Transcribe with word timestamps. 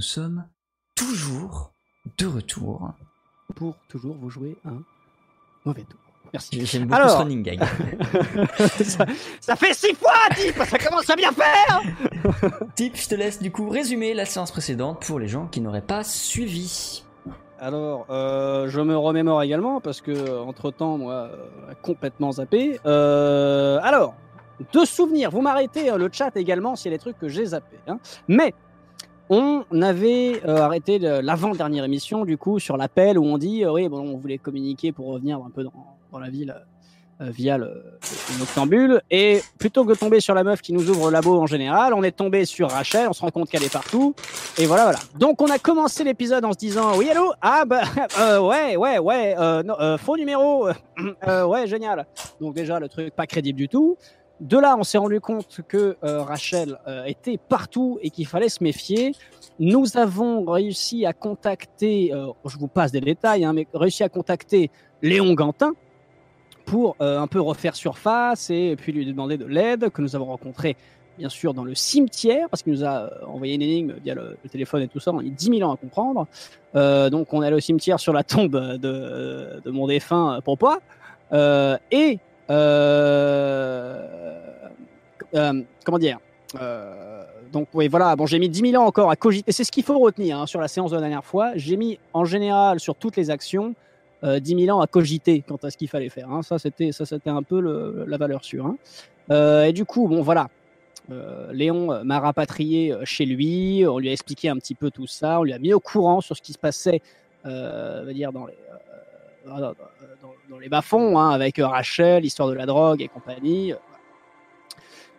nous 0.00 0.04
sommes 0.04 0.46
toujours 0.94 1.72
de 2.16 2.24
retour. 2.24 2.90
pour 3.54 3.76
toujours 3.86 4.16
vous 4.18 4.30
jouer 4.30 4.56
un 4.64 4.78
mauvais 5.66 5.82
tour. 5.82 6.00
Merci. 6.32 6.64
J'aime 6.64 6.84
beaucoup 6.86 6.94
Alors. 6.94 7.10
ce 7.10 7.16
running 7.18 7.42
gag. 7.42 7.60
ça, 8.82 9.04
ça 9.42 9.56
fait 9.56 9.74
six 9.74 9.94
fois, 9.94 10.14
Tip 10.34 10.56
Ça 10.56 10.78
commence 10.78 11.10
à 11.10 11.16
bien 11.16 11.30
faire 11.32 11.82
Tip, 12.76 12.96
je 12.96 13.08
te 13.10 13.14
laisse 13.14 13.42
du 13.42 13.52
coup 13.52 13.68
résumer 13.68 14.14
la 14.14 14.24
séance 14.24 14.50
précédente 14.50 15.04
pour 15.04 15.18
les 15.18 15.28
gens 15.28 15.48
qui 15.48 15.60
n'auraient 15.60 15.82
pas 15.82 16.02
suivi. 16.02 17.04
Alors, 17.58 18.06
euh, 18.08 18.70
je 18.70 18.80
me 18.80 18.96
remémore 18.96 19.42
également 19.42 19.82
parce 19.82 20.00
que 20.00 20.38
entre 20.40 20.70
temps, 20.70 20.96
moi, 20.96 21.12
euh, 21.12 21.74
complètement 21.82 22.32
zappé. 22.32 22.80
Euh, 22.86 23.78
alors, 23.82 24.14
de 24.72 24.84
souvenirs, 24.86 25.30
vous 25.30 25.42
m'arrêtez 25.42 25.90
euh, 25.90 25.98
le 25.98 26.08
chat 26.10 26.34
également 26.36 26.74
s'il 26.74 26.90
y 26.90 26.94
a 26.94 26.96
des 26.96 27.02
trucs 27.02 27.18
que 27.18 27.28
j'ai 27.28 27.44
zappés. 27.44 27.76
hein. 27.86 27.98
Mais 28.28 28.54
on 29.30 29.64
avait 29.80 30.42
euh, 30.44 30.56
arrêté 30.56 30.98
l'avant-dernière 30.98 31.84
émission 31.84 32.24
du 32.24 32.36
coup 32.36 32.58
sur 32.58 32.76
l'appel 32.76 33.16
où 33.16 33.24
on 33.24 33.38
dit 33.38 33.64
euh, 33.64 33.72
oui, 33.72 33.88
bon, 33.88 34.00
on 34.00 34.16
voulait 34.16 34.38
communiquer 34.38 34.90
pour 34.90 35.06
revenir 35.06 35.38
un 35.38 35.50
peu 35.50 35.62
dans, 35.62 36.18
la 36.18 36.28
ville 36.28 36.52
euh, 37.20 37.30
via 37.30 37.56
le, 37.56 37.66
le 37.66 38.38
noctambule. 38.40 39.00
Et 39.08 39.40
plutôt 39.56 39.84
que 39.84 39.90
de 39.90 39.94
tomber 39.94 40.18
sur 40.18 40.34
la 40.34 40.42
meuf 40.42 40.60
qui 40.60 40.72
nous 40.72 40.90
ouvre 40.90 41.06
le 41.06 41.12
labo 41.12 41.40
en 41.40 41.46
général, 41.46 41.94
on 41.94 42.02
est 42.02 42.10
tombé 42.10 42.44
sur 42.44 42.70
Rachel. 42.70 43.06
On 43.08 43.12
se 43.12 43.20
rend 43.20 43.30
compte 43.30 43.48
qu'elle 43.48 43.62
est 43.62 43.72
partout. 43.72 44.16
Et 44.58 44.66
voilà, 44.66 44.82
voilà. 44.82 44.98
Donc 45.16 45.40
on 45.40 45.48
a 45.48 45.60
commencé 45.60 46.02
l'épisode 46.02 46.44
en 46.44 46.52
se 46.52 46.58
disant 46.58 46.98
oui 46.98 47.08
allô? 47.08 47.32
Ah 47.40 47.64
bah 47.64 47.82
ouais 48.40 48.76
ouais 48.76 48.98
ouais 48.98 49.36
faux 49.98 50.16
numéro 50.16 50.66
ouais 51.46 51.68
génial. 51.68 52.04
Donc 52.40 52.56
déjà 52.56 52.80
le 52.80 52.88
truc 52.88 53.14
pas 53.14 53.28
crédible 53.28 53.58
du 53.58 53.68
tout. 53.68 53.96
De 54.40 54.56
là 54.56 54.76
on 54.78 54.84
s'est 54.84 54.98
rendu 54.98 55.20
compte 55.20 55.60
que 55.68 55.96
euh, 56.02 56.22
Rachel 56.22 56.78
euh, 56.86 57.04
était 57.04 57.36
partout 57.36 57.98
et 58.02 58.10
qu'il 58.10 58.26
fallait 58.26 58.48
se 58.48 58.62
méfier. 58.64 59.12
Nous 59.58 59.98
avons 59.98 60.44
réussi 60.44 61.04
à 61.04 61.12
contacter, 61.12 62.12
euh, 62.14 62.28
je 62.46 62.56
vous 62.56 62.68
passe 62.68 62.90
des 62.90 63.02
détails, 63.02 63.44
hein, 63.44 63.52
mais 63.52 63.66
réussi 63.74 64.02
à 64.02 64.08
contacter 64.08 64.70
Léon 65.02 65.34
Gantin 65.34 65.72
pour 66.64 66.94
un 67.00 67.26
peu 67.26 67.40
refaire 67.40 67.74
surface 67.74 68.48
et 68.50 68.76
puis 68.78 68.92
lui 68.92 69.04
demander 69.04 69.36
de 69.36 69.44
l'aide 69.44 69.90
que 69.90 70.02
nous 70.02 70.14
avons 70.14 70.26
rencontré 70.26 70.76
bien 71.18 71.28
sûr 71.28 71.52
dans 71.52 71.64
le 71.64 71.74
cimetière 71.74 72.48
parce 72.48 72.62
qu'il 72.62 72.72
nous 72.72 72.84
a 72.84 73.10
envoyé 73.26 73.54
une 73.54 73.62
énigme 73.62 73.94
via 74.04 74.14
le, 74.14 74.38
téléphone 74.48 74.82
et 74.82 74.88
tout 74.88 75.00
ça. 75.00 75.10
On 75.12 75.18
a 75.18 75.22
mis 75.22 75.32
10 75.32 75.58
000 75.58 75.68
ans 75.68 75.74
à 75.74 75.76
comprendre. 75.76 76.28
Donc 77.10 77.34
on 77.34 77.42
est 77.42 77.46
allé 77.46 77.56
au 77.56 77.60
cimetière 77.60 77.98
sur 77.98 78.12
la 78.12 78.22
tombe 78.22 78.56
de, 78.56 79.68
mon 79.68 79.88
défunt 79.88 80.36
euh, 80.36 80.40
papa 80.40 80.78
Euh, 81.32 81.76
et 81.90 82.18
comment 85.84 85.98
dire 85.98 86.18
euh, 86.60 87.22
donc 87.52 87.68
oui 87.74 87.86
voilà 87.86 88.16
bon 88.16 88.26
j'ai 88.26 88.40
mis 88.40 88.48
10 88.48 88.72
000 88.72 88.82
ans 88.82 88.86
encore 88.86 89.10
à 89.10 89.16
cogiter. 89.16 89.52
C'est 89.52 89.62
ce 89.64 89.70
qu'il 89.70 89.84
faut 89.84 89.98
retenir 89.98 90.38
hein, 90.38 90.46
sur 90.46 90.60
la 90.60 90.66
séance 90.66 90.90
de 90.90 90.96
la 90.96 91.02
dernière 91.02 91.24
fois. 91.24 91.52
J'ai 91.54 91.76
mis 91.76 91.98
en 92.12 92.24
général 92.24 92.80
sur 92.80 92.96
toutes 92.96 93.16
les 93.16 93.30
actions 93.30 93.74
euh, 94.24 94.40
10 94.40 94.64
000 94.66 94.76
ans 94.76 94.80
à 94.80 94.88
cogiter 94.88 95.44
quant 95.46 95.58
à 95.62 95.70
ce 95.70 95.76
qu'il 95.76 95.88
fallait 95.88 96.08
faire 96.08 96.30
hein. 96.30 96.42
ça 96.42 96.58
c'était 96.58 96.92
ça 96.92 97.06
c'était 97.06 97.30
un 97.30 97.42
peu 97.42 97.60
la 98.06 98.16
valeur 98.18 98.44
sûre 98.44 98.66
hein. 98.66 98.76
Euh, 99.30 99.64
et 99.64 99.72
du 99.72 99.84
coup 99.84 100.08
bon 100.08 100.22
voilà. 100.22 100.48
Euh, 101.10 101.52
Léon 101.52 101.92
euh, 101.92 102.04
m'a 102.04 102.20
rapatrié 102.20 102.92
euh, 102.92 103.04
chez 103.04 103.26
lui, 103.26 103.84
on 103.86 103.98
lui 103.98 104.08
a 104.10 104.12
expliqué 104.12 104.48
un 104.48 104.56
petit 104.56 104.74
peu 104.74 104.90
tout 104.90 105.06
ça, 105.06 105.40
on 105.40 105.42
lui 105.42 105.52
a 105.52 105.58
mis 105.58 105.72
au 105.72 105.80
courant 105.80 106.20
sur 106.20 106.36
ce 106.36 106.42
qui 106.42 106.52
se 106.52 106.58
passait, 106.58 107.02
euh, 107.46 108.12
dire 108.12 108.32
dans 108.32 108.46
les, 108.46 108.54
euh, 109.48 109.72
dans, 110.48 110.58
les 110.58 110.68
bas-fonds, 110.68 111.18
hein, 111.18 111.30
avec 111.30 111.58
euh, 111.58 111.66
Rachel, 111.66 112.22
l'histoire 112.22 112.48
de 112.48 112.54
la 112.54 112.66
drogue 112.66 113.00
et 113.02 113.08
compagnie. 113.08 113.74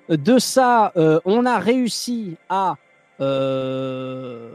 De 0.10 0.40
ça, 0.40 0.92
euh, 0.98 1.20
on 1.26 1.46
a 1.46 1.58
réussi 1.58 2.36
à 2.50 2.76
euh, 3.22 4.52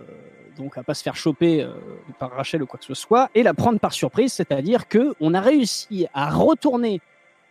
donc 0.59 0.77
à 0.77 0.83
pas 0.83 0.95
se 0.95 1.03
faire 1.03 1.17
choper 1.17 1.63
euh, 1.63 1.71
par 2.19 2.31
Rachel 2.33 2.63
ou 2.63 2.67
quoi 2.67 2.79
que 2.79 2.85
ce 2.85 2.95
soit, 2.95 3.31
et 3.35 3.43
la 3.43 3.55
prendre 3.55 3.79
par 3.79 3.93
surprise, 3.93 4.33
c'est-à-dire 4.33 4.89
que 4.89 5.15
on 5.21 5.35
a 5.35 5.41
réussi 5.41 6.07
à 6.13 6.31
retourner 6.31 7.01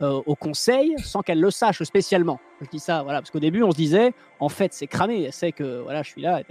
au 0.01 0.35
conseil 0.35 0.93
sans 1.01 1.21
qu'elle 1.21 1.39
le 1.39 1.49
sache 1.49 1.81
spécialement. 1.83 2.41
Je 2.59 2.67
dis 2.67 2.79
ça, 2.79 3.01
voilà, 3.01 3.21
parce 3.21 3.31
qu'au 3.31 3.39
début 3.39 3.63
on 3.63 3.71
se 3.71 3.77
disait, 3.77 4.13
en 4.41 4.49
fait 4.49 4.73
c'est 4.73 4.87
cramé, 4.87 5.23
elle 5.23 5.31
sait 5.31 5.53
que 5.53 5.79
voilà 5.83 6.03
je 6.03 6.09
suis 6.09 6.21
là. 6.21 6.41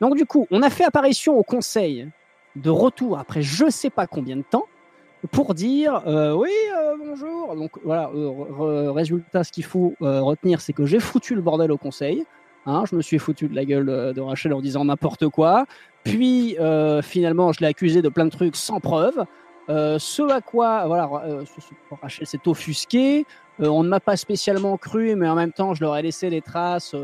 Donc 0.00 0.16
du 0.16 0.24
coup, 0.24 0.46
on 0.50 0.62
a 0.62 0.70
fait 0.70 0.84
apparition 0.84 1.38
au 1.38 1.42
conseil 1.42 2.08
de 2.56 2.70
retour 2.70 3.18
après 3.18 3.42
je 3.42 3.68
sais 3.68 3.90
pas 3.90 4.06
combien 4.06 4.36
de 4.36 4.42
temps 4.42 4.64
pour 5.30 5.54
dire 5.54 6.02
euh, 6.06 6.34
oui 6.34 6.50
euh, 6.76 6.96
bonjour. 6.98 7.54
Donc 7.56 7.72
voilà, 7.84 8.10
euh, 8.14 8.92
résultat, 8.92 9.44
ce 9.44 9.52
qu'il 9.52 9.64
faut 9.64 9.94
retenir, 10.00 10.60
c'est 10.60 10.72
que 10.72 10.86
j'ai 10.86 11.00
foutu 11.00 11.34
le 11.34 11.42
bordel 11.42 11.72
au 11.72 11.78
conseil. 11.78 12.24
Hein, 12.66 12.84
je 12.90 12.96
me 12.96 13.02
suis 13.02 13.18
foutu 13.18 13.48
de 13.48 13.54
la 13.54 13.64
gueule 13.64 13.86
de, 14.14 14.20
Rachel 14.20 14.54
en 14.54 14.60
disant 14.60 14.84
n'importe 14.86 15.28
quoi. 15.28 15.66
Puis 16.02 16.56
finalement, 17.02 17.52
je 17.52 17.60
l'ai 17.60 17.66
accusé 17.66 18.02
de 18.02 18.08
plein 18.08 18.24
de 18.24 18.30
trucs 18.30 18.56
sans 18.56 18.80
preuve. 18.80 19.24
Ce 19.68 20.30
à 20.30 20.40
quoi, 20.40 20.86
voilà, 20.86 21.10
Rachel 22.02 22.26
s'est 22.26 22.46
offusquée. 22.46 23.26
Euh, 23.60 23.68
on 23.68 23.84
ne 23.84 23.88
m'a 23.88 24.00
pas 24.00 24.16
spécialement 24.16 24.76
cru, 24.76 25.14
mais 25.14 25.28
en 25.28 25.34
même 25.34 25.52
temps, 25.52 25.74
je 25.74 25.82
leur 25.82 25.96
ai 25.96 26.02
laissé 26.02 26.30
des 26.30 26.40
traces. 26.40 26.94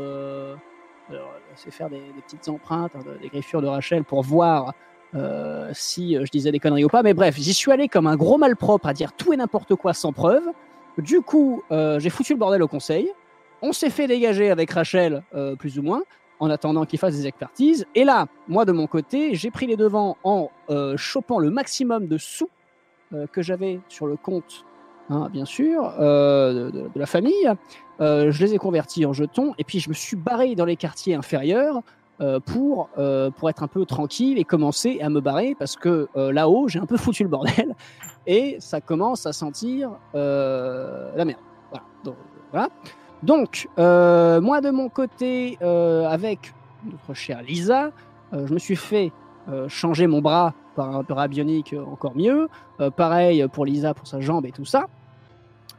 C'est 1.55 1.71
faire 1.71 1.89
des, 1.89 2.01
petites 2.25 2.47
empreintes, 2.49 2.91
hein, 2.95 3.01
de- 3.05 3.21
des 3.21 3.27
griffures 3.27 3.61
de 3.61 3.67
Rachel 3.67 4.03
pour 4.03 4.23
voir 4.23 4.73
euh, 5.15 5.69
si 5.73 6.15
euh, 6.15 6.25
je 6.25 6.31
disais 6.31 6.51
des 6.51 6.59
conneries 6.59 6.85
ou 6.85 6.89
pas. 6.89 7.03
Mais 7.03 7.13
bref, 7.13 7.35
j'y 7.37 7.53
suis 7.53 7.71
allé 7.71 7.87
comme 7.87 8.07
un 8.07 8.15
gros 8.15 8.37
malpropre 8.37 8.87
à 8.87 8.93
dire 8.93 9.13
tout 9.13 9.33
et 9.33 9.37
n'importe 9.37 9.75
quoi 9.75 9.93
sans 9.93 10.13
preuve. 10.13 10.43
Du 10.97 11.21
coup, 11.21 11.63
euh, 11.71 11.99
j'ai 11.99 12.09
foutu 12.09 12.33
le 12.33 12.39
bordel 12.39 12.61
au 12.63 12.67
conseil. 12.67 13.09
On 13.61 13.73
s'est 13.73 13.89
fait 13.89 14.07
dégager 14.07 14.49
avec 14.51 14.71
Rachel, 14.71 15.23
euh, 15.35 15.55
plus 15.55 15.77
ou 15.79 15.83
moins, 15.83 16.01
en 16.39 16.49
attendant 16.49 16.85
qu'il 16.85 16.97
fasse 16.99 17.15
des 17.15 17.27
expertises. 17.27 17.85
Et 17.95 18.03
là, 18.03 18.25
moi 18.47 18.65
de 18.65 18.71
mon 18.71 18.87
côté, 18.87 19.35
j'ai 19.35 19.51
pris 19.51 19.67
les 19.67 19.75
devants 19.77 20.17
en 20.23 20.49
euh, 20.69 20.97
chopant 20.97 21.39
le 21.39 21.49
maximum 21.49 22.07
de 22.07 22.17
sous 22.17 22.49
que 23.33 23.41
j'avais 23.41 23.81
sur 23.89 24.07
le 24.07 24.15
compte, 24.15 24.63
hein, 25.09 25.27
bien 25.33 25.43
sûr, 25.43 25.83
de, 25.99 26.71
de- 26.71 26.89
la 26.95 27.05
famille. 27.05 27.51
Je 27.99 28.39
les 28.39 28.53
ai 28.53 28.57
convertis 28.57 29.05
en 29.05 29.11
jetons 29.11 29.53
et 29.57 29.65
puis 29.65 29.81
je 29.81 29.89
me 29.89 29.93
suis 29.93 30.15
barré 30.15 30.55
dans 30.55 30.63
les 30.63 30.77
quartiers 30.77 31.13
inférieurs 31.13 31.81
pour, 32.39 32.89
euh, 32.97 33.31
pour 33.31 33.49
être 33.49 33.63
un 33.63 33.67
peu 33.67 33.85
tranquille 33.85 34.37
et 34.37 34.43
commencer 34.43 34.99
à 35.01 35.09
me 35.09 35.21
barrer 35.21 35.55
parce 35.57 35.75
que 35.75 36.07
euh, 36.15 36.31
là-haut, 36.31 36.67
j'ai 36.67 36.79
un 36.79 36.85
peu 36.85 36.97
foutu 36.97 37.23
le 37.23 37.29
bordel 37.29 37.75
et 38.27 38.57
ça 38.59 38.81
commence 38.81 39.25
à 39.25 39.33
sentir 39.33 39.91
euh, 40.15 41.11
la 41.15 41.25
merde. 41.25 41.39
Voilà. 41.71 41.85
Donc. 42.03 42.15
Donc, 43.23 43.69
euh, 43.77 44.41
moi 44.41 44.61
de 44.61 44.71
mon 44.71 44.89
côté, 44.89 45.57
euh, 45.61 46.07
avec 46.07 46.53
notre 46.83 47.13
chère 47.13 47.43
Lisa, 47.43 47.91
euh, 48.33 48.47
je 48.47 48.53
me 48.53 48.59
suis 48.59 48.75
fait 48.75 49.11
euh, 49.49 49.69
changer 49.69 50.07
mon 50.07 50.21
bras 50.21 50.53
par 50.75 50.95
un 50.95 51.03
bras 51.03 51.27
bionique 51.27 51.73
euh, 51.73 51.83
encore 51.83 52.15
mieux. 52.15 52.47
Euh, 52.79 52.89
pareil 52.89 53.45
pour 53.51 53.65
Lisa 53.65 53.93
pour 53.93 54.07
sa 54.07 54.21
jambe 54.21 54.45
et 54.45 54.51
tout 54.51 54.65
ça. 54.65 54.87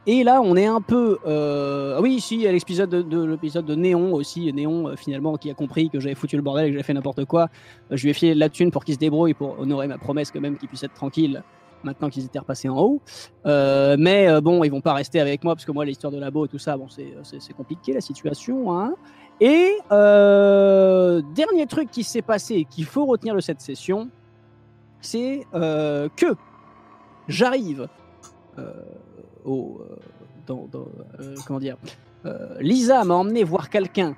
Et 0.05 0.23
là, 0.23 0.41
on 0.41 0.55
est 0.57 0.65
un 0.65 0.81
peu. 0.81 1.17
euh, 1.25 1.95
Ah 1.97 2.01
oui, 2.01 2.19
si, 2.19 2.39
l'épisode 2.39 2.89
de, 2.89 3.01
de- 3.01 3.23
l'épisode 3.23 3.65
de 3.65 3.75
Néon 3.75 4.13
aussi. 4.13 4.51
Néon, 4.51 4.89
euh, 4.89 4.95
finalement, 4.97 5.37
qui 5.37 5.49
a 5.49 5.53
compris 5.53 5.89
que 5.89 5.99
j'avais 5.99 6.15
foutu 6.15 6.35
le 6.35 6.41
bordel 6.41 6.65
et 6.65 6.67
que 6.69 6.73
j'avais 6.73 6.83
fait 6.83 6.93
n'importe 6.93 7.23
quoi. 7.25 7.43
Euh, 7.91 7.95
je 7.95 8.03
lui 8.03 8.09
ai 8.09 8.13
filé 8.13 8.35
la 8.35 8.49
thune 8.49 8.69
pour 8.69 8.83
qu'il 8.83 8.95
se 8.95 8.99
débrouille, 8.99 9.33
pour 9.33 9.57
honorer 9.59 9.87
ma 9.87 9.97
promesse, 9.97 10.29
quand 10.29 10.41
même, 10.41 10.57
qu'il 10.57 10.67
puisse 10.67 10.83
être 10.83 10.93
tranquille 10.93 11.41
maintenant 11.83 12.09
qu'ils 12.09 12.25
étaient 12.25 12.39
repassés 12.39 12.67
en 12.69 12.77
haut. 12.77 13.01
Euh, 13.45 13.95
mais 13.99 14.41
bon, 14.41 14.63
ils 14.63 14.69
vont 14.71 14.79
pas 14.79 14.93
rester 14.93 15.19
avec 15.19 15.43
moi 15.43 15.53
parce 15.53 15.65
que 15.65 15.71
moi, 15.73 15.83
l'histoire 15.83 16.11
de 16.11 16.17
labo 16.19 16.45
et 16.45 16.47
tout 16.47 16.57
ça, 16.59 16.77
bon, 16.77 16.87
c'est, 16.89 17.53
compliqué 17.57 17.91
la 17.91 17.99
situation. 17.99 18.73
Hein. 18.77 18.93
Et 19.41 19.73
dernier 19.89 21.65
truc 21.67 21.91
qui 21.91 22.03
s'est 22.03 22.21
passé 22.21 22.65
qu'il 22.69 22.85
faut 22.85 23.05
retenir 23.05 23.35
de 23.35 23.41
cette 23.41 23.59
session, 23.59 24.09
c'est 25.01 25.45
que 25.51 26.35
j'arrive 27.27 27.89
euh, 29.45 29.97
euh, 30.49 31.75
euh, 32.25 32.55
Lisa 32.59 33.03
m'a 33.03 33.15
emmené 33.15 33.43
voir 33.43 33.69
quelqu'un 33.69 34.15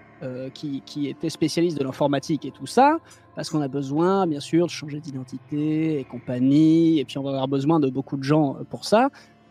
qui, 0.54 1.07
était 1.07 1.30
spécialiste 1.30 1.77
de 1.77 1.83
l'informatique 1.83 2.45
et 2.45 2.51
tout 2.51 2.66
ça, 2.66 2.98
parce 3.36 3.50
qu'on 3.50 3.62
a 3.62 3.68
besoin, 3.68 4.25
bien 4.25 4.39
sûr, 4.39 4.66
de 4.66 4.72
changer 4.72 5.00
d'identité 5.00 6.00
et 6.00 6.04
compagnie, 6.04 7.00
et 7.00 7.06
puis 7.06 7.19
on 7.19 7.24
va 7.24 7.30
avoir 7.30 7.48
besoin 7.48 7.80
de 7.80 7.89
beaucoup 7.92 8.18
de 8.18 8.24
gens 8.24 8.57
pour 8.72 8.86
ça. 8.86 9.10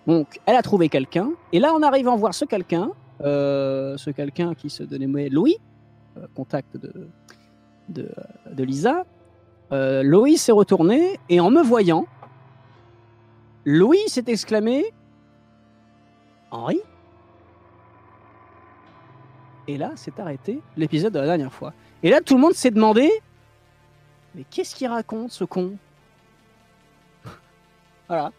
Donc, 0.09 0.41
elle 0.47 0.57
a 0.57 0.63
trouvé 0.63 0.89
quelqu'un, 0.89 1.31
et 1.53 1.61
là, 1.61 1.73
en 1.73 1.83
arrivant 1.83 2.17
voir 2.17 2.35
ce 2.35 2.45
quelqu'un, 2.45 2.91
ce 3.21 4.11
quelqu'un 4.11 4.55
qui 4.55 4.69
se 4.69 4.83
dénommait 4.83 5.29
Louis, 5.29 5.59
contact 6.35 6.77
de, 6.77 7.09
de, 7.89 8.09
de 8.53 8.65
Lisa, 8.65 9.05
Louis 9.71 10.39
s'est 10.39 10.53
retourné, 10.53 11.21
et 11.29 11.39
en 11.39 11.51
me 11.51 11.63
voyant, 11.63 12.07
Louis 13.65 14.09
s'est 14.09 14.25
exclamé 14.27 14.85
Henri 16.55 16.81
Et 19.67 19.77
là, 19.77 19.93
c'est 19.97 20.19
arrêté 20.21 20.61
l'épisode 20.77 21.13
de 21.13 21.19
la 21.19 21.27
dernière 21.27 21.53
fois. 21.53 21.73
Et 22.03 22.11
là, 22.11 22.21
tout 22.21 22.35
le 22.35 22.41
monde 22.41 22.55
s'est 22.55 22.71
demandé 22.71 23.11
Mais 24.35 24.45
qu'est-ce 24.51 24.75
qu'il 24.75 24.87
raconte, 24.87 25.33
ce 25.33 25.45
con? 25.45 25.77
Voilà. 28.09 28.33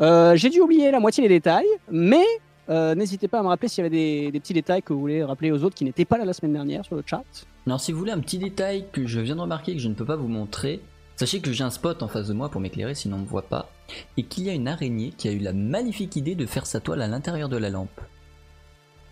Euh, 0.00 0.36
J'ai 0.36 0.50
dû 0.50 0.60
oublier 0.60 0.90
la 0.92 1.00
moitié 1.00 1.22
des 1.24 1.28
détails, 1.28 1.66
mais 1.90 2.24
euh, 2.68 2.94
n'hésitez 2.94 3.26
pas 3.26 3.40
à 3.40 3.42
me 3.42 3.48
rappeler 3.48 3.68
s'il 3.68 3.82
y 3.82 3.86
avait 3.86 4.30
des, 4.30 4.38
petits 4.38 4.52
détails 4.52 4.82
que 4.82 4.92
vous 4.92 5.00
voulez 5.00 5.24
rappeler 5.24 5.50
aux 5.50 5.64
autres 5.64 5.74
qui 5.74 5.84
n'étaient 5.84 6.04
pas 6.04 6.18
là 6.18 6.24
la 6.24 6.32
semaine 6.32 6.52
dernière 6.52 6.84
sur 6.84 6.94
le 6.94 7.02
chat. 7.04 7.24
Alors 7.66 7.80
si 7.80 7.90
vous 7.90 7.98
voulez 7.98 8.12
un 8.12 8.20
petit 8.20 8.38
détail 8.38 8.86
que 8.92 9.06
je 9.06 9.18
viens 9.20 9.34
de 9.34 9.40
remarquer 9.40 9.72
que 9.74 9.80
je 9.80 9.88
ne 9.88 9.94
peux 9.94 10.04
pas 10.04 10.16
vous 10.16 10.28
montrer, 10.28 10.80
sachez 11.18 11.40
que 11.40 11.52
j'ai 11.52 11.64
un 11.64 11.70
spot 11.70 12.02
en 12.02 12.08
face 12.08 12.28
de 12.28 12.32
moi 12.32 12.48
pour 12.48 12.60
m'éclairer 12.62 12.94
sinon 12.94 13.16
on 13.16 13.18
ne 13.18 13.24
me 13.24 13.28
voit 13.28 13.42
pas, 13.48 13.70
et 14.16 14.22
qu'il 14.22 14.44
y 14.44 14.50
a 14.50 14.54
une 14.54 14.68
araignée 14.68 15.12
qui 15.18 15.28
a 15.28 15.32
eu 15.32 15.38
la 15.40 15.52
magnifique 15.52 16.16
idée 16.16 16.34
de 16.34 16.46
faire 16.46 16.64
sa 16.64 16.80
toile 16.80 17.02
à 17.02 17.06
l'intérieur 17.08 17.48
de 17.50 17.56
la 17.56 17.68
lampe. 17.70 18.00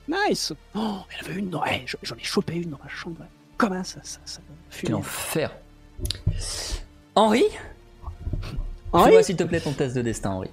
Nice 0.08 0.52
Oh, 0.74 0.78
en 0.78 1.04
avait 1.20 1.34
une 1.34 1.50
dans... 1.50 1.64
eh, 1.66 1.84
j'en- 2.02 2.14
ai 2.16 2.22
chopé 2.22 2.54
une 2.54 2.70
dans 2.70 2.78
ma 2.82 2.88
chambre. 2.88 3.24
Comment 3.58 3.82
ça, 3.82 3.98
ça, 4.04 4.20
ça 4.24 4.40
Quel 4.80 4.94
enfer 4.94 5.50
Henri? 7.16 7.42
Henri? 8.92 9.06
Fais-moi 9.06 9.22
s'il 9.24 9.36
te 9.36 9.42
plaît 9.42 9.60
ton 9.60 9.72
test 9.72 9.96
de 9.96 10.02
destin 10.02 10.30
Henri. 10.30 10.50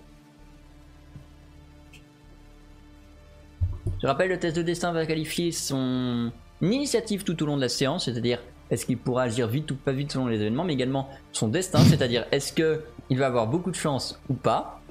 Je 4.01 4.07
rappelle, 4.07 4.29
le 4.29 4.39
test 4.39 4.55
de 4.57 4.61
destin 4.63 4.91
va 4.91 5.05
qualifier 5.05 5.51
son 5.51 6.31
initiative 6.61 7.23
tout 7.23 7.41
au 7.43 7.45
long 7.45 7.55
de 7.57 7.61
la 7.61 7.69
séance, 7.69 8.05
c'est-à-dire 8.05 8.39
est-ce 8.73 8.87
qu'il 8.87 8.97
pourra 8.97 9.23
agir 9.23 9.47
vite 9.47 9.69
ou 9.71 9.75
pas 9.75 9.91
vite 9.91 10.11
selon 10.11 10.25
les 10.25 10.41
événements, 10.41 10.63
mais 10.63 10.73
également 10.73 11.07
son 11.31 11.47
destin, 11.47 11.79
c'est-à-dire 11.83 12.25
est-ce 12.31 12.51
que 12.51 12.81
il 13.09 13.19
va 13.19 13.27
avoir 13.27 13.47
beaucoup 13.47 13.69
de 13.69 13.75
chance 13.75 14.19
ou 14.29 14.33
pas, 14.33 14.81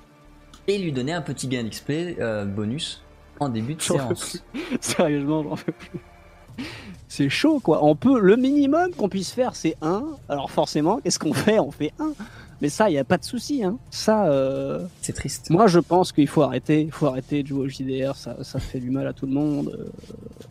et 0.69 0.79
lui 0.79 0.93
donner 0.93 1.13
un 1.13 1.23
petit 1.23 1.49
gain 1.49 1.65
d'XP 1.65 1.91
euh, 1.91 2.45
bonus 2.45 3.03
en 3.41 3.49
début 3.49 3.75
de 3.75 3.83
séance. 3.83 4.43
Sérieusement, 4.81 5.43
j'en 5.43 5.57
peux 5.57 5.73
plus. 5.73 6.01
C'est 7.09 7.29
chaud, 7.29 7.59
quoi. 7.59 7.85
On 7.85 7.97
peut, 7.97 8.21
le 8.21 8.37
minimum 8.37 8.93
qu'on 8.95 9.09
puisse 9.09 9.33
faire, 9.33 9.57
c'est 9.57 9.77
1. 9.83 10.05
Alors 10.29 10.51
forcément, 10.51 11.01
qu'est-ce 11.01 11.19
qu'on 11.19 11.35
fait? 11.35 11.59
On 11.59 11.71
fait 11.71 11.93
1. 11.99 12.13
Mais 12.63 12.69
ça, 12.71 12.89
il 12.89 12.93
n'y 12.93 12.99
a 12.99 13.05
pas 13.05 13.19
de 13.19 13.25
souci. 13.25 13.63
Hein. 13.65 13.77
Ça, 13.91 14.27
euh, 14.27 14.87
C'est 15.03 15.13
triste. 15.13 15.51
moi, 15.51 15.67
je 15.67 15.81
pense 15.81 16.13
qu'il 16.13 16.29
faut 16.29 16.43
arrêter. 16.43 16.81
Il 16.83 16.93
faut 16.93 17.07
arrêter 17.09 17.43
de 17.43 17.49
jouer 17.49 17.67
au 17.67 17.69
JDR. 17.69 18.15
Ça, 18.17 18.37
ça 18.45 18.59
fait 18.61 18.79
du 18.81 18.89
mal 18.91 19.07
à 19.07 19.13
tout 19.13 19.27
le 19.27 19.33
monde. 19.33 19.77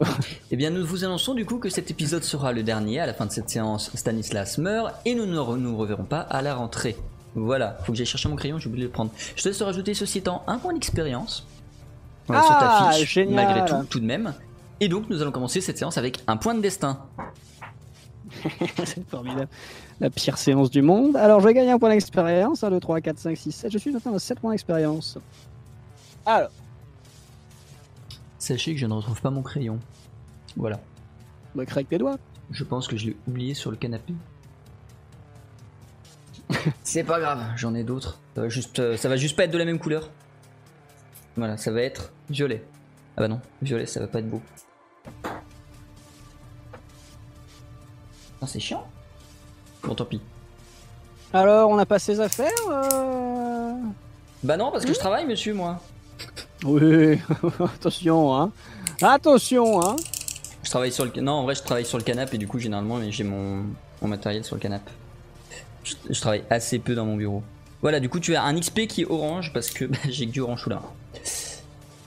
Euh, 0.02 0.06
Eh 0.52 0.58
bien, 0.58 0.70
nous 0.72 0.86
vous 0.86 1.06
annonçons 1.06 1.34
du 1.34 1.46
coup 1.46 1.58
que 1.58 1.70
cet 1.70 1.90
épisode 1.90 2.24
sera 2.24 2.52
le 2.52 2.62
dernier. 2.64 3.00
À 3.00 3.06
la 3.06 3.14
fin 3.14 3.26
de 3.26 3.32
cette 3.32 3.50
séance, 3.50 3.90
Stanislas 3.96 4.58
meurt 4.58 4.94
et 5.06 5.16
nous 5.16 5.26
ne 5.26 5.40
re- 5.40 5.58
nous 5.58 5.76
reverrons 5.78 6.04
pas 6.04 6.20
à 6.20 6.42
la 6.42 6.54
rentrée. 6.54 6.98
Voilà, 7.34 7.78
faut 7.86 7.94
que 7.94 7.98
j'aille 7.98 8.06
chercher 8.06 8.28
mon 8.28 8.36
crayon, 8.36 8.60
j'ai 8.60 8.68
oublié 8.68 8.84
de 8.84 8.90
le 8.90 8.94
prendre. 8.94 9.12
Je 9.38 9.44
te 9.44 9.48
laisse 9.48 9.62
rajouter 9.62 9.94
ceci 9.94 10.18
étant 10.18 10.44
un 10.48 10.58
point 10.58 10.74
d'expérience 10.74 11.48
euh, 12.30 12.34
sur 12.34 12.50
ta 12.50 12.88
Ah, 12.90 12.92
fiche, 12.92 13.14
génial. 13.14 13.36
malgré 13.46 13.66
tout, 13.66 13.86
tout 13.90 14.00
de 14.02 14.06
même. 14.06 14.34
Et 14.82 14.90
donc, 14.90 15.10
nous 15.10 15.22
allons 15.22 15.32
commencer 15.32 15.62
cette 15.62 15.78
séance 15.78 15.98
avec 15.98 16.20
un 16.28 16.36
point 16.36 16.56
de 16.56 16.60
destin. 16.62 17.00
c'est 18.84 19.08
formidable. 19.10 19.48
La 20.00 20.10
pire 20.10 20.38
séance 20.38 20.72
du 20.72 20.82
monde. 20.82 21.16
Alors, 21.16 21.40
je 21.40 21.48
vais 21.48 21.54
gagner 21.54 21.72
un 21.72 21.80
point 21.80 21.90
d'expérience. 21.90 22.64
1, 22.64 22.72
2, 22.72 22.80
3, 22.80 23.02
4, 23.02 23.20
5, 23.20 23.38
6, 23.38 23.52
7. 23.52 23.72
Je 23.72 23.78
suis 23.78 23.92
maintenant 23.92 24.16
à 24.16 24.20
7 24.20 24.40
points 24.40 24.52
d'expérience. 24.52 25.18
Alors, 26.26 26.50
Sachez 28.42 28.74
que 28.74 28.80
je 28.80 28.88
ne 28.88 28.94
retrouve 28.94 29.22
pas 29.22 29.30
mon 29.30 29.44
crayon. 29.44 29.80
Voilà, 30.58 30.78
bah, 31.54 31.64
avec 31.70 31.88
tes 31.88 32.00
doigts. 32.00 32.18
je 32.50 32.64
pense 32.64 32.88
que 32.88 32.98
je 32.98 33.06
l'ai 33.06 33.18
oublié 33.28 33.54
sur 33.54 33.70
le 33.70 33.78
canapé. 33.78 34.16
C'est 36.84 37.04
pas 37.04 37.20
grave, 37.20 37.44
j'en 37.56 37.76
ai 37.76 37.84
d'autres. 37.84 38.20
Ça 38.34 38.42
va 38.42 38.50
juste, 38.50 38.80
euh, 38.80 38.98
ça 38.98 39.10
va 39.10 39.16
juste 39.16 39.36
pas 39.36 39.44
être 39.44 39.52
de 39.52 39.60
la 39.60 39.66
même 39.66 39.78
couleur. 39.78 40.10
Voilà, 41.38 41.56
ça 41.56 41.72
va 41.72 41.84
être 41.84 42.12
violet. 42.32 42.66
Ah 43.16 43.22
bah 43.22 43.28
non, 43.28 43.40
violet, 43.62 43.86
ça 43.86 44.00
va 44.00 44.08
pas 44.08 44.18
être 44.18 44.30
beau. 44.30 44.42
Ah, 48.42 48.48
c'est 48.48 48.60
chiant. 48.60 48.88
Bon, 49.84 49.96
tant 49.96 50.06
pis. 50.06 50.22
Alors, 51.34 51.70
on 51.70 51.78
a 51.78 51.86
pas 51.86 52.00
ses 52.00 52.20
affaires 52.20 52.50
euh 52.70 53.72
Bah 54.44 54.58
non, 54.58 54.72
parce 54.72 54.86
que 54.86 54.94
je 54.94 55.00
travaille, 55.00 55.26
monsieur, 55.26 55.54
moi. 55.54 55.80
Oui, 56.64 57.20
attention, 57.76 58.36
hein. 58.36 58.52
Attention, 59.02 59.82
hein. 59.82 59.96
Je 60.64 60.70
travaille 60.70 60.92
sur 60.92 61.06
le. 61.06 61.12
Non, 61.22 61.34
en 61.34 61.44
vrai, 61.44 61.56
je 61.56 61.64
travaille 61.64 61.86
sur 61.86 61.98
le 61.98 62.04
canapé 62.04 62.36
et 62.36 62.38
du 62.38 62.48
coup, 62.48 62.60
généralement, 62.60 63.00
j'ai 63.10 63.24
mon, 63.24 63.64
mon 64.02 64.08
matériel 64.08 64.44
sur 64.44 64.56
le 64.56 64.62
canapé. 64.62 64.92
Je, 65.84 65.96
je 66.10 66.22
travaille 66.22 66.44
assez 66.50 66.78
peu 66.78 66.94
dans 66.94 67.06
mon 67.06 67.16
bureau. 67.16 67.42
Voilà, 67.82 68.00
du 68.00 68.10
coup, 68.10 68.20
tu 68.20 68.36
as 68.36 68.44
un 68.44 68.60
XP 68.60 68.86
qui 68.88 69.02
est 69.02 69.10
orange 69.10 69.52
parce 69.54 69.72
que 69.72 69.86
bah, 69.86 69.98
j'ai 70.08 70.28
que 70.28 70.32
du 70.32 70.42
orange 70.42 70.62
sous 70.64 70.70
la 70.70 70.76
main. 70.76 70.90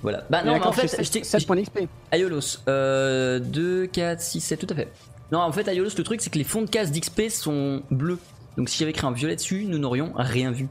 Voilà. 0.03 0.23
Bah 0.31 0.43
non, 0.45 0.53
mais 0.53 0.67
en 0.67 0.73
fait, 0.73 1.03
je 1.03 1.11
t'ai- 1.11 1.25
7 1.25 1.47
points 1.47 1.57
d'XP. 1.57 1.89
Aiolos, 2.13 2.59
euh, 2.69 3.41
2, 3.41 3.87
4, 3.87 4.21
6, 4.21 4.41
7, 4.41 4.61
tout 4.61 4.67
à 4.71 4.77
fait. 4.77 4.89
Non, 5.35 5.41
en 5.41 5.51
fait, 5.51 5.67
Aiolos, 5.67 5.91
le 5.99 6.05
truc, 6.05 6.21
c'est 6.21 6.31
que 6.31 6.39
les 6.39 6.45
fonds 6.45 6.63
de 6.63 6.71
case 6.71 6.93
d'XP 6.93 7.23
sont 7.29 7.83
bleus. 7.91 8.21
Donc, 8.57 8.69
si 8.69 8.79
j'avais 8.79 8.93
écrit 8.93 9.05
un 9.05 9.11
violet 9.11 9.35
dessus, 9.35 9.65
nous 9.65 9.79
n'aurions 9.79 10.13
rien 10.15 10.53
vu. 10.53 10.69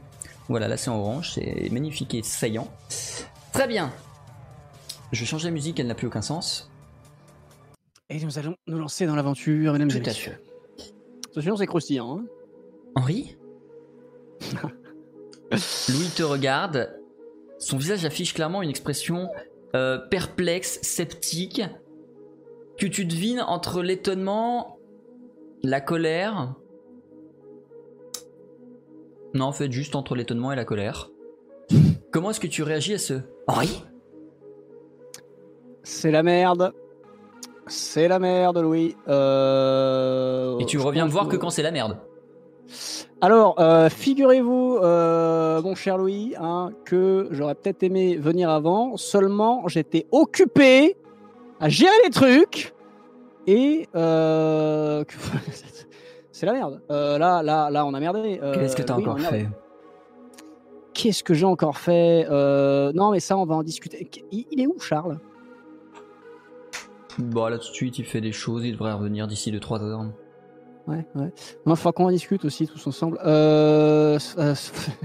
Voilà, 0.48 0.68
là, 0.68 0.78
c'est 0.78 0.88
en 0.88 0.96
orange, 0.96 1.32
c'est 1.34 1.68
magnifique 1.70 2.14
et 2.14 2.22
saillant. 2.22 2.66
Très 3.52 3.68
bien. 3.68 3.92
Je 5.12 5.20
vais 5.20 5.26
changer 5.26 5.48
la 5.48 5.50
musique, 5.50 5.78
elle 5.78 5.86
n'a 5.86 5.94
plus 5.94 6.06
aucun 6.06 6.22
sens. 6.22 6.70
Et 8.08 8.18
nous 8.24 8.38
allons 8.38 8.56
nous 8.66 8.78
lancer 8.78 9.04
dans 9.04 9.14
l'aventure, 9.14 9.74
mesdames 9.74 9.90
et 9.90 9.96
à 9.96 9.98
messieurs. 9.98 10.38
Attention, 11.30 11.56
c'est 11.58 11.66
croustillant. 11.66 12.20
Hein. 12.20 12.24
Henri 12.94 13.36
Louis 15.90 16.08
te 16.16 16.22
regarde. 16.22 16.98
Son 17.58 17.76
visage 17.76 18.06
affiche 18.06 18.32
clairement 18.32 18.62
une 18.62 18.70
expression 18.70 19.28
euh, 19.74 19.98
perplexe, 19.98 20.78
sceptique, 20.80 21.60
que 22.78 22.86
tu 22.86 23.04
devines 23.04 23.40
entre 23.40 23.82
l'étonnement, 23.82 24.78
la 25.62 25.80
colère. 25.80 26.54
Non, 29.34 29.46
en 29.46 29.52
fait, 29.52 29.70
juste 29.72 29.96
entre 29.96 30.14
l'étonnement 30.14 30.52
et 30.52 30.56
la 30.56 30.64
colère. 30.64 31.10
Comment 32.12 32.30
est-ce 32.30 32.40
que 32.40 32.46
tu 32.46 32.62
réagis 32.62 32.94
à 32.94 32.98
ce 32.98 33.14
Henri? 33.46 33.84
C'est 35.82 36.10
la 36.10 36.22
merde. 36.22 36.72
C'est 37.66 38.08
la 38.08 38.18
merde, 38.18 38.58
Louis. 38.58 38.96
Euh, 39.08 40.58
Et 40.58 40.66
tu 40.66 40.78
je 40.78 40.84
reviens 40.84 41.06
me 41.06 41.10
voir 41.10 41.28
que 41.28 41.36
quand 41.36 41.50
c'est 41.50 41.62
la 41.62 41.70
merde. 41.70 41.98
Alors, 43.20 43.58
euh, 43.58 43.88
figurez-vous, 43.88 44.78
euh, 44.82 45.62
mon 45.62 45.74
cher 45.74 45.96
Louis, 45.96 46.34
hein, 46.38 46.72
que 46.84 47.28
j'aurais 47.30 47.54
peut-être 47.54 47.82
aimé 47.82 48.16
venir 48.16 48.50
avant. 48.50 48.96
Seulement, 48.96 49.66
j'étais 49.66 50.06
occupé 50.12 50.96
à 51.60 51.68
gérer 51.68 51.96
les 52.04 52.10
trucs 52.10 52.74
et 53.46 53.88
euh, 53.94 55.04
c'est 56.32 56.46
la 56.46 56.52
merde. 56.52 56.82
Euh, 56.90 57.18
là, 57.18 57.42
là, 57.42 57.70
là, 57.70 57.86
on 57.86 57.94
a 57.94 58.00
merdé. 58.00 58.40
Euh, 58.42 58.54
Qu'est-ce 58.54 58.76
que 58.76 58.82
t'as 58.82 58.94
encore 58.94 59.20
fait? 59.20 59.48
Qu'est-ce 60.94 61.24
que 61.24 61.34
j'ai 61.34 61.44
encore 61.44 61.78
fait? 61.78 62.26
Euh, 62.30 62.92
Non, 62.94 63.10
mais 63.10 63.20
ça, 63.20 63.36
on 63.36 63.44
va 63.44 63.56
en 63.56 63.62
discuter. 63.62 64.08
Il, 64.30 64.60
est 64.60 64.66
où, 64.66 64.78
Charles? 64.78 65.18
Bon, 67.18 67.46
là 67.46 67.58
tout 67.58 67.68
de 67.68 67.74
suite, 67.74 67.98
il 67.98 68.04
fait 68.04 68.20
des 68.20 68.32
choses, 68.32 68.64
il 68.64 68.72
devrait 68.72 68.92
revenir 68.92 69.26
d'ici 69.26 69.52
2-3 69.52 69.82
heures. 69.82 70.04
Ouais, 70.86 71.06
ouais. 71.14 71.32
Il 71.66 71.76
faudra 71.76 71.92
qu'on 71.92 72.06
en 72.06 72.10
discute 72.10 72.44
aussi 72.44 72.66
tous 72.66 72.86
ensemble. 72.86 73.18
Euh, 73.24 74.18
euh, 74.38 74.54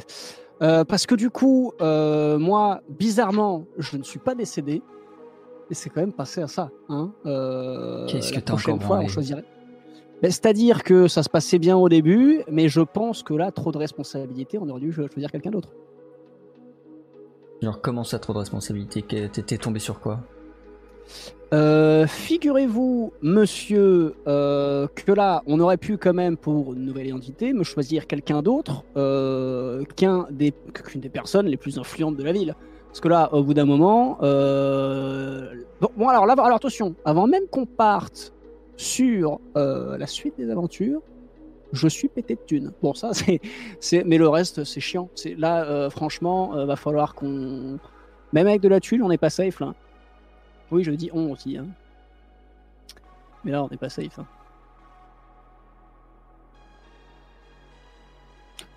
euh, 0.61 0.83
parce 0.83 1.05
que 1.05 1.15
du 1.15 1.29
coup, 1.29 1.73
euh, 1.81 2.37
moi, 2.37 2.81
bizarrement, 2.89 3.65
je 3.77 3.97
ne 3.97 4.03
suis 4.03 4.19
pas 4.19 4.35
décédé. 4.35 4.81
C'est 5.71 5.89
quand 5.89 6.01
même 6.01 6.13
passé 6.13 6.41
à 6.41 6.47
ça. 6.47 6.69
Hein. 6.89 7.11
Euh, 7.25 8.07
Qu'est-ce 8.07 8.31
que 8.33 8.39
t'as 8.39 8.53
prochaine 8.53 8.75
encore 8.75 8.87
fois, 8.87 8.99
on 8.99 9.07
choisirait. 9.07 9.43
Ben, 10.21 10.31
C'est-à-dire 10.31 10.83
que 10.83 11.07
ça 11.07 11.23
se 11.23 11.29
passait 11.29 11.59
bien 11.59 11.77
au 11.77 11.87
début, 11.89 12.41
mais 12.51 12.67
je 12.69 12.81
pense 12.81 13.23
que 13.23 13.33
là, 13.33 13.51
trop 13.51 13.71
de 13.71 13.77
responsabilités, 13.77 14.57
on 14.57 14.67
aurait 14.69 14.81
dû 14.81 14.91
choisir 14.91 15.31
quelqu'un 15.31 15.51
d'autre. 15.51 15.69
Genre, 17.61 17.79
comment 17.81 18.03
ça, 18.03 18.19
trop 18.19 18.33
de 18.33 18.39
responsabilité 18.39 19.01
Que- 19.01 19.27
T'es 19.27 19.41
t'es 19.43 19.57
tombé 19.57 19.79
sur 19.79 19.99
quoi? 19.99 20.19
Euh, 21.53 22.05
Figurez-vous, 22.05 23.11
monsieur, 23.21 24.13
euh, 24.27 24.87
que 24.93 25.11
là, 25.11 25.41
on 25.47 25.59
aurait 25.59 25.77
pu 25.77 25.97
quand 25.97 26.13
même, 26.13 26.37
pour 26.37 26.73
une 26.73 26.85
nouvelle 26.85 27.07
identité, 27.07 27.53
me 27.53 27.63
choisir 27.63 28.05
quelqu'un 28.07 28.41
d'autre 28.41 28.83
euh, 28.97 29.83
des, 30.31 30.53
qu'une 30.73 31.01
des 31.01 31.09
personnes 31.09 31.47
les 31.47 31.57
plus 31.57 31.79
influentes 31.79 32.15
de 32.17 32.23
la 32.23 32.31
ville. 32.31 32.55
Parce 32.89 32.99
que 33.01 33.07
là, 33.07 33.33
au 33.33 33.43
bout 33.43 33.53
d'un 33.53 33.65
moment, 33.65 34.17
euh, 34.23 35.53
bon, 35.79 36.07
alors 36.09 36.25
là, 36.25 36.33
alors 36.33 36.57
attention, 36.57 36.95
avant 37.05 37.27
même 37.27 37.47
qu'on 37.51 37.65
parte 37.65 38.33
sur 38.77 39.39
euh, 39.55 39.97
la 39.97 40.07
suite 40.07 40.35
des 40.37 40.49
aventures, 40.49 41.01
je 41.71 41.87
suis 41.87 42.07
pété 42.07 42.33
de 42.35 42.41
thunes. 42.47 42.71
Bon, 42.81 42.93
ça, 42.95 43.11
c'est. 43.79 44.03
mais 44.05 44.17
le 44.17 44.27
reste, 44.27 44.63
c'est 44.63 44.79
chiant. 44.79 45.09
Là, 45.37 45.63
euh, 45.65 45.89
franchement, 45.89 46.65
va 46.65 46.75
falloir 46.75 47.13
qu'on. 47.15 47.77
Même 48.33 48.47
avec 48.47 48.61
de 48.61 48.67
la 48.69 48.79
thune, 48.79 49.01
on 49.03 49.09
n'est 49.09 49.17
pas 49.17 49.29
safe 49.29 49.59
là. 49.59 49.73
Oui, 50.71 50.83
je 50.83 50.91
dis 50.91 51.09
on 51.13 51.31
aussi. 51.31 51.57
hein. 51.57 51.67
Mais 53.43 53.51
là, 53.51 53.63
on 53.63 53.69
n'est 53.69 53.77
pas 53.77 53.89
safe. 53.89 54.19
hein. 54.19 54.25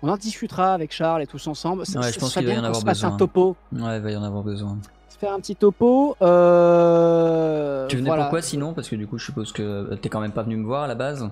On 0.01 0.09
en 0.09 0.17
discutera 0.17 0.73
avec 0.73 0.91
Charles 0.93 1.21
et 1.21 1.27
tous 1.27 1.45
ensemble. 1.47 1.81
Ouais, 1.81 2.11
je 2.11 2.19
pense 2.19 2.33
qu'il 2.33 2.45
va 2.45 2.53
y 2.53 2.57
en 2.59 2.63
avoir 2.63 2.81
fasse 2.83 3.03
un 3.03 3.07
besoin. 3.09 3.17
topo. 3.17 3.55
Ouais, 3.71 3.97
il 3.97 4.01
va 4.01 4.11
y 4.11 4.15
en 4.15 4.23
avoir 4.23 4.43
besoin. 4.43 4.77
Se 5.09 5.17
faire 5.17 5.33
un 5.33 5.39
petit 5.39 5.55
topo. 5.55 6.15
euh, 6.21 7.87
tu 7.87 7.97
venais 7.97 8.07
voilà. 8.07 8.23
pourquoi 8.23 8.41
sinon? 8.41 8.73
Parce 8.73 8.89
que 8.89 8.95
du 8.95 9.07
coup, 9.07 9.17
je 9.17 9.25
suppose 9.25 9.51
que 9.51 9.93
t'es 9.95 10.09
quand 10.09 10.19
même 10.21 10.31
pas 10.31 10.43
venu 10.43 10.57
me 10.57 10.65
voir 10.65 10.83
à 10.83 10.87
la 10.87 10.95
base. 10.95 11.29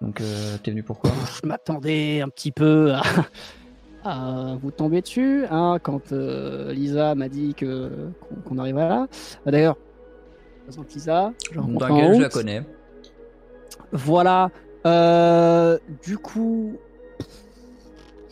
Donc, 0.00 0.20
euh, 0.20 0.56
t'es 0.62 0.70
venu 0.70 0.82
pourquoi 0.82 1.10
je 1.42 1.46
m'attendais 1.46 2.22
un 2.22 2.28
petit 2.28 2.52
peu 2.52 2.92
à, 2.94 3.02
à 4.04 4.56
vous 4.62 4.70
tomber 4.70 5.02
dessus 5.02 5.44
hein, 5.50 5.78
quand 5.82 6.12
euh, 6.12 6.72
Lisa 6.72 7.14
m'a 7.14 7.28
dit 7.28 7.54
que 7.54 7.90
qu'on 8.20 8.36
qu'on 8.40 8.58
arriverait 8.58 8.88
là. 8.88 9.06
Euh, 9.46 9.50
D'ailleurs, 9.50 9.76
présente 10.64 10.92
Lisa. 10.94 11.32
Je 11.52 11.58
en 11.60 11.66
T'inquiète, 11.76 12.14
je 12.16 12.20
la 12.22 12.28
connais. 12.30 12.62
Voilà. 13.92 14.50
Euh, 14.86 15.76
du 16.02 16.16
coup, 16.16 16.76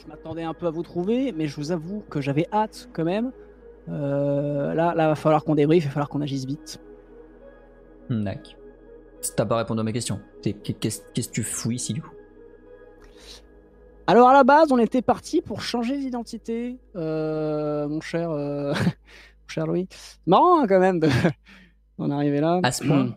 je 0.09 0.13
m'attendais 0.15 0.43
un 0.43 0.55
peu 0.55 0.67
à 0.67 0.71
vous 0.71 0.83
trouver, 0.83 1.33
mais 1.33 1.47
je 1.47 1.57
vous 1.57 1.71
avoue 1.71 2.03
que 2.09 2.21
j'avais 2.23 2.47
hâte 2.51 2.89
quand 2.95 3.05
même. 3.05 3.31
Euh, 3.91 4.73
là, 4.75 4.95
là, 4.95 5.09
va 5.09 5.15
falloir 5.15 5.45
qu'on 5.45 5.55
débriefe, 5.55 5.85
il 5.85 5.87
va 5.89 5.93
falloir 5.93 6.09
qu'on 6.09 6.23
agisse 6.23 6.47
vite. 6.47 6.81
Nac. 8.09 8.57
T'as 9.37 9.45
pas 9.45 9.57
répondu 9.59 9.81
à 9.81 9.83
ma 9.83 9.93
question. 9.93 10.21
T'es- 10.43 10.55
Qu'est-ce 10.55 11.01
que 11.03 11.21
tu 11.21 11.93
du 11.93 12.01
coup? 12.03 12.11
Alors 14.07 14.29
à 14.29 14.33
la 14.33 14.45
base, 14.45 14.73
on 14.73 14.79
était 14.79 15.03
parti 15.03 15.43
pour 15.43 15.61
changer 15.61 15.99
d'identité, 15.99 16.79
euh, 16.97 17.87
mon 17.87 18.01
cher, 18.01 18.31
euh, 18.31 18.73
mon 18.73 19.49
cher 19.49 19.67
Louis. 19.67 19.89
Marrant 20.27 20.61
hein, 20.63 20.67
quand 20.67 20.81
même 20.81 21.01
de- 21.01 21.09
d'en 21.99 22.11
arriver 22.11 22.41
là. 22.41 22.61
À 22.63 22.73
ce 22.73 22.85
point 22.85 23.15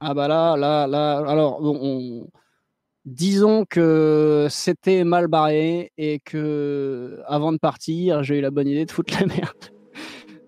Ah 0.00 0.12
bah 0.12 0.28
là, 0.28 0.56
là, 0.58 0.86
là. 0.86 1.18
Alors, 1.26 1.62
bon, 1.62 1.78
on- 1.80 2.26
disons 3.04 3.64
que 3.64 4.46
c'était 4.50 5.04
mal 5.04 5.28
barré 5.28 5.92
et 5.98 6.20
que 6.20 7.20
avant 7.26 7.52
de 7.52 7.58
partir, 7.58 8.22
j'ai 8.22 8.38
eu 8.38 8.40
la 8.40 8.50
bonne 8.50 8.68
idée 8.68 8.84
de 8.84 8.90
foutre 8.90 9.14
la 9.20 9.26
merde. 9.34 9.56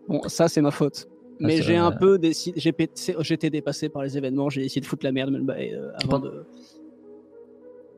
Bon, 0.08 0.23
ça 0.28 0.49
c'est 0.49 0.61
ma 0.61 0.70
faute. 0.70 1.06
Mais 1.40 1.56
ça, 1.56 1.62
j'ai 1.64 1.76
un 1.76 1.90
peu 1.90 2.18
décidé, 2.18 2.61
j'étais 3.20 3.50
dépassé 3.50 3.88
par 3.88 4.02
les 4.02 4.16
événements, 4.16 4.49
j'ai 4.50 4.64
essayé 4.64 4.80
de 4.80 4.87
foutre 4.87 5.04
la 5.04 5.12
merde 5.12 5.30
me 5.32 5.38
le 5.38 5.44
barrer, 5.44 5.73
euh, 5.75 5.90
avant 5.96 6.20
Pen- 6.20 6.30
de. 6.30 6.44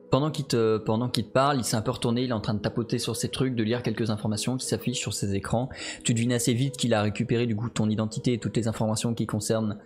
Pendant 0.09 0.31
qu'il 0.31 0.45
te, 0.45 0.77
pendant 0.77 1.09
qu'il 1.09 1.25
te 1.25 1.31
parle, 1.31 1.57
il 1.57 1.65
s'est 1.65 1.75
un 1.75 1.81
peu 1.81 1.91
retourné, 1.91 2.23
il 2.23 2.29
est 2.29 2.33
en 2.33 2.39
train 2.39 2.53
de 2.53 2.61
tapoter 2.61 2.97
sur 2.97 3.15
ses 3.17 3.27
trucs, 3.27 3.55
de 3.55 3.63
lire 3.63 3.83
quelques 3.83 4.09
informations 4.09 4.55
qui 4.55 4.65
s'affichent 4.65 4.99
sur 5.01 5.13
ses 5.13 5.35
écrans. 5.35 5.67
Tu 6.05 6.13
devines 6.13 6.31
assez 6.31 6.53
vite 6.53 6.77
qu'il 6.77 6.93
a 6.93 7.01
récupéré 7.01 7.45
du 7.45 7.57
coup 7.57 7.69
ton 7.69 7.89
identité 7.89 8.31
et 8.33 8.37
toutes 8.39 8.55
les 8.55 8.69
informations 8.69 9.13
qui 9.13 9.27
concernent 9.27 9.77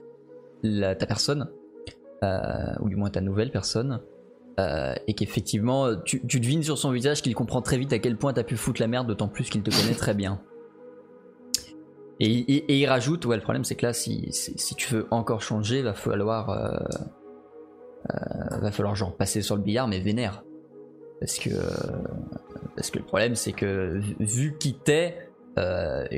la- 0.61 0.95
ta 0.95 1.07
personne, 1.07 1.49
euh, 2.23 2.73
ou 2.81 2.87
du 2.89 2.95
moins 2.95 3.09
ta 3.09 3.19
nouvelle 3.19 3.49
personne, 3.49 3.99
euh, 4.59 4.93
et 5.07 5.13
qu'effectivement, 5.13 5.95
tu, 6.03 6.19
devines 6.19 6.63
sur 6.63 6.77
son 6.77 6.91
visage 6.91 7.21
qu'il 7.21 7.33
comprend 7.35 7.61
très 7.61 7.77
vite 7.77 7.93
à 7.93 7.99
quel 7.99 8.17
point 8.17 8.33
t'as 8.33 8.43
pu 8.43 8.57
foutre 8.57 8.81
la 8.81 8.87
merde, 8.87 9.07
d'autant 9.07 9.27
plus 9.27 9.49
qu'il 9.49 9.63
te 9.63 9.71
connaît 9.71 9.95
très 9.95 10.13
bien. 10.13 10.41
Et, 12.19 12.79
il 12.79 12.85
rajoute, 12.85 13.25
ouais, 13.25 13.35
le 13.35 13.41
problème 13.41 13.63
c'est 13.63 13.75
que 13.75 13.85
là, 13.85 13.93
si, 13.93 14.29
tu 14.77 14.93
veux 14.93 15.07
encore 15.09 15.41
changer, 15.41 15.81
va 15.81 15.93
falloir, 15.93 16.49
euh, 16.51 16.77
euh, 18.13 18.57
va 18.59 18.71
falloir 18.71 18.95
genre 18.95 19.15
passer 19.15 19.41
sur 19.41 19.55
le 19.55 19.63
billard, 19.63 19.87
mais 19.87 19.99
vénère. 19.99 20.43
Parce 21.19 21.39
que, 21.39 21.49
parce 22.75 22.91
que 22.91 22.99
le 22.99 23.05
problème 23.05 23.35
c'est 23.35 23.53
que 23.53 23.99
vu- 24.19 24.57
qui 24.59 24.73
t'es, 24.73 25.29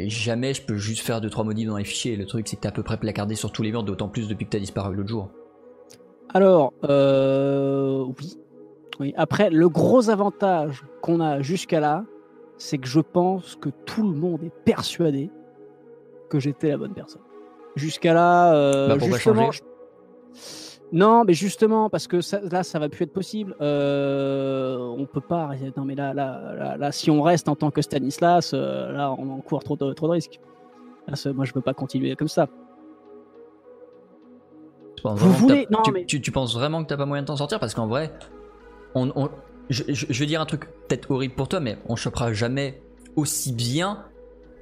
jamais 0.07 0.53
je 0.53 0.61
peux 0.65 0.75
juste 0.75 1.05
faire 1.05 1.21
2-3 1.21 1.45
modifs 1.45 1.67
dans 1.67 1.77
les 1.77 1.85
fichiers. 1.85 2.17
Le 2.17 2.25
truc 2.25 2.47
c'est 2.47 2.57
que 2.57 2.61
t'es 2.61 2.67
à 2.67 2.71
peu 2.71 2.83
près 2.83 2.97
placardé 2.97 3.35
sur 3.35 3.51
tous 3.51 3.63
les 3.63 3.71
murs, 3.71 3.83
d'autant 3.83 4.09
plus 4.09 4.27
depuis 4.27 4.45
que 4.45 4.51
t'as 4.51 4.59
disparu 4.59 4.95
l'autre 4.95 5.09
jour. 5.09 5.31
Alors, 6.33 6.73
euh, 6.83 8.05
oui. 8.19 8.37
oui. 8.99 9.13
Après, 9.17 9.49
le 9.49 9.69
gros 9.69 10.09
avantage 10.09 10.83
qu'on 11.01 11.19
a 11.19 11.41
jusqu'à 11.41 11.79
là, 11.79 12.05
c'est 12.57 12.77
que 12.77 12.87
je 12.87 12.99
pense 12.99 13.55
que 13.55 13.69
tout 13.85 14.03
le 14.03 14.17
monde 14.17 14.43
est 14.43 14.53
persuadé 14.65 15.29
que 16.29 16.39
j'étais 16.39 16.69
la 16.69 16.77
bonne 16.77 16.93
personne. 16.93 17.21
Jusqu'à 17.75 18.13
là, 18.13 18.53
euh, 18.55 18.87
Bah, 18.89 18.97
justement. 18.99 19.51
je- 19.51 19.61
Non, 20.91 21.23
mais 21.25 21.33
justement, 21.33 21.89
parce 21.89 22.07
que 22.07 22.21
ça- 22.21 22.41
là, 22.51 22.61
ça 22.63 22.77
va 22.77 22.87
plus 22.87 23.03
être 23.05 23.13
possible. 23.13 23.55
Euh, 23.61 24.77
on 24.77 25.05
peut 25.07 25.21
pas. 25.21 25.49
Non, 25.75 25.85
mais 25.85 25.95
là, 25.95 26.13
là, 26.13 26.53
là, 26.55 26.77
là, 26.77 26.91
si 26.91 27.09
on 27.09 27.21
reste 27.23 27.49
en 27.49 27.55
tant 27.55 27.71
que 27.71 27.81
Stanislas, 27.81 28.51
euh, 28.53 28.91
là, 28.91 29.11
on 29.17 29.29
encourt 29.31 29.63
trop 29.63 29.75
de, 29.75 29.91
trop 29.93 30.05
de 30.07 30.11
risques. 30.13 30.39
Là, 31.07 31.15
moi, 31.33 31.45
je 31.45 31.51
peux 31.53 31.61
pas 31.61 31.73
continuer 31.73 32.15
comme 32.15 32.27
ça. 32.27 32.47
Tu 35.03 35.09
penses 35.09 35.19
Vous 35.19 35.25
vraiment 35.31 35.35
que 35.35 35.41
voulez- 35.53 35.67
non, 35.69 35.81
tu, 35.83 35.91
mais- 35.91 36.05
tu- 36.05 36.21
tu 36.21 36.31
penses 36.31 36.53
vraiment 36.55 36.81
que 36.83 36.87
t'as 36.87 36.95
pas 36.97 37.05
moyen 37.05 37.23
de 37.23 37.27
t'en 37.27 37.35
sortir 37.35 37.59
Parce 37.59 37.73
qu'en 37.73 37.87
vrai, 37.87 38.13
on, 38.95 39.11
on- 39.15 39.29
je, 39.69 39.83
je- 39.89 40.05
je 40.09 40.19
vais 40.19 40.25
dire 40.25 40.39
un 40.39 40.45
truc 40.45 40.65
peut-être 40.87 41.11
horrible 41.11 41.35
pour 41.35 41.49
toi, 41.49 41.59
mais 41.59 41.77
on 41.89 41.95
chopera 41.97 42.31
jamais 42.31 42.81
aussi 43.17 43.51
bien. 43.51 44.05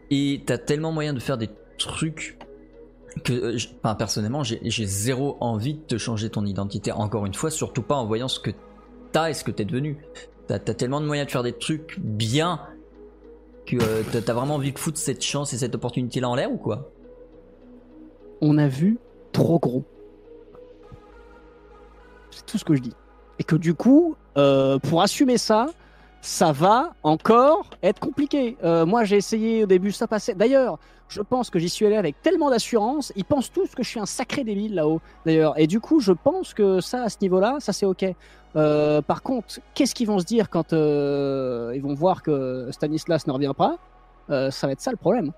Et 0.09 0.41
t'as 0.45 0.57
tellement 0.57 0.91
moyen 0.91 1.13
de 1.13 1.19
faire 1.19 1.37
des 1.37 1.49
trucs 1.77 2.39
que, 3.23 3.33
euh, 3.33 3.57
je- 3.57 3.67
enfin, 3.83 3.93
personnellement, 3.95 4.43
j'ai 4.43 4.59
zéro 4.85 5.37
envie 5.41 5.75
de 5.75 5.81
te 5.81 5.97
changer 5.99 6.29
ton 6.31 6.43
identité 6.45 6.91
encore 6.91 7.25
une 7.27 7.33
fois, 7.35 7.51
surtout 7.51 7.83
pas 7.83 7.95
en 7.95 8.05
voyant 8.07 8.27
ce 8.27 8.39
que 8.39 8.51
t'as 9.11 9.29
et 9.29 9.33
ce 9.35 9.43
que 9.43 9.51
t'es 9.51 9.65
devenu. 9.65 9.97
T'as 10.47 10.55
as 10.55 10.59
tellement 10.59 11.01
de 11.01 11.05
moyens 11.05 11.27
de 11.27 11.31
faire 11.31 11.43
des 11.43 11.53
trucs 11.53 11.99
bien 11.99 12.61
que 13.67 13.75
euh, 13.79 14.01
t'as- 14.11 14.33
vraiment 14.33 14.55
envie 14.55 14.71
de 14.71 14.79
foutre 14.79 14.97
cette 14.97 15.23
chance 15.23 15.53
et 15.53 15.57
cette 15.57 15.75
opportunité-là 15.75 16.27
en 16.27 16.35
l'air 16.35 16.51
ou 16.51 16.57
quoi? 16.57 16.89
On 18.41 18.57
a 18.57 18.67
vu 18.67 18.97
trop 19.33 19.59
gros. 19.59 19.83
C'est 22.31 22.45
tout 22.45 22.57
ce 22.57 22.65
que 22.65 22.75
je 22.75 22.81
dis. 22.81 22.93
Et 23.39 23.43
que 23.43 23.55
du 23.55 23.73
coup, 23.73 24.15
euh, 24.37 24.79
pour 24.79 25.01
assumer 25.01 25.37
ça, 25.37 25.67
ça 26.21 26.51
va 26.51 26.93
encore 27.03 27.69
être 27.81 27.99
compliqué. 27.99 28.57
Euh, 28.63 28.85
moi, 28.85 29.03
j'ai 29.03 29.17
essayé 29.17 29.63
au 29.63 29.67
début, 29.67 29.91
ça 29.91 30.07
passait. 30.07 30.35
D'ailleurs, 30.35 30.79
je 31.07 31.21
pense 31.21 31.49
que 31.49 31.59
j'y 31.59 31.69
suis 31.69 31.85
allé 31.85 31.97
avec 31.97 32.21
tellement 32.21 32.49
d'assurance. 32.49 33.11
Ils 33.15 33.25
pensent 33.25 33.51
tous 33.51 33.73
que 33.75 33.83
je 33.83 33.89
suis 33.89 33.99
un 33.99 34.05
sacré 34.05 34.43
débile 34.43 34.75
là-haut, 34.75 35.01
d'ailleurs. 35.25 35.59
Et 35.59 35.67
du 35.67 35.79
coup, 35.79 35.99
je 35.99 36.13
pense 36.13 36.53
que 36.53 36.79
ça, 36.79 37.03
à 37.03 37.09
ce 37.09 37.17
niveau-là, 37.21 37.57
ça 37.59 37.73
c'est 37.73 37.85
ok. 37.85 38.05
Euh, 38.55 39.01
par 39.01 39.23
contre, 39.23 39.59
qu'est-ce 39.73 39.95
qu'ils 39.95 40.07
vont 40.07 40.19
se 40.19 40.25
dire 40.25 40.49
quand 40.49 40.71
ils 40.71 41.81
vont 41.81 41.93
voir 41.95 42.21
que 42.23 42.69
Stanislas 42.71 43.27
ne 43.27 43.33
revient 43.33 43.53
pas? 43.57 43.77
Ça 44.29 44.67
va 44.67 44.73
être 44.73 44.81
ça 44.81 44.91
le 44.91 44.97
problème. 44.97 45.33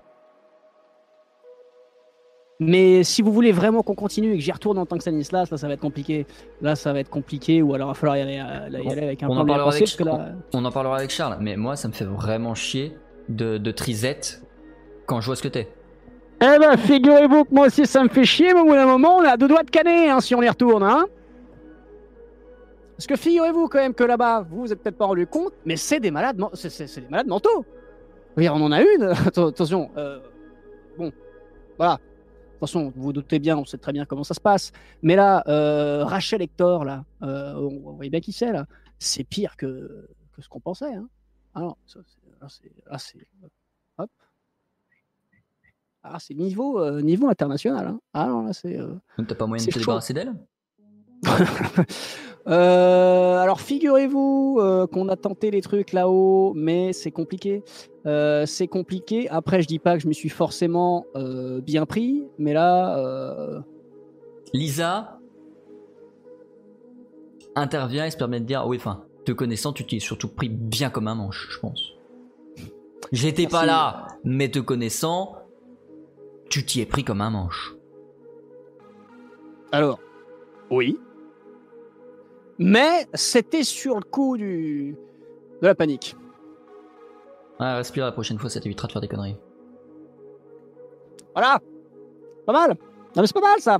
Mais 2.60 3.02
si 3.02 3.20
vous 3.20 3.32
voulez 3.32 3.50
vraiment 3.50 3.82
qu'on 3.82 3.96
continue 3.96 4.32
et 4.32 4.36
que 4.36 4.40
j'y 4.42 4.52
retourne 4.52 4.78
en 4.78 4.86
tant 4.86 4.96
que 4.96 5.02
Stanislas, 5.02 5.50
là 5.50 5.56
ça 5.56 5.66
va 5.66 5.74
être 5.74 5.80
compliqué. 5.80 6.24
Là 6.62 6.76
ça 6.76 6.92
va 6.92 7.00
être 7.00 7.10
compliqué 7.10 7.62
ou 7.62 7.74
alors 7.74 7.88
il 7.88 7.90
va 7.90 7.94
falloir 7.94 8.16
y 8.16 8.20
aller, 8.20 8.38
euh, 8.38 8.78
y 8.80 8.90
aller 8.92 9.02
avec 9.02 9.22
un 9.22 9.26
on 9.26 9.32
plan 9.34 9.42
en 9.42 9.46
parlera 9.46 9.68
avec 9.70 9.80
parce 9.80 9.96
que 9.96 10.04
là, 10.04 10.32
On 10.52 10.64
en 10.64 10.70
parlera 10.70 10.96
avec 10.98 11.10
Charles, 11.10 11.36
mais 11.40 11.56
moi 11.56 11.74
ça 11.74 11.88
me 11.88 11.92
fait 11.92 12.04
vraiment 12.04 12.54
chier 12.54 12.96
de, 13.28 13.58
de 13.58 13.70
trisette 13.72 14.40
quand 15.06 15.20
je 15.20 15.26
vois 15.26 15.36
ce 15.36 15.42
que 15.42 15.48
t'es. 15.48 15.68
Eh 16.40 16.58
ben 16.60 16.76
figurez-vous 16.76 17.44
que 17.44 17.54
moi 17.54 17.66
aussi 17.66 17.86
ça 17.86 18.04
me 18.04 18.08
fait 18.08 18.24
chier, 18.24 18.54
mais 18.54 18.60
au 18.60 18.64
bout 18.66 18.74
d'un 18.74 18.86
moment 18.86 19.16
on 19.16 19.24
à 19.24 19.36
deux 19.36 19.48
doigts 19.48 19.62
de 19.64 19.70
canner 19.70 20.08
hein, 20.10 20.20
si 20.20 20.34
on 20.36 20.42
y 20.42 20.48
retourne. 20.48 20.84
Hein 20.84 21.06
Parce 22.96 23.08
que 23.08 23.16
figurez-vous 23.16 23.66
quand 23.68 23.78
même 23.80 23.94
que 23.94 24.04
là-bas, 24.04 24.46
vous 24.48 24.60
vous 24.60 24.72
êtes 24.72 24.80
peut-être 24.80 24.98
pas 24.98 25.06
rendu 25.06 25.26
compte, 25.26 25.52
mais 25.64 25.76
c'est 25.76 25.98
des 25.98 26.12
malades, 26.12 26.40
c'est, 26.54 27.00
des 27.00 27.08
malades 27.08 27.26
mentaux. 27.26 27.64
On 28.36 28.48
en 28.48 28.70
a 28.72 28.80
une, 28.80 29.02
Atten- 29.12 29.48
attention. 29.48 29.90
euh, 29.96 30.18
bon, 30.96 31.12
voilà. 31.78 31.98
Façon, 32.66 32.92
vous 32.96 33.02
vous 33.02 33.12
doutez 33.12 33.38
bien, 33.38 33.56
on 33.58 33.64
sait 33.64 33.78
très 33.78 33.92
bien 33.92 34.04
comment 34.06 34.24
ça 34.24 34.34
se 34.34 34.40
passe. 34.40 34.72
Mais 35.02 35.16
là, 35.16 35.42
euh, 35.48 36.04
Rachel 36.04 36.40
Hector, 36.42 36.84
là, 36.84 37.04
euh, 37.22 37.54
on, 37.54 37.88
on 37.90 37.92
voyait 37.92 38.10
bien 38.10 38.20
qui 38.20 38.32
c'est, 38.32 38.52
là. 38.52 38.66
C'est 38.98 39.24
pire 39.24 39.56
que, 39.56 40.08
que 40.32 40.40
ce 40.42 40.48
qu'on 40.48 40.60
pensait. 40.60 40.94
Hein. 40.94 41.08
Ah 41.54 41.60
non, 41.60 41.76
ça, 41.86 42.00
c'est- 42.48 42.72
là, 42.90 42.98
c'est, 42.98 43.26
hop. 43.98 44.10
Ah, 46.02 46.18
c'est 46.20 46.34
niveau, 46.34 46.80
euh, 46.80 47.00
niveau 47.02 47.28
international. 47.28 47.86
Hein. 47.86 48.00
Ah 48.12 48.26
non, 48.28 48.44
là, 48.46 48.52
c'est. 48.52 48.78
euh, 48.78 48.94
t'as 49.26 49.34
pas 49.34 49.46
moyen 49.46 49.64
de 49.64 49.68
te 49.70 49.74
chaud. 49.74 49.80
débarrasser 49.80 50.12
d'elle? 50.14 50.34
Euh, 52.46 53.36
alors 53.38 53.60
figurez-vous 53.60 54.58
euh, 54.60 54.86
qu'on 54.86 55.08
a 55.08 55.16
tenté 55.16 55.50
les 55.50 55.62
trucs 55.62 55.92
là-haut, 55.92 56.52
mais 56.54 56.92
c'est 56.92 57.10
compliqué. 57.10 57.62
Euh, 58.06 58.44
c'est 58.46 58.68
compliqué. 58.68 59.28
Après, 59.30 59.62
je 59.62 59.66
dis 59.66 59.78
pas 59.78 59.94
que 59.96 60.02
je 60.02 60.08
me 60.08 60.12
suis 60.12 60.28
forcément 60.28 61.06
euh, 61.16 61.60
bien 61.62 61.86
pris, 61.86 62.24
mais 62.38 62.52
là, 62.52 62.98
euh, 62.98 63.60
Lisa 64.52 65.18
intervient 67.54 68.04
et 68.06 68.10
se 68.10 68.16
permet 68.16 68.40
de 68.40 68.44
dire 68.46 68.66
oui, 68.66 68.76
enfin, 68.76 69.04
te 69.24 69.32
connaissant, 69.32 69.72
tu 69.72 69.86
t'y 69.86 69.96
es 69.96 70.00
surtout 70.00 70.28
pris 70.28 70.48
bien 70.50 70.90
comme 70.90 71.08
un 71.08 71.14
manche, 71.14 71.48
je 71.50 71.58
pense. 71.60 71.94
J'étais 73.12 73.46
pas 73.46 73.64
là, 73.64 74.06
mais 74.24 74.50
te 74.50 74.58
connaissant, 74.58 75.36
tu 76.50 76.64
t'y 76.66 76.80
es 76.80 76.86
pris 76.86 77.04
comme 77.04 77.20
un 77.20 77.30
manche. 77.30 77.74
alors, 79.72 79.98
Oui. 80.70 80.98
Mais 82.58 83.06
c'était 83.14 83.64
sur 83.64 83.96
le 83.96 84.02
coup 84.02 84.36
du... 84.36 84.96
de 85.62 85.66
la 85.66 85.74
panique. 85.74 86.16
Ah, 87.58 87.76
respire 87.76 88.04
la 88.04 88.12
prochaine 88.12 88.38
fois, 88.38 88.50
ça 88.50 88.60
t'évitera 88.60 88.86
de 88.88 88.92
faire 88.92 89.02
des 89.02 89.08
conneries. 89.08 89.36
Voilà. 91.34 91.60
Pas 92.46 92.52
mal. 92.52 92.70
Non 93.16 93.22
mais 93.22 93.26
c'est 93.26 93.32
pas 93.34 93.40
mal 93.40 93.60
ça. 93.60 93.78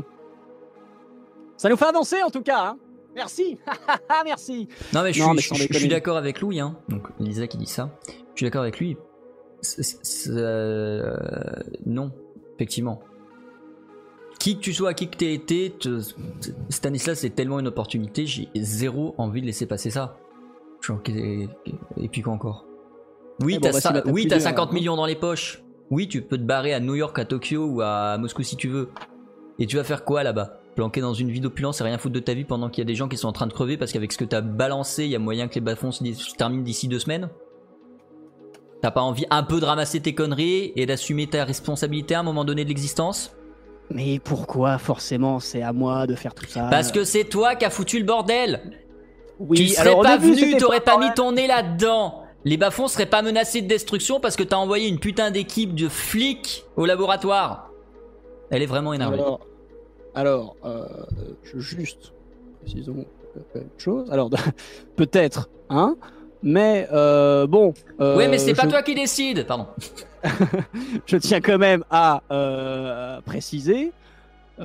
Ça 1.56 1.68
nous 1.68 1.76
fait 1.76 1.84
avancer 1.86 2.22
en 2.22 2.30
tout 2.30 2.42
cas. 2.42 2.66
Hein. 2.68 2.78
Merci. 3.14 3.58
Merci. 4.24 4.68
Non, 4.92 5.02
mais 5.04 5.12
je 5.12 5.20
Non, 5.22 5.26
suis, 5.28 5.36
mais 5.36 5.42
je- 5.42 5.48
sans 5.48 5.54
je- 5.54 5.60
je 5.60 5.64
suis 5.66 5.72
déconner. 5.74 5.88
d'accord 5.88 6.16
avec 6.16 6.40
Louis, 6.40 6.58
hein. 6.58 6.76
Donc, 6.88 7.06
Lisa 7.20 7.46
qui 7.46 7.56
dit 7.58 7.66
ça. 7.66 7.96
Je 8.08 8.38
suis 8.38 8.46
d'accord 8.46 8.62
avec 8.62 8.78
lui. 8.80 8.96
Euh, 10.28 11.16
non, 11.86 12.10
effectivement. 12.56 13.00
Qui 14.44 14.56
que 14.56 14.60
tu 14.60 14.74
sois, 14.74 14.92
qui 14.92 15.08
que 15.08 15.16
t'aies 15.16 15.32
été, 15.32 15.70
te- 15.70 16.00
Stanislas, 16.68 17.18
c'est 17.18 17.30
tellement 17.30 17.60
une 17.60 17.66
opportunité, 17.66 18.26
j'ai 18.26 18.48
zéro 18.54 19.14
envie 19.16 19.40
de 19.40 19.46
laisser 19.46 19.64
passer 19.64 19.88
ça. 19.88 20.18
Genre, 20.82 21.00
et, 21.08 21.48
et 21.96 22.08
puis 22.10 22.20
quoi 22.20 22.34
encore? 22.34 22.66
Oui, 23.40 23.54
Eh 23.54 23.58
bon, 23.58 23.62
t'as 23.62 23.72
bah, 23.72 23.80
ça- 23.80 23.88
c'est 23.88 23.94
la 23.94 24.02
tape 24.02 24.12
oui, 24.12 24.24
plus 24.24 24.28
t'as 24.28 24.36
dure, 24.36 24.44
50 24.44 24.58
alors, 24.58 24.68
hein. 24.70 24.74
millions 24.74 24.96
dans 24.96 25.06
les 25.06 25.14
poches. 25.14 25.62
Oui, 25.90 26.08
tu 26.08 26.20
peux 26.20 26.36
te 26.36 26.42
barrer 26.42 26.74
à 26.74 26.80
New 26.80 26.94
York, 26.94 27.18
à 27.18 27.24
Tokyo 27.24 27.64
ou 27.64 27.80
à 27.80 28.18
Moscou 28.18 28.42
si 28.42 28.56
tu 28.56 28.68
veux. 28.68 28.90
Et 29.58 29.64
tu 29.66 29.76
vas 29.76 29.84
faire 29.84 30.04
quoi 30.04 30.22
là-bas? 30.22 30.60
Planquer 30.76 31.00
dans 31.00 31.14
une 31.14 31.30
vie 31.30 31.40
d'opulence 31.40 31.80
et 31.80 31.84
rien 31.84 31.96
foutre 31.96 32.14
de 32.14 32.20
ta 32.20 32.34
vie 32.34 32.44
pendant 32.44 32.68
qu'il 32.68 32.82
y 32.82 32.86
a 32.86 32.86
des 32.86 32.96
gens 32.96 33.08
qui 33.08 33.16
sont 33.16 33.28
en 33.28 33.32
train 33.32 33.46
de 33.46 33.52
crever 33.54 33.78
parce 33.78 33.92
qu'avec 33.92 34.12
ce 34.12 34.18
que 34.18 34.26
t'as 34.26 34.42
balancé, 34.42 35.04
il 35.06 35.10
y 35.10 35.16
a 35.16 35.18
moyen 35.18 35.48
que 35.48 35.58
les 35.58 35.74
dis- 36.02 36.14
se 36.16 36.34
terminent 36.34 36.62
d'ici 36.64 36.86
deux 36.86 36.98
semaines? 36.98 37.30
T'as 38.82 38.90
pas 38.90 39.00
envie 39.00 39.24
un 39.30 39.42
peu 39.42 39.58
de 39.58 39.64
ramasser 39.64 40.00
tes 40.00 40.14
conneries 40.14 40.74
et 40.76 40.84
d'assumer 40.84 41.28
ta 41.28 41.46
responsabilité 41.46 42.14
à 42.14 42.20
un 42.20 42.24
moment 42.24 42.44
donné 42.44 42.64
de 42.64 42.68
l'existence? 42.68 43.34
Mais 43.90 44.18
pourquoi 44.18 44.78
forcément 44.78 45.40
c'est 45.40 45.62
à 45.62 45.72
moi 45.72 46.06
de 46.06 46.14
faire 46.14 46.34
tout 46.34 46.46
ça? 46.46 46.68
Parce 46.70 46.90
que 46.90 47.04
c'est 47.04 47.24
toi 47.24 47.54
qui 47.54 47.64
as 47.64 47.70
foutu 47.70 47.98
le 47.98 48.04
bordel. 48.04 48.80
Oui, 49.38 49.58
Tu 49.58 49.68
serais 49.68 49.88
alors, 49.88 50.02
pas 50.02 50.16
début, 50.18 50.34
venu, 50.34 50.56
t'aurais 50.56 50.80
pas 50.80 50.96
pas 50.96 51.04
mis 51.04 51.12
ton 51.14 51.32
nez 51.32 51.46
là-dedans. 51.46 52.22
Les 52.44 52.56
bas-fonds 52.56 52.88
seraient 52.88 53.06
pas 53.06 53.22
menacés 53.22 53.62
de 53.62 53.66
destruction 53.68 54.20
parce 54.20 54.36
que 54.36 54.42
t'as 54.42 54.56
envoyé 54.56 54.88
une 54.88 54.98
putain 54.98 55.30
d'équipe 55.30 55.74
de 55.74 55.88
flics 55.88 56.64
au 56.76 56.86
laboratoire. 56.86 57.70
Elle 58.50 58.62
est 58.62 58.66
vraiment 58.66 58.92
énervée. 58.92 59.18
Alors, 59.18 59.40
alors 60.14 60.56
euh, 60.64 60.86
je- 61.42 61.58
juste, 61.58 62.12
précisons 62.62 63.04
une 63.54 63.62
chose. 63.78 64.10
Alors, 64.12 64.30
peut-être, 64.96 65.48
hein, 65.70 65.96
mais 66.44 66.86
euh, 66.92 67.46
bon. 67.48 67.72
euh, 68.00 68.16
ouais, 68.16 68.28
mais 68.28 68.38
c'est 68.38 68.54
pas 68.54 68.66
toi 68.68 68.82
qui 68.82 68.94
décide 68.94 69.46
Pardon. 69.46 69.66
je 71.06 71.16
tiens 71.16 71.40
quand 71.40 71.58
même 71.58 71.84
à 71.90 72.22
euh, 72.30 73.20
préciser 73.22 73.92
qu'on 74.58 74.64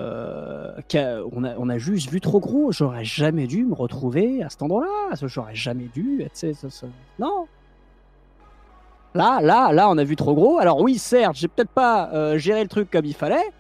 a, 1.44 1.56
on 1.58 1.70
a 1.70 1.78
juste 1.80 2.10
vu 2.12 2.22
trop 2.22 2.40
gros. 2.40 2.72
J'aurais 2.72 3.06
jamais 3.06 3.48
dû 3.48 3.66
me 3.66 3.74
retrouver 3.74 4.44
à 4.44 4.50
cet 4.50 4.62
endroit-là. 4.62 5.16
J'aurais 5.24 5.56
jamais 5.56 5.86
dû. 5.94 6.24
ça- 6.34 6.48
Non. 7.18 7.48
Là, 9.16 9.40
là, 9.42 9.72
là, 9.72 9.90
on 9.90 9.98
a 9.98 10.04
vu 10.04 10.16
trop 10.16 10.36
gros. 10.36 10.60
Alors 10.60 10.80
oui, 10.82 11.00
certes, 11.00 11.36
j'ai 11.36 11.48
peut-être 11.48 11.72
pas 11.72 12.38
géré 12.38 12.62
le 12.62 12.70
truc 12.70 12.92
comme 12.92 13.06
il 13.06 13.16
fallait, 13.16 13.52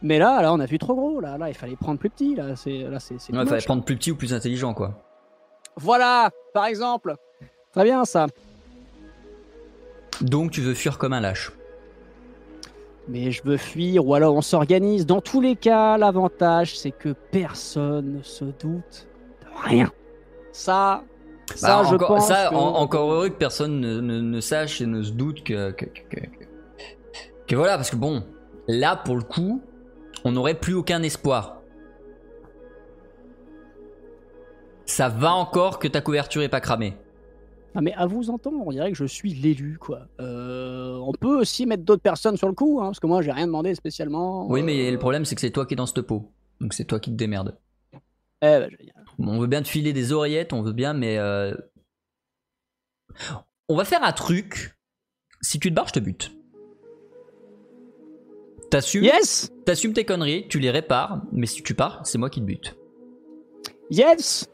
mais 0.00 0.18
là, 0.18 0.40
là, 0.42 0.52
on 0.54 0.60
a 0.60 0.66
vu 0.66 0.78
trop 0.78 0.94
gros. 0.94 1.20
Là, 1.20 1.36
là, 1.36 1.48
il 1.48 1.54
fallait 1.54 1.76
prendre 1.76 1.98
plus 1.98 2.08
petit. 2.10 2.34
Là, 2.34 2.56
c'est, 2.56 2.78
là, 2.78 2.98
c'est. 3.00 3.14
Ouais, 3.32 3.42
too 3.42 3.46
fallait 3.48 3.62
prendre 3.62 3.84
plus 3.84 3.96
petit 3.96 4.10
ou 4.12 4.16
plus 4.16 4.32
intelligent 4.32 4.72
quoi. 4.74 4.94
Voilà, 5.76 6.30
par 6.54 6.64
exemple. 6.66 7.16
Très 7.74 7.84
bien 7.84 8.04
ça. 8.04 8.26
Donc 10.20 10.52
tu 10.52 10.60
veux 10.60 10.74
fuir 10.74 10.96
comme 10.98 11.12
un 11.12 11.20
lâche. 11.20 11.52
Mais 13.08 13.30
je 13.32 13.42
veux 13.44 13.56
fuir 13.58 14.06
ou 14.06 14.14
alors 14.14 14.34
on 14.34 14.40
s'organise. 14.42 15.04
Dans 15.06 15.20
tous 15.20 15.40
les 15.40 15.56
cas, 15.56 15.98
l'avantage 15.98 16.78
c'est 16.78 16.92
que 16.92 17.10
personne 17.30 18.18
ne 18.18 18.22
se 18.22 18.44
doute 18.44 19.06
de 19.42 19.68
rien. 19.68 19.90
Ça, 20.52 21.02
ça 21.54 21.82
Bah, 21.82 21.88
je 21.90 21.94
encore, 21.96 22.08
pense. 22.08 22.28
ça, 22.28 22.48
que- 22.50 22.54
en- 22.54 22.76
encore 22.76 23.10
heureux 23.12 23.28
que 23.28 23.34
personne 23.34 23.80
ne, 23.80 24.00
ne- 24.00 24.20
ne 24.20 24.40
sache 24.40 24.80
et 24.80 24.86
ne 24.86 25.02
se 25.02 25.10
doute 25.10 25.42
que 25.42 25.72
que, 25.72 25.84
que, 25.84 26.00
que- 26.08 26.20
que- 26.20 26.44
que 27.48 27.56
voilà, 27.56 27.76
parce 27.76 27.90
que 27.90 27.96
bon, 27.96 28.22
là 28.68 28.96
pour 28.96 29.16
le 29.16 29.22
coup, 29.22 29.60
on 30.24 30.32
n'aurait 30.32 30.54
plus 30.54 30.74
aucun 30.74 31.02
espoir. 31.02 31.60
Ça 34.86 35.08
va 35.08 35.32
encore 35.32 35.78
que 35.78 35.88
ta 35.88 36.00
couverture 36.00 36.42
est 36.42 36.48
pas 36.48 36.60
cramée. 36.60 36.96
Ah, 37.76 37.80
mais 37.80 37.92
à 37.94 38.06
vous 38.06 38.30
entendre, 38.30 38.58
on 38.64 38.70
dirait 38.70 38.92
que 38.92 38.96
je 38.96 39.04
suis 39.04 39.34
l'élu 39.34 39.78
quoi. 39.78 40.06
Euh, 40.20 40.94
on 41.02 41.12
peut 41.12 41.40
aussi 41.40 41.66
mettre 41.66 41.82
d'autres 41.82 42.02
personnes 42.02 42.36
sur 42.36 42.46
le 42.48 42.54
coup, 42.54 42.78
hein, 42.80 42.86
parce 42.86 43.00
que 43.00 43.06
moi 43.08 43.20
j'ai 43.20 43.32
rien 43.32 43.46
demandé 43.46 43.74
spécialement. 43.74 44.46
Oui, 44.48 44.62
mais 44.62 44.88
Euh, 44.88 44.92
le 44.92 44.98
problème 44.98 45.24
c'est 45.24 45.34
que 45.34 45.40
c'est 45.40 45.50
toi 45.50 45.66
qui 45.66 45.74
es 45.74 45.76
dans 45.76 45.86
cette 45.86 46.02
peau. 46.02 46.30
Donc 46.60 46.72
c'est 46.72 46.84
toi 46.84 47.00
qui 47.00 47.10
te 47.10 47.16
démerdes. 47.16 47.58
eh 47.94 47.98
ben, 48.40 48.70
génial. 48.78 49.04
On 49.18 49.38
veut 49.40 49.46
bien 49.48 49.62
te 49.62 49.68
filer 49.68 49.92
des 49.92 50.12
oreillettes, 50.12 50.52
on 50.52 50.62
veut 50.62 50.72
bien, 50.72 50.92
mais 50.94 51.18
euh, 51.18 51.54
on 53.68 53.76
va 53.76 53.84
faire 53.84 54.04
un 54.04 54.12
truc. 54.12 54.76
Si 55.40 55.58
tu 55.58 55.70
te 55.70 55.74
barres, 55.74 55.88
je 55.88 55.94
te 55.94 56.00
bute. 56.00 56.32
T'assumes 58.70 59.04
Yes, 59.04 59.50
T'assumes 59.64 59.92
tes 59.92 60.04
conneries, 60.04 60.46
tu 60.48 60.58
les 60.58 60.70
répares, 60.70 61.22
mais 61.32 61.46
si 61.46 61.62
tu 61.62 61.74
pars, 61.74 62.04
c'est 62.06 62.18
moi 62.18 62.30
qui 62.30 62.40
te 62.40 62.44
bute. 62.46 62.76
yes. 63.90 64.48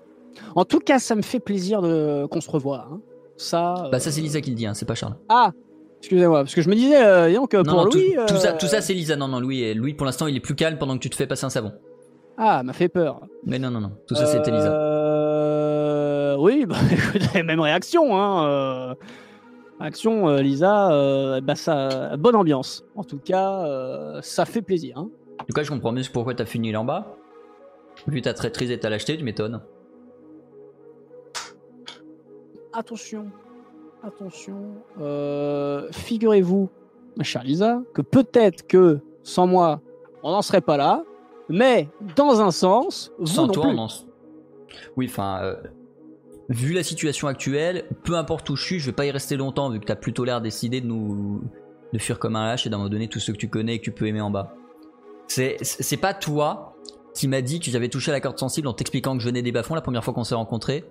En 0.56 0.64
tout 0.64 0.78
cas, 0.80 0.98
ça 0.98 1.14
me 1.14 1.22
fait 1.22 1.40
plaisir 1.40 1.80
de 1.82 2.26
qu'on 2.26 2.40
se 2.40 2.50
revoie. 2.50 2.88
hein. 2.90 3.00
Ça. 3.40 3.74
Bah 3.90 3.90
euh, 3.94 3.98
ça 3.98 4.10
c'est 4.10 4.20
Lisa 4.20 4.40
qui 4.42 4.50
le 4.50 4.56
dit, 4.56 4.66
hein, 4.66 4.74
c'est 4.74 4.84
pas 4.86 4.94
Charles. 4.94 5.14
Ah, 5.30 5.52
excusez-moi, 6.00 6.40
parce 6.42 6.54
que 6.54 6.60
je 6.60 6.68
me 6.68 6.74
disais, 6.74 7.02
euh, 7.02 7.32
donc, 7.34 7.54
Non, 7.54 7.64
pour 7.64 7.74
non, 7.84 7.88
tout, 7.88 7.96
Louis. 7.98 8.14
tout 8.28 8.36
ça, 8.36 8.50
euh, 8.50 8.58
tout 8.58 8.66
ça 8.66 8.80
c'est 8.82 8.92
Lisa, 8.92 9.16
non, 9.16 9.28
non, 9.28 9.40
Louis, 9.40 9.72
Louis 9.74 9.94
pour 9.94 10.04
l'instant 10.04 10.26
il 10.26 10.36
est 10.36 10.40
plus 10.40 10.54
calme 10.54 10.76
pendant 10.78 10.94
que 10.94 11.00
tu 11.00 11.08
te 11.10 11.16
fais 11.16 11.26
passer 11.26 11.46
un 11.46 11.50
savon. 11.50 11.72
Ah, 12.36 12.62
m'a 12.62 12.72
fait 12.74 12.88
peur. 12.88 13.20
Mais 13.46 13.58
non, 13.58 13.70
non, 13.70 13.80
non, 13.80 13.92
tout 14.06 14.14
ça 14.14 14.26
c'était 14.26 14.50
Lisa. 14.50 14.72
Euh, 14.72 16.36
Oui, 16.38 16.66
bah, 16.66 16.76
écoutez, 16.92 17.42
même 17.42 17.60
réaction. 17.60 18.16
Hein. 18.16 18.46
euh, 18.46 18.94
Action, 19.82 20.28
euh, 20.28 20.42
Lisa, 20.42 20.92
euh, 20.92 21.40
bah, 21.40 21.54
ça, 21.54 22.14
bonne 22.18 22.36
ambiance. 22.36 22.84
En 22.96 23.04
tout 23.04 23.18
cas, 23.18 23.64
euh, 23.64 24.20
ça 24.22 24.44
fait 24.44 24.60
plaisir. 24.60 24.98
hein. 24.98 25.08
En 25.40 25.44
tout 25.44 25.54
cas, 25.54 25.62
je 25.62 25.70
comprends 25.70 25.92
mieux 25.92 26.02
pourquoi 26.12 26.34
t'as 26.34 26.44
fini 26.44 26.70
là 26.72 26.82
en 26.82 26.84
bas. 26.84 27.16
Vu 28.06 28.20
ta 28.20 28.34
traîtrise 28.34 28.70
et 28.70 28.78
ta 28.78 28.90
lâcheté, 28.90 29.16
tu 29.16 29.24
m'étonnes. 29.24 29.62
Attention, 32.72 33.26
attention. 34.02 34.74
euh, 35.00 35.88
Figurez-vous, 35.92 36.68
ma 37.16 37.24
chère 37.24 37.42
Lisa, 37.42 37.82
que 37.94 38.02
peut-être 38.02 38.66
que 38.66 39.00
sans 39.22 39.46
moi, 39.46 39.80
on 40.22 40.30
n'en 40.30 40.42
serait 40.42 40.60
pas 40.60 40.76
là. 40.76 41.04
Mais 41.48 41.88
dans 42.14 42.40
un 42.40 42.52
sens, 42.52 43.10
vous 43.18 43.26
Sans 43.26 43.46
non 43.48 43.52
toi, 43.52 43.68
plus. 43.68 43.78
en... 43.78 43.88
Oui, 44.96 45.06
enfin, 45.10 45.40
euh, 45.42 45.56
vu 46.48 46.72
la 46.72 46.84
situation 46.84 47.26
actuelle, 47.26 47.86
peu 48.04 48.14
importe 48.14 48.48
où 48.50 48.56
je 48.56 48.62
suis, 48.64 48.78
je 48.78 48.86
vais 48.86 48.92
pas 48.92 49.04
y 49.06 49.10
rester 49.10 49.36
longtemps, 49.36 49.68
vu 49.70 49.80
que 49.80 49.84
t'as 49.86 49.96
plutôt 49.96 50.24
l'air 50.24 50.40
décidé 50.40 50.80
de 50.80 50.86
nous... 50.86 51.42
de 51.92 51.98
fuir 51.98 52.20
comme 52.20 52.36
un 52.36 52.46
lâche 52.46 52.66
et 52.66 52.70
d'en 52.70 52.88
donner 52.88 53.08
tout 53.08 53.18
ce 53.18 53.32
que 53.32 53.36
tu 53.36 53.48
connais 53.48 53.74
et 53.74 53.78
que 53.80 53.84
tu 53.84 53.90
peux 53.92 54.06
aimer 54.06 54.20
en 54.20 54.30
bas. 54.30 54.54
C'est, 55.26 55.56
c'est 55.62 55.96
pas 55.96 56.14
toi 56.14 56.76
qui 57.14 57.26
m'a 57.26 57.42
dit 57.42 57.58
que 57.58 57.68
j'avais 57.70 57.88
touché 57.88 58.12
à 58.12 58.14
la 58.14 58.20
corde 58.20 58.38
sensible 58.38 58.68
en 58.68 58.72
t'expliquant 58.72 59.14
que 59.16 59.20
je 59.22 59.26
venais 59.28 59.42
des 59.42 59.50
bas-fonds 59.52 59.74
la 59.74 59.80
première 59.80 60.04
fois 60.04 60.14
qu'on 60.14 60.22
s'est 60.24 60.36
rencontrés, 60.36 60.84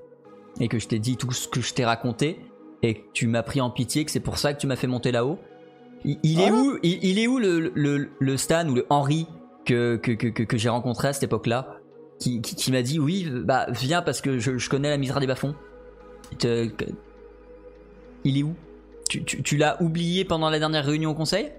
et 0.59 0.67
que 0.67 0.79
je 0.79 0.87
t'ai 0.87 0.99
dit 0.99 1.17
tout 1.17 1.31
ce 1.31 1.47
que 1.47 1.61
je 1.61 1.73
t'ai 1.73 1.85
raconté, 1.85 2.39
et 2.81 2.93
que 2.95 3.01
tu 3.13 3.27
m'as 3.27 3.43
pris 3.43 3.61
en 3.61 3.69
pitié, 3.69 4.05
que 4.05 4.11
c'est 4.11 4.19
pour 4.19 4.37
ça 4.37 4.53
que 4.53 4.59
tu 4.59 4.67
m'as 4.67 4.75
fait 4.75 4.87
monter 4.87 5.11
là-haut. 5.11 5.37
Il, 6.05 6.17
il 6.23 6.39
est 6.39 6.51
où, 6.51 6.77
il, 6.81 7.03
il 7.03 7.19
est 7.19 7.27
où 7.27 7.39
le, 7.39 7.71
le, 7.75 8.09
le 8.17 8.37
Stan 8.37 8.67
ou 8.69 8.73
le 8.73 8.85
Henry 8.89 9.27
que, 9.65 9.97
que, 9.97 10.13
que, 10.13 10.27
que, 10.27 10.43
que 10.43 10.57
j'ai 10.57 10.69
rencontré 10.69 11.09
à 11.09 11.13
cette 11.13 11.23
époque-là 11.23 11.77
qui, 12.19 12.41
qui, 12.41 12.55
qui 12.55 12.71
m'a 12.71 12.81
dit 12.81 12.99
oui, 12.99 13.29
bah 13.43 13.67
viens 13.69 14.01
parce 14.01 14.21
que 14.21 14.39
je, 14.39 14.57
je 14.57 14.69
connais 14.69 14.89
la 14.89 14.97
misère 14.97 15.19
des 15.19 15.27
bas-fonds. 15.27 15.55
Il 18.23 18.37
est 18.37 18.43
où? 18.43 18.55
Tu, 19.09 19.23
tu, 19.23 19.43
tu 19.43 19.57
l'as 19.57 19.81
oublié 19.81 20.23
pendant 20.23 20.49
la 20.49 20.59
dernière 20.59 20.85
réunion 20.85 21.11
au 21.11 21.15
conseil? 21.15 21.51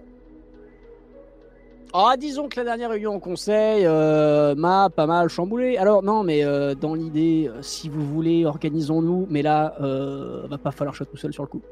Ah, 1.92 2.14
disons 2.16 2.48
que 2.48 2.56
la 2.60 2.64
dernière 2.64 2.90
réunion 2.90 3.16
au 3.16 3.18
conseil 3.18 3.84
euh, 3.84 4.54
m'a 4.54 4.90
pas 4.90 5.06
mal 5.06 5.28
chamboulé. 5.28 5.76
Alors, 5.76 6.02
non, 6.04 6.22
mais 6.22 6.44
euh, 6.44 6.74
dans 6.76 6.94
l'idée, 6.94 7.48
euh, 7.52 7.62
si 7.62 7.88
vous 7.88 8.04
voulez, 8.06 8.44
organisons-nous. 8.46 9.26
Mais 9.28 9.42
là, 9.42 9.74
euh, 9.80 10.46
va 10.48 10.56
pas 10.58 10.70
falloir 10.70 10.92
que 10.92 10.98
je 10.98 11.04
sois 11.04 11.10
tout 11.10 11.16
seul 11.16 11.32
sur 11.32 11.42
le 11.42 11.48
coup. 11.48 11.62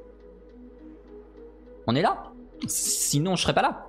On 1.87 1.95
est 1.95 2.03
là? 2.03 2.25
Sinon, 2.67 3.37
je 3.37 3.43
serais 3.43 3.55
pas 3.55 3.63
là. 3.63 3.87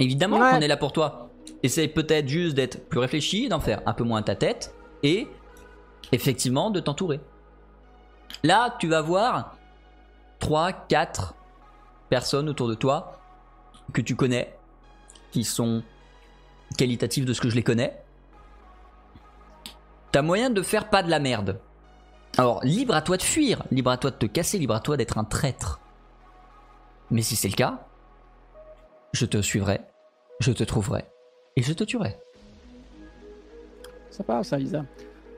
Évidemment 0.00 0.38
Ouais. 0.38 0.50
qu'on 0.50 0.60
est 0.60 0.68
là 0.68 0.76
pour 0.76 0.92
toi. 0.92 1.28
Essaye 1.62 1.88
peut-être 1.88 2.26
juste 2.28 2.56
d'être 2.56 2.88
plus 2.88 2.98
réfléchi, 2.98 3.48
d'en 3.48 3.60
faire 3.60 3.80
un 3.86 3.92
peu 3.92 4.02
moins 4.02 4.22
ta 4.22 4.34
tête 4.34 4.74
et 5.04 5.28
effectivement 6.10 6.70
de 6.70 6.80
t'entourer. 6.80 7.20
Là, 8.42 8.74
tu 8.80 8.88
vas 8.88 9.00
voir 9.02 9.56
3, 10.40 10.72
4 10.72 11.34
personnes 12.10 12.48
autour 12.48 12.66
de 12.68 12.74
toi 12.74 13.12
que 13.92 14.00
tu 14.00 14.16
connais, 14.16 14.54
qui 15.34 15.42
sont 15.42 15.82
qualitatives 16.78 17.24
de 17.24 17.32
ce 17.32 17.40
que 17.40 17.50
je 17.50 17.56
les 17.56 17.64
connais. 17.64 18.00
T'as 20.12 20.22
moyen 20.22 20.48
de 20.48 20.62
faire 20.62 20.90
pas 20.90 21.02
de 21.02 21.10
la 21.10 21.18
merde. 21.18 21.58
Alors, 22.38 22.62
libre 22.62 22.94
à 22.94 23.02
toi 23.02 23.16
de 23.16 23.22
fuir, 23.22 23.64
libre 23.72 23.90
à 23.90 23.96
toi 23.96 24.12
de 24.12 24.16
te 24.16 24.26
casser, 24.26 24.58
libre 24.58 24.76
à 24.76 24.80
toi 24.80 24.96
d'être 24.96 25.18
un 25.18 25.24
traître. 25.24 25.80
Mais 27.10 27.20
si 27.20 27.34
c'est 27.34 27.48
le 27.48 27.56
cas, 27.56 27.84
je 29.12 29.26
te 29.26 29.42
suivrai, 29.42 29.80
je 30.38 30.52
te 30.52 30.62
trouverai 30.62 31.04
et 31.56 31.62
je 31.62 31.72
te 31.72 31.82
tuerai. 31.82 32.16
Ça 34.10 34.22
part, 34.22 34.44
ça, 34.44 34.56
Lisa. 34.56 34.84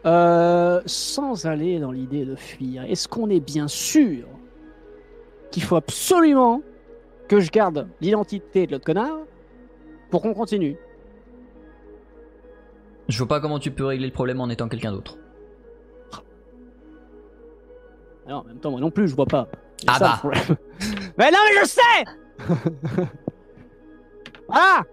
Euh, 0.04 0.82
sans 0.85 1.46
aller 1.46 1.80
dans 1.80 1.90
l'idée 1.90 2.26
de 2.26 2.37
fuir, 2.37 2.85
est-ce 2.85 3.09
qu'on 3.09 3.30
est 3.30 3.40
bien 3.40 3.66
sûr 3.66 4.26
qu'il 5.50 5.62
faut 5.62 5.76
absolument 5.76 6.61
que 7.28 7.40
je 7.40 7.50
garde 7.50 7.88
l'identité 8.02 8.66
de 8.66 8.72
l'autre 8.72 8.85
connard 8.85 9.20
pour 10.16 10.22
qu'on 10.22 10.33
continue 10.33 10.79
Je 13.07 13.18
vois 13.18 13.29
pas 13.29 13.38
comment 13.38 13.59
tu 13.59 13.70
peux 13.70 13.85
régler 13.85 14.07
le 14.07 14.14
problème 14.14 14.40
en 14.40 14.48
étant 14.48 14.66
quelqu'un 14.66 14.90
d'autre. 14.90 15.18
Non, 18.26 18.37
en 18.37 18.44
même 18.44 18.59
temps, 18.59 18.70
moi 18.70 18.81
non 18.81 18.90
plus, 18.90 19.09
je 19.09 19.14
vois 19.14 19.26
pas. 19.26 19.46
Ah 19.87 19.98
ça, 19.98 20.20
bah. 20.24 20.31
mais 21.18 21.31
non, 21.31 21.38
mais 21.44 21.61
je 21.61 21.66
sais 21.66 21.81
Voilà 24.48 24.85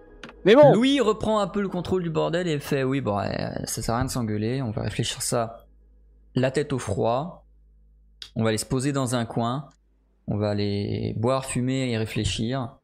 Mais 0.44 0.54
bon, 0.54 0.74
Louis 0.74 1.00
reprend 1.00 1.40
un 1.40 1.46
peu 1.46 1.62
le 1.62 1.70
contrôle 1.70 2.02
du 2.02 2.10
bordel 2.10 2.46
et 2.46 2.58
fait 2.58 2.84
oui 2.84 3.00
bon 3.00 3.16
ouais, 3.16 3.50
ça 3.64 3.80
sert 3.80 3.94
à 3.94 3.98
rien 3.98 4.04
de 4.04 4.10
s'engueuler, 4.10 4.60
on 4.60 4.72
va 4.72 4.82
réfléchir 4.82 5.22
ça 5.22 5.64
la 6.34 6.50
tête 6.50 6.74
au 6.74 6.78
froid, 6.78 7.46
on 8.36 8.42
va 8.42 8.50
aller 8.50 8.58
se 8.58 8.66
poser 8.66 8.92
dans 8.92 9.14
un 9.14 9.24
coin, 9.24 9.70
on 10.26 10.36
va 10.36 10.50
aller 10.50 11.14
boire, 11.16 11.46
fumer 11.46 11.90
et 11.90 11.96
réfléchir. 11.96 12.76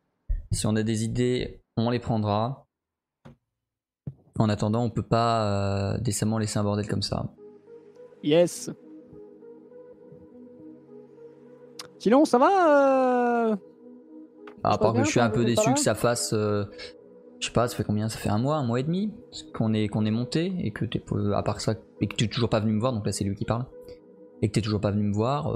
Si 0.52 0.66
on 0.66 0.74
a 0.74 0.82
des 0.82 1.04
idées, 1.04 1.60
on 1.86 1.90
les 1.90 1.98
prendra. 1.98 2.66
En 4.38 4.48
attendant, 4.48 4.82
on 4.82 4.90
peut 4.90 5.02
pas 5.02 5.44
euh, 5.44 5.98
décemment 5.98 6.38
laisser 6.38 6.58
un 6.58 6.62
bordel 6.62 6.88
comme 6.88 7.02
ça. 7.02 7.26
yes. 8.22 8.70
Sinon, 11.98 12.24
ça 12.24 12.38
va 12.38 13.50
euh, 13.50 13.56
À 14.64 14.72
Ça 14.72 14.78
part 14.78 14.94
que 14.94 15.04
je 15.04 15.10
suis 15.10 15.20
un 15.20 15.28
peu 15.28 15.44
déçu 15.44 15.74
que 15.74 15.80
ça 15.80 15.94
fasse, 15.94 16.32
euh, 16.32 16.64
je 17.38 17.48
sais 17.48 17.52
pas, 17.52 17.68
ça 17.68 17.76
fait 17.76 17.84
combien? 17.84 18.08
Ça 18.08 18.18
fait 18.18 18.30
un 18.30 18.38
mois, 18.38 18.56
un 18.56 18.64
mois 18.64 18.80
et 18.80 18.82
demi 18.82 19.12
qu'on 19.52 19.74
est 19.74 19.88
qu'on 19.88 20.06
est 20.06 20.10
monté 20.10 20.54
et 20.60 20.70
que 20.70 20.86
t'es 20.86 21.02
à 21.34 21.42
part 21.42 21.60
ça 21.60 21.74
et 22.00 22.06
que 22.06 22.16
t'es 22.16 22.26
toujours 22.26 22.48
pas 22.48 22.60
venu 22.60 22.72
me 22.72 22.80
voir. 22.80 22.94
Donc 22.94 23.04
là 23.04 23.12
c'est 23.12 23.24
lui 23.24 23.34
qui 23.34 23.44
parle 23.44 23.66
et 24.40 24.48
que 24.48 24.54
t'es 24.54 24.62
toujours 24.62 24.80
pas 24.80 24.90
venu 24.90 25.02
me 25.02 25.12
voir. 25.12 25.54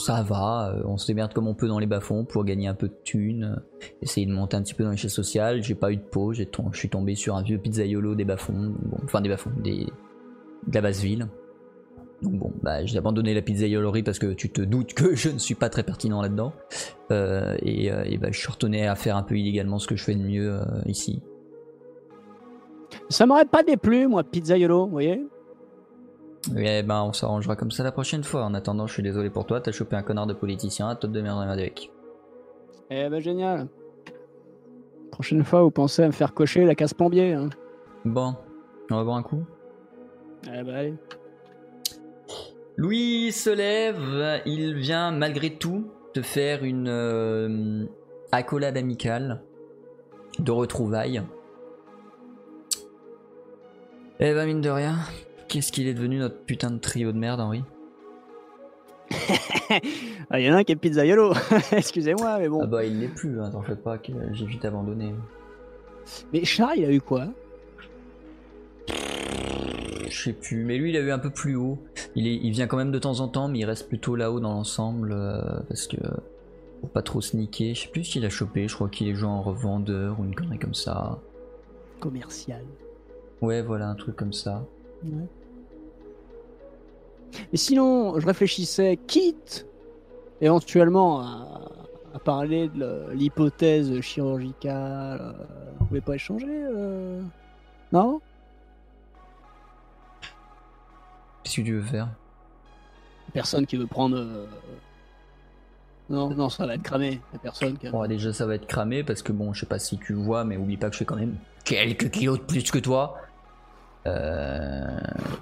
Ça 0.00 0.22
va, 0.22 0.72
euh, 0.74 0.82
on 0.86 0.96
se 0.96 1.06
démerde 1.06 1.32
comme 1.32 1.46
on 1.48 1.54
peut 1.54 1.68
dans 1.68 1.78
les 1.78 1.86
bas-fonds 1.86 2.24
pour 2.24 2.44
gagner 2.44 2.68
un 2.68 2.74
peu 2.74 2.88
de 2.88 2.96
thunes, 3.04 3.56
euh, 3.56 3.86
essayer 4.02 4.26
de 4.26 4.32
monter 4.32 4.56
un 4.56 4.62
petit 4.62 4.74
peu 4.74 4.84
dans 4.84 4.90
l'échelle 4.90 5.10
sociale. 5.10 5.62
J'ai 5.62 5.74
pas 5.74 5.92
eu 5.92 5.96
de 5.96 6.44
tom- 6.44 6.70
je 6.72 6.78
suis 6.78 6.88
tombé 6.88 7.14
sur 7.14 7.36
un 7.36 7.42
vieux 7.42 7.58
pizzaiolo 7.58 8.14
des 8.14 8.24
bas-fonds, 8.24 8.74
enfin 9.04 9.20
des 9.20 9.28
bas-fonds, 9.28 9.50
des, 9.62 9.86
de 10.66 10.74
la 10.74 10.80
basse 10.80 11.00
ville. 11.00 11.28
Donc 12.22 12.32
bon, 12.34 12.52
bah 12.62 12.84
j'ai 12.84 12.98
abandonné 12.98 13.32
la 13.32 13.42
pizzaiolorie 13.42 14.02
parce 14.02 14.18
que 14.18 14.32
tu 14.32 14.50
te 14.50 14.60
doutes 14.60 14.92
que 14.92 15.14
je 15.14 15.30
ne 15.30 15.38
suis 15.38 15.54
pas 15.54 15.68
très 15.68 15.84
pertinent 15.84 16.20
là-dedans. 16.20 16.52
Euh, 17.12 17.56
et, 17.62 18.18
bah, 18.18 18.28
je 18.32 18.38
suis 18.38 18.50
retourné 18.50 18.88
à 18.88 18.96
faire 18.96 19.16
un 19.16 19.22
peu 19.22 19.36
illégalement 19.38 19.78
ce 19.78 19.86
que 19.86 19.94
je 19.94 20.02
fais 20.02 20.14
de 20.14 20.22
mieux 20.22 20.60
ici. 20.86 21.22
Ça 23.08 23.24
m'aurait 23.26 23.44
pas 23.44 23.62
déplu, 23.62 24.08
moi, 24.08 24.24
pizzaiolo, 24.24 24.86
vous 24.86 24.90
voyez? 24.90 25.24
Et 26.56 26.82
ben 26.82 27.02
on 27.02 27.12
s'arrangera 27.12 27.56
comme 27.56 27.70
ça 27.70 27.82
la 27.84 27.92
prochaine 27.92 28.24
fois. 28.24 28.44
En 28.44 28.54
attendant, 28.54 28.86
je 28.86 28.94
suis 28.94 29.02
désolé 29.02 29.30
pour 29.30 29.46
toi, 29.46 29.60
t'as 29.60 29.72
chopé 29.72 29.96
un 29.96 30.02
connard 30.02 30.26
de 30.26 30.34
politicien, 30.34 30.88
à 30.88 30.94
toi 30.94 31.08
de 31.08 31.14
démerder 31.14 31.50
avec. 31.50 31.90
Eh 32.90 33.08
ben, 33.08 33.20
génial. 33.20 33.68
Prochaine 35.10 35.44
fois, 35.44 35.62
vous 35.62 35.70
pensez 35.70 36.02
à 36.02 36.06
me 36.06 36.12
faire 36.12 36.32
cocher 36.32 36.64
la 36.64 36.74
casse 36.74 36.94
plombier. 36.94 37.34
Hein. 37.34 37.50
Bon, 38.04 38.34
on 38.90 38.96
va 38.96 39.04
boire 39.04 39.16
un 39.16 39.22
coup. 39.22 39.44
Eh 40.44 40.62
ben, 40.62 40.74
allez. 40.74 40.94
Louis 42.76 43.32
se 43.32 43.50
lève, 43.50 44.40
il 44.46 44.76
vient 44.76 45.10
malgré 45.10 45.50
tout 45.50 45.90
te 46.14 46.22
faire 46.22 46.62
une 46.62 46.88
euh, 46.88 47.84
accolade 48.30 48.76
amicale 48.76 49.42
de 50.38 50.52
retrouvailles. 50.52 51.22
Eh 54.20 54.32
ben 54.32 54.46
mine 54.46 54.60
de 54.60 54.70
rien, 54.70 54.96
qu'est-ce 55.48 55.72
qu'il 55.72 55.86
est 55.88 55.94
devenu 55.94 56.18
notre 56.18 56.38
putain 56.42 56.70
de 56.70 56.78
trio 56.78 57.12
de 57.12 57.18
merde 57.18 57.40
Henri? 57.40 57.64
Ah, 60.30 60.40
Il 60.40 60.46
y 60.46 60.50
en 60.50 60.54
a 60.54 60.58
un 60.58 60.64
qui 60.64 60.72
est 60.72 60.76
pizzaiolo. 60.76 61.32
Excusez-moi, 61.72 62.38
mais 62.38 62.48
bon. 62.48 62.60
Ah 62.62 62.66
bah 62.66 62.84
il 62.84 63.00
l'est 63.00 63.08
plus, 63.08 63.40
hein, 63.40 63.50
t'en 63.50 63.62
fais 63.62 63.76
pas, 63.76 63.96
que 63.98 64.12
j'ai 64.32 64.44
vite 64.46 64.64
abandonné. 64.64 65.14
Mais 66.32 66.44
Charles, 66.44 66.78
il 66.78 66.84
a 66.84 66.92
eu 66.92 67.00
quoi? 67.00 67.28
Je 68.88 70.22
sais 70.22 70.32
plus, 70.32 70.64
mais 70.64 70.78
lui 70.78 70.90
il 70.90 70.96
a 70.96 71.00
eu 71.00 71.10
un 71.10 71.18
peu 71.18 71.30
plus 71.30 71.54
haut. 71.56 71.78
Il, 72.14 72.26
est, 72.26 72.34
il 72.36 72.50
vient 72.50 72.66
quand 72.66 72.76
même 72.78 72.90
de 72.92 72.98
temps 72.98 73.20
en 73.20 73.28
temps, 73.28 73.48
mais 73.48 73.58
il 73.60 73.64
reste 73.64 73.88
plutôt 73.88 74.16
là-haut 74.16 74.40
dans 74.40 74.52
l'ensemble 74.52 75.12
euh, 75.12 75.40
parce 75.68 75.86
que 75.86 75.96
pour 76.80 76.90
pas 76.90 77.02
trop 77.02 77.20
sneaker. 77.20 77.74
Je 77.74 77.82
sais 77.82 77.88
plus 77.88 78.02
qu'il 78.02 78.24
a 78.24 78.30
chopé, 78.30 78.68
je 78.68 78.74
crois 78.74 78.88
qu'il 78.88 79.08
est 79.08 79.14
genre 79.14 79.44
revendeur 79.44 80.18
ou 80.20 80.24
une 80.24 80.34
connerie 80.34 80.58
comme 80.58 80.74
ça. 80.74 81.18
Commercial. 82.00 82.62
Ouais, 83.40 83.62
voilà, 83.62 83.88
un 83.88 83.94
truc 83.94 84.16
comme 84.16 84.32
ça. 84.32 84.64
Ouais. 85.04 85.26
Mais 87.52 87.58
sinon, 87.58 88.18
je 88.18 88.26
réfléchissais, 88.26 88.98
quitte 89.06 89.66
éventuellement 90.40 91.20
à, 91.20 91.60
à 92.14 92.18
parler 92.18 92.68
de 92.68 93.06
l'hypothèse 93.12 94.00
chirurgicale, 94.00 95.20
euh, 95.20 95.32
vous 95.78 95.86
pouvez 95.86 96.00
pas 96.00 96.14
échanger 96.14 96.46
euh, 96.48 97.20
Non? 97.92 98.20
Qu'est-ce 101.42 101.56
que 101.56 101.62
tu 101.62 101.74
veux 101.74 101.82
faire? 101.82 102.08
Personne 103.32 103.66
qui 103.66 103.76
veut 103.76 103.86
prendre. 103.86 104.16
euh, 104.16 104.46
Non, 106.10 106.30
non, 106.30 106.48
ça 106.48 106.66
va 106.66 106.74
être 106.74 106.82
cramé. 106.82 107.20
Personne 107.42 107.76
qui. 107.78 107.88
Bon, 107.90 108.06
déjà 108.06 108.32
ça 108.32 108.46
va 108.46 108.54
être 108.54 108.66
cramé 108.66 109.04
parce 109.04 109.22
que 109.22 109.32
bon, 109.32 109.52
je 109.52 109.60
sais 109.60 109.66
pas 109.66 109.78
si 109.78 109.98
tu 109.98 110.14
vois, 110.14 110.44
mais 110.44 110.56
oublie 110.56 110.76
pas 110.76 110.88
que 110.88 110.94
je 110.94 110.98
fais 110.98 111.04
quand 111.04 111.16
même 111.16 111.36
quelques 111.64 112.10
kilos 112.10 112.38
de 112.38 112.44
plus 112.44 112.70
que 112.70 112.78
toi. 112.78 113.16
Euh, 114.06 114.86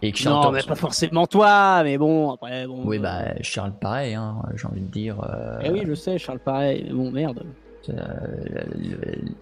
et 0.02 0.12
que 0.12 0.24
Non, 0.28 0.50
mais 0.50 0.62
pas 0.62 0.74
forcément 0.74 1.26
toi, 1.26 1.82
mais 1.84 1.98
bon, 1.98 2.32
après, 2.32 2.66
bon. 2.66 2.82
Oui, 2.84 2.98
euh, 2.98 3.00
bah 3.02 3.22
Charles 3.42 3.72
pareil, 3.80 4.14
hein, 4.14 4.36
j'ai 4.54 4.66
envie 4.66 4.80
de 4.80 4.90
dire. 4.90 5.20
euh, 5.22 5.58
Eh 5.64 5.70
oui, 5.70 5.82
je 5.86 5.94
sais, 5.94 6.18
Charles, 6.18 6.38
pareil, 6.40 6.84
mais 6.88 6.92
bon, 6.94 7.10
merde. 7.12 7.44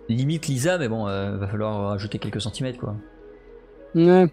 limite 0.09 0.47
Lisa, 0.47 0.79
mais 0.79 0.89
bon, 0.89 1.05
va 1.05 1.47
falloir 1.47 1.89
rajouter 1.91 2.19
quelques 2.19 2.41
centimètres 2.41 2.79
quoi. 2.79 2.95
Ouais. 3.95 4.27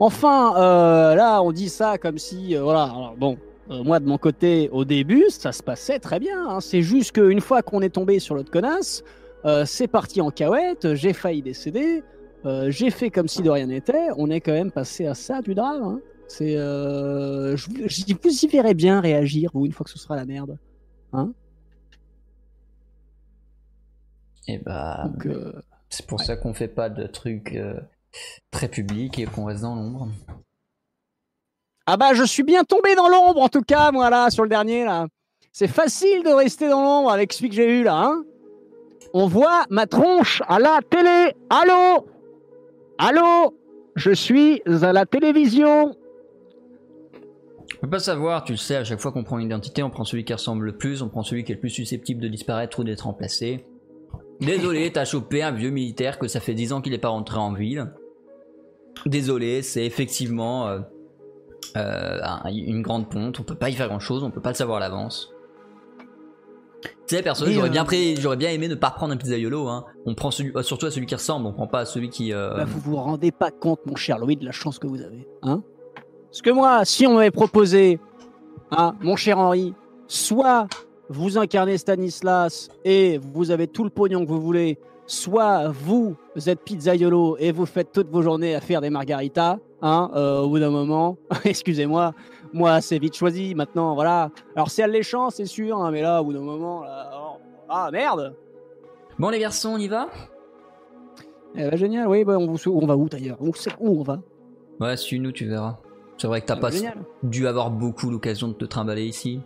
Enfin, 0.00 0.54
euh, 0.56 1.14
là, 1.14 1.42
on 1.42 1.52
dit 1.52 1.68
ça 1.68 1.98
comme 1.98 2.18
si, 2.18 2.56
euh, 2.56 2.62
voilà. 2.62 2.84
Alors 2.84 3.14
bon, 3.16 3.38
euh, 3.70 3.82
moi 3.82 4.00
de 4.00 4.06
mon 4.06 4.18
côté, 4.18 4.68
au 4.72 4.84
début, 4.84 5.24
ça 5.28 5.52
se 5.52 5.62
passait 5.62 5.98
très 5.98 6.18
bien. 6.18 6.48
hein. 6.48 6.60
C'est 6.60 6.82
juste 6.82 7.12
qu'une 7.12 7.40
fois 7.40 7.62
qu'on 7.62 7.80
est 7.82 7.90
tombé 7.90 8.18
sur 8.18 8.34
l'autre 8.34 8.50
connasse, 8.50 9.02
c'est 9.64 9.88
parti 9.88 10.20
en 10.20 10.30
cahuète. 10.30 10.94
J'ai 10.94 11.12
failli 11.12 11.42
décéder. 11.42 12.02
Euh, 12.44 12.70
j'ai 12.70 12.90
fait 12.90 13.10
comme 13.10 13.28
si 13.28 13.42
de 13.42 13.50
rien 13.50 13.66
n'était. 13.66 14.08
On 14.16 14.30
est 14.30 14.40
quand 14.40 14.52
même 14.52 14.70
passé 14.72 15.06
à 15.06 15.14
ça 15.14 15.40
du 15.42 15.54
drame. 15.54 15.82
hein. 15.82 16.00
C'est, 16.28 16.56
euh, 16.56 17.56
je, 17.56 17.68
vous- 17.68 17.76
je 17.88 18.04
vous 18.14 18.44
y 18.44 18.46
verrez 18.48 18.74
bien 18.74 19.00
réagir 19.00 19.50
vous 19.52 19.66
une 19.66 19.72
fois 19.72 19.84
que 19.84 19.90
ce 19.90 19.98
sera 19.98 20.16
la 20.16 20.24
merde. 20.24 20.58
Et 24.48 24.58
bah, 24.58 25.04
Donc, 25.06 25.26
euh, 25.26 25.52
c'est 25.88 26.06
pour 26.06 26.18
ouais. 26.20 26.24
ça 26.26 26.36
qu'on 26.36 26.54
fait 26.54 26.68
pas 26.68 26.88
de 26.88 27.06
trucs 27.06 27.58
très 28.50 28.68
publics 28.68 29.18
et 29.18 29.24
qu'on 29.26 29.44
reste 29.44 29.62
dans 29.62 29.74
l'ombre. 29.74 30.08
Ah 31.86 31.96
bah 31.96 32.14
je 32.14 32.22
suis 32.22 32.42
bien 32.44 32.62
tombé 32.64 32.94
dans 32.94 33.08
l'ombre 33.08 33.40
en 33.42 33.48
tout 33.48 33.62
cas, 33.62 33.90
moi 33.90 34.08
là, 34.08 34.30
sur 34.30 34.42
le 34.44 34.48
dernier 34.48 34.84
là. 34.84 35.06
C'est 35.52 35.68
facile 35.68 36.22
de 36.22 36.30
rester 36.30 36.68
dans 36.68 36.82
l'ombre 36.82 37.10
avec 37.10 37.32
celui 37.32 37.50
que 37.50 37.54
j'ai 37.56 37.80
eu 37.80 37.82
là, 37.82 38.04
hein. 38.04 38.24
On 39.14 39.26
voit 39.26 39.64
ma 39.68 39.86
tronche 39.86 40.42
à 40.48 40.58
la 40.58 40.80
télé. 40.88 41.34
Allô? 41.50 42.06
Allô 43.04 43.54
Je 43.96 44.12
suis 44.12 44.62
à 44.66 44.92
la 44.92 45.06
télévision. 45.06 45.96
On 47.76 47.80
peut 47.86 47.90
pas 47.90 47.98
savoir, 47.98 48.44
tu 48.44 48.52
le 48.52 48.58
sais, 48.58 48.76
à 48.76 48.84
chaque 48.84 49.00
fois 49.00 49.10
qu'on 49.10 49.24
prend 49.24 49.38
une 49.38 49.46
identité, 49.46 49.82
on 49.82 49.90
prend 49.90 50.04
celui 50.04 50.24
qui 50.24 50.32
ressemble 50.32 50.66
le 50.66 50.76
plus, 50.76 51.02
on 51.02 51.08
prend 51.08 51.24
celui 51.24 51.42
qui 51.42 51.50
est 51.50 51.56
le 51.56 51.60
plus 51.60 51.70
susceptible 51.70 52.20
de 52.22 52.28
disparaître 52.28 52.78
ou 52.78 52.84
d'être 52.84 53.02
remplacé. 53.02 53.66
Désolé, 54.40 54.90
t'as 54.94 55.04
chopé 55.04 55.42
un 55.42 55.50
vieux 55.50 55.70
militaire 55.70 56.18
que 56.20 56.28
ça 56.28 56.38
fait 56.38 56.54
10 56.54 56.72
ans 56.72 56.80
qu'il 56.80 56.94
est 56.94 56.98
pas 56.98 57.08
rentré 57.08 57.38
en 57.38 57.52
ville. 57.52 57.92
Désolé, 59.06 59.62
c'est 59.62 59.84
effectivement 59.84 60.68
euh, 60.68 60.78
euh, 61.76 62.20
un- 62.22 62.48
une 62.52 62.82
grande 62.82 63.10
ponte, 63.10 63.40
on 63.40 63.42
peut 63.42 63.56
pas 63.56 63.68
y 63.70 63.72
faire 63.72 63.88
grand 63.88 63.98
chose, 64.00 64.22
on 64.22 64.30
peut 64.30 64.42
pas 64.42 64.50
le 64.50 64.54
savoir 64.54 64.76
à 64.76 64.80
l'avance. 64.80 65.31
Tu 67.06 67.16
sais, 67.16 67.22
perso, 67.22 67.44
j'aurais 67.46 67.68
euh, 67.68 67.70
bien, 67.72 67.84
pris- 67.84 68.16
j'aurais 68.20 68.36
bien 68.36 68.50
aimé 68.50 68.68
ne 68.68 68.74
pas 68.74 68.88
reprendre 68.90 69.12
un 69.12 69.16
pizzaiolo, 69.16 69.68
hein. 69.68 69.84
On 70.06 70.14
prend 70.14 70.30
celui, 70.30 70.52
euh, 70.56 70.62
surtout 70.62 70.86
à 70.86 70.90
celui 70.90 71.06
qui 71.06 71.14
ressemble, 71.14 71.46
on 71.46 71.52
prend 71.52 71.66
pas 71.66 71.80
à 71.80 71.84
celui 71.84 72.08
qui. 72.08 72.32
euh, 72.32 72.54
Bah, 72.56 72.64
vous 72.66 72.78
vous 72.80 72.96
rendez 72.96 73.32
pas 73.32 73.50
compte, 73.50 73.80
mon 73.86 73.96
cher 73.96 74.18
Louis, 74.18 74.36
de 74.36 74.44
la 74.44 74.52
chance 74.52 74.78
que 74.78 74.86
vous 74.86 75.02
avez, 75.02 75.26
hein 75.42 75.62
Parce 76.30 76.42
que 76.42 76.50
moi, 76.50 76.84
si 76.84 77.06
on 77.06 77.14
m'avait 77.14 77.30
proposé, 77.32 77.98
hein, 78.70 78.94
mon 79.00 79.16
cher 79.16 79.38
Henri, 79.38 79.74
soit 80.06 80.68
vous 81.08 81.36
incarnez 81.38 81.76
Stanislas 81.76 82.68
et 82.84 83.18
vous 83.34 83.50
avez 83.50 83.66
tout 83.66 83.84
le 83.84 83.90
pognon 83.90 84.24
que 84.24 84.30
vous 84.30 84.40
voulez, 84.40 84.78
soit 85.06 85.68
vous, 85.68 86.14
vous 86.36 86.48
êtes 86.48 86.60
pizzaiolo 86.60 87.36
et 87.38 87.52
vous 87.52 87.66
faites 87.66 87.92
toutes 87.92 88.08
vos 88.10 88.22
journées 88.22 88.54
à 88.54 88.60
faire 88.60 88.80
des 88.80 88.88
margaritas, 88.90 89.58
hein, 89.82 90.10
euh, 90.14 90.40
au 90.40 90.48
bout 90.48 90.60
d'un 90.60 90.70
moment, 90.70 91.18
excusez-moi, 91.44 92.14
moi 92.52 92.80
c'est 92.80 92.98
vite 92.98 93.14
choisi 93.16 93.54
maintenant, 93.54 93.94
voilà. 93.94 94.30
Alors 94.56 94.70
c'est 94.70 94.82
alléchant, 94.82 95.30
c'est 95.30 95.44
sûr, 95.46 95.78
hein, 95.78 95.90
mais 95.90 96.02
là, 96.02 96.20
au 96.20 96.24
bout 96.26 96.32
d'un 96.32 96.40
moment, 96.40 96.82
là, 96.82 97.10
oh, 97.14 97.36
ah 97.68 97.90
merde 97.92 98.34
Bon 99.18 99.28
les 99.30 99.38
garçons, 99.38 99.70
on 99.74 99.78
y 99.78 99.88
va? 99.88 100.08
Eh 101.54 101.68
ben, 101.70 101.76
génial, 101.76 102.08
oui, 102.08 102.24
bah, 102.24 102.38
on, 102.38 102.46
vous- 102.46 102.70
on 102.70 102.86
va 102.86 102.96
où 102.96 103.08
d'ailleurs? 103.08 103.36
On 103.40 103.52
sait 103.52 103.70
où 103.78 104.00
on 104.00 104.02
va 104.02 104.20
Ouais, 104.80 104.96
suis-nous, 104.96 105.32
tu 105.32 105.46
verras. 105.46 105.76
C'est 106.16 106.26
vrai 106.26 106.40
que 106.40 106.46
t'as 106.46 106.54
Ah, 106.54 106.60
pas 106.60 106.70
Génial. 106.70 106.98
dû 107.22 107.46
avoir 107.46 107.70
beaucoup 107.70 108.08
l'occasion 108.10 108.48
de 108.48 108.54
te 108.54 108.64
trimballer 108.64 109.04
ici. 109.04 109.40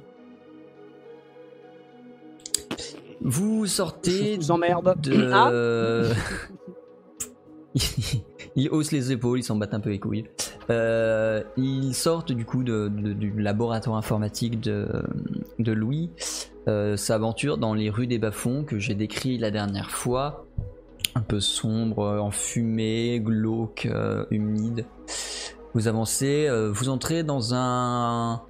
Vous 3.20 3.66
sortez 3.66 4.34
Je 4.34 4.40
vous 4.40 4.50
emmerde. 4.50 4.94
de... 5.00 5.30
Ah 5.32 5.50
ils 8.56 8.68
haussent 8.70 8.92
les 8.92 9.12
épaules, 9.12 9.40
ils 9.40 9.42
s'en 9.42 9.56
battent 9.56 9.74
un 9.74 9.80
peu 9.80 9.90
les 9.90 9.98
couilles. 9.98 10.24
Euh, 10.70 11.42
ils 11.56 11.94
sortent 11.94 12.32
du 12.32 12.44
coup 12.44 12.64
du 12.64 13.32
laboratoire 13.36 13.96
informatique 13.96 14.60
de, 14.60 15.02
Louis, 15.58 16.10
euh, 16.68 16.96
s'aventure 16.96 17.58
dans 17.58 17.74
les 17.74 17.90
rues 17.90 18.06
des 18.06 18.18
bas-fonds 18.18 18.64
que 18.64 18.78
j'ai 18.78 18.94
décrit 18.94 19.38
la 19.38 19.50
dernière 19.50 19.90
fois. 19.90 20.46
Un 21.14 21.20
peu 21.20 21.40
sombre, 21.40 22.18
enfumé, 22.20 23.20
glauque, 23.20 23.88
euh, 23.90 24.24
humide. 24.30 24.84
Vous 25.74 25.88
avancez, 25.88 26.46
euh, 26.48 26.70
vous 26.72 26.88
entrez 26.88 27.22
dans 27.22 27.54
un 27.54 28.42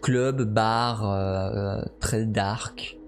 club, 0.00 0.42
bar 0.42 1.84
très 2.00 2.24
dark, 2.24 2.99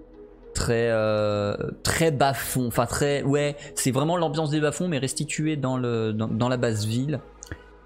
très 0.53 0.89
euh, 0.89 1.55
très 1.83 2.11
bas 2.11 2.33
fond, 2.33 2.67
enfin 2.67 2.85
très 2.85 3.23
ouais, 3.23 3.55
c'est 3.75 3.91
vraiment 3.91 4.17
l'ambiance 4.17 4.49
des 4.49 4.61
bas 4.61 4.71
fonds 4.71 4.87
mais 4.87 4.99
restituée 4.99 5.55
dans 5.55 5.77
le 5.77 6.13
dans, 6.13 6.27
dans 6.27 6.49
la 6.49 6.57
basse 6.57 6.85
ville. 6.85 7.19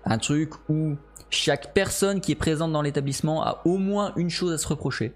Un 0.05 0.17
truc 0.17 0.51
où 0.69 0.95
chaque 1.29 1.73
personne 1.73 2.21
qui 2.21 2.31
est 2.31 2.35
présente 2.35 2.71
dans 2.71 2.81
l'établissement 2.81 3.43
a 3.43 3.61
au 3.65 3.77
moins 3.77 4.13
une 4.15 4.29
chose 4.29 4.53
à 4.53 4.57
se 4.57 4.67
reprocher. 4.67 5.13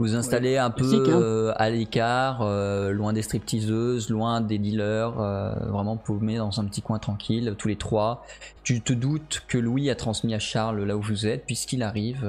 Vous 0.00 0.14
installez 0.14 0.58
un 0.58 0.70
peu 0.70 0.84
hein. 0.84 1.04
euh, 1.08 1.52
à 1.56 1.70
l'écart, 1.70 2.42
euh, 2.42 2.92
loin 2.92 3.12
des 3.12 3.22
stripteaseuses, 3.22 4.10
loin 4.10 4.40
des 4.40 4.58
dealers, 4.58 5.10
vraiment 5.66 5.96
paumé 5.96 6.36
dans 6.36 6.60
un 6.60 6.64
petit 6.66 6.82
coin 6.82 7.00
tranquille, 7.00 7.56
tous 7.58 7.66
les 7.66 7.74
trois. 7.74 8.24
Tu 8.62 8.80
te 8.80 8.92
doutes 8.92 9.42
que 9.48 9.58
Louis 9.58 9.90
a 9.90 9.96
transmis 9.96 10.34
à 10.34 10.38
Charles 10.38 10.84
là 10.84 10.96
où 10.96 11.02
vous 11.02 11.26
êtes, 11.26 11.46
puisqu'il 11.46 11.82
arrive 11.82 12.24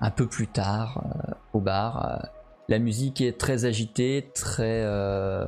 un 0.00 0.10
peu 0.10 0.26
plus 0.26 0.48
tard 0.48 1.04
euh, 1.04 1.32
au 1.52 1.60
bar. 1.60 2.06
Euh, 2.06 2.26
la 2.68 2.78
musique 2.78 3.20
est 3.20 3.38
très 3.38 3.64
agitée, 3.64 4.30
très 4.34 4.82
euh, 4.84 5.46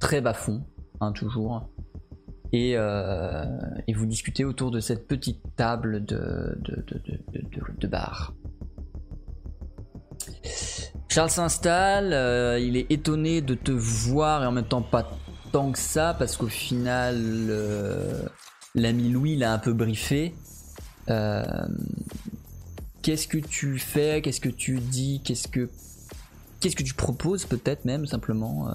très 0.00 0.20
bas 0.20 0.34
fond, 0.34 0.64
hein, 1.00 1.12
toujours. 1.12 1.68
Et, 2.52 2.76
vous 2.76 4.06
discutez 4.06 4.44
autour 4.44 4.70
de 4.70 4.80
cette 4.80 5.06
petite 5.06 5.42
table 5.56 6.04
de, 6.04 6.58
de, 6.62 6.84
de, 7.78 7.86
bar. 7.86 8.32
Charles 11.08 11.28
s'installe, 11.28 12.58
il 12.62 12.78
est 12.78 12.90
étonné 12.90 13.42
de 13.42 13.54
te 13.54 13.72
voir 13.72 14.42
et 14.42 14.46
en 14.46 14.52
même 14.52 14.64
temps 14.64 14.80
pas 14.80 15.10
tant 15.52 15.72
que 15.72 15.78
ça 15.78 16.14
parce 16.18 16.38
qu'au 16.38 16.46
final 16.46 17.18
l'ami 18.74 19.10
Louis 19.10 19.36
l'a 19.36 19.52
un 19.52 19.58
peu 19.58 19.74
briefé. 19.74 20.34
Qu'est-ce 23.02 23.28
que 23.28 23.38
tu 23.38 23.78
fais? 23.78 24.22
Qu'est-ce 24.22 24.40
que 24.40 24.48
tu 24.48 24.78
dis? 24.78 25.20
Qu'est-ce 25.24 25.48
que 25.48 25.68
qu'est-ce 26.60 26.76
que 26.76 26.82
tu 26.82 26.94
proposes 26.94 27.44
peut-être 27.44 27.84
même 27.84 28.06
simplement 28.06 28.68
euh, 28.68 28.72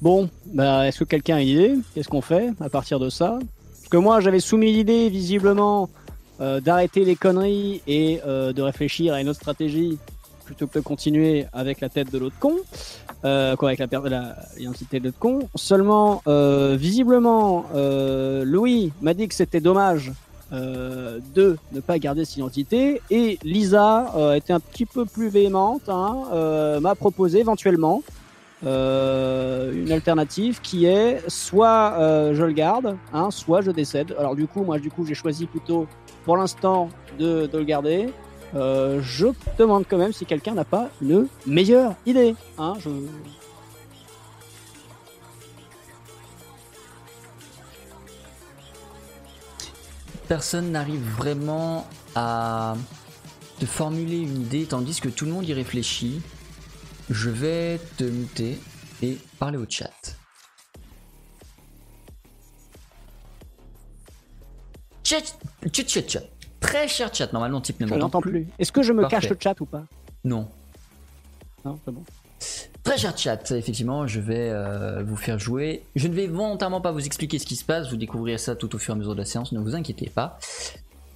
Bon, 0.00 0.30
bah, 0.46 0.86
est-ce 0.86 1.00
que 1.00 1.04
quelqu'un 1.04 1.36
a 1.36 1.40
une 1.40 1.48
idée? 1.48 1.74
Qu'est-ce 1.94 2.08
qu'on 2.08 2.20
fait 2.20 2.50
à 2.60 2.68
partir 2.68 3.00
de 3.00 3.10
ça? 3.10 3.38
Parce 3.40 3.88
que 3.90 3.96
moi, 3.96 4.20
j'avais 4.20 4.38
soumis 4.38 4.72
l'idée, 4.72 5.08
visiblement, 5.08 5.90
euh, 6.40 6.60
d'arrêter 6.60 7.04
les 7.04 7.16
conneries 7.16 7.82
et 7.88 8.20
euh, 8.24 8.52
de 8.52 8.62
réfléchir 8.62 9.14
à 9.14 9.20
une 9.20 9.28
autre 9.28 9.40
stratégie 9.40 9.98
plutôt 10.48 10.66
que 10.66 10.78
de 10.78 10.84
continuer 10.84 11.46
avec 11.52 11.80
la 11.82 11.90
tête 11.90 12.10
de 12.10 12.18
l'autre 12.18 12.38
con, 12.40 12.54
euh, 13.26 13.54
quoi, 13.56 13.68
avec 13.68 13.80
la 13.80 13.86
per- 13.86 14.08
la- 14.08 14.34
l'identité 14.56 14.98
de 14.98 15.04
l'autre 15.04 15.18
con. 15.18 15.40
Seulement, 15.54 16.22
euh, 16.26 16.74
visiblement, 16.78 17.66
euh, 17.74 18.44
Louis 18.46 18.90
m'a 19.02 19.12
dit 19.12 19.28
que 19.28 19.34
c'était 19.34 19.60
dommage 19.60 20.10
de 20.50 21.58
ne 21.74 21.80
pas 21.80 21.98
garder 21.98 22.24
cette 22.24 22.38
identité 22.38 23.02
et 23.10 23.38
Lisa 23.44 24.10
était 24.34 24.54
un 24.54 24.60
petit 24.60 24.86
peu 24.86 25.04
plus 25.04 25.28
véhémente, 25.28 25.82
hein, 25.90 26.78
m'a 26.80 26.94
proposé 26.94 27.40
éventuellement 27.40 28.02
une 28.62 29.92
alternative 29.92 30.62
qui 30.62 30.86
est 30.86 31.22
soit 31.28 32.32
je 32.32 32.42
le 32.42 32.52
garde, 32.52 32.96
hein, 33.12 33.30
soit 33.30 33.60
je 33.60 33.70
décède. 33.72 34.14
Alors 34.18 34.34
du 34.36 34.46
coup, 34.46 34.62
moi 34.64 34.78
du 34.78 34.90
coup 34.90 35.04
j'ai 35.04 35.14
choisi 35.14 35.44
plutôt 35.44 35.86
pour 36.24 36.38
l'instant 36.38 36.88
de, 37.18 37.46
de 37.46 37.58
le 37.58 37.64
garder. 37.64 38.08
Euh, 38.54 39.00
je 39.02 39.26
demande 39.58 39.84
quand 39.88 39.98
même 39.98 40.12
si 40.12 40.24
quelqu'un 40.24 40.54
n'a 40.54 40.64
pas 40.64 40.90
une 41.02 41.28
meilleure 41.46 41.94
idée. 42.06 42.34
Hein, 42.56 42.74
personne 50.28 50.70
n'arrive 50.72 51.02
vraiment 51.16 51.86
à 52.14 52.76
te 53.58 53.66
formuler 53.66 54.18
une 54.18 54.42
idée 54.42 54.66
tandis 54.66 55.00
que 55.00 55.08
tout 55.08 55.24
le 55.24 55.32
monde 55.32 55.48
y 55.48 55.54
réfléchit. 55.54 56.20
Je 57.10 57.30
vais 57.30 57.80
te 57.96 58.04
muter 58.04 58.58
et 59.02 59.16
parler 59.38 59.56
au 59.56 59.64
chat. 59.68 59.90
Chat, 65.02 65.38
chat, 65.72 65.88
chat, 65.88 66.08
chat. 66.08 66.37
Très 66.60 66.88
cher 66.88 67.14
chat, 67.14 67.32
normalement 67.32 67.60
type 67.60 67.80
ne 67.80 67.86
Je 67.86 67.90
m'entend 67.92 68.06
n'entends 68.06 68.20
plus. 68.20 68.46
Est-ce 68.58 68.72
que 68.72 68.82
je 68.82 68.92
me 68.92 69.02
Parfait. 69.02 69.16
cache 69.16 69.30
le 69.30 69.36
chat 69.40 69.60
ou 69.60 69.66
pas? 69.66 69.84
Non. 70.24 70.48
Non, 71.64 71.78
c'est 71.84 71.92
bon. 71.92 72.02
Très 72.82 72.96
cher 72.98 73.16
chat, 73.16 73.50
effectivement, 73.52 74.06
je 74.06 74.20
vais 74.20 74.50
euh, 74.50 75.02
vous 75.02 75.16
faire 75.16 75.38
jouer. 75.38 75.82
Je 75.94 76.08
ne 76.08 76.14
vais 76.14 76.26
volontairement 76.26 76.80
pas 76.80 76.90
vous 76.92 77.04
expliquer 77.04 77.38
ce 77.38 77.46
qui 77.46 77.56
se 77.56 77.64
passe, 77.64 77.90
vous 77.90 77.96
découvrirez 77.96 78.38
ça 78.38 78.56
tout 78.56 78.74
au 78.74 78.78
fur 78.78 78.94
et 78.94 78.96
à 78.96 78.98
mesure 78.98 79.14
de 79.14 79.18
la 79.20 79.24
séance, 79.26 79.52
ne 79.52 79.60
vous 79.60 79.74
inquiétez 79.74 80.08
pas. 80.08 80.38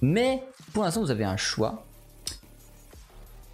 Mais 0.01 0.43
pour 0.73 0.83
l'instant, 0.83 1.01
vous 1.01 1.11
avez 1.11 1.23
un 1.23 1.37
choix. 1.37 1.83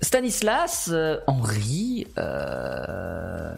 Stanislas 0.01 0.89
euh, 0.91 1.19
Henri 1.27 2.07
euh, 2.17 3.55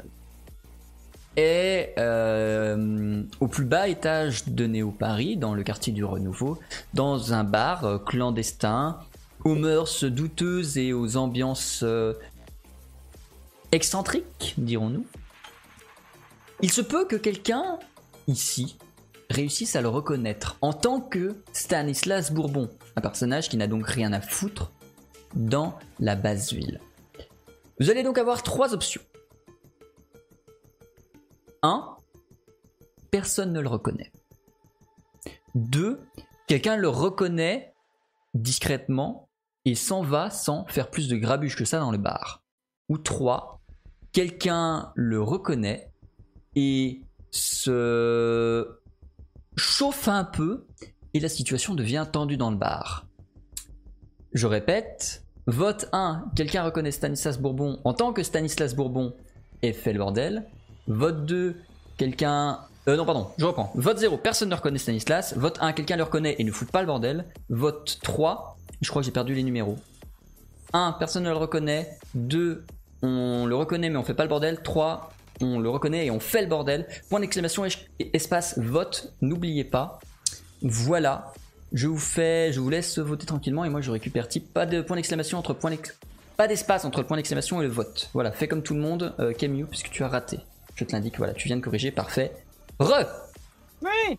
est 1.38 1.94
euh, 1.98 3.24
au 3.40 3.48
plus 3.48 3.66
bas 3.66 3.88
étage 3.88 4.48
de 4.48 4.66
Néo 4.66 4.92
Paris, 4.92 5.38
dans 5.38 5.54
le 5.54 5.64
quartier 5.64 5.94
du 5.94 6.04
Renouveau, 6.04 6.60
dans 6.94 7.34
un 7.34 7.44
bar 7.44 7.86
euh, 7.86 7.98
clandestin, 7.98 9.00
aux 9.44 9.56
mœurs 9.56 10.04
douteuses 10.04 10.78
et 10.78 10.94
aux 10.94 11.18
ambiances 11.18 11.82
euh, 11.84 12.14
excentriques, 13.72 14.56
dirons-nous. 14.58 15.06
Il 16.62 16.72
se 16.72 16.82
peut 16.82 17.06
que 17.06 17.16
quelqu'un 17.16 17.80
ici 18.28 18.78
réussisse 19.30 19.76
à 19.76 19.82
le 19.82 19.88
reconnaître 19.88 20.58
en 20.62 20.74
tant 20.74 21.00
que 21.00 21.36
Stanislas 21.54 22.32
Bourbon, 22.32 22.70
un 22.96 23.02
personnage 23.02 23.50
qui 23.50 23.58
n'a 23.58 23.68
donc 23.68 23.88
rien 23.88 24.14
à 24.14 24.22
foutre 24.22 24.72
dans 25.34 25.78
la 26.00 26.16
basse 26.16 26.54
ville. 26.54 26.80
Vous 27.80 27.90
allez 27.90 28.04
donc 28.04 28.18
avoir 28.18 28.44
trois 28.44 28.74
options. 28.74 29.02
1. 31.64 31.98
Personne 33.12 33.54
ne 33.54 33.60
le 33.60 33.68
reconnaît. 33.68 34.12
2. 35.56 36.02
Quelqu'un 36.48 36.76
le 36.76 36.90
reconnaît 36.90 37.74
discrètement 38.34 39.30
et 39.66 39.76
s'en 39.76 40.02
va 40.02 40.30
sans 40.30 40.66
faire 40.66 40.90
plus 40.90 41.08
de 41.08 41.18
grabuge 41.18 41.56
que 41.56 41.66
ça 41.66 41.80
dans 41.80 41.92
le 41.92 41.98
bar. 41.98 42.44
Ou 42.90 42.98
3. 42.98 43.62
Quelqu'un 44.12 44.92
le 44.96 45.22
reconnaît 45.22 45.92
et 46.56 47.02
se 47.32 48.80
chauffe 49.56 50.08
un 50.08 50.24
peu 50.26 50.68
et 51.14 51.20
la 51.20 51.30
situation 51.30 51.76
devient 51.76 52.06
tendue 52.12 52.38
dans 52.38 52.52
le 52.52 52.58
bar. 52.58 53.06
Je 54.34 54.48
répète, 54.48 55.24
vote 55.46 55.88
1, 55.92 56.32
quelqu'un 56.36 56.64
reconnaît 56.64 56.92
Stanislas 56.92 57.40
Bourbon 57.40 57.80
en 57.84 57.94
tant 57.94 58.14
que 58.14 58.24
Stanislas 58.24 58.76
Bourbon 58.76 59.14
et 59.62 59.74
fait 59.74 59.94
le 59.94 60.00
bordel. 60.00 60.50
Vote 60.88 61.26
2, 61.26 61.56
quelqu'un... 61.98 62.60
Euh, 62.88 62.98
non, 62.98 63.06
pardon, 63.06 63.28
je 63.38 63.46
reprends. 63.46 63.72
Vote 63.76 63.98
0, 64.00 64.18
personne 64.18 64.50
ne 64.50 64.56
reconnaît 64.56 64.80
Stanislas. 64.80 65.36
Vote 65.38 65.58
1, 65.62 65.74
quelqu'un 65.74 65.98
le 65.98 66.04
reconnaît 66.04 66.36
et 66.40 66.44
ne 66.44 66.52
fout 66.52 66.70
pas 66.72 66.82
le 66.82 66.88
bordel. 66.88 67.26
Vote 67.50 68.00
3, 68.02 68.58
je 68.82 68.90
crois 68.90 69.02
que 69.02 69.06
j'ai 69.06 69.12
perdu 69.12 69.36
les 69.36 69.44
numéros. 69.44 69.78
1, 70.74 70.94
personne 70.98 71.24
ne 71.24 71.30
le 71.30 71.38
reconnaît. 71.38 71.98
2, 72.16 72.66
on 73.04 73.46
le 73.46 73.56
reconnaît 73.56 73.90
mais 73.90 73.98
on 73.98 74.04
fait 74.04 74.14
pas 74.16 74.24
le 74.24 74.30
bordel. 74.30 74.62
3, 74.64 75.12
on 75.42 75.60
le 75.60 75.70
reconnaît 75.70 76.08
et 76.08 76.12
on 76.12 76.20
fait 76.20 76.42
le 76.42 76.48
bordel. 76.48 76.88
Point 77.10 77.20
d'exclamation, 77.20 77.66
es- 77.66 78.10
espace, 78.14 78.58
vote, 78.58 79.14
n'oubliez 79.22 79.64
pas. 79.64 80.00
Voilà, 80.64 81.34
je 81.74 81.88
vous 81.88 82.70
laisse 82.70 83.00
voter 83.00 83.26
tranquillement 83.26 83.64
et 83.66 83.70
moi 83.70 83.82
je 83.82 83.92
récupère 83.92 84.28
type. 84.28 84.54
Pas 84.54 84.66
de 84.66 84.82
point 84.82 84.96
d'exclamation 84.96 85.38
entre 85.38 85.54
point 85.54 85.72
pas 86.38 86.48
d'espace 86.48 86.86
entre 86.86 87.00
le 87.02 87.06
point 87.06 87.18
d'exclamation 87.18 87.62
et 87.62 87.66
le 87.66 87.72
vote. 87.72 88.10
Voilà, 88.14 88.32
fais 88.32 88.48
comme 88.48 88.64
tout 88.64 88.74
le 88.74 88.80
monde, 88.80 89.14
euh, 89.20 89.34
Camille, 89.34 89.66
puisque 89.66 89.92
tu 89.92 90.04
as 90.04 90.08
raté. 90.08 90.40
Je 90.82 90.86
te 90.88 90.94
l'indique, 90.94 91.18
voilà, 91.20 91.34
tu 91.34 91.48
viens 91.48 91.58
de 91.58 91.62
corriger, 91.62 91.92
parfait. 91.92 92.32
Re 92.80 93.06
Oui 93.84 94.18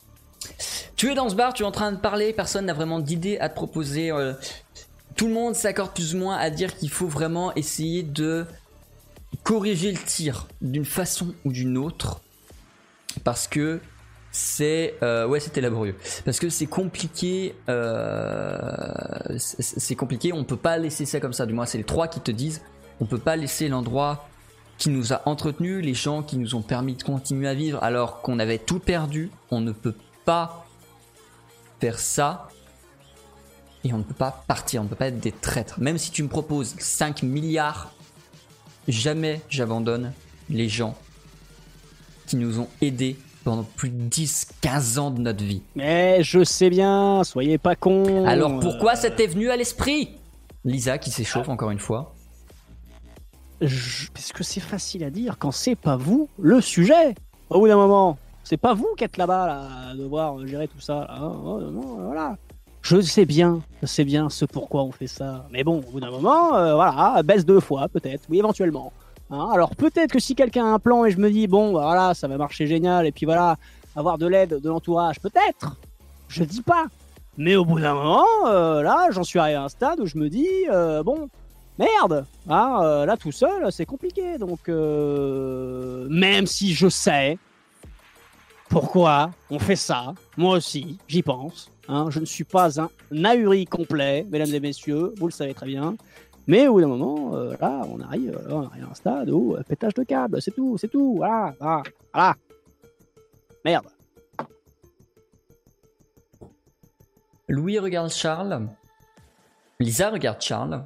tu 0.97 1.11
es 1.11 1.15
dans 1.17 1.29
ce 1.29 1.35
bar, 1.35 1.53
tu 1.53 1.65
es 1.65 1.67
en 1.67 1.73
train 1.73 1.91
de 1.91 1.97
parler, 1.97 2.33
personne 2.33 2.67
n'a 2.67 2.75
vraiment 2.75 3.01
d'idée 3.01 3.37
à 3.39 3.49
te 3.49 3.55
proposer. 3.57 4.13
euh, 4.13 4.35
tout 5.17 5.27
le 5.27 5.35
monde 5.35 5.57
s'accorde 5.57 5.93
plus 5.93 6.15
ou 6.15 6.19
moins 6.19 6.37
à 6.37 6.49
dire 6.49 6.77
qu'il 6.77 6.91
faut 6.91 7.09
vraiment 7.09 7.53
essayer 7.55 8.05
de 8.05 8.47
corriger 9.43 9.91
le 9.91 9.99
tir 9.99 10.47
d'une 10.61 10.85
façon 10.85 11.35
ou 11.45 11.51
d'une 11.51 11.77
autre 11.77 12.21
parce 13.25 13.49
que 13.49 13.81
c'est 14.31 14.95
euh, 15.03 15.27
ouais 15.27 15.41
c'était 15.41 15.61
laborieux 15.61 15.97
parce 16.25 16.39
que 16.39 16.49
c'est 16.49 16.67
compliqué 16.67 17.57
euh, 17.69 18.59
c'est 19.39 19.97
compliqué 19.97 20.33
on 20.33 20.45
peut 20.45 20.57
pas 20.57 20.79
laisser 20.79 21.05
ça 21.05 21.19
comme 21.19 21.33
ça 21.33 21.47
du 21.47 21.53
moins 21.53 21.67
c'est 21.67 21.79
les 21.79 21.85
trois 21.85 22.07
qui 22.07 22.21
te 22.21 22.31
disent 22.31 22.63
on 23.01 23.07
peut 23.07 23.19
pas 23.19 23.35
laisser 23.35 23.69
l'endroit 23.69 24.29
qui 24.79 24.91
nous 24.91 25.13
a 25.13 25.23
entretenus 25.27 25.85
les 25.85 25.95
gens 25.95 26.23
qui 26.23 26.37
nous 26.37 26.55
ont 26.55 26.63
permis 26.63 26.95
de 26.95 27.03
continuer 27.03 27.49
à 27.49 27.55
vivre 27.55 27.83
alors 27.83 28.23
qu'on 28.23 28.39
avait 28.39 28.59
tout 28.59 28.79
perdu 28.79 29.31
on 29.51 29.61
ne 29.61 29.73
peut 29.73 29.95
pas 30.25 30.67
faire 31.81 31.99
ça 31.99 32.49
et 33.85 33.93
on 33.93 33.99
ne 33.99 34.03
peut 34.03 34.15
pas 34.15 34.45
partir 34.47 34.81
on 34.81 34.85
ne 34.85 34.89
peut 34.89 34.97
pas 34.97 35.09
être 35.09 35.21
des 35.21 35.33
traîtres 35.33 35.81
même 35.81 35.99
si 35.99 36.11
tu 36.11 36.23
me 36.23 36.29
proposes 36.29 36.75
5 36.79 37.23
milliards 37.23 37.93
jamais 38.89 39.41
j'abandonne 39.49 40.13
les 40.51 40.69
gens 40.69 40.97
qui 42.27 42.37
nous 42.37 42.61
ont 42.61 42.69
aidés 42.81 43.17
pendant 43.45 43.65
plus 43.65 43.91
de 43.91 44.09
10-15 44.09 44.99
ans 44.99 45.11
de 45.11 45.21
notre 45.21 45.45
vie. 45.45 45.63
Mais 45.75 46.23
je 46.23 46.45
sais 46.45 46.71
bien, 46.71 47.23
soyez 47.25 47.59
pas 47.59 47.75
con. 47.77 48.25
Alors 48.27 48.59
pourquoi 48.61 48.97
ça 48.97 49.11
t'est 49.11 49.27
venu 49.27 49.51
à 49.51 49.57
l'esprit? 49.57 50.11
Lisa 50.65 50.99
qui 50.99 51.11
s'échauffe 51.11 51.49
encore 51.49 51.71
une 51.71 51.81
fois. 51.81 52.15
Parce 54.15 54.33
que 54.33 54.43
c'est 54.43 54.61
facile 54.61 55.05
à 55.05 55.11
dire 55.11 55.37
quand 55.39 55.53
c'est 55.53 55.77
pas 55.77 55.97
vous 55.97 56.29
le 56.39 56.61
sujet. 56.61 57.15
Au 57.49 57.61
bout 57.61 57.69
d'un 57.69 57.77
moment, 57.77 58.19
c'est 58.43 58.57
pas 58.57 58.75
vous 58.75 58.89
qui 58.97 59.05
êtes 59.05 59.17
là-bas 59.17 59.47
là, 59.47 59.69
à 59.91 59.95
devoir 59.95 60.45
gérer 60.47 60.67
tout 60.67 60.81
ça. 60.81 61.07
hein, 61.11 61.33
oh, 61.45 61.61
non, 61.61 61.99
voilà. 62.07 62.37
Je 62.81 63.01
sais 63.01 63.25
bien, 63.25 63.61
je 63.81 63.87
sais 63.87 64.05
bien 64.05 64.29
ce 64.29 64.45
pourquoi 64.45 64.83
on 64.83 64.91
fait 64.91 65.07
ça. 65.07 65.47
Mais 65.53 65.63
bon, 65.63 65.79
au 65.79 65.93
bout 65.93 66.01
d'un 66.01 66.11
moment, 66.11 66.57
euh, 66.57 66.75
voilà, 66.75 67.23
baisse 67.23 67.47
deux 67.47 67.61
fois 67.61 67.89
peut-être, 67.89 68.25
oui 68.29 68.39
éventuellement. 68.39 68.93
Hein, 69.31 69.49
alors 69.53 69.77
peut-être 69.77 70.11
que 70.11 70.19
si 70.19 70.35
quelqu'un 70.35 70.65
a 70.67 70.69
un 70.69 70.79
plan 70.81 71.05
et 71.05 71.13
je 71.13 71.19
me 71.19 71.31
dis 71.31 71.47
bon, 71.47 71.73
bah, 71.73 71.83
voilà, 71.83 72.15
ça 72.15 72.27
va 72.27 72.37
marcher 72.37 72.67
génial 72.67 73.07
et 73.07 73.13
puis 73.13 73.25
voilà, 73.25 73.57
avoir 73.95 74.19
de 74.19 74.27
l'aide 74.27 74.61
de 74.61 74.69
l'entourage, 74.69 75.21
peut-être. 75.21 75.77
Je 76.29 76.43
dis 76.43 76.63
pas. 76.63 76.87
Mais 77.39 77.55
au 77.55 77.65
bout 77.65 77.79
d'un 77.79 77.95
moment, 77.95 78.27
euh, 78.47 78.83
là, 78.83 79.09
j'en 79.11 79.23
suis 79.23 79.39
arrivé 79.39 79.57
à 79.57 79.65
un 79.65 79.69
stade 79.69 80.01
où 80.01 80.07
je 80.07 80.19
me 80.19 80.29
dis 80.29 80.49
euh, 80.71 81.03
bon, 81.05 81.29
merde, 81.79 82.27
hein, 82.49 82.81
euh, 82.83 83.07
là 83.07 83.17
tout 83.17 83.33
seul, 83.33 83.71
c'est 83.73 83.87
compliqué. 83.87 84.39
Donc, 84.39 84.69
euh, 84.69 86.07
même 86.09 86.47
si 86.47 86.73
je 86.75 86.89
sais 86.89 87.39
pourquoi 88.69 89.31
on 89.51 89.59
fait 89.59 89.77
ça, 89.77 90.15
moi 90.37 90.57
aussi, 90.57 90.99
j'y 91.09 91.23
pense. 91.23 91.71
hein, 91.89 92.07
je 92.11 92.21
ne 92.21 92.25
suis 92.25 92.45
pas 92.45 92.81
un 92.81 92.89
ahuri 93.25 93.67
complet, 93.67 94.27
mesdames 94.31 94.55
et 94.55 94.61
messieurs, 94.61 95.13
vous 95.19 95.27
le 95.27 95.33
savez 95.33 95.55
très 95.55 95.67
bien. 95.67 95.97
Mais 96.47 96.67
au 96.67 96.75
bout 96.75 96.81
d'un 96.81 96.89
moment, 96.89 97.35
euh, 97.35 97.55
là, 97.61 97.83
on 97.89 98.01
arrive, 98.01 98.39
on 98.49 98.63
arrive 98.63 98.85
à 98.85 98.91
un 98.91 98.95
stade 98.95 99.31
où 99.31 99.57
pétage 99.69 99.95
de 99.95 100.03
câble, 100.03 100.41
c'est 100.43 100.51
tout, 100.51 100.77
c'est 100.79 100.89
tout, 100.89 101.15
voilà, 101.17 101.55
voilà, 101.61 101.83
voilà. 102.13 102.35
Merde. 103.65 103.87
Louis 107.49 107.79
regarde 107.79 108.11
Charles. 108.11 108.67
Lisa 109.79 110.11
regarde 110.11 110.41
Charles. 110.41 110.85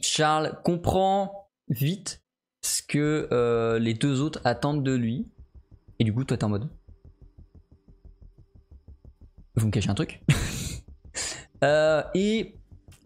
Charles 0.00 0.60
comprend 0.64 1.48
vite 1.68 2.22
ce 2.62 2.82
que 2.82 3.28
euh, 3.32 3.78
les 3.78 3.94
deux 3.94 4.20
autres 4.20 4.40
attendent 4.44 4.84
de 4.84 4.94
lui. 4.94 5.28
Et 5.98 6.04
du 6.04 6.12
coup, 6.12 6.24
toi, 6.24 6.36
t'es 6.36 6.44
en 6.44 6.48
mode. 6.48 6.68
Vous 9.56 9.66
me 9.66 9.70
cachez 9.70 9.90
un 9.90 9.94
truc 9.94 10.22
Euh, 11.64 12.02
Et 12.14 12.56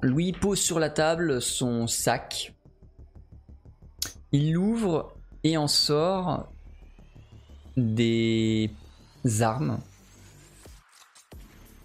Louis 0.00 0.32
pose 0.32 0.58
sur 0.58 0.78
la 0.78 0.88
table 0.88 1.42
son 1.42 1.86
sac. 1.86 2.54
Il 4.32 4.52
l'ouvre 4.52 5.14
et 5.44 5.58
en 5.58 5.68
sort 5.68 6.50
des 7.76 8.70
armes. 9.40 9.78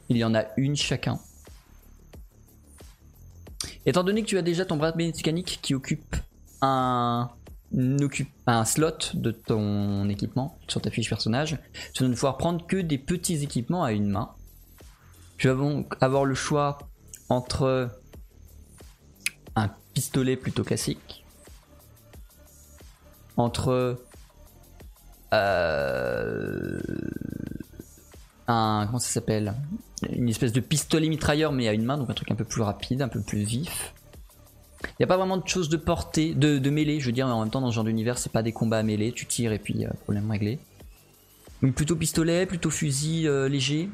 Il 0.07 0.15
y 0.15 0.23
en 0.23 0.33
a 0.33 0.45
une 0.55 0.75
chacun. 0.77 1.19
Étant 3.85 4.03
donné 4.03 4.21
que 4.21 4.27
tu 4.27 4.37
as 4.37 4.41
déjà 4.41 4.65
ton 4.65 4.77
bras 4.77 4.93
mécanique 4.95 5.59
qui 5.61 5.73
occupe 5.73 6.15
un, 6.61 7.29
slot 8.65 9.15
de 9.15 9.31
ton 9.31 10.07
équipement 10.09 10.57
sur 10.67 10.81
ta 10.81 10.91
fiche 10.91 11.09
personnage, 11.09 11.57
tu 11.93 12.03
vas 12.03 12.09
ne 12.09 12.13
pouvoir 12.13 12.37
prendre 12.37 12.65
que 12.65 12.77
des 12.77 12.97
petits 12.97 13.43
équipements 13.43 13.83
à 13.83 13.91
une 13.91 14.09
main. 14.09 14.31
Tu 15.37 15.47
vas 15.47 15.55
donc 15.55 15.95
avoir 16.01 16.25
le 16.25 16.35
choix 16.35 16.77
entre 17.29 17.89
un 19.55 19.69
pistolet 19.93 20.35
plutôt 20.35 20.63
classique, 20.63 21.25
entre 23.37 23.97
euh, 25.33 26.79
un 28.47 28.85
comment 28.87 28.99
ça 28.99 29.09
s'appelle? 29.09 29.53
Une 30.09 30.29
espèce 30.29 30.51
de 30.51 30.59
pistolet 30.59 31.09
mitrailleur 31.09 31.51
mais 31.51 31.67
à 31.67 31.73
une 31.73 31.83
main 31.83 31.97
donc 31.97 32.09
un 32.09 32.13
truc 32.13 32.31
un 32.31 32.35
peu 32.35 32.45
plus 32.45 32.61
rapide 32.61 33.01
un 33.01 33.07
peu 33.07 33.21
plus 33.21 33.43
vif. 33.43 33.93
Il 34.83 34.95
n'y 34.99 35.03
a 35.03 35.07
pas 35.07 35.17
vraiment 35.17 35.37
de 35.37 35.47
choses 35.47 35.69
de 35.69 35.77
portée 35.77 36.33
de, 36.33 36.57
de 36.57 36.69
mêlée 36.69 36.99
je 36.99 37.05
veux 37.05 37.11
dire 37.11 37.27
mais 37.27 37.33
en 37.33 37.41
même 37.41 37.51
temps 37.51 37.61
dans 37.61 37.69
ce 37.69 37.75
genre 37.75 37.83
d'univers 37.83 38.17
c'est 38.17 38.31
pas 38.31 38.43
des 38.43 38.51
combats 38.51 38.79
à 38.79 38.83
mêlée 38.83 39.11
tu 39.11 39.25
tires 39.25 39.51
et 39.51 39.59
puis 39.59 39.85
euh, 39.85 39.89
problème 40.03 40.29
réglé. 40.29 40.59
Donc 41.61 41.75
plutôt 41.75 41.95
pistolet 41.95 42.45
plutôt 42.45 42.71
fusil 42.71 43.27
euh, 43.27 43.47
léger. 43.47 43.89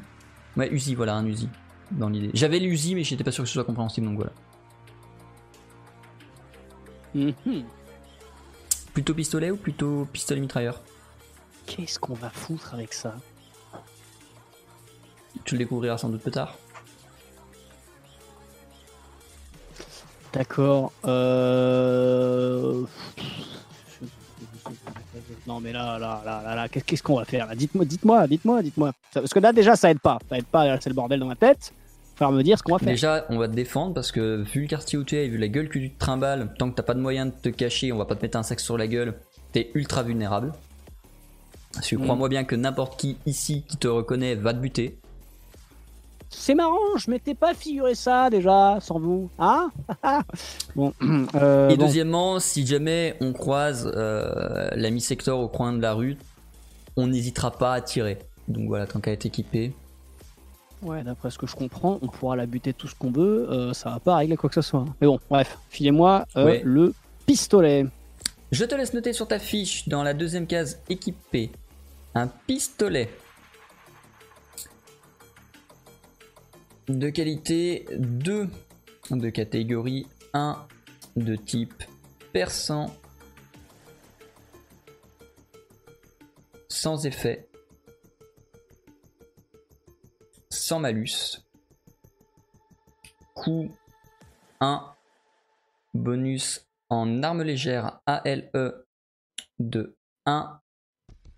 Ouais 0.56 0.72
Uzi 0.72 0.94
voilà 0.94 1.14
un 1.14 1.26
Uzi 1.26 1.48
dans 1.92 2.08
l'idée. 2.08 2.30
J'avais 2.34 2.58
l'Uzi 2.58 2.94
mais 2.94 3.04
j'étais 3.04 3.24
pas 3.24 3.32
sûr 3.32 3.44
que 3.44 3.48
ce 3.48 3.54
soit 3.54 3.64
compréhensible 3.64 4.06
donc 4.06 4.16
voilà. 4.16 4.32
Mhm. 7.14 7.64
plutôt 8.92 9.14
pistolet 9.14 9.50
ou 9.50 9.56
plutôt 9.56 10.06
pistolet 10.12 10.40
mitrailleur? 10.40 10.82
Qu'est-ce 11.66 11.98
qu'on 11.98 12.14
va 12.14 12.30
foutre 12.30 12.74
avec 12.74 12.92
ça? 12.92 13.16
Tu 15.48 15.54
le 15.54 15.58
découvriras 15.60 15.96
sans 15.98 16.08
doute 16.10 16.20
plus 16.22 16.30
tard 16.30 16.56
D'accord. 20.32 20.92
Euh... 21.06 22.82
Non 25.46 25.58
mais 25.60 25.72
là, 25.72 25.98
là, 25.98 26.20
là, 26.24 26.42
là, 26.44 26.54
là, 26.54 26.68
qu'est- 26.68 26.82
qu'est-ce 26.82 27.02
qu'on 27.02 27.16
va 27.16 27.24
faire 27.24 27.46
là? 27.46 27.54
Dites-moi, 27.54 27.84
dites-moi, 27.86 28.26
dites-moi, 28.26 28.62
dites-moi. 28.62 28.92
Parce 29.14 29.32
que 29.32 29.38
là 29.38 29.52
déjà 29.54 29.74
ça 29.74 29.90
aide 29.90 30.00
pas, 30.00 30.18
ça 30.28 30.36
aide 30.36 30.44
pas, 30.44 30.78
c'est 30.80 30.90
le 30.90 30.94
bordel 30.94 31.18
dans 31.20 31.26
ma 31.26 31.36
tête. 31.36 31.72
Falloir 32.16 32.36
me 32.36 32.42
dire 32.42 32.58
ce 32.58 32.62
qu'on 32.62 32.72
va 32.72 32.78
faire. 32.78 32.88
Déjà, 32.88 33.24
on 33.30 33.38
va 33.38 33.46
te 33.48 33.54
défendre 33.54 33.94
parce 33.94 34.10
que 34.12 34.42
vu 34.42 34.62
le 34.62 34.66
quartier 34.68 34.98
où 34.98 35.04
tu 35.04 35.16
es 35.16 35.24
et 35.26 35.28
vu 35.28 35.38
la 35.38 35.46
gueule 35.48 35.68
que 35.68 35.78
tu 35.78 35.90
te 35.90 35.98
trimbales, 35.98 36.52
tant 36.58 36.68
que 36.68 36.74
t'as 36.74 36.82
pas 36.82 36.94
de 36.94 37.00
moyen 37.00 37.26
de 37.26 37.30
te 37.30 37.48
cacher, 37.48 37.92
on 37.92 37.96
va 37.96 38.04
pas 38.06 38.16
te 38.16 38.22
mettre 38.22 38.36
un 38.36 38.42
sac 38.42 38.58
sur 38.60 38.76
la 38.76 38.86
gueule, 38.88 39.14
t'es 39.52 39.70
ultra 39.74 40.02
vulnérable. 40.02 40.52
Parce 41.72 41.88
que 41.88 41.96
Mm. 41.96 42.02
crois-moi 42.02 42.28
bien 42.28 42.42
que 42.44 42.56
n'importe 42.56 42.98
qui 43.00 43.16
ici 43.24 43.62
qui 43.68 43.76
te 43.76 43.86
reconnaît 43.88 44.34
va 44.34 44.52
te 44.52 44.58
buter. 44.58 44.98
C'est 46.30 46.54
marrant, 46.54 46.96
je 46.98 47.10
m'étais 47.10 47.34
pas 47.34 47.54
figuré 47.54 47.94
ça 47.94 48.28
déjà 48.30 48.78
sans 48.80 48.98
vous, 49.00 49.30
hein 49.38 49.70
Bon. 50.76 50.92
euh, 51.34 51.68
et 51.70 51.76
bon. 51.76 51.84
deuxièmement, 51.86 52.38
si 52.40 52.66
jamais 52.66 53.16
on 53.20 53.32
croise 53.32 53.90
euh, 53.94 54.68
l'ami 54.74 55.00
Sector 55.00 55.40
au 55.40 55.48
coin 55.48 55.72
de 55.72 55.80
la 55.80 55.94
rue, 55.94 56.16
on 56.96 57.06
n'hésitera 57.06 57.50
pas 57.50 57.72
à 57.74 57.80
tirer. 57.80 58.18
Donc 58.46 58.68
voilà, 58.68 58.86
tant 58.86 59.00
qu'à 59.00 59.12
être 59.12 59.24
équipé. 59.26 59.72
Ouais, 60.82 61.02
d'après 61.02 61.30
ce 61.30 61.38
que 61.38 61.46
je 61.46 61.56
comprends, 61.56 61.98
on 62.02 62.06
pourra 62.08 62.36
la 62.36 62.46
buter 62.46 62.72
tout 62.72 62.86
ce 62.88 62.94
qu'on 62.94 63.10
veut, 63.10 63.50
euh, 63.50 63.72
ça 63.72 63.90
va 63.90 63.98
pas 63.98 64.16
régler 64.16 64.36
quoi 64.36 64.48
que 64.48 64.54
ce 64.54 64.62
soit. 64.62 64.84
Mais 65.00 65.06
bon, 65.06 65.18
bref, 65.30 65.58
filez-moi 65.70 66.26
euh, 66.36 66.44
Ouais. 66.44 66.62
le 66.64 66.94
pistolet. 67.26 67.86
Je 68.52 68.64
te 68.64 68.74
laisse 68.74 68.92
noter 68.94 69.12
sur 69.12 69.26
ta 69.28 69.38
fiche 69.38 69.88
dans 69.88 70.02
la 70.02 70.14
deuxième 70.14 70.46
case 70.46 70.78
équipé 70.88 71.50
un 72.14 72.26
pistolet 72.46 73.10
de 76.88 77.10
qualité 77.10 77.86
2 77.98 78.48
de 79.10 79.30
catégorie 79.30 80.06
1 80.32 80.66
de 81.16 81.36
type 81.36 81.82
perçant 82.32 82.94
sans 86.68 87.06
effet 87.06 87.48
sans 90.50 90.80
malus 90.80 91.42
coût 93.34 93.70
1 94.60 94.94
bonus 95.94 96.66
en 96.90 97.22
arme 97.22 97.42
légère 97.42 98.00
ALE 98.06 98.50
de 99.58 99.96
1, 100.26 100.60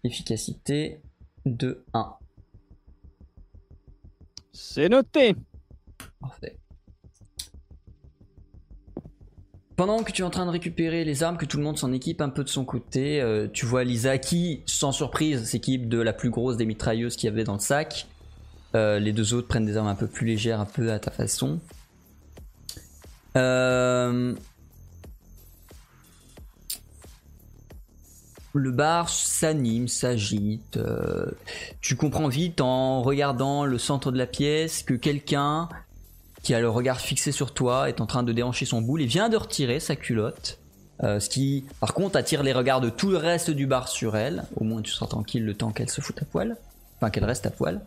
efficacité 0.05 1.01
de 1.45 1.85
1. 1.95 2.20
C'est 4.63 4.91
noté. 4.91 5.35
Parfait. 6.21 6.57
Pendant 9.75 10.03
que 10.03 10.13
tu 10.13 10.21
es 10.21 10.25
en 10.25 10.31
train 10.31 10.45
de 10.45 10.51
récupérer 10.51 11.03
les 11.05 11.23
armes, 11.23 11.39
que 11.39 11.47
tout 11.47 11.57
le 11.57 11.63
monde 11.65 11.79
s'en 11.79 11.93
équipe 11.93 12.21
un 12.21 12.29
peu 12.29 12.45
de 12.45 12.51
son 12.51 12.67
côté, 12.67 13.23
euh, 13.23 13.49
tu 13.51 13.65
vois 13.65 13.85
Lisa 13.85 14.19
qui, 14.19 14.63
sans 14.67 14.93
surprise, 14.93 15.45
s'équipe 15.45 15.89
de 15.89 15.99
la 15.99 16.13
plus 16.13 16.29
grosse 16.29 16.59
des 16.59 16.67
mitrailleuses 16.67 17.17
qu'il 17.17 17.31
y 17.31 17.33
avait 17.33 17.45
dans 17.45 17.55
le 17.55 17.61
sac. 17.61 18.07
Euh, 18.75 18.99
les 18.99 19.15
deux 19.15 19.33
autres 19.33 19.49
prennent 19.49 19.65
des 19.65 19.79
armes 19.79 19.89
un 19.89 19.95
peu 19.95 20.07
plus 20.07 20.27
légères, 20.27 20.61
un 20.61 20.67
peu 20.67 20.93
à 20.93 20.99
ta 20.99 21.11
façon. 21.11 21.59
Euh, 23.37 24.35
le 28.53 28.71
bar 28.71 29.09
s'anime, 29.09 29.89
s'agite. 29.89 30.77
euh, 30.77 31.27
tu 31.81 31.97
comprends 31.97 32.29
vite 32.29 32.61
en 32.61 33.03
regardant 33.03 33.65
le 33.65 33.79
centre 33.79 34.11
de 34.11 34.19
la 34.19 34.27
pièce 34.27 34.83
que 34.83 34.95
quelqu'un 34.95 35.69
qui 36.43 36.55
a 36.55 36.61
le 36.61 36.69
regard 36.69 37.01
fixé 37.01 37.33
sur 37.33 37.53
toi 37.53 37.89
est 37.89 38.01
en 38.01 38.07
train 38.07 38.23
de 38.23 38.33
déhancher 38.33 38.65
son 38.65 38.81
boule 38.81 39.03
et 39.03 39.07
vient 39.07 39.29
de 39.29 39.37
retirer 39.37 39.79
sa 39.79 39.95
culotte. 39.97 40.59
Euh, 41.03 41.19
ce 41.21 41.29
qui, 41.29 41.65
par 41.81 41.95
contre, 41.95 42.17
attire 42.17 42.43
les 42.43 42.53
regards 42.53 42.81
de 42.81 42.91
tout 42.91 43.11
le 43.11 43.17
reste 43.17 43.51
du 43.51 43.67
bar 43.67 43.89
sur 43.89 44.17
elle. 44.17 44.45
Au 44.57 44.65
moins, 44.65 44.83
tu 44.83 44.91
seras 44.91 45.07
tranquille 45.07 45.45
le 45.45 45.55
temps 45.55 45.71
qu'elle 45.71 45.89
se 45.89 46.01
foute 46.01 46.21
à 46.21 46.25
poil. 46.25 46.57
Enfin, 46.97 47.11
qu'elle 47.11 47.25
reste 47.25 47.47
à 47.47 47.51
poil. 47.51 47.81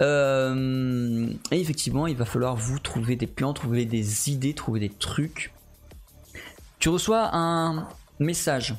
Euh, 0.00 1.26
et 1.50 1.60
effectivement, 1.60 2.06
il 2.06 2.16
va 2.16 2.24
falloir 2.24 2.54
vous 2.54 2.78
trouver 2.78 3.16
des 3.16 3.26
plans, 3.26 3.52
trouver 3.52 3.84
des 3.86 4.30
idées, 4.30 4.54
trouver 4.54 4.80
des 4.80 4.88
trucs. 4.88 5.52
Tu 6.78 6.88
reçois 6.88 7.30
un 7.32 7.88
message 8.20 8.74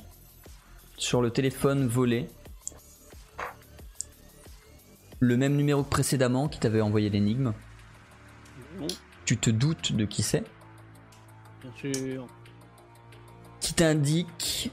sur 0.97 1.21
le 1.21 1.29
téléphone 1.29 1.87
volé. 1.87 2.27
Le 5.19 5.37
même 5.37 5.55
numéro 5.55 5.83
que 5.83 5.89
précédemment 5.89 6.47
qui 6.47 6.59
t'avait 6.59 6.81
envoyé 6.81 7.09
l'énigme. 7.09 7.53
Tu 9.25 9.37
te 9.37 9.49
doutes 9.49 9.93
de 9.93 10.05
qui 10.05 10.23
c'est? 10.23 10.43
Bien 11.61 11.71
sûr. 11.93 12.27
Qui 13.59 13.73
t'indique. 13.73 14.71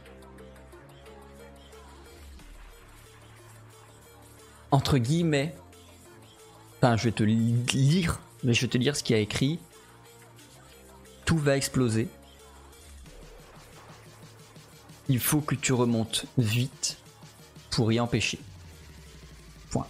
Entre 4.70 4.98
guillemets. 4.98 5.54
Enfin, 6.78 6.96
je 6.96 7.04
vais 7.04 7.12
te 7.12 7.22
li- 7.22 7.62
lire, 7.72 8.18
mais 8.42 8.52
je 8.54 8.62
vais 8.62 8.68
te 8.68 8.76
lire 8.78 8.96
ce 8.96 9.02
qu'il 9.04 9.14
y 9.14 9.18
a 9.18 9.22
écrit. 9.22 9.58
Tout 11.24 11.38
va 11.38 11.56
exploser. 11.56 12.08
Il 15.08 15.18
faut 15.18 15.40
que 15.40 15.54
tu 15.54 15.72
remontes 15.72 16.26
vite 16.38 16.98
pour 17.70 17.92
y 17.92 18.00
empêcher. 18.00 18.38
Point. 19.70 19.86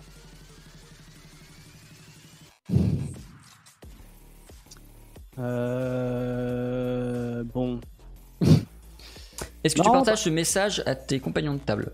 Euh... 5.38 7.44
Bon. 7.44 7.80
Est-ce 9.64 9.76
que 9.76 9.82
tu 9.82 9.90
partages 9.90 10.22
ce 10.22 10.30
message 10.30 10.82
à 10.86 10.94
tes 10.94 11.20
compagnons 11.20 11.54
de 11.54 11.58
table? 11.58 11.92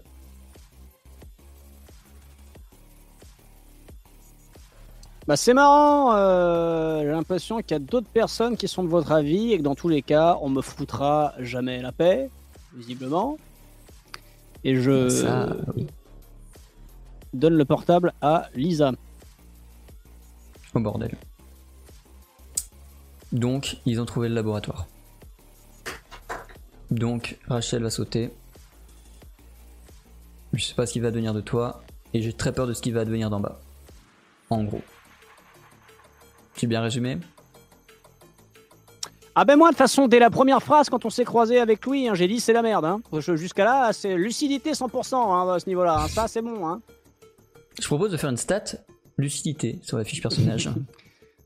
Bah 5.27 5.37
c'est 5.37 5.53
marrant, 5.53 6.15
euh, 6.15 7.03
j'ai 7.03 7.11
l'impression 7.11 7.59
qu'il 7.59 7.73
y 7.73 7.75
a 7.75 7.81
d'autres 7.81 8.09
personnes 8.09 8.57
qui 8.57 8.67
sont 8.67 8.83
de 8.83 8.89
votre 8.89 9.13
avis 9.13 9.53
et 9.53 9.59
que 9.59 9.63
dans 9.63 9.75
tous 9.75 9.91
les 9.91 10.01
cas, 10.01 10.39
on 10.41 10.49
me 10.49 10.63
foutra 10.63 11.35
jamais 11.39 11.83
la 11.83 11.93
paix, 11.93 12.31
visiblement. 12.79 13.37
Et 14.65 14.77
je 14.81 15.09
Ça, 15.09 15.57
oui. 15.77 15.87
donne 17.33 17.55
le 17.55 17.65
portable 17.65 18.13
à 18.23 18.49
Lisa. 18.55 18.93
Au 20.75 20.81
bordel. 20.81 21.17
Donc, 23.33 23.77
ils 23.85 24.01
ont 24.01 24.07
trouvé 24.07 24.29
le 24.29 24.35
laboratoire. 24.35 24.87
Donc, 26.91 27.39
Rachel 27.49 27.83
va 27.83 27.91
sauter. 27.91 28.31
Je 30.55 30.65
sais 30.65 30.75
pas 30.75 30.87
ce 30.87 30.95
qui 30.95 31.01
va 31.01 31.11
devenir 31.11 31.35
de 31.35 31.43
toi. 31.43 31.83
Et 32.15 32.23
j'ai 32.23 32.33
très 32.33 32.53
peur 32.53 32.67
de 32.67 32.73
ce 32.73 32.81
qui 32.81 32.91
va 32.91 33.05
devenir 33.05 33.29
d'en 33.29 33.41
bas. 33.41 33.61
En 34.49 34.65
gros. 34.65 34.81
J'ai 36.57 36.67
bien 36.67 36.81
résumé 36.81 37.19
Ah 39.41 39.45
ben 39.45 39.55
moi, 39.55 39.69
de 39.69 39.75
toute 39.75 39.79
façon, 39.79 40.09
dès 40.09 40.19
la 40.19 40.31
première 40.31 40.61
phrase, 40.61 40.91
quand 40.91 41.05
on 41.05 41.11
s'est 41.11 41.25
croisé 41.25 41.61
avec 41.61 41.87
Louis, 41.87 42.09
hein, 42.09 42.15
j'ai 42.17 42.27
dit 42.27 42.41
c'est 42.41 42.53
la 42.53 42.61
merde. 42.61 42.85
Hein. 42.85 43.01
Jusqu'à 43.37 43.65
là, 43.65 43.93
c'est 43.93 44.17
lucidité 44.17 44.73
100% 44.73 45.15
hein, 45.15 45.55
à 45.55 45.61
ce 45.61 45.69
niveau-là. 45.69 46.07
Ça, 46.09 46.27
c'est 46.27 46.43
bon. 46.43 46.81
Je 47.81 47.87
propose 47.87 48.11
de 48.11 48.17
faire 48.17 48.31
une 48.31 48.37
stat 48.37 48.65
lucidité 49.17 49.79
sur 49.83 49.97
la 49.97 50.03
fiche 50.03 50.21
personnage. 50.21 50.69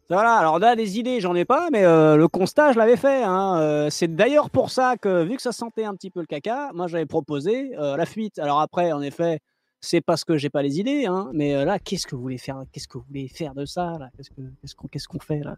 Voilà, 0.08 0.34
alors 0.34 0.58
là, 0.58 0.76
des 0.76 0.98
idées, 0.98 1.20
j'en 1.20 1.34
ai 1.34 1.46
pas, 1.46 1.68
mais 1.72 1.84
euh, 1.84 2.16
le 2.16 2.28
constat, 2.28 2.72
je 2.72 2.78
l'avais 2.78 2.98
fait. 2.98 3.26
Euh, 3.26 3.88
c'est 3.88 4.14
d'ailleurs 4.14 4.50
pour 4.50 4.70
ça 4.70 4.96
que, 4.98 5.22
vu 5.24 5.36
que 5.36 5.42
ça 5.42 5.52
sentait 5.52 5.84
un 5.84 5.94
petit 5.94 6.10
peu 6.10 6.20
le 6.20 6.26
caca, 6.26 6.70
moi, 6.74 6.86
j'avais 6.86 7.06
proposé 7.06 7.72
euh, 7.78 7.96
la 7.96 8.04
fuite. 8.04 8.38
Alors 8.38 8.60
après, 8.60 8.92
en 8.92 9.00
effet, 9.00 9.40
c'est 9.80 10.02
parce 10.02 10.24
que 10.24 10.36
j'ai 10.36 10.50
pas 10.50 10.60
les 10.60 10.78
idées, 10.78 11.06
mais 11.32 11.64
là, 11.64 11.78
qu'est-ce 11.78 12.06
que 12.06 12.14
vous 12.14 12.20
voulez 12.20 12.36
faire? 12.36 12.62
Qu'est-ce 12.72 12.88
que 12.88 12.98
vous 12.98 13.04
voulez 13.08 13.28
faire 13.28 13.54
de 13.54 13.64
ça 13.64 13.98
Qu'est-ce 14.16 14.28
que- 14.30 14.86
qu'est-ce 14.90 15.08
qu'on 15.08 15.18
fait 15.20 15.40
Là, 15.40 15.56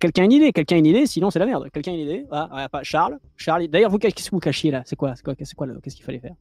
Quelqu'un 0.00 0.22
a 0.22 0.24
une 0.24 0.32
idée, 0.32 0.52
quelqu'un 0.52 0.76
a 0.76 0.78
une 0.78 0.86
idée, 0.86 1.06
sinon 1.06 1.30
c'est 1.30 1.38
la 1.38 1.46
merde. 1.46 1.68
Quelqu'un 1.72 1.92
a 1.92 1.94
une 1.94 2.00
idée, 2.00 2.24
voilà, 2.28 2.46
voilà, 2.50 2.68
pas 2.68 2.82
Charles. 2.82 3.18
Charles. 3.36 3.68
D'ailleurs, 3.68 3.90
vous 3.90 3.98
qu'est-ce 3.98 4.30
que 4.30 4.34
vous 4.34 4.40
cachiez 4.40 4.70
là? 4.70 4.82
C'est 4.86 4.96
quoi 4.96 5.14
C'est 5.16 5.22
quoi 5.22 5.34
Qu'est-ce 5.34 5.96
qu'il 5.96 6.04
fallait 6.04 6.20
faire? 6.20 6.34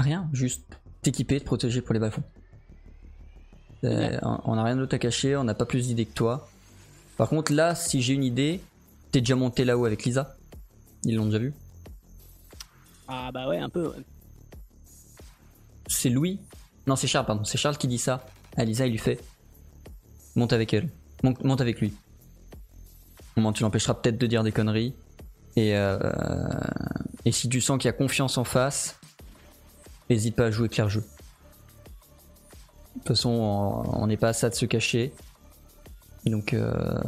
Rien, 0.00 0.28
juste 0.32 0.64
t'équiper, 1.02 1.38
te 1.38 1.44
protéger 1.44 1.80
pour 1.80 1.94
les 1.94 2.00
bas 2.00 2.10
on 3.82 4.56
n'a 4.56 4.64
rien 4.64 4.76
d'autre 4.76 4.94
à 4.94 4.98
cacher, 4.98 5.36
on 5.36 5.44
n'a 5.44 5.54
pas 5.54 5.66
plus 5.66 5.86
d'idées 5.86 6.06
que 6.06 6.14
toi. 6.14 6.48
Par 7.16 7.28
contre, 7.28 7.52
là, 7.52 7.74
si 7.74 8.00
j'ai 8.00 8.14
une 8.14 8.24
idée, 8.24 8.60
t'es 9.12 9.20
déjà 9.20 9.36
monté 9.36 9.64
là-haut 9.64 9.84
avec 9.84 10.04
Lisa. 10.04 10.36
Ils 11.04 11.14
l'ont 11.16 11.26
déjà 11.26 11.38
vu. 11.38 11.52
Ah 13.06 13.30
bah 13.32 13.46
ouais, 13.46 13.58
un 13.58 13.68
peu. 13.68 13.88
ouais. 13.88 14.02
C'est 15.86 16.08
Louis. 16.08 16.40
Non, 16.86 16.96
c'est 16.96 17.06
Charles, 17.06 17.26
pardon. 17.26 17.44
C'est 17.44 17.58
Charles 17.58 17.76
qui 17.76 17.86
dit 17.88 17.98
ça. 17.98 18.26
À 18.56 18.64
Lisa, 18.64 18.86
il 18.86 18.92
lui 18.92 18.98
fait 18.98 19.20
Monte 20.34 20.52
avec 20.54 20.72
elle. 20.72 20.88
Monte, 21.42 21.60
avec 21.60 21.80
lui. 21.80 21.94
Moins, 23.36 23.52
tu 23.52 23.62
l'empêcheras 23.62 23.94
peut-être 23.94 24.18
de 24.18 24.26
dire 24.26 24.42
des 24.42 24.52
conneries. 24.52 24.94
Et, 25.56 25.76
euh, 25.76 25.98
et 27.24 27.32
si 27.32 27.48
tu 27.48 27.60
sens 27.60 27.78
qu'il 27.78 27.86
y 27.86 27.88
a 27.88 27.92
confiance 27.92 28.38
en 28.38 28.44
face, 28.44 28.98
n'hésite 30.10 30.36
pas 30.36 30.46
à 30.46 30.50
jouer 30.50 30.68
clair 30.68 30.88
jeu. 30.88 31.00
De 31.00 33.00
toute 33.00 33.08
façon, 33.08 33.30
on 33.30 34.06
n'est 34.06 34.16
pas 34.16 34.28
à 34.28 34.32
ça 34.32 34.50
de 34.50 34.54
se 34.54 34.66
cacher. 34.66 35.12
Donc, 36.26 36.54
euh, 36.54 37.00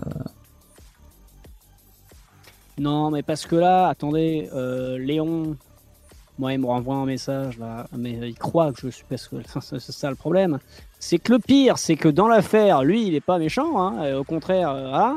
Non, 2.79 3.11
mais 3.11 3.23
parce 3.23 3.47
que 3.47 3.57
là, 3.57 3.89
attendez, 3.89 4.51
euh, 4.53 4.99
Léon, 4.99 5.57
moi, 6.39 6.53
il 6.53 6.61
me 6.61 6.67
renvoie 6.67 6.97
un 6.97 7.07
message 7.07 7.59
là, 7.59 7.87
mais 7.97 8.13
il 8.13 8.35
croit 8.35 8.73
que 8.73 8.83
je 8.83 8.89
suis. 8.89 9.05
Parce 9.09 9.29
que 9.29 9.37
c'est 9.61 9.93
ça 9.93 10.11
le 10.11 10.17
problème. 10.17 10.59
C'est 10.99 11.19
que 11.19 11.35
le 11.35 11.39
pire, 11.39 11.79
c'est 11.79 11.97
que 11.97 12.09
dans 12.09 12.27
l'affaire, 12.27 12.83
lui, 12.83 13.07
il 13.07 13.15
est 13.15 13.21
pas 13.21 13.39
méchant, 13.39 13.79
hein, 13.81 14.15
au 14.17 14.25
contraire, 14.25 14.71
euh, 14.71 14.91
ah, 14.93 15.17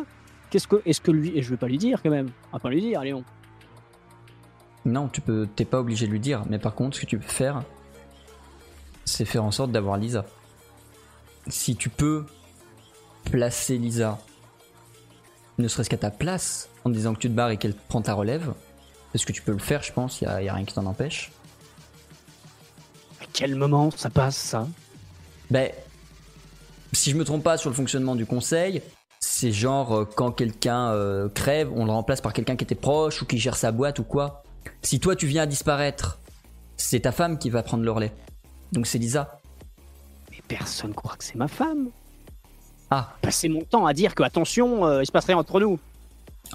qu'est-ce 0.49 0.67
que, 0.67 0.81
est-ce 0.85 1.01
que 1.01 1.11
lui, 1.11 1.37
et 1.37 1.41
je 1.41 1.49
vais 1.49 1.57
pas 1.57 1.67
lui 1.67 1.77
dire 1.77 2.01
quand 2.03 2.09
même, 2.09 2.29
on 2.51 2.57
va 2.57 2.59
pas 2.59 2.69
lui 2.69 2.81
dire, 2.81 3.01
Léon. 3.01 3.23
non, 4.85 5.07
tu 5.07 5.21
peux, 5.21 5.47
t'es 5.55 5.65
pas 5.65 5.79
obligé 5.79 6.05
de 6.05 6.11
lui 6.11 6.19
dire. 6.19 6.43
Mais 6.49 6.59
par 6.59 6.75
contre, 6.75 6.97
ce 6.97 7.01
que 7.01 7.05
tu 7.05 7.17
peux 7.17 7.27
faire, 7.27 7.63
c'est 9.05 9.25
faire 9.25 9.43
en 9.43 9.51
sorte 9.51 9.71
d'avoir 9.71 9.97
Lisa. 9.97 10.25
Si 11.47 11.75
tu 11.75 11.89
peux 11.89 12.25
placer 13.25 13.77
Lisa, 13.77 14.19
ne 15.57 15.67
serait-ce 15.67 15.89
qu'à 15.89 15.97
ta 15.97 16.11
place, 16.11 16.69
en 16.85 16.89
disant 16.89 17.13
que 17.13 17.19
tu 17.19 17.29
te 17.29 17.33
barres 17.33 17.51
et 17.51 17.57
qu'elle 17.57 17.73
prend 17.73 18.01
ta 18.01 18.13
relève, 18.13 18.53
parce 19.11 19.25
que 19.25 19.31
tu 19.31 19.41
peux 19.41 19.51
le 19.51 19.59
faire, 19.59 19.81
je 19.81 19.91
pense, 19.91 20.21
il 20.21 20.25
y 20.25 20.27
a 20.27 20.53
rien 20.53 20.65
qui 20.65 20.73
t'en 20.73 20.85
empêche. 20.85 21.31
À 23.21 23.25
quel 23.33 23.55
moment 23.55 23.91
ça 23.91 24.09
passe 24.09 24.37
ça? 24.37 24.67
Ben, 25.51 25.71
si 26.93 27.11
je 27.11 27.15
me 27.17 27.23
trompe 27.23 27.43
pas 27.43 27.57
sur 27.57 27.69
le 27.69 27.75
fonctionnement 27.75 28.15
du 28.15 28.25
conseil, 28.25 28.81
c'est 29.19 29.51
genre 29.51 29.95
euh, 29.95 30.05
quand 30.05 30.31
quelqu'un 30.31 30.91
euh, 30.91 31.29
crève, 31.29 31.69
on 31.75 31.85
le 31.85 31.91
remplace 31.91 32.21
par 32.21 32.33
quelqu'un 32.33 32.55
qui 32.55 32.63
était 32.63 32.75
proche 32.75 33.21
ou 33.21 33.25
qui 33.25 33.37
gère 33.37 33.55
sa 33.57 33.71
boîte 33.71 33.99
ou 33.99 34.03
quoi. 34.03 34.43
Si 34.81 34.99
toi 34.99 35.15
tu 35.15 35.27
viens 35.27 35.43
à 35.43 35.45
disparaître, 35.45 36.19
c'est 36.77 37.01
ta 37.01 37.11
femme 37.11 37.37
qui 37.37 37.49
va 37.49 37.63
prendre 37.63 37.83
le 37.83 37.91
relais. 37.91 38.11
Donc 38.71 38.87
c'est 38.87 38.97
Lisa. 38.97 39.39
Mais 40.31 40.37
personne 40.47 40.93
croit 40.93 41.15
que 41.17 41.23
c'est 41.23 41.35
ma 41.35 41.47
femme. 41.47 41.89
Ah, 42.91 43.13
Passer 43.21 43.49
mon 43.49 43.61
temps 43.61 43.85
à 43.85 43.93
dire 43.93 44.15
que 44.15 44.23
attention, 44.23 44.85
euh, 44.85 45.03
il 45.03 45.05
se 45.05 45.11
passe 45.11 45.25
rien 45.25 45.37
entre 45.37 45.59
nous. 45.59 45.79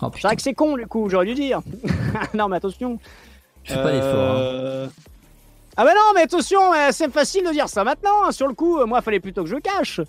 oh 0.02 0.10
C'est 0.14 0.22
vrai 0.22 0.36
que 0.36 0.42
c'est 0.42 0.54
con 0.54 0.76
du 0.76 0.86
coup, 0.86 1.08
j'aurais 1.08 1.26
dû 1.26 1.34
dire. 1.34 1.60
non 2.34 2.48
mais 2.48 2.56
attention. 2.56 2.98
fais 3.64 3.74
pas 3.74 3.92
l'effort. 3.92 4.36
hein. 4.36 4.88
Ah 5.76 5.84
bah 5.84 5.92
non, 5.94 6.12
mais 6.14 6.22
attention, 6.22 6.72
euh, 6.72 6.90
c'est 6.92 7.10
facile 7.12 7.44
de 7.44 7.50
dire 7.50 7.68
ça 7.68 7.82
maintenant. 7.84 8.24
hein. 8.24 8.32
Sur 8.32 8.46
le 8.46 8.54
coup, 8.54 8.78
euh, 8.78 8.86
moi, 8.86 9.02
fallait 9.02 9.20
plutôt 9.20 9.42
que 9.42 9.50
je 9.50 9.56
cache. 9.56 10.00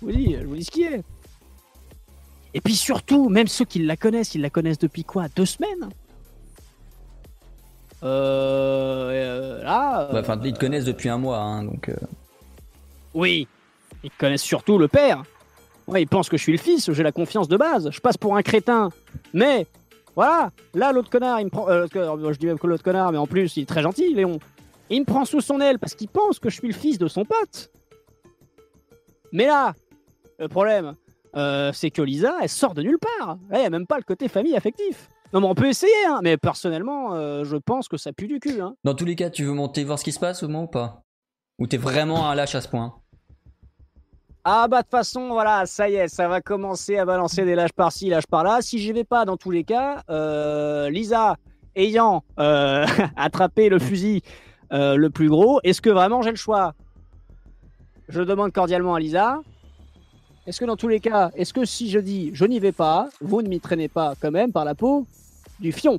Je 0.00 0.06
vous 0.06 0.12
dis, 0.12 0.36
je 0.40 0.46
vous 0.46 0.54
dis 0.56 0.64
ce 0.64 0.70
qui 0.70 0.84
est. 0.84 1.02
Et 2.54 2.60
puis 2.60 2.76
surtout, 2.76 3.28
même 3.28 3.48
ceux 3.48 3.64
qui 3.64 3.80
la 3.80 3.96
connaissent, 3.96 4.34
ils 4.34 4.40
la 4.40 4.50
connaissent 4.50 4.78
depuis 4.78 5.04
quoi 5.04 5.26
Deux 5.34 5.44
semaines? 5.46 5.88
Euh, 8.02 9.10
euh, 9.10 9.62
Là. 9.64 10.08
Enfin, 10.12 10.38
euh, 10.38 10.42
ils 10.44 10.52
te 10.52 10.58
connaissent 10.60 10.84
depuis 10.84 11.08
un 11.08 11.18
mois, 11.18 11.38
hein, 11.38 11.64
donc. 11.64 11.90
oui, 13.14 13.48
ils 14.04 14.10
connaissent 14.12 14.42
surtout 14.42 14.78
le 14.78 14.86
père. 14.88 15.24
Ouais, 15.86 16.02
ils 16.02 16.06
pensent 16.08 16.28
que 16.28 16.36
je 16.36 16.42
suis 16.42 16.52
le 16.52 16.58
fils, 16.58 16.90
j'ai 16.92 17.02
la 17.02 17.12
confiance 17.12 17.48
de 17.48 17.56
base. 17.56 17.90
Je 17.90 18.00
passe 18.00 18.16
pour 18.16 18.36
un 18.36 18.42
crétin. 18.42 18.90
Mais, 19.32 19.66
voilà, 20.16 20.50
là, 20.74 20.92
l'autre 20.92 21.10
connard, 21.10 21.40
il 21.40 21.44
me 21.44 21.50
prend. 21.50 21.68
euh, 21.68 21.86
connard, 21.86 22.16
je 22.32 22.38
dis 22.38 22.46
même 22.46 22.58
que 22.58 22.66
l'autre 22.66 22.82
connard, 22.82 23.12
mais 23.12 23.18
en 23.18 23.26
plus, 23.26 23.56
il 23.56 23.62
est 23.62 23.66
très 23.66 23.82
gentil, 23.82 24.14
Léon. 24.14 24.38
Il 24.88 25.00
me 25.00 25.04
prend 25.04 25.24
sous 25.24 25.40
son 25.40 25.60
aile 25.60 25.78
parce 25.78 25.94
qu'il 25.94 26.08
pense 26.08 26.38
que 26.38 26.48
je 26.48 26.56
suis 26.56 26.68
le 26.68 26.74
fils 26.74 26.98
de 26.98 27.06
son 27.06 27.24
pote. 27.24 27.70
Mais 29.32 29.46
là, 29.46 29.74
le 30.38 30.48
problème, 30.48 30.94
euh, 31.36 31.70
c'est 31.74 31.90
que 31.90 32.02
Lisa, 32.02 32.34
elle 32.40 32.48
sort 32.48 32.72
de 32.72 32.82
nulle 32.82 32.98
part. 32.98 33.36
Là, 33.50 33.58
il 33.58 33.60
n'y 33.60 33.66
a 33.66 33.70
même 33.70 33.86
pas 33.86 33.98
le 33.98 34.04
côté 34.04 34.28
famille 34.28 34.56
affectif. 34.56 35.08
Non, 35.32 35.40
mais 35.40 35.48
on 35.48 35.54
peut 35.54 35.68
essayer, 35.68 35.92
hein, 36.08 36.20
mais 36.22 36.36
personnellement, 36.36 37.14
euh, 37.14 37.44
je 37.44 37.56
pense 37.56 37.88
que 37.88 37.96
ça 37.96 38.12
pue 38.12 38.28
du 38.28 38.38
cul. 38.38 38.60
Hein. 38.60 38.74
Dans 38.84 38.94
tous 38.94 39.04
les 39.04 39.16
cas, 39.16 39.28
tu 39.28 39.44
veux 39.44 39.52
monter 39.52 39.84
voir 39.84 39.98
ce 39.98 40.04
qui 40.04 40.12
se 40.12 40.20
passe 40.20 40.42
au 40.42 40.48
moins 40.48 40.62
ou 40.62 40.68
pas? 40.68 41.02
Ou 41.58 41.66
t'es 41.66 41.76
vraiment 41.76 42.30
un 42.30 42.34
lâche 42.34 42.54
à 42.54 42.60
ce 42.60 42.68
point? 42.68 42.94
Ah 44.48 44.68
bah 44.68 44.76
de 44.78 44.82
toute 44.82 44.92
façon, 44.92 45.30
voilà, 45.30 45.66
ça 45.66 45.90
y 45.90 45.96
est, 45.96 46.06
ça 46.06 46.28
va 46.28 46.40
commencer 46.40 46.96
à 46.98 47.04
balancer 47.04 47.44
des 47.44 47.56
lâches 47.56 47.72
par-ci, 47.72 48.08
lâches 48.10 48.28
par-là. 48.28 48.62
Si 48.62 48.78
j'y 48.78 48.92
vais 48.92 49.02
pas, 49.02 49.24
dans 49.24 49.36
tous 49.36 49.50
les 49.50 49.64
cas, 49.64 50.04
euh, 50.08 50.88
Lisa 50.88 51.34
ayant 51.74 52.22
euh, 52.38 52.86
attrapé 53.16 53.68
le 53.68 53.80
fusil 53.80 54.22
euh, 54.72 54.94
le 54.94 55.10
plus 55.10 55.28
gros, 55.28 55.58
est-ce 55.64 55.82
que 55.82 55.90
vraiment 55.90 56.22
j'ai 56.22 56.30
le 56.30 56.36
choix? 56.36 56.74
Je 58.08 58.22
demande 58.22 58.52
cordialement 58.52 58.94
à 58.94 59.00
Lisa. 59.00 59.40
Est-ce 60.46 60.60
que 60.60 60.64
dans 60.64 60.76
tous 60.76 60.86
les 60.86 61.00
cas, 61.00 61.32
est-ce 61.34 61.52
que 61.52 61.64
si 61.64 61.90
je 61.90 61.98
dis 61.98 62.30
je 62.32 62.44
n'y 62.44 62.60
vais 62.60 62.70
pas, 62.70 63.08
vous 63.20 63.42
ne 63.42 63.48
m'y 63.48 63.58
traînez 63.58 63.88
pas 63.88 64.14
quand 64.20 64.30
même 64.30 64.52
par 64.52 64.64
la 64.64 64.76
peau 64.76 65.08
du 65.58 65.72
fion? 65.72 65.98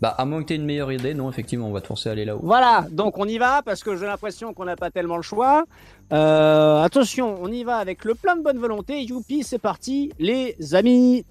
Bah, 0.00 0.14
à 0.16 0.24
moins 0.24 0.42
que 0.42 0.48
t'aies 0.48 0.56
une 0.56 0.64
meilleure 0.64 0.92
idée, 0.92 1.12
non, 1.12 1.28
effectivement, 1.28 1.68
on 1.68 1.72
va 1.72 1.80
te 1.80 1.88
forcer 1.88 2.08
à 2.08 2.12
aller 2.12 2.24
là-haut. 2.24 2.40
Voilà, 2.42 2.86
donc 2.90 3.18
on 3.18 3.26
y 3.26 3.38
va 3.38 3.62
parce 3.62 3.82
que 3.82 3.96
j'ai 3.96 4.06
l'impression 4.06 4.54
qu'on 4.54 4.64
n'a 4.64 4.76
pas 4.76 4.90
tellement 4.90 5.16
le 5.16 5.22
choix. 5.22 5.64
Euh, 6.12 6.82
attention, 6.82 7.36
on 7.40 7.50
y 7.50 7.64
va 7.64 7.76
avec 7.76 8.04
le 8.04 8.14
plein 8.14 8.36
de 8.36 8.42
bonne 8.42 8.58
volonté. 8.58 9.02
Youpi, 9.02 9.42
c'est 9.42 9.58
parti, 9.58 10.12
les 10.18 10.56
amis. 10.72 11.24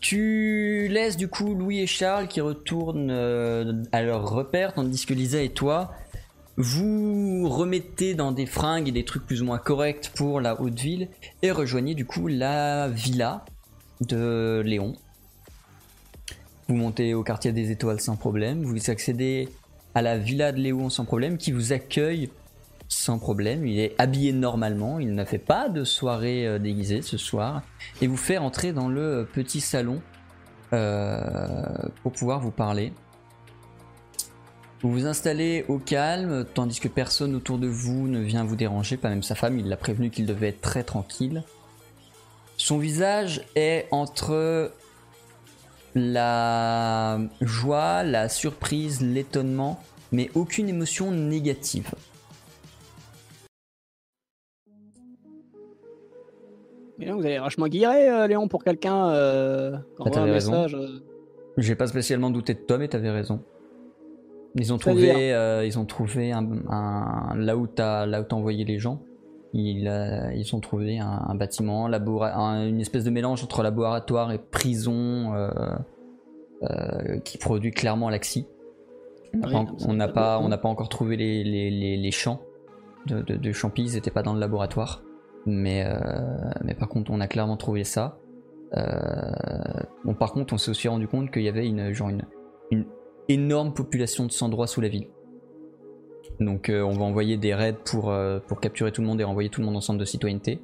Tu 0.00 0.86
laisses 0.90 1.16
du 1.16 1.28
coup 1.28 1.54
Louis 1.54 1.80
et 1.80 1.86
Charles 1.86 2.28
qui 2.28 2.40
retournent 2.40 3.10
euh, 3.10 3.82
à 3.90 4.02
leur 4.02 4.30
repère, 4.30 4.74
tandis 4.74 5.06
que 5.06 5.14
Lisa 5.14 5.40
et 5.40 5.48
toi, 5.48 5.92
vous 6.56 7.48
remettez 7.48 8.14
dans 8.14 8.30
des 8.30 8.46
fringues 8.46 8.86
et 8.86 8.92
des 8.92 9.04
trucs 9.04 9.26
plus 9.26 9.42
ou 9.42 9.46
moins 9.46 9.58
corrects 9.58 10.12
pour 10.14 10.40
la 10.40 10.60
haute 10.60 10.78
ville 10.78 11.08
et 11.42 11.50
rejoignez 11.50 11.94
du 11.94 12.04
coup 12.04 12.28
la 12.28 12.88
villa 12.88 13.44
de 14.00 14.62
Léon. 14.64 14.94
Vous 16.68 16.76
montez 16.76 17.12
au 17.12 17.22
quartier 17.22 17.52
des 17.52 17.70
étoiles 17.70 18.00
sans 18.00 18.16
problème, 18.16 18.62
vous 18.62 18.90
accédez 18.90 19.48
à 19.94 20.00
la 20.00 20.16
villa 20.16 20.50
de 20.50 20.58
Léon 20.58 20.88
sans 20.88 21.04
problème 21.04 21.36
qui 21.36 21.52
vous 21.52 21.72
accueille 21.72 22.30
sans 22.88 23.18
problème. 23.18 23.66
Il 23.66 23.78
est 23.78 23.94
habillé 23.98 24.32
normalement, 24.32 24.98
il 24.98 25.14
n'a 25.14 25.26
fait 25.26 25.38
pas 25.38 25.68
de 25.68 25.84
soirée 25.84 26.46
euh, 26.46 26.58
déguisée 26.58 27.02
ce 27.02 27.18
soir 27.18 27.62
et 28.00 28.06
vous 28.06 28.16
fait 28.16 28.38
entrer 28.38 28.72
dans 28.72 28.88
le 28.88 29.28
petit 29.30 29.60
salon 29.60 30.00
euh, 30.72 31.66
pour 32.02 32.12
pouvoir 32.12 32.40
vous 32.40 32.50
parler. 32.50 32.92
Vous 34.80 34.90
vous 34.90 35.06
installez 35.06 35.64
au 35.68 35.78
calme, 35.78 36.44
tandis 36.52 36.80
que 36.80 36.88
personne 36.88 37.34
autour 37.34 37.58
de 37.58 37.66
vous 37.66 38.06
ne 38.06 38.20
vient 38.20 38.44
vous 38.44 38.56
déranger, 38.56 38.96
pas 38.96 39.08
même 39.08 39.22
sa 39.22 39.34
femme, 39.34 39.58
il 39.58 39.68
l'a 39.68 39.78
prévenu 39.78 40.10
qu'il 40.10 40.26
devait 40.26 40.48
être 40.48 40.60
très 40.60 40.82
tranquille. 40.82 41.42
Son 42.56 42.78
visage 42.78 43.42
est 43.56 43.86
entre 43.90 44.72
la 45.94 47.18
joie, 47.40 48.02
la 48.02 48.28
surprise, 48.28 49.00
l'étonnement, 49.00 49.80
mais 50.12 50.30
aucune 50.34 50.68
émotion 50.68 51.10
négative. 51.10 51.90
Mais 56.98 57.10
vous 57.10 57.24
avez 57.24 57.38
vachement 57.38 57.66
guiré, 57.66 58.08
euh, 58.08 58.26
Léon, 58.26 58.46
pour 58.48 58.62
quelqu'un 58.62 59.08
euh, 59.10 59.76
qui 59.96 60.02
envoie 60.02 60.20
un 60.20 60.24
raison. 60.24 60.52
message. 60.52 60.74
euh. 60.74 61.00
J'ai 61.56 61.74
pas 61.74 61.86
spécialement 61.88 62.30
douté 62.30 62.54
de 62.54 62.60
toi, 62.60 62.78
mais 62.78 62.88
t'avais 62.88 63.10
raison. 63.10 63.40
Ils 64.56 64.72
ont 64.72 64.78
trouvé, 64.78 65.34
ils 65.66 65.78
ont 65.78 65.84
trouvé 65.84 66.30
un, 66.32 66.46
un- 66.70 67.34
là 67.36 67.56
où 67.56 67.66
t'as 67.66 68.06
là 68.06 68.20
où 68.20 68.24
t'as 68.24 68.36
envoyé 68.36 68.64
les 68.64 68.78
gens. 68.78 69.00
Ils, 69.56 69.86
euh, 69.86 70.32
ils 70.34 70.54
ont 70.56 70.60
trouvé 70.60 70.98
un, 70.98 71.22
un 71.28 71.34
bâtiment, 71.36 71.86
un- 71.86 72.66
une 72.66 72.80
espèce 72.80 73.04
de 73.04 73.10
mélange 73.10 73.44
entre 73.44 73.62
laboratoire 73.62 74.32
et 74.32 74.38
prison 74.38 75.32
euh, 75.34 75.48
euh, 76.64 77.18
qui 77.20 77.38
produit 77.38 77.70
clairement 77.70 78.10
l'axi. 78.10 78.46
On 79.32 79.38
n'a 79.38 79.46
Oui, 79.46 79.52
pas- 79.52 79.62
non, 79.72 79.78
ça 79.78 79.86
on 79.88 80.48
n'a 80.48 80.58
pas, 80.58 80.68
encore 80.68 80.88
trouvé 80.88 81.16
les, 81.16 81.44
les, 81.44 81.70
les, 81.70 81.96
les 81.96 82.10
champs 82.10 82.40
de, 83.06 83.20
de, 83.22 83.36
de 83.36 83.52
champis, 83.52 83.84
ils 83.84 83.94
n'étaient 83.94 84.10
pas 84.10 84.22
dans 84.24 84.34
le 84.34 84.40
laboratoire. 84.40 85.02
Mais, 85.46 85.84
mais 86.64 86.74
par 86.74 86.88
contre, 86.88 87.10
on 87.12 87.20
a 87.20 87.28
clairement 87.28 87.56
trouvé 87.56 87.84
ça. 87.84 88.18
Bon, 90.04 90.14
par 90.14 90.32
contre, 90.32 90.54
on 90.54 90.58
s'est 90.58 90.70
aussi 90.70 90.88
rendu 90.88 91.06
compte 91.06 91.30
qu'il 91.30 91.42
y 91.42 91.48
avait 91.48 91.66
une, 91.66 91.92
genre 91.92 92.08
une, 92.08 92.24
une 92.70 92.86
énorme 93.28 93.72
population 93.74 94.26
de 94.26 94.32
sans-droit 94.32 94.66
sous 94.66 94.80
la 94.80 94.88
ville. 94.88 95.06
Donc, 96.40 96.68
euh, 96.68 96.82
on 96.82 96.92
va 96.92 97.04
envoyer 97.04 97.36
des 97.36 97.54
raids 97.54 97.76
pour, 97.84 98.10
euh, 98.10 98.38
pour 98.46 98.60
capturer 98.60 98.90
tout 98.92 99.00
le 99.02 99.06
monde 99.06 99.20
et 99.20 99.24
renvoyer 99.24 99.50
tout 99.50 99.60
le 99.60 99.66
monde 99.66 99.76
en 99.76 99.80
centre 99.80 99.98
de 99.98 100.04
citoyenneté. 100.04 100.60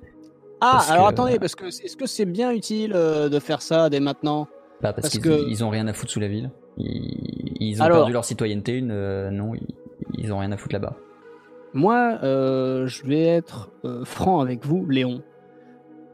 Ah, 0.60 0.70
Parce 0.72 0.90
alors 0.90 1.06
que- 1.06 1.12
attendez, 1.12 1.38
parce 1.38 1.54
que 1.54 1.66
est-ce 1.66 1.96
que 1.96 2.06
c'est 2.06 2.24
bien 2.26 2.50
utile 2.52 2.92
euh, 2.94 3.28
de 3.28 3.38
faire 3.38 3.62
ça 3.62 3.88
dès 3.88 4.00
maintenant? 4.00 4.46
Bah, 4.82 4.92
parce 4.92 5.02
Parce 5.02 5.08
qu'ils 5.12 5.22
que- 5.22 5.48
ils 5.48 5.62
ont 5.64 5.70
rien 5.70 5.86
à 5.86 5.92
foutre 5.92 6.12
sous 6.12 6.20
la 6.20 6.28
ville. 6.28 6.50
Ils, 6.76 7.54
ils 7.60 7.80
ont 7.80 7.84
Alors- 7.84 7.98
perdu 7.98 8.12
leur 8.12 8.24
citoyenneté. 8.24 8.72
Une, 8.78 9.28
non, 9.30 9.54
ils, 9.54 9.74
ils 10.18 10.32
ont 10.32 10.38
rien 10.38 10.50
à 10.52 10.56
foutre 10.56 10.74
là-bas. 10.74 10.96
Moi, 11.72 12.18
je 12.22 13.06
vais 13.06 13.22
être 13.22 13.70
franc 14.04 14.40
avec 14.40 14.66
vous, 14.66 14.86
Léon. 14.88 15.22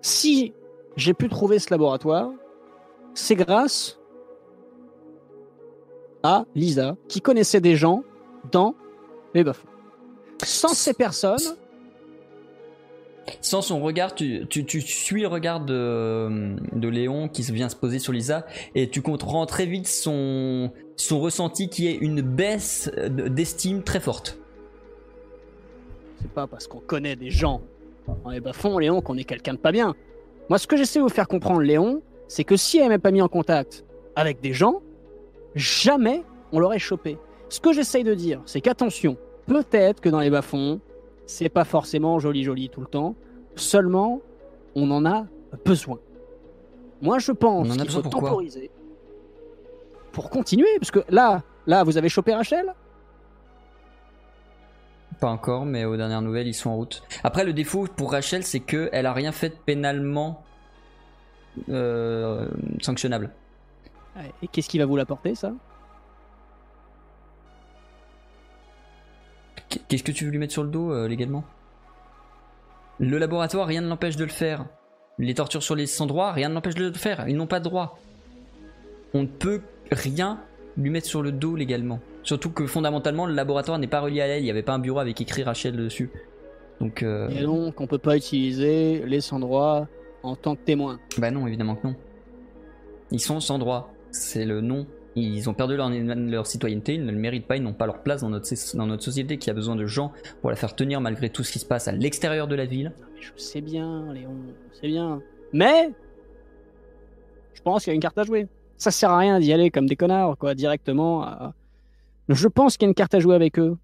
Si 0.03 0.53
j'ai 0.97 1.15
pu 1.15 1.29
trouver 1.29 1.59
ce 1.59 1.71
laboratoire, 1.71 2.31
c'est 3.15 3.35
grâce 3.37 3.99
à 6.23 6.45
Lisa, 6.55 6.97
qui 7.09 7.21
connaissait 7.21 7.61
des 7.61 7.77
gens 7.77 8.03
dans 8.53 8.75
Sans 10.43 10.75
ces 10.75 10.95
personnes, 10.95 11.57
Sans 13.41 13.63
son 13.63 13.81
regard, 13.81 14.15
tu, 14.15 14.47
tu, 14.49 14.65
tu 14.65 14.81
suis 14.81 15.23
le 15.23 15.29
regard 15.29 15.61
de, 15.61 16.57
de 16.73 16.89
Léon 16.89 17.29
qui 17.29 17.43
vient 17.43 17.69
se 17.69 17.77
poser 17.77 17.99
sur 17.99 18.13
Lisa 18.13 18.47
et 18.75 18.89
tu 18.89 19.03
comprends 19.03 19.47
très 19.47 19.67
vite 19.67 19.89
son, 19.89 20.71
son 20.97 21.21
ressenti 21.21 21.69
qui 21.69 21.89
est 21.89 21.95
une 21.97 22.21
baisse 22.21 22.91
d'estime 23.09 23.83
très 23.83 24.01
forte. 24.01 24.39
c'est 26.21 26.31
pas 26.31 26.47
parce 26.47 26.67
qu'on 26.67 26.81
connaît 26.81 27.17
des 27.17 27.31
gens 27.31 27.63
dans 28.25 28.31
les 28.31 28.41
bas 28.41 28.53
Léon, 28.79 29.01
qu'on 29.01 29.17
est 29.17 29.25
quelqu'un 29.25 29.55
de 29.55 29.59
pas 29.59 29.73
bien. 29.73 29.95
Moi, 30.49 30.59
ce 30.59 30.67
que 30.67 30.77
j'essaie 30.77 31.01
de 31.01 31.05
vous 31.05 31.11
faire 31.11 31.27
comprendre, 31.27 31.61
Léon, 31.61 32.03
c'est 32.29 32.45
que 32.45 32.57
si 32.57 32.79
elle 32.79 32.89
m'avait 32.89 32.99
pas 32.99 33.11
mis 33.11 33.23
en 33.23 33.29
contact 33.29 33.85
avec 34.15 34.41
des 34.41 34.53
gens, 34.53 34.83
jamais 35.55 36.23
on 36.53 36.61
l'aurait 36.61 36.79
chopé. 36.79 37.19
Ce 37.49 37.61
que 37.61 37.73
j'essaye 37.73 38.05
de 38.05 38.15
dire, 38.15 38.41
c'est 38.47 38.61
qu'attention, 38.61 39.17
peut-être 39.47 40.01
que 40.01 40.09
dans 40.09 40.21
les 40.21 40.31
bas-fonds, 40.31 40.81
c'est 41.27 41.49
pas 41.49 41.65
forcément 41.65 42.19
joli 42.19 42.45
joli 42.45 42.69
tout 42.69 42.81
le 42.81 42.87
temps, 42.87 43.15
seulement 43.57 44.21
on 44.75 44.91
en 44.91 45.07
a 45.07 45.27
besoin. 45.65 45.99
Moi, 47.03 47.19
je 47.19 47.33
pense 47.33 47.67
On 47.67 47.71
en 47.71 47.75
a 47.75 47.77
qu'il 47.77 47.87
besoin 47.87 48.03
faut 48.03 48.09
temporiser 48.09 48.71
pour 50.17 50.31
continuer, 50.31 50.79
parce 50.79 50.91
que 50.91 51.01
là, 51.11 51.43
là, 51.67 51.85
vous 51.85 51.99
avez 51.99 52.09
chopé 52.09 52.35
Rachel? 52.35 52.73
Pas 55.21 55.29
encore, 55.29 55.67
mais 55.67 55.85
aux 55.85 55.95
dernières 55.99 56.23
nouvelles, 56.23 56.47
ils 56.47 56.55
sont 56.55 56.71
en 56.71 56.77
route. 56.77 57.03
Après, 57.23 57.45
le 57.45 57.53
défaut 57.53 57.87
pour 57.97 58.13
Rachel, 58.13 58.43
c'est 58.43 58.61
que 58.61 58.89
elle 58.93 59.05
a 59.05 59.13
rien 59.13 59.31
fait 59.31 59.51
de 59.51 59.57
pénalement 59.67 60.43
euh, 61.69 62.49
sanctionnable. 62.81 63.31
Et 64.43 64.49
qu'est-ce 64.49 64.71
qui 64.71 64.79
va 64.79 64.87
vous 64.87 64.97
l'apporter, 64.97 65.35
ça? 65.35 65.53
Qu'est-ce 69.89 70.03
que 70.03 70.13
tu 70.13 70.25
veux 70.25 70.31
lui 70.31 70.39
mettre 70.39 70.53
sur 70.53 70.63
le 70.63 70.71
dos 70.71 70.93
euh, 70.93 71.09
légalement? 71.09 71.45
Le 72.99 73.19
laboratoire, 73.19 73.67
rien 73.67 73.81
ne 73.81 73.89
l'empêche 73.89 74.17
de 74.17 74.25
le 74.25 74.31
faire. 74.31 74.67
Les 75.19 75.35
tortures 75.35 75.63
sur 75.63 75.75
les 75.75 75.87
sans-droits, 75.87 76.33
rien 76.33 76.49
ne 76.49 76.55
l'empêche 76.55 76.75
de 76.75 76.87
le 76.87 76.93
faire. 76.93 77.29
Ils 77.29 77.37
n'ont 77.37 77.47
pas 77.47 77.59
de 77.59 77.65
droit. 77.65 77.99
On 79.15 79.23
ne 79.23 79.27
peut 79.27 79.63
rien 79.91 80.41
lui 80.77 80.91
mettre 80.91 81.07
sur 81.07 81.23
le 81.23 81.33
dos 81.33 81.57
légalement. 81.57 82.01
Surtout 82.23 82.51
que 82.51 82.67
fondamentalement, 82.67 83.27
le 83.27 83.35
laboratoire 83.35 83.79
n'est 83.79 83.87
pas 83.87 84.01
relié 84.01 84.21
à 84.21 84.27
elle. 84.27 84.41
Il 84.41 84.45
n'y 84.45 84.51
avait 84.51 84.63
pas 84.63 84.75
un 84.75 84.79
bureau 84.79 84.99
avec 84.99 85.21
écrit 85.21 85.43
Rachel 85.43 85.77
dessus. 85.77 86.11
Donc, 86.81 87.03
euh, 87.03 87.29
Et 87.31 87.43
donc, 87.43 87.81
on 87.81 87.87
peut 87.87 87.99
pas 87.99 88.17
utiliser 88.17 89.05
les 89.07 89.21
sans-droits 89.21 89.89
en 90.23 90.37
tant 90.37 90.57
que 90.57 90.63
témoin. 90.63 90.99
bah 91.19 91.31
non, 91.31 91.47
évidemment 91.47 91.77
que 91.77 91.87
non. 91.87 91.97
Ils 93.11 93.21
sont 93.21 93.41
sans 93.41 93.59
droit. 93.59 93.93
C'est 94.11 94.45
le 94.45 94.61
nom. 94.61 94.87
Ils 95.19 95.49
ont 95.49 95.55
perdu 95.55 95.77
leur, 95.77 95.89
leur 95.89 96.47
citoyenneté, 96.47 96.95
ils 96.95 97.05
ne 97.05 97.11
le 97.11 97.17
méritent 97.19 97.47
pas, 97.47 97.57
ils 97.57 97.63
n'ont 97.63 97.73
pas 97.73 97.87
leur 97.87 98.03
place 98.03 98.21
dans 98.21 98.29
notre, 98.29 98.77
dans 98.77 98.87
notre 98.87 99.03
société 99.03 99.39
qui 99.39 99.49
a 99.49 99.55
besoin 99.55 99.75
de 99.75 99.87
gens 99.87 100.13
pour 100.43 100.51
la 100.51 100.57
faire 100.57 100.77
tenir 100.77 101.01
malgré 101.01 101.31
tout 101.31 101.43
ce 101.43 101.51
qui 101.53 101.59
se 101.59 101.65
passe 101.65 101.89
à 101.89 101.93
l'extérieur 101.93 102.47
de 102.49 102.55
la 102.55 102.67
ville. 102.67 102.93
Mais 103.15 103.23
je 103.23 103.31
sais 103.37 103.63
bien, 103.63 104.13
Léon, 104.13 104.37
sais 104.79 104.89
bien. 104.89 105.23
Mais 105.55 105.91
je 107.55 107.63
pense 107.63 107.85
qu'il 107.85 107.93
y 107.93 107.93
a 107.93 107.95
une 107.95 108.01
carte 108.03 108.19
à 108.19 108.25
jouer. 108.25 108.47
Ça 108.77 108.91
sert 108.91 109.11
à 109.11 109.19
rien 109.19 109.41
d'y 109.41 109.53
aller 109.55 109.71
comme 109.71 109.87
des 109.89 109.97
connards, 109.97 110.37
quoi, 110.37 110.55
directement. 110.55 111.23
à- 111.25 111.55
Je 112.29 112.49
pense 112.49 112.77
qu'il 112.77 112.85
y 112.85 112.89
a 112.89 112.91
une 112.91 112.95
carte 112.95 113.15
à 113.15 113.21
jouer 113.21 113.35
avec 113.37 113.59
eux. 113.59 113.79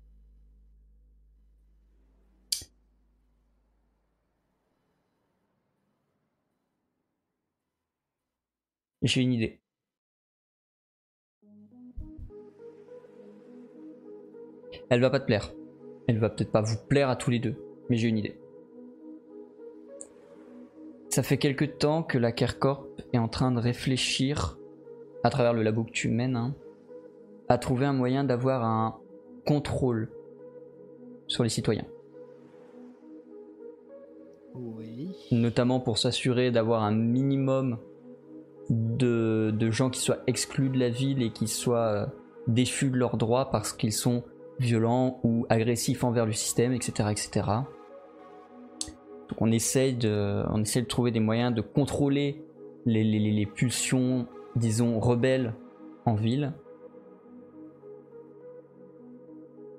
J'ai 9.02 9.22
une 9.22 9.32
idée. 9.34 9.61
Elle 14.92 15.00
va 15.00 15.08
pas 15.08 15.20
te 15.20 15.24
plaire. 15.24 15.54
Elle 16.06 16.18
va 16.18 16.28
peut-être 16.28 16.52
pas 16.52 16.60
vous 16.60 16.76
plaire 16.86 17.08
à 17.08 17.16
tous 17.16 17.30
les 17.30 17.38
deux, 17.38 17.54
mais 17.88 17.96
j'ai 17.96 18.08
une 18.08 18.18
idée. 18.18 18.38
Ça 21.08 21.22
fait 21.22 21.38
quelque 21.38 21.64
temps 21.64 22.02
que 22.02 22.18
la 22.18 22.30
CARECORP 22.30 23.00
est 23.14 23.18
en 23.18 23.28
train 23.28 23.52
de 23.52 23.58
réfléchir 23.58 24.58
à 25.24 25.30
travers 25.30 25.54
le 25.54 25.62
labo 25.62 25.84
que 25.84 25.92
tu 25.92 26.10
mènes, 26.10 26.36
hein, 26.36 26.54
à 27.48 27.56
trouver 27.56 27.86
un 27.86 27.94
moyen 27.94 28.22
d'avoir 28.22 28.64
un 28.64 28.98
contrôle 29.46 30.10
sur 31.26 31.42
les 31.42 31.48
citoyens. 31.48 31.86
Oui. 34.54 35.16
Notamment 35.30 35.80
pour 35.80 35.96
s'assurer 35.96 36.50
d'avoir 36.50 36.82
un 36.82 36.92
minimum 36.92 37.78
de, 38.68 39.54
de 39.58 39.70
gens 39.70 39.88
qui 39.88 40.00
soient 40.00 40.20
exclus 40.26 40.68
de 40.68 40.78
la 40.78 40.90
ville 40.90 41.22
et 41.22 41.30
qui 41.30 41.48
soient 41.48 41.78
euh, 41.78 42.06
déchus 42.46 42.90
de 42.90 42.98
leurs 42.98 43.16
droits 43.16 43.50
parce 43.50 43.72
qu'ils 43.72 43.94
sont 43.94 44.22
violents 44.58 45.20
ou 45.24 45.46
agressifs 45.48 46.04
envers 46.04 46.26
le 46.26 46.32
système, 46.32 46.72
etc. 46.72 47.08
etc. 47.10 47.30
Donc 49.28 49.40
on 49.40 49.50
essaye, 49.50 49.94
de, 49.94 50.42
on 50.50 50.60
essaye 50.62 50.82
de 50.82 50.88
trouver 50.88 51.10
des 51.10 51.20
moyens 51.20 51.54
de 51.54 51.60
contrôler 51.62 52.44
les- 52.86 53.04
les- 53.04 53.18
les 53.32 53.46
pulsions, 53.46 54.26
disons, 54.56 54.98
rebelles 55.00 55.54
en 56.04 56.14
ville. 56.14 56.52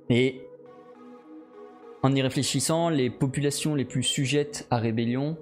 Et 0.10 0.42
en 2.02 2.14
y 2.14 2.22
réfléchissant, 2.22 2.90
les 2.90 3.10
populations 3.10 3.76
les 3.76 3.86
plus 3.86 4.04
sujettes 4.04 4.68
à 4.70 4.78
rébellion 4.78 5.38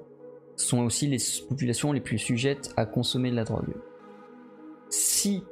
sont 0.55 0.83
aussi 0.83 1.07
les 1.07 1.17
populations 1.49 1.91
les 1.91 2.01
plus 2.01 2.19
sujettes 2.19 2.71
à 2.77 2.85
consommer 2.85 3.31
de 3.31 3.35
la 3.35 3.43
drogue. 3.43 3.73
Si 4.89 5.43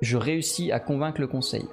je 0.00 0.16
réussis 0.16 0.72
à 0.72 0.80
convaincre 0.80 1.20
le 1.20 1.26
conseil 1.26 1.64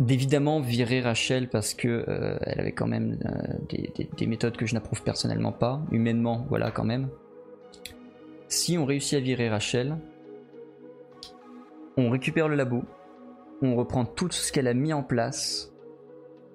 d'évidemment 0.00 0.60
virer 0.60 1.00
Rachel 1.00 1.48
parce 1.48 1.74
que 1.74 2.04
euh, 2.08 2.38
elle 2.42 2.60
avait 2.60 2.72
quand 2.72 2.86
même 2.86 3.18
euh, 3.24 3.54
des, 3.68 3.90
des- 3.96 4.08
des 4.16 4.26
méthodes 4.28 4.56
que 4.56 4.64
je 4.64 4.74
n'approuve 4.74 5.02
personnellement 5.02 5.50
pas, 5.50 5.80
humainement, 5.90 6.46
voilà 6.48 6.70
quand 6.70 6.84
même. 6.84 7.08
Si 8.46 8.78
on 8.78 8.84
réussit 8.84 9.18
à 9.18 9.20
virer 9.20 9.48
Rachel, 9.48 9.96
on 11.96 12.10
récupère 12.10 12.46
le 12.48 12.54
labo, 12.54 12.84
on 13.60 13.74
reprend 13.74 14.04
tout 14.04 14.30
ce 14.30 14.52
qu'elle 14.52 14.68
a 14.68 14.74
mis 14.74 14.92
en 14.92 15.02
place 15.02 15.72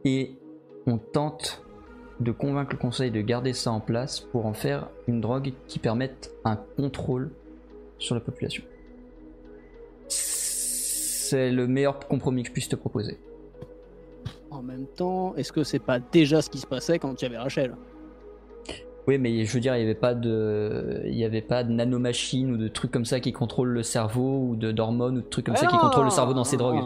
et 0.06 0.38
on 0.88 0.98
tente 0.98 1.66
de 2.22 2.32
convaincre 2.32 2.72
le 2.72 2.78
conseil 2.78 3.12
de 3.12 3.20
garder 3.20 3.52
ça 3.52 3.72
en 3.72 3.82
place 3.82 4.22
pour 4.22 4.46
en 4.46 4.54
faire 4.54 4.88
une 5.08 5.20
drogue 5.20 5.52
qui 5.68 5.80
permette 5.80 6.32
un 6.46 6.56
contrôle 6.56 7.30
sur 7.98 8.16
la 8.16 8.22
population. 8.22 8.64
C'est 10.14 11.52
le 11.52 11.68
meilleur 11.68 12.00
compromis 12.00 12.44
que 12.44 12.50
je 12.50 12.54
puisse 12.54 12.70
te 12.70 12.76
proposer. 12.76 13.18
En 14.52 14.62
même 14.62 14.86
temps, 14.86 15.34
est-ce 15.36 15.52
que 15.52 15.64
c'est 15.64 15.80
pas 15.80 16.00
déjà 16.00 16.42
ce 16.42 16.50
qui 16.50 16.60
se 16.60 16.68
passait 16.68 17.00
quand 17.00 17.20
il 17.22 17.26
y 17.26 17.28
avait 17.28 17.38
Rachel? 17.38 17.76
Oui, 19.08 19.18
mais 19.18 19.44
je 19.44 19.54
veux 19.54 19.60
dire, 19.60 19.76
il 19.76 19.80
n'y 19.80 19.86
avait 19.86 20.00
pas 20.00 20.14
de, 20.14 21.02
il 21.06 21.16
y 21.16 21.26
avait 21.26 21.42
pas 21.42 21.64
de 21.64 21.72
nanomachines 21.72 22.52
ou 22.52 22.58
de 22.58 22.68
trucs 22.68 22.92
comme 22.92 23.04
ça 23.06 23.20
qui 23.20 23.34
contrôlent 23.34 23.74
le 23.74 23.84
cerveau 23.84 24.48
ou 24.50 24.56
de 24.56 24.72
d'hormones 24.72 25.18
ou 25.18 25.22
de 25.22 25.28
trucs 25.28 25.46
comme 25.46 25.58
ça 25.58 25.66
qui 25.66 25.78
contrôlent 25.78 26.06
le 26.06 26.12
cerveau 26.12 26.34
dans 26.34 26.46
ces 26.46 26.56
drogues. 26.56 26.84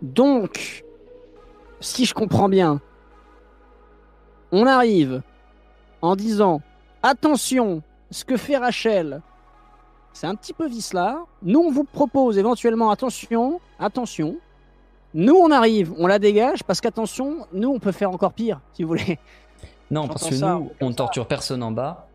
Donc, 0.00 0.84
si 1.80 2.06
je 2.06 2.14
comprends 2.14 2.48
bien, 2.48 2.80
on 4.52 4.66
arrive 4.66 5.22
en 6.00 6.16
disant 6.16 6.62
attention, 7.02 7.82
ce 8.10 8.24
que 8.24 8.36
fait 8.36 8.56
Rachel, 8.56 9.20
c'est 10.12 10.26
un 10.26 10.34
petit 10.34 10.52
peu 10.52 10.66
vicelard. 10.66 11.26
Nous, 11.42 11.60
on 11.60 11.70
vous 11.70 11.84
propose 11.84 12.38
éventuellement 12.38 12.90
attention, 12.90 13.60
attention. 13.78 14.36
Nous, 15.14 15.34
on 15.34 15.50
arrive, 15.50 15.92
on 15.98 16.06
la 16.06 16.18
dégage 16.18 16.62
parce 16.64 16.80
qu'attention, 16.80 17.46
nous, 17.52 17.68
on 17.70 17.78
peut 17.78 17.92
faire 17.92 18.10
encore 18.10 18.32
pire, 18.32 18.60
si 18.72 18.82
vous 18.82 18.88
voulez. 18.88 19.18
Non, 19.90 20.06
parce 20.06 20.28
que 20.28 20.34
ça, 20.34 20.54
nous, 20.54 20.70
on 20.80 20.90
ça. 20.90 20.96
torture 20.96 21.26
personne 21.26 21.62
en 21.62 21.72
bas. 21.72 22.08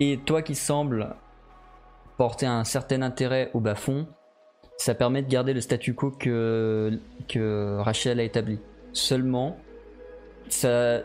Et 0.00 0.18
toi 0.18 0.42
qui 0.42 0.54
sembles 0.54 1.14
porter 2.16 2.46
un 2.46 2.64
certain 2.64 3.02
intérêt 3.02 3.50
au 3.52 3.60
bas-fond, 3.60 4.06
ça 4.76 4.94
permet 4.94 5.22
de 5.22 5.28
garder 5.28 5.52
le 5.52 5.60
statu 5.60 5.94
quo 5.94 6.10
que, 6.10 6.98
que 7.28 7.78
Rachel 7.80 8.20
a 8.20 8.22
établi. 8.22 8.60
Seulement, 8.92 9.56
ça. 10.48 11.00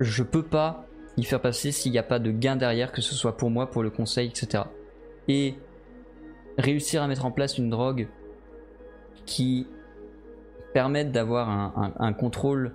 Je 0.00 0.22
peux 0.22 0.42
pas 0.42 0.84
y 1.16 1.24
faire 1.24 1.40
passer 1.40 1.70
s'il 1.72 1.92
n'y 1.92 1.98
a 1.98 2.02
pas 2.02 2.18
de 2.18 2.30
gain 2.30 2.56
derrière, 2.56 2.92
que 2.92 3.00
ce 3.02 3.14
soit 3.14 3.36
pour 3.36 3.50
moi, 3.50 3.70
pour 3.70 3.82
le 3.82 3.90
conseil, 3.90 4.28
etc. 4.28 4.64
Et 5.28 5.54
réussir 6.58 7.02
à 7.02 7.08
mettre 7.08 7.24
en 7.24 7.30
place 7.30 7.58
une 7.58 7.70
drogue 7.70 8.08
qui 9.26 9.66
permette 10.72 11.12
d'avoir 11.12 11.48
un, 11.48 11.72
un- 11.98 12.04
un 12.06 12.12
contrôle 12.12 12.74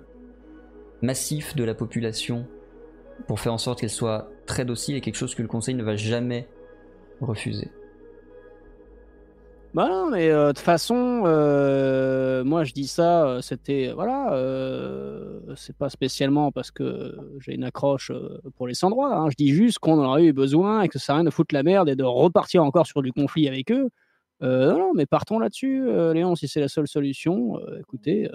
massif 1.02 1.54
de 1.54 1.64
la 1.64 1.74
population 1.74 2.46
pour 3.26 3.40
faire 3.40 3.52
en 3.52 3.58
sorte 3.58 3.80
qu'elle 3.80 3.90
soit 3.90 4.30
très 4.46 4.64
docile 4.64 4.96
et 4.96 5.00
quelque 5.00 5.16
chose 5.16 5.34
que 5.34 5.42
le 5.42 5.48
conseil 5.48 5.74
ne 5.74 5.82
va 5.82 5.96
jamais 5.96 6.48
refuser. 7.20 7.70
Bah 9.72 9.88
non, 9.88 10.10
mais 10.10 10.28
euh, 10.30 10.48
de 10.48 10.52
toute 10.52 10.58
façon, 10.58 11.22
euh, 11.26 12.42
moi 12.42 12.64
je 12.64 12.72
dis 12.72 12.88
ça, 12.88 13.24
euh, 13.24 13.40
c'était 13.40 13.92
voilà, 13.94 14.32
euh, 14.32 15.38
c'est 15.54 15.76
pas 15.76 15.88
spécialement 15.88 16.50
parce 16.50 16.72
que 16.72 17.14
j'ai 17.38 17.54
une 17.54 17.62
accroche 17.62 18.10
pour 18.56 18.66
les 18.66 18.74
sans-droits. 18.74 19.14
hein. 19.14 19.30
Je 19.30 19.36
dis 19.36 19.50
juste 19.50 19.78
qu'on 19.78 20.00
en 20.00 20.04
aurait 20.04 20.24
eu 20.24 20.32
besoin 20.32 20.82
et 20.82 20.88
que 20.88 20.98
ça 20.98 21.06
sert 21.06 21.14
à 21.14 21.18
rien 21.18 21.24
de 21.24 21.30
foutre 21.30 21.54
la 21.54 21.62
merde 21.62 21.88
et 21.88 21.94
de 21.94 22.02
repartir 22.02 22.64
encore 22.64 22.86
sur 22.86 23.00
du 23.00 23.12
conflit 23.12 23.46
avec 23.46 23.70
eux. 23.70 23.90
Non, 24.42 24.78
non, 24.78 24.92
mais 24.94 25.04
partons 25.06 25.38
là-dessus, 25.38 25.84
Léon, 26.14 26.34
si 26.34 26.48
c'est 26.48 26.60
la 26.60 26.68
seule 26.68 26.88
solution. 26.88 27.60
écoutez, 27.78 28.26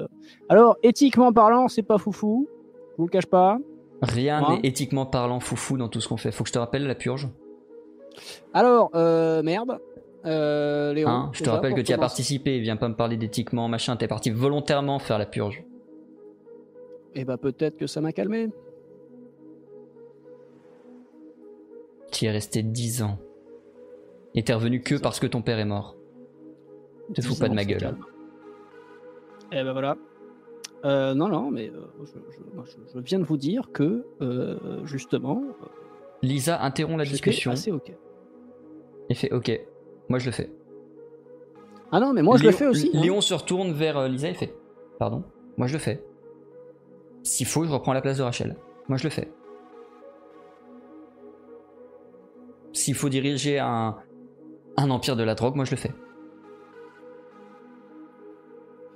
alors 0.50 0.78
éthiquement 0.84 1.34
parlant, 1.34 1.68
c'est 1.68 1.82
pas 1.82 1.98
foufou, 1.98 2.48
je 2.92 2.98
vous 2.98 3.06
le 3.08 3.10
cache 3.12 3.26
pas. 3.26 3.58
Rien 4.04 4.38
Hein 4.38 4.60
n'est 4.62 4.70
éthiquement 4.70 5.08
parlant 5.08 5.40
foufou 5.40 5.78
dans 5.78 5.90
tout 5.90 6.00
ce 6.02 6.08
qu'on 6.08 6.18
fait. 6.18 6.32
Faut 6.32 6.44
que 6.44 6.50
je 6.50 6.54
te 6.54 6.60
rappelle 6.60 6.86
la 6.86 6.94
purge. 6.94 7.28
Alors, 8.54 8.92
merde, 9.44 9.80
euh, 10.26 10.94
Léon. 10.94 11.10
Hein 11.10 11.30
je 11.34 11.44
te 11.44 11.50
rappelle 11.50 11.74
que 11.74 11.82
tu 11.82 11.94
as 11.94 11.98
participé. 11.98 12.60
Viens 12.60 12.78
pas 12.78 12.90
me 12.90 12.96
parler 12.96 13.18
d'éthiquement, 13.18 13.68
machin. 13.68 13.96
T'es 13.96 14.08
parti 14.08 14.30
volontairement 14.30 15.00
faire 15.00 15.18
la 15.18 15.26
purge. 15.26 15.64
Eh 17.16 17.24
bah 17.24 17.38
peut-être 17.38 17.78
que 17.78 17.88
ça 17.88 18.02
m'a 18.02 18.12
calmé. 18.12 18.50
Tu 22.12 22.26
y 22.26 22.28
es 22.28 22.32
resté 22.32 22.64
10 22.64 23.04
ans. 23.04 23.20
Et 24.36 24.44
t'es 24.44 24.54
revenu 24.54 24.82
que 24.82 24.96
parce 24.96 25.20
que 25.20 25.28
ton 25.28 25.42
père 25.42 25.60
est 25.60 25.66
mort. 25.66 25.96
Te 27.14 27.22
fous 27.22 27.36
pas 27.36 27.48
de 27.48 27.54
ma 27.54 27.64
gueule. 27.64 27.80
calme. 27.80 28.06
Eh 29.52 29.64
ben 29.64 29.72
voilà. 29.72 29.96
Euh, 30.86 31.16
non, 31.16 31.30
non, 31.30 31.50
mais 31.50 31.70
euh, 31.70 32.06
je, 32.94 33.00
viens 33.00 33.20
de 33.20 33.24
vous 33.24 33.38
dire 33.38 33.72
que, 33.74 34.06
euh, 34.22 34.86
justement, 34.86 35.42
Lisa 36.22 36.62
interrompt 36.62 37.00
la 37.00 37.06
discussion 37.06 37.52
assez 37.52 37.72
ok. 37.72 37.92
et 39.10 39.16
fait 39.16 39.34
OK. 39.34 39.52
Moi 40.10 40.20
je 40.20 40.26
le 40.28 40.32
fais. 40.32 40.50
Ah 41.92 42.00
non, 42.00 42.14
mais 42.14 42.22
moi 42.22 42.38
je 42.38 42.44
le 42.44 42.52
fais 42.52 42.68
aussi. 42.68 42.92
hein. 42.94 43.02
Léon 43.02 43.22
se 43.22 43.34
retourne 43.34 43.72
vers 43.72 43.98
euh, 43.98 44.08
Lisa 44.08 44.30
et 44.30 44.34
fait 44.34 44.54
Pardon 45.00 45.24
Moi 45.58 45.68
je 45.68 45.74
le 45.74 45.80
fais. 45.80 46.04
S'il 47.24 47.46
faut, 47.48 47.64
je 47.66 47.72
reprends 47.72 47.94
la 47.94 48.02
place 48.02 48.18
de 48.18 48.24
Rachel. 48.24 48.56
Moi 48.88 48.98
je 48.98 49.04
le 49.06 49.10
fais. 49.10 49.32
S'il 52.74 52.94
faut 52.96 53.10
diriger 53.10 53.60
un, 53.60 53.96
un 54.78 54.90
empire 54.90 55.16
de 55.16 55.24
la 55.24 55.34
drogue, 55.36 55.56
moi 55.56 55.66
je 55.66 55.72
le 55.72 55.78
fais. 55.78 55.92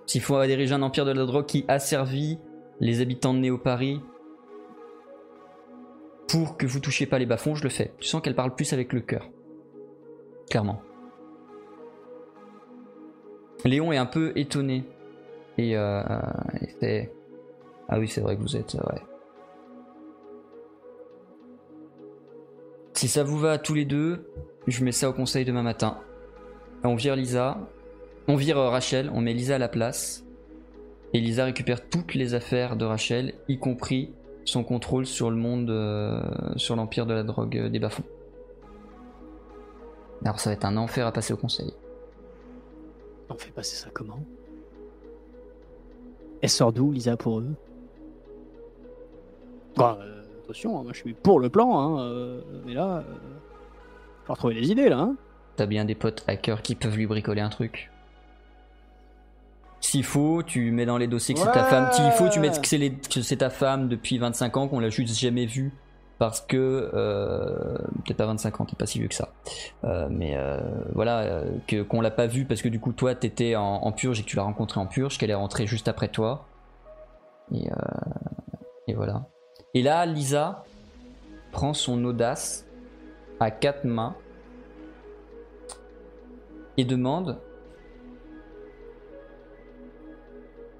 S'il 0.06 0.22
faut 0.22 0.44
diriger 0.46 0.74
un 0.74 0.82
empire 0.82 1.06
de 1.06 1.12
la 1.12 1.26
drogue 1.26 1.46
qui 1.46 1.66
asservit 1.68 2.40
les 2.80 3.02
habitants 3.02 3.34
de 3.34 3.40
Néo-Paris 3.40 4.02
pour 6.28 6.58
que 6.58 6.66
vous 6.66 6.80
touchiez 6.80 7.06
pas 7.06 7.20
les 7.20 7.26
bas-fonds, 7.26 7.56
je 7.56 7.64
le 7.64 7.70
fais. 7.70 7.94
Tu 8.00 8.08
sens 8.08 8.22
qu'elle 8.22 8.36
parle 8.36 8.54
plus 8.56 8.74
avec 8.74 8.92
le 8.94 9.02
cœur. 9.02 9.30
Clairement. 10.50 10.82
Léon 13.66 13.92
est 13.92 13.98
un 13.98 14.06
peu 14.06 14.32
étonné. 14.36 14.84
Et 15.58 15.76
euh, 15.76 16.02
Ah 17.90 18.00
oui, 18.00 18.08
c'est 18.08 18.22
vrai 18.22 18.36
que 18.38 18.42
vous 18.42 18.56
êtes. 18.56 18.76
euh, 18.76 18.94
ouais. 18.94 19.02
Si 22.94 23.08
ça 23.08 23.24
vous 23.24 23.38
va 23.38 23.54
à 23.54 23.58
tous 23.58 23.74
les 23.74 23.86
deux, 23.86 24.30
je 24.68 24.84
mets 24.84 24.92
ça 24.92 25.10
au 25.10 25.14
conseil 25.14 25.46
demain 25.46 25.64
matin. 25.64 26.00
On 26.84 26.96
vire 26.96 27.16
Lisa. 27.16 27.58
On 28.28 28.36
vire 28.36 28.58
euh, 28.58 28.70
Rachel, 28.70 29.10
on 29.14 29.22
met 29.22 29.34
Lisa 29.34 29.56
à 29.56 29.58
la 29.58 29.70
place. 29.70 30.26
Et 31.14 31.20
Lisa 31.20 31.46
récupère 31.46 31.90
toutes 31.90 32.14
les 32.14 32.36
affaires 32.36 32.76
de 32.76 32.86
Rachel, 32.86 33.34
y 33.48 33.58
compris 33.58 34.14
son 34.46 34.64
contrôle 34.64 35.06
sur 35.06 35.32
le 35.32 35.36
monde, 35.38 35.70
euh, 35.70 36.22
sur 36.56 36.76
l'empire 36.76 37.06
de 37.06 37.14
la 37.14 37.24
drogue 37.24 37.70
des 37.70 37.80
bas-fonds. 37.80 38.04
Alors 40.24 40.40
ça 40.40 40.52
va 40.52 40.54
être 40.54 40.66
un 40.66 40.78
enfer 40.78 41.08
à 41.08 41.12
passer 41.12 41.34
au 41.34 41.38
conseil. 41.38 41.74
On 43.30 43.36
fait 43.36 43.52
passer 43.52 43.76
ça 43.76 43.90
comment? 43.94 44.20
Elle 46.42 46.50
sort 46.50 46.72
d'où, 46.74 46.92
Lisa, 46.92 47.16
pour 47.18 47.40
eux? 47.40 47.48
Bah, 49.76 49.98
euh, 50.02 50.16
Attention, 50.44 50.80
hein, 50.80 50.84
moi 50.84 50.94
je 50.94 50.98
suis 51.00 51.14
pour 51.14 51.40
le 51.40 51.50
plan, 51.50 51.78
hein, 51.80 52.02
euh, 52.02 52.42
mais 52.66 52.74
là, 52.74 52.98
euh, 53.08 53.14
faut 54.26 54.34
retrouver 54.34 54.56
des 54.56 54.72
idées 54.72 54.90
là. 54.90 54.98
hein. 55.00 55.16
T'as 55.58 55.68
bien 55.68 55.86
des 55.86 55.94
potes 55.96 56.24
hackers 56.28 56.62
qui 56.64 56.74
peuvent 56.74 56.96
lui 56.98 57.06
bricoler 57.06 57.42
un 57.42 57.50
truc. 57.50 57.92
S'il 59.82 60.04
faut, 60.04 60.42
tu 60.44 60.72
mets 60.72 60.86
dans 60.88 60.98
les 60.98 61.08
dossiers 61.08 61.36
que 61.36 61.42
c'est 61.42 61.52
ta 61.52 61.64
femme. 61.64 61.92
S'il 61.92 62.12
faut, 62.12 62.30
tu 62.30 62.40
mets 62.40 62.50
que 62.50 62.68
c'est 62.68 62.78
les- 62.78 62.96
que 62.96 63.22
c'est 63.22 63.38
ta 63.38 63.50
femme 63.50 63.90
depuis 63.90 64.18
25 64.18 64.58
ans, 64.58 64.68
qu'on 64.68 64.80
l'a 64.80 64.90
juste 64.90 65.16
jamais 65.18 65.46
vue 65.46 65.72
parce 66.20 66.42
que 66.42 66.92
euh, 66.94 67.78
peut-être 68.04 68.18
pas 68.18 68.26
25 68.26 68.60
ans, 68.62 68.66
t'es 68.66 68.76
pas 68.76 68.86
si 68.86 69.00
vieux 69.00 69.08
que 69.08 69.16
ça. 69.16 69.30
Euh, 69.86 70.08
mais 70.12 70.36
euh, 70.36 70.60
voilà, 70.94 71.20
euh, 71.22 71.84
qu'on 71.86 72.02
l'a 72.02 72.12
pas 72.12 72.28
vu 72.28 72.46
parce 72.46 72.62
que 72.62 72.68
du 72.68 72.80
coup 72.80 72.92
toi 72.92 73.16
t'étais 73.16 73.56
en, 73.56 73.64
en 73.64 73.92
purge 73.94 74.20
et 74.20 74.24
que 74.24 74.28
tu 74.28 74.36
l'as 74.36 74.44
rencontrée 74.44 74.82
en 74.82 74.86
purge, 74.86 75.18
qu'elle 75.18 75.32
est 75.32 75.36
rentrée 75.36 75.66
juste 75.66 75.88
après 75.88 76.10
toi. 76.10 76.46
Et, 77.54 77.72
euh, 77.72 77.76
et 78.88 78.94
voilà. 78.94 79.28
Et 79.74 79.82
là, 79.82 80.06
Lisa 80.06 80.66
prend 81.52 81.74
son 81.74 82.04
audace 82.04 82.68
à 83.40 83.50
quatre 83.50 83.86
mains 83.86 84.16
et 86.78 86.84
demande 86.84 87.40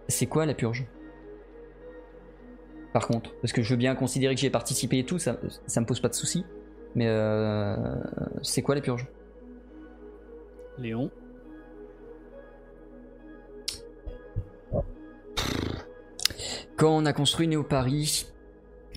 C'est 0.10 0.26
quoi 0.26 0.46
la 0.46 0.54
purge? 0.54 0.86
Par 2.94 3.08
contre, 3.08 3.36
parce 3.42 3.54
que 3.54 3.62
je 3.62 3.70
veux 3.70 3.78
bien 3.78 3.96
considérer 3.96 4.34
que 4.34 4.42
j'y 4.42 4.48
ai 4.48 4.52
participé 4.52 5.00
et 5.00 5.06
tout, 5.06 5.20
ça, 5.20 5.38
ça 5.68 5.82
me 5.82 5.86
pose 5.86 6.00
pas 6.00 6.10
de 6.10 6.16
soucis. 6.16 6.46
Mais 6.96 7.06
euh, 7.08 7.76
c'est 8.42 8.62
quoi 8.62 8.76
la 8.76 8.82
purge 8.82 9.08
Léon? 10.78 11.12
Quand 16.78 16.98
on 16.98 17.06
a 17.06 17.14
construit 17.14 17.48
Néo 17.48 17.64
Paris, 17.64 18.26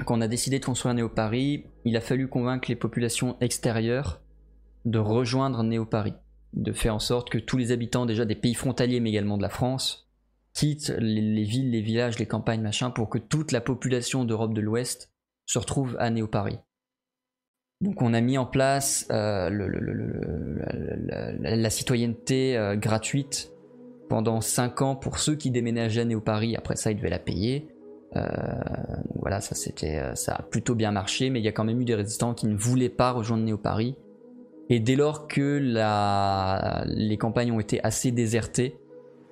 quand 0.07 0.17
on 0.17 0.21
a 0.21 0.29
décidé 0.29 0.61
de 0.61 0.65
construire 0.65 0.95
Néo 0.95 1.09
Paris, 1.09 1.67
il 1.85 1.97
a 1.97 2.01
fallu 2.01 2.29
convaincre 2.29 2.69
les 2.69 2.77
populations 2.77 3.37
extérieures 3.41 4.21
de 4.85 4.99
rejoindre 4.99 5.63
Néo 5.65 5.85
Paris, 5.85 6.15
de 6.55 6.73
faire 6.73 6.95
en 6.95 7.01
sorte 7.01 7.29
que 7.29 7.39
tous 7.39 7.57
les 7.57 7.73
habitants 7.73 8.07
déjà 8.07 8.25
des 8.25 8.37
pays 8.37 8.55
frontaliers, 8.55 9.01
mais 9.01 9.11
également 9.11 9.37
de 9.37 9.43
la 9.43 9.49
France, 9.49 10.09
quittent 10.55 10.95
les, 10.99 11.21
les 11.21 11.45
villes, 11.45 11.71
les 11.71 11.81
villages, 11.81 12.19
les 12.19 12.27
campagnes, 12.27 12.63
machin, 12.63 12.91
pour 12.91 13.09
que 13.09 13.19
toute 13.19 13.53
la 13.53 13.61
population 13.61 14.25
d'Europe 14.25 14.55
de 14.55 14.61
l'Ouest 14.61 15.11
se 15.47 15.59
retrouve 15.59 15.97
à 15.99 16.11
Néo 16.11 16.27
Paris. 16.27 16.59
Donc 17.83 18.01
on 18.01 18.15
a 18.15 18.21
mis 18.21 18.39
en 18.39 18.47
place 18.47 19.09
euh, 19.11 19.51
la, 21.41 21.69
citoyenneté 21.69 22.57
euh, 22.57 22.77
gratuite 22.77 23.51
pendant 24.09 24.41
5 24.41 24.83
ans 24.83 24.95
pour 24.95 25.19
ceux 25.19 25.35
qui 25.35 25.51
déménageaient 25.51 26.03
à 26.03 26.05
Néo 26.05 26.21
Paris. 26.21 26.55
Après 26.55 26.77
ça, 26.77 26.93
ils 26.93 26.97
devaient 26.97 27.11
la 27.11 27.19
payer. 27.19 27.67
Euh, 28.15 28.25
voilà, 29.17 29.41
ça 29.41 29.57
c'était, 29.57 30.01
ça 30.15 30.37
a 30.37 30.43
plutôt 30.43 30.77
bien 30.77 30.93
marché, 30.93 31.29
mais 31.29 31.41
il 31.41 31.45
y 31.45 31.49
a 31.49 31.53
quand 31.53 31.65
même 31.65 31.81
eu 31.81 31.85
des 31.85 31.97
résistants 31.97 32.35
qui 32.35 32.47
ne 32.47 32.55
voulaient 32.57 32.89
pas 32.89 33.11
rejoindre 33.11 33.43
Néo 33.43 33.59
Paris. 33.59 33.97
Et 34.69 34.79
dès 34.79 34.95
lors 34.95 35.27
que 35.27 35.59
les 36.87 37.19
campagnes 37.19 37.51
ont 37.51 37.61
été 37.61 37.83
assez 37.83 38.13
désertées, 38.13 38.77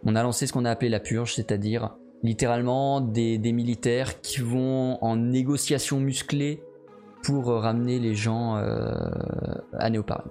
on 0.04 0.16
a 0.16 0.22
lancé 0.22 0.46
ce 0.46 0.52
qu'on 0.52 0.64
a 0.64 0.70
appelé 0.70 0.88
la 0.88 1.00
purge, 1.00 1.34
c'est-à-dire 1.34 1.96
littéralement 2.22 3.00
des, 3.00 3.38
militaires 3.52 4.20
qui 4.20 4.40
vont 4.40 5.02
en 5.02 5.16
négociation 5.16 6.00
musclée 6.00 6.62
pour 7.22 7.46
ramener 7.46 7.98
les 7.98 8.14
gens 8.14 8.56
euh, 8.56 8.94
à 9.72 9.90
Néo 9.90 10.02
Paris. 10.02 10.30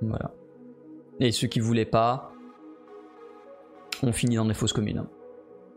Voilà. 0.00 0.32
Et 1.20 1.32
ceux 1.32 1.46
qui 1.46 1.60
voulaient 1.60 1.84
pas 1.84 2.32
ont 4.02 4.12
fini 4.12 4.36
dans 4.36 4.44
des 4.44 4.54
fausses 4.54 4.72
communes. 4.72 5.04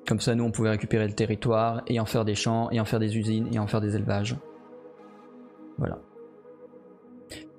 Comme 0.08 0.20
ça, 0.20 0.36
nous, 0.36 0.44
on 0.44 0.52
pouvait 0.52 0.70
récupérer 0.70 1.08
le 1.08 1.14
territoire 1.14 1.84
et 1.88 2.00
en 2.00 2.06
faire 2.06 2.26
des 2.26 2.36
champs, 2.36 2.70
et 2.72 2.80
en 2.80 2.86
faire 2.86 3.00
des 3.00 3.18
usines, 3.18 3.54
et 3.54 3.60
en 3.60 3.68
faire 3.68 3.82
des 3.82 3.96
élevages. 3.96 4.36
Voilà. 5.78 6.00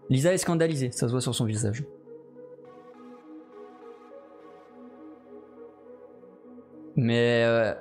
Lisa 0.09 0.33
est 0.33 0.39
scandalisée, 0.39 0.91
ça 0.93 1.07
se 1.07 1.12
voit 1.12 1.20
sur 1.20 1.35
son 1.35 1.45
visage. 1.45 1.85
Mais, 6.97 7.44
euh, 7.44 7.74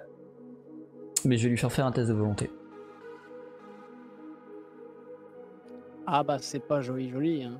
mais 1.23 1.37
je 1.37 1.43
vais 1.45 1.49
lui 1.49 1.57
faire 1.57 1.71
faire 1.71 1.85
un 1.85 1.91
test 1.91 2.09
de 2.09 2.13
volonté. 2.13 2.51
Ah 6.07 6.23
bah 6.23 6.37
c'est 6.39 6.59
pas 6.59 6.81
joli 6.81 7.09
joli. 7.09 7.43
Hein. 7.43 7.57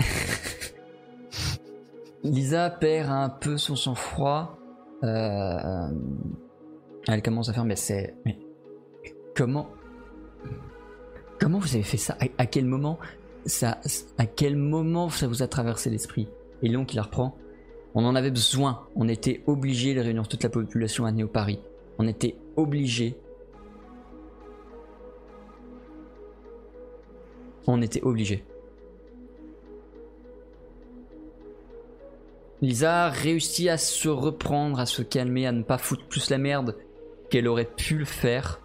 Lisa 2.24 2.68
perd 2.68 3.10
un 3.10 3.30
peu 3.30 3.56
son 3.56 3.76
sang-froid. 3.76 4.58
Euh, 5.04 5.88
elle 7.08 7.22
commence 7.22 7.48
à 7.48 7.52
faire, 7.52 7.64
mais 7.64 7.76
c'est. 7.76 8.14
Mais 8.24 8.38
comment. 9.34 9.70
Comment 11.38 11.58
vous 11.58 11.74
avez 11.74 11.82
fait 11.82 11.96
ça? 11.96 12.16
À, 12.38 12.46
quel 12.46 12.64
moment 12.64 12.98
ça, 13.46 13.78
À 14.18 14.26
quel 14.26 14.56
moment 14.56 15.10
ça 15.10 15.26
vous 15.26 15.42
a 15.42 15.48
traversé 15.48 15.90
l'esprit? 15.90 16.28
Et 16.62 16.68
Léon 16.68 16.84
qui 16.84 16.96
la 16.96 17.02
reprend. 17.02 17.36
On 17.94 18.04
en 18.04 18.14
avait 18.14 18.30
besoin. 18.30 18.86
On 18.94 19.08
était 19.08 19.42
obligé 19.46 19.94
de 19.94 20.00
réunir 20.00 20.28
toute 20.28 20.42
la 20.42 20.48
population 20.48 21.04
à 21.04 21.12
Néo 21.12 21.26
Paris. 21.26 21.58
On 21.98 22.06
était 22.06 22.36
obligé. 22.56 23.16
On 27.66 27.82
était 27.82 28.02
obligé. 28.02 28.44
Lisa 32.62 33.08
réussit 33.10 33.68
à 33.68 33.76
se 33.76 34.08
reprendre, 34.08 34.78
à 34.78 34.86
se 34.86 35.02
calmer, 35.02 35.46
à 35.48 35.52
ne 35.52 35.64
pas 35.64 35.78
foutre 35.78 36.06
plus 36.06 36.30
la 36.30 36.38
merde 36.38 36.76
qu'elle 37.28 37.48
aurait 37.48 37.68
pu 37.68 37.98
le 37.98 38.04
faire. 38.04 38.61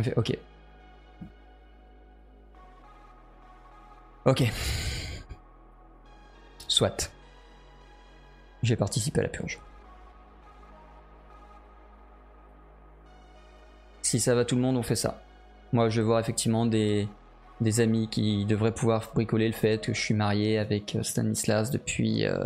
Fait 0.00 0.16
ok. 0.16 0.38
Ok. 4.24 4.44
Soit. 6.68 7.12
J'ai 8.62 8.76
participé 8.76 9.20
à 9.20 9.24
la 9.24 9.28
purge. 9.28 9.60
Si 14.02 14.20
ça 14.20 14.34
va 14.34 14.44
tout 14.44 14.54
le 14.54 14.62
monde, 14.62 14.76
on 14.76 14.82
fait 14.82 14.96
ça. 14.96 15.22
Moi, 15.72 15.88
je 15.88 16.00
vais 16.00 16.06
voir 16.06 16.20
effectivement 16.20 16.66
des, 16.66 17.08
des 17.60 17.80
amis 17.80 18.08
qui 18.08 18.44
devraient 18.44 18.72
pouvoir 18.72 19.10
bricoler 19.14 19.46
le 19.46 19.54
fait 19.54 19.82
que 19.82 19.94
je 19.94 20.00
suis 20.00 20.14
marié 20.14 20.58
avec 20.58 20.96
euh, 20.96 21.02
Stanislas 21.02 21.70
depuis, 21.70 22.26
euh, 22.26 22.44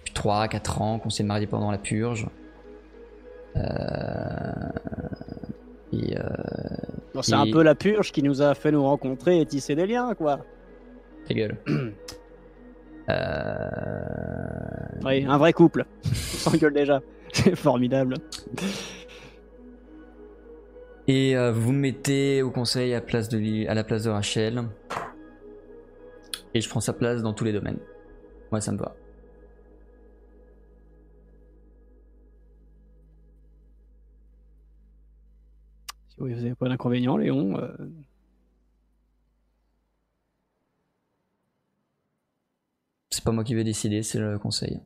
depuis 0.00 0.14
3-4 0.14 0.82
ans, 0.82 0.98
qu'on 0.98 1.10
s'est 1.10 1.22
marié 1.22 1.46
pendant 1.46 1.70
la 1.70 1.78
purge. 1.78 2.26
Euh, 3.56 4.52
euh, 5.94 6.20
c'est 7.22 7.34
un 7.34 7.50
peu 7.50 7.62
la 7.62 7.74
purge 7.74 8.12
qui 8.12 8.22
nous 8.22 8.42
a 8.42 8.54
fait 8.54 8.70
nous 8.72 8.82
rencontrer 8.82 9.40
et 9.40 9.46
tisser 9.46 9.74
des 9.74 9.86
liens 9.86 10.14
quoi. 10.14 10.40
ta 11.26 11.34
gueule. 11.34 11.56
Euh, 13.10 13.68
Oui, 15.02 15.24
un 15.26 15.38
vrai 15.38 15.54
couple. 15.54 15.86
On 16.04 16.08
s'engueule 16.50 16.74
déjà. 16.74 17.00
C'est 17.32 17.56
formidable. 17.56 18.16
Et 21.06 21.34
euh, 21.34 21.50
vous 21.52 21.72
me 21.72 21.78
mettez 21.78 22.42
au 22.42 22.50
conseil 22.50 22.92
à, 22.94 23.00
place 23.00 23.30
de, 23.30 23.38
Li- 23.38 23.66
à 23.66 23.72
la 23.72 23.82
place 23.82 24.04
de 24.04 24.10
Rachel. 24.10 24.64
Et 26.52 26.60
je 26.60 26.68
prends 26.68 26.80
sa 26.80 26.92
place 26.92 27.22
dans 27.22 27.32
tous 27.32 27.44
les 27.44 27.52
domaines. 27.54 27.78
Moi, 28.50 28.60
ça 28.60 28.72
me 28.72 28.78
va. 28.78 28.94
Si 36.18 36.24
vous 36.24 36.28
n'avez 36.30 36.54
pas 36.56 36.68
d'inconvénient, 36.68 37.16
Léon. 37.16 37.58
euh, 37.60 37.68
C'est 43.10 43.22
pas 43.24 43.30
moi 43.32 43.44
qui 43.44 43.54
vais 43.54 43.64
décider, 43.64 44.02
c'est 44.02 44.18
le 44.18 44.38
conseil. 44.38 44.80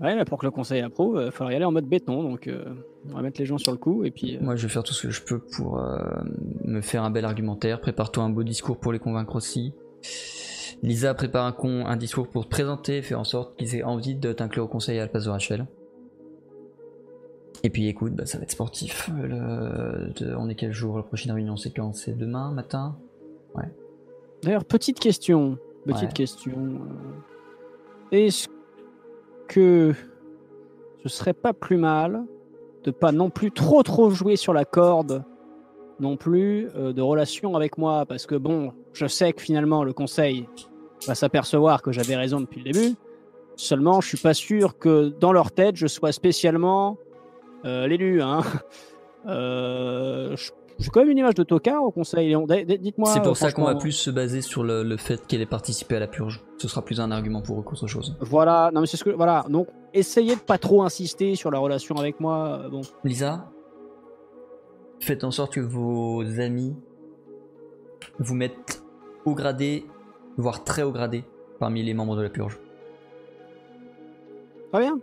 Ouais, 0.00 0.14
mais 0.14 0.24
pour 0.24 0.38
que 0.38 0.44
le 0.46 0.50
conseil 0.50 0.80
approuve, 0.82 1.22
il 1.24 1.30
faudra 1.32 1.52
y 1.52 1.56
aller 1.56 1.64
en 1.64 1.72
mode 1.72 1.86
béton. 1.86 2.22
Donc, 2.22 2.48
euh, 2.48 2.74
on 3.10 3.14
va 3.14 3.22
mettre 3.22 3.40
les 3.40 3.46
gens 3.46 3.56
sur 3.58 3.72
le 3.72 3.78
coup 3.78 4.04
et 4.04 4.10
puis. 4.10 4.36
euh, 4.36 4.40
Moi, 4.42 4.56
je 4.56 4.66
vais 4.66 4.72
faire 4.72 4.82
tout 4.82 4.92
ce 4.92 5.06
que 5.06 5.10
je 5.12 5.22
peux 5.22 5.38
pour 5.38 5.78
euh, 5.78 5.98
me 6.64 6.80
faire 6.82 7.02
un 7.02 7.10
bel 7.10 7.24
argumentaire. 7.24 7.80
Prépare-toi 7.80 8.24
un 8.24 8.30
beau 8.30 8.42
discours 8.42 8.78
pour 8.78 8.92
les 8.92 8.98
convaincre 8.98 9.36
aussi. 9.36 9.74
Lisa 10.82 11.14
prépare 11.14 11.46
un, 11.46 11.52
con, 11.52 11.86
un 11.86 11.96
discours 11.96 12.28
pour 12.28 12.44
te 12.44 12.50
présenter, 12.50 13.00
faire 13.00 13.20
en 13.20 13.24
sorte 13.24 13.56
qu'ils 13.58 13.74
aient 13.76 13.82
envie 13.82 14.14
de 14.14 14.32
t'inclure 14.34 14.64
au 14.64 14.68
conseil 14.68 14.98
à 14.98 15.02
la 15.02 15.08
place 15.08 15.24
de 15.24 15.30
Rachel. 15.30 15.66
Et 17.62 17.70
puis 17.70 17.88
écoute, 17.88 18.12
bah, 18.14 18.26
ça 18.26 18.38
va 18.38 18.44
être 18.44 18.50
sportif. 18.50 19.10
Euh, 19.18 19.26
le- 20.08 20.12
de- 20.26 20.34
on 20.36 20.48
est 20.48 20.54
quel 20.54 20.72
jour? 20.72 20.96
La 20.96 21.02
prochaine 21.02 21.32
réunion, 21.32 21.56
c'est 21.56 21.70
quand? 21.70 21.94
C'est 21.94 22.16
demain 22.16 22.50
matin? 22.52 22.96
D'ailleurs, 24.42 24.64
petite 24.64 25.00
question. 25.00 25.58
Petite 25.86 26.02
Ouais. 26.08 26.12
question. 26.12 26.52
euh, 26.52 28.16
Est-ce 28.16 28.48
que 29.48 29.94
ce 31.02 31.08
serait 31.08 31.32
pas 31.32 31.52
plus 31.52 31.76
mal 31.78 32.24
de 32.84 32.90
pas 32.90 33.12
non 33.12 33.30
plus 33.30 33.50
trop 33.50 33.82
trop 33.82 34.10
jouer 34.10 34.36
sur 34.36 34.52
la 34.52 34.64
corde 34.64 35.24
non 35.98 36.16
plus 36.16 36.68
euh, 36.76 36.92
de 36.92 37.00
relation 37.02 37.56
avec 37.56 37.78
moi? 37.78 38.04
Parce 38.06 38.26
que 38.26 38.34
bon, 38.36 38.72
je 38.92 39.06
sais 39.06 39.32
que 39.32 39.40
finalement 39.40 39.82
le 39.84 39.92
conseil 39.92 40.48
va 41.06 41.14
s'apercevoir 41.14 41.82
que 41.82 41.90
j'avais 41.90 42.16
raison 42.16 42.40
depuis 42.40 42.62
le 42.62 42.72
début. 42.72 42.94
Seulement, 43.56 44.00
je 44.02 44.08
suis 44.08 44.18
pas 44.18 44.34
sûr 44.34 44.78
que 44.78 45.08
dans 45.18 45.32
leur 45.32 45.50
tête, 45.50 45.76
je 45.76 45.86
sois 45.86 46.12
spécialement 46.12 46.98
l'élu, 47.86 48.22
hein. 48.22 48.40
Euh, 49.28 50.36
je- 50.36 50.52
J'ai 50.78 50.88
quand 50.90 51.00
même 51.00 51.10
une 51.10 51.18
image 51.18 51.34
de 51.34 51.42
Tokar 51.42 51.82
au 51.82 51.90
conseil, 51.90 52.28
Dites-moi. 52.78 53.10
C'est 53.10 53.18
euh, 53.18 53.22
pour 53.22 53.36
ça 53.36 53.50
qu'on 53.50 53.64
va 53.64 53.74
plus 53.74 53.90
se 53.90 54.08
baser 54.10 54.40
sur 54.40 54.62
le, 54.62 54.84
le 54.84 54.96
fait 54.96 55.26
qu'elle 55.26 55.40
ait 55.40 55.46
participé 55.46 55.96
à 55.96 55.98
la 55.98 56.06
purge. 56.06 56.44
Ce 56.58 56.68
sera 56.68 56.84
plus 56.84 57.00
un 57.00 57.10
argument 57.10 57.42
pour 57.42 57.58
eux 57.58 57.62
qu'autre 57.64 57.88
chose. 57.88 58.14
Voilà, 58.20 58.70
non 58.72 58.82
mais 58.82 58.86
c'est 58.86 58.96
ce 58.96 59.02
que 59.02 59.10
voilà. 59.10 59.44
Donc 59.48 59.66
essayez 59.94 60.36
de 60.36 60.40
pas 60.40 60.58
trop 60.58 60.82
insister 60.84 61.34
sur 61.34 61.50
la 61.50 61.58
relation 61.58 61.96
avec 61.96 62.20
moi. 62.20 62.60
euh, 62.66 62.68
Bon, 62.68 62.82
Lisa, 63.02 63.50
faites 65.00 65.24
en 65.24 65.32
sorte 65.32 65.54
que 65.54 65.60
vos 65.60 66.22
amis 66.38 66.76
vous 68.20 68.36
mettent 68.36 68.84
haut 69.24 69.34
gradé, 69.34 69.86
voire 70.36 70.62
très 70.62 70.82
haut 70.84 70.92
gradé, 70.92 71.24
parmi 71.58 71.82
les 71.82 71.94
membres 71.94 72.14
de 72.16 72.22
la 72.22 72.30
purge. 72.30 72.60
très 74.70 74.82
bien. 74.82 75.00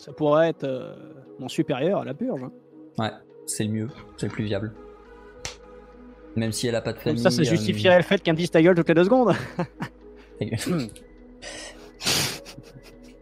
Ça 0.00 0.14
pourrait 0.14 0.48
être 0.48 0.64
euh, 0.64 0.94
mon 1.38 1.48
supérieur 1.48 2.00
à 2.00 2.04
la 2.06 2.14
purge. 2.14 2.42
hein. 2.42 2.52
Ouais, 2.98 3.10
c'est 3.44 3.64
le 3.64 3.70
mieux, 3.70 3.88
c'est 4.16 4.26
le 4.28 4.32
plus 4.32 4.44
viable. 4.44 4.72
Même 6.36 6.52
si 6.52 6.68
elle 6.68 6.74
a 6.74 6.80
pas 6.80 6.92
de 6.92 6.96
Comme 6.96 7.04
famille. 7.04 7.22
ça, 7.22 7.30
ça 7.30 7.42
euh, 7.42 7.44
justifierait 7.44 7.98
le 7.98 8.02
fait 8.02 8.22
qu'un 8.22 8.32
me 8.32 8.38
dise 8.38 8.50
ta 8.50 8.62
gueule 8.62 8.74
toutes 8.74 8.88
les 8.88 8.94
deux 8.94 9.04
secondes. 9.04 9.34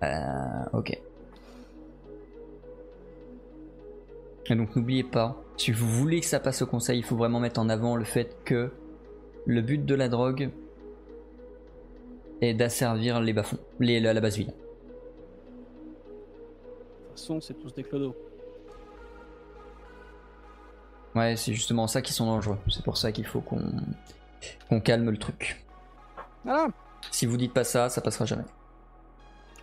Euh, 0.00 0.64
ok. 0.74 0.96
Et 4.46 4.54
donc 4.54 4.76
n'oubliez 4.76 5.02
pas, 5.02 5.42
si 5.56 5.72
vous 5.72 5.88
voulez 5.88 6.20
que 6.20 6.26
ça 6.26 6.38
passe 6.38 6.62
au 6.62 6.66
conseil, 6.66 7.00
il 7.00 7.02
faut 7.04 7.16
vraiment 7.16 7.40
mettre 7.40 7.58
en 7.58 7.68
avant 7.68 7.96
le 7.96 8.04
fait 8.04 8.36
que 8.44 8.70
le 9.44 9.60
but 9.60 9.84
de 9.84 9.96
la 9.96 10.08
drogue 10.08 10.50
est 12.40 12.54
d'asservir 12.54 13.20
les 13.20 13.32
bas-fonds, 13.32 13.58
la 13.80 14.20
base 14.20 14.36
ville. 14.36 14.52
Façon, 17.18 17.40
c'est 17.40 17.54
tous 17.54 17.74
des 17.74 17.82
clodos. 17.82 18.14
Ouais, 21.16 21.34
c'est 21.34 21.52
justement 21.52 21.88
ça 21.88 22.00
qui 22.00 22.12
sont 22.12 22.26
dangereux. 22.26 22.58
C'est 22.70 22.84
pour 22.84 22.96
ça 22.96 23.10
qu'il 23.10 23.26
faut 23.26 23.40
qu'on 23.40 24.80
calme 24.80 25.10
le 25.10 25.16
truc. 25.16 25.64
Voilà. 26.44 26.68
Si 27.10 27.26
vous 27.26 27.36
dites 27.36 27.52
pas 27.52 27.64
ça, 27.64 27.88
ça 27.88 28.00
passera 28.00 28.24
jamais. 28.24 28.44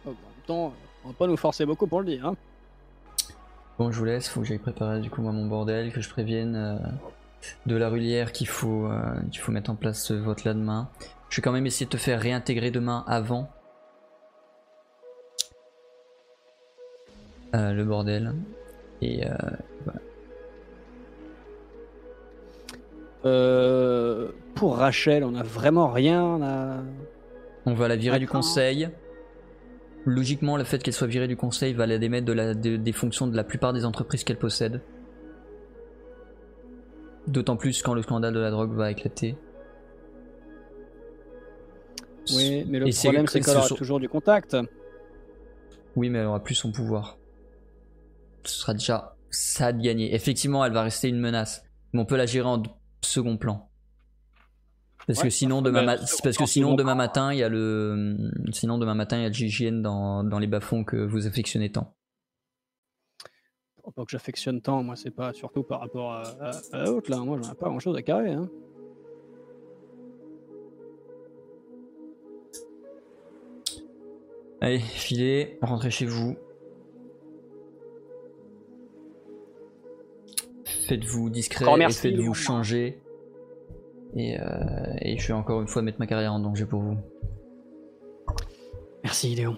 Oh, 0.06 0.10
En 0.10 0.12
même 0.12 0.18
temps, 0.46 0.74
on 1.06 1.08
va 1.08 1.14
pas 1.14 1.28
nous 1.28 1.38
forcer 1.38 1.66
beaucoup 1.66 1.88
pour 1.88 2.02
le 2.02 2.08
dire. 2.08 2.26
Hein. 2.26 2.36
Bon, 3.80 3.90
je 3.90 3.98
vous 3.98 4.06
laisse, 4.06 4.28
faut 4.28 4.42
que 4.42 4.48
j'aille 4.48 4.60
préparer 4.60 5.00
du 5.00 5.10
coup 5.10 5.22
moi 5.22 5.32
mon 5.32 5.46
bordel, 5.46 5.94
que 5.94 6.02
je 6.02 6.10
prévienne 6.10 6.56
euh, 6.58 6.78
de 7.68 7.78
la 7.78 7.88
rulière 7.88 8.34
qu'il 8.34 8.50
faut, 8.50 8.88
euh, 8.88 9.16
qu'il 9.32 9.40
faut 9.40 9.54
mettre 9.54 9.72
en 9.72 9.76
place 9.76 10.04
ce 10.04 10.14
vote 10.14 10.44
là 10.44 10.54
demain. 10.54 10.90
Je 11.30 11.38
vais 11.38 11.42
quand 11.42 11.54
même 11.54 11.66
essayer 11.66 11.86
de 11.86 11.92
te 11.92 11.98
faire 11.98 12.20
réintégrer 12.20 12.70
demain 12.70 13.06
avant 13.08 13.50
euh, 17.56 17.74
le 17.74 17.84
bordel. 17.84 18.34
Et 19.02 19.26
euh, 19.28 19.34
Euh, 23.26 24.30
pour 24.54 24.78
Rachel, 24.78 25.24
on 25.24 25.34
a 25.36 25.42
vraiment 25.44 25.90
rien 25.92 26.42
à. 26.44 26.84
on 27.66 27.74
va 27.74 27.88
la 27.88 27.96
virer 27.96 28.20
du 28.20 28.28
conseil. 28.28 28.90
Logiquement, 30.06 30.58
le 30.58 30.64
fait 30.64 30.84
qu'elle 30.84 30.94
soit 30.94 31.08
virée 31.08 31.28
du 31.28 31.36
conseil 31.36 31.74
va 31.74 31.88
la 31.88 31.98
démettre 31.98 32.28
de 32.28 32.34
la, 32.34 32.54
de- 32.54 32.76
des 32.76 32.92
fonctions 32.92 33.26
de 33.26 33.36
la 33.36 33.44
plupart 33.44 33.74
des 33.74 33.84
entreprises 33.86 34.24
qu'elle 34.24 34.38
possède. 34.38 34.82
D'autant 37.26 37.58
plus 37.58 37.82
quand 37.82 37.96
le 37.96 38.04
scandale 38.04 38.36
de 38.36 38.40
la 38.40 38.52
drogue 38.52 38.74
va 38.74 38.92
éclater. 38.92 39.36
Oui, 42.36 42.64
mais 42.70 42.78
le 42.78 42.88
Et 42.88 42.92
problème, 42.92 43.26
c'est 43.26 43.40
qu'elle 43.42 43.58
aura 43.58 43.68
toujours 43.70 44.00
du 44.00 44.08
contact. 44.10 44.56
Oui, 45.96 46.12
mais 46.12 46.20
elle 46.20 46.28
aura 46.28 46.44
plus 46.44 46.54
son 46.56 46.72
pouvoir. 46.72 47.18
Ce 48.46 48.60
sera 48.60 48.74
déjà 48.74 49.16
ça 49.30 49.74
de 49.74 49.82
gagner. 49.82 50.14
Effectivement, 50.16 50.64
elle 50.66 50.72
va 50.74 50.84
rester 50.84 51.10
une 51.10 51.20
menace, 51.20 51.64
mais 51.94 52.00
on 52.02 52.06
peut 52.06 52.16
la 52.18 52.26
gérer 52.26 52.48
en 52.48 52.62
second 53.04 53.38
plan. 53.38 53.70
Parce 55.08 55.20
Ouais, 55.20 55.26
que 55.26 55.30
sinon 55.30 55.62
demain, 55.62 55.86
bah, 55.86 55.98
ma- 55.98 56.06
parce 56.24 56.38
que 56.38 56.46
sinon 56.48 56.74
demain 56.74 56.96
matin 56.96 57.32
il 57.32 57.38
y 57.38 57.44
a 57.44 57.50
le, 57.50 58.18
sinon 58.52 58.80
demain 58.80 58.96
matin 58.96 59.18
il 59.18 59.22
y 59.22 59.26
a 59.26 59.28
le 59.28 59.34
GIGN 59.34 59.82
dans, 59.82 60.24
dans 60.24 60.40
les 60.40 60.48
bas-fonds 60.48 60.84
que 60.84 60.96
vous 60.98 61.28
affectionnez 61.28 61.72
tant. 61.72 61.96
Pas 63.96 64.04
que 64.04 64.10
j'affectionne 64.10 64.62
tant, 64.62 64.82
moi, 64.82 64.96
c'est 64.96 65.12
pas 65.12 65.32
surtout 65.34 65.62
par 65.62 65.80
rapport 65.80 66.12
à, 66.12 66.24
à, 66.42 66.52
à 66.74 66.86
l'autre, 66.86 67.12
là. 67.12 67.18
Moi, 67.20 67.40
j'en 67.40 67.52
ai 67.52 67.56
pas 67.56 67.68
grand 67.68 67.80
chose 67.80 67.96
à 67.96 68.02
carrer. 68.02 68.32
Hein. 68.34 68.50
Allez, 74.62 74.80
filez, 74.80 75.58
rentrez 75.62 75.92
chez 75.92 76.06
vous. 76.06 76.36
Faites-vous 80.88 81.30
discret 81.30 81.66
et 81.66 81.90
faites-vous 81.92 82.34
changer. 82.34 83.02
Et, 84.16 84.40
euh, 84.40 84.44
et 85.02 85.18
je 85.18 85.28
vais 85.28 85.34
encore 85.34 85.62
une 85.62 85.68
fois 85.68 85.82
mettre 85.82 86.00
ma 86.00 86.08
carrière 86.08 86.34
en 86.34 86.40
danger 86.40 86.66
pour 86.66 86.82
vous. 86.82 86.98
Merci, 89.04 89.36
Léon. 89.36 89.58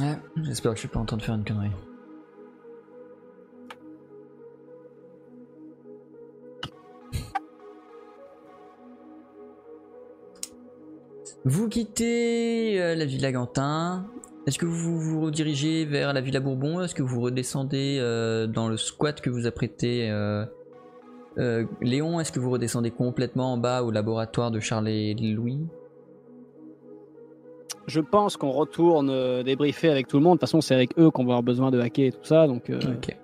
Ouais, 0.00 0.16
j'espère 0.42 0.72
que 0.72 0.76
je 0.76 0.80
suis 0.80 0.88
pas 0.88 1.00
en 1.00 1.06
train 1.06 1.16
de 1.16 1.22
faire 1.22 1.34
une 1.34 1.44
connerie. 1.44 1.70
Vous 11.44 11.68
quittez 11.68 12.78
euh, 12.80 12.94
la 12.94 13.06
Villa 13.06 13.32
Gantin. 13.32 14.06
Est-ce 14.48 14.58
que 14.58 14.64
vous 14.64 14.98
vous 14.98 15.20
redirigez 15.20 15.84
vers 15.84 16.14
la 16.14 16.22
Villa 16.22 16.40
Bourbon? 16.40 16.80
Est-ce 16.80 16.94
que 16.94 17.02
vous 17.02 17.20
redescendez 17.20 17.98
euh, 18.00 18.46
dans 18.46 18.70
le 18.70 18.78
squat 18.78 19.20
que 19.20 19.28
vous 19.28 19.46
apprêtez 19.46 20.08
euh, 20.10 20.46
euh, 21.36 21.66
Léon, 21.82 22.18
est-ce 22.18 22.32
que 22.32 22.40
vous 22.40 22.48
redescendez 22.48 22.90
complètement 22.90 23.52
en 23.52 23.58
bas 23.58 23.82
au 23.82 23.90
laboratoire 23.90 24.50
de 24.50 24.58
Charles 24.58 24.88
et 24.88 25.12
Louis 25.12 25.66
Je 27.88 28.00
pense 28.00 28.38
qu'on 28.38 28.50
retourne 28.50 29.42
débriefer 29.42 29.90
avec 29.90 30.08
tout 30.08 30.16
le 30.16 30.22
monde. 30.22 30.36
De 30.36 30.40
toute 30.40 30.48
façon, 30.48 30.62
c'est 30.62 30.74
avec 30.74 30.98
eux 30.98 31.10
qu'on 31.10 31.24
va 31.24 31.32
avoir 31.32 31.42
besoin 31.42 31.70
de 31.70 31.78
hacker 31.78 32.06
et 32.06 32.12
tout 32.12 32.24
ça. 32.24 32.46
Donc, 32.46 32.70
Ok. 32.70 33.14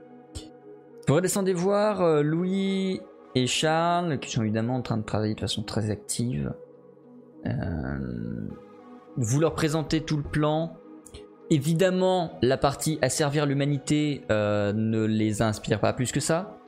Vous 1.09 1.14
redescendez 1.14 1.55
voir 1.55 2.22
Louis 2.22 3.01
et 3.35 3.47
Charles, 3.47 4.18
qui 4.18 4.31
sont 4.31 4.43
évidemment 4.43 4.75
en 4.75 4.83
train 4.83 4.99
de 4.99 5.05
travailler 5.05 5.35
de 5.35 5.41
façon 5.41 5.62
très 5.62 5.89
active. 5.89 6.53
Euh, 7.47 7.51
vous 9.16 9.41
leur 9.41 9.55
présentez 9.55 10.03
tout 10.03 10.18
le 10.18 10.22
plan. 10.22 10.77
Évidemment, 11.51 12.38
la 12.42 12.57
partie 12.57 12.99
asservir 13.03 13.47
l'humanité 13.47 14.22
euh, 14.30 14.72
ne 14.72 15.05
les 15.05 15.42
inspire 15.42 15.80
pas 15.80 15.92
plus 15.92 16.11
que 16.11 16.20
ça. 16.20 16.59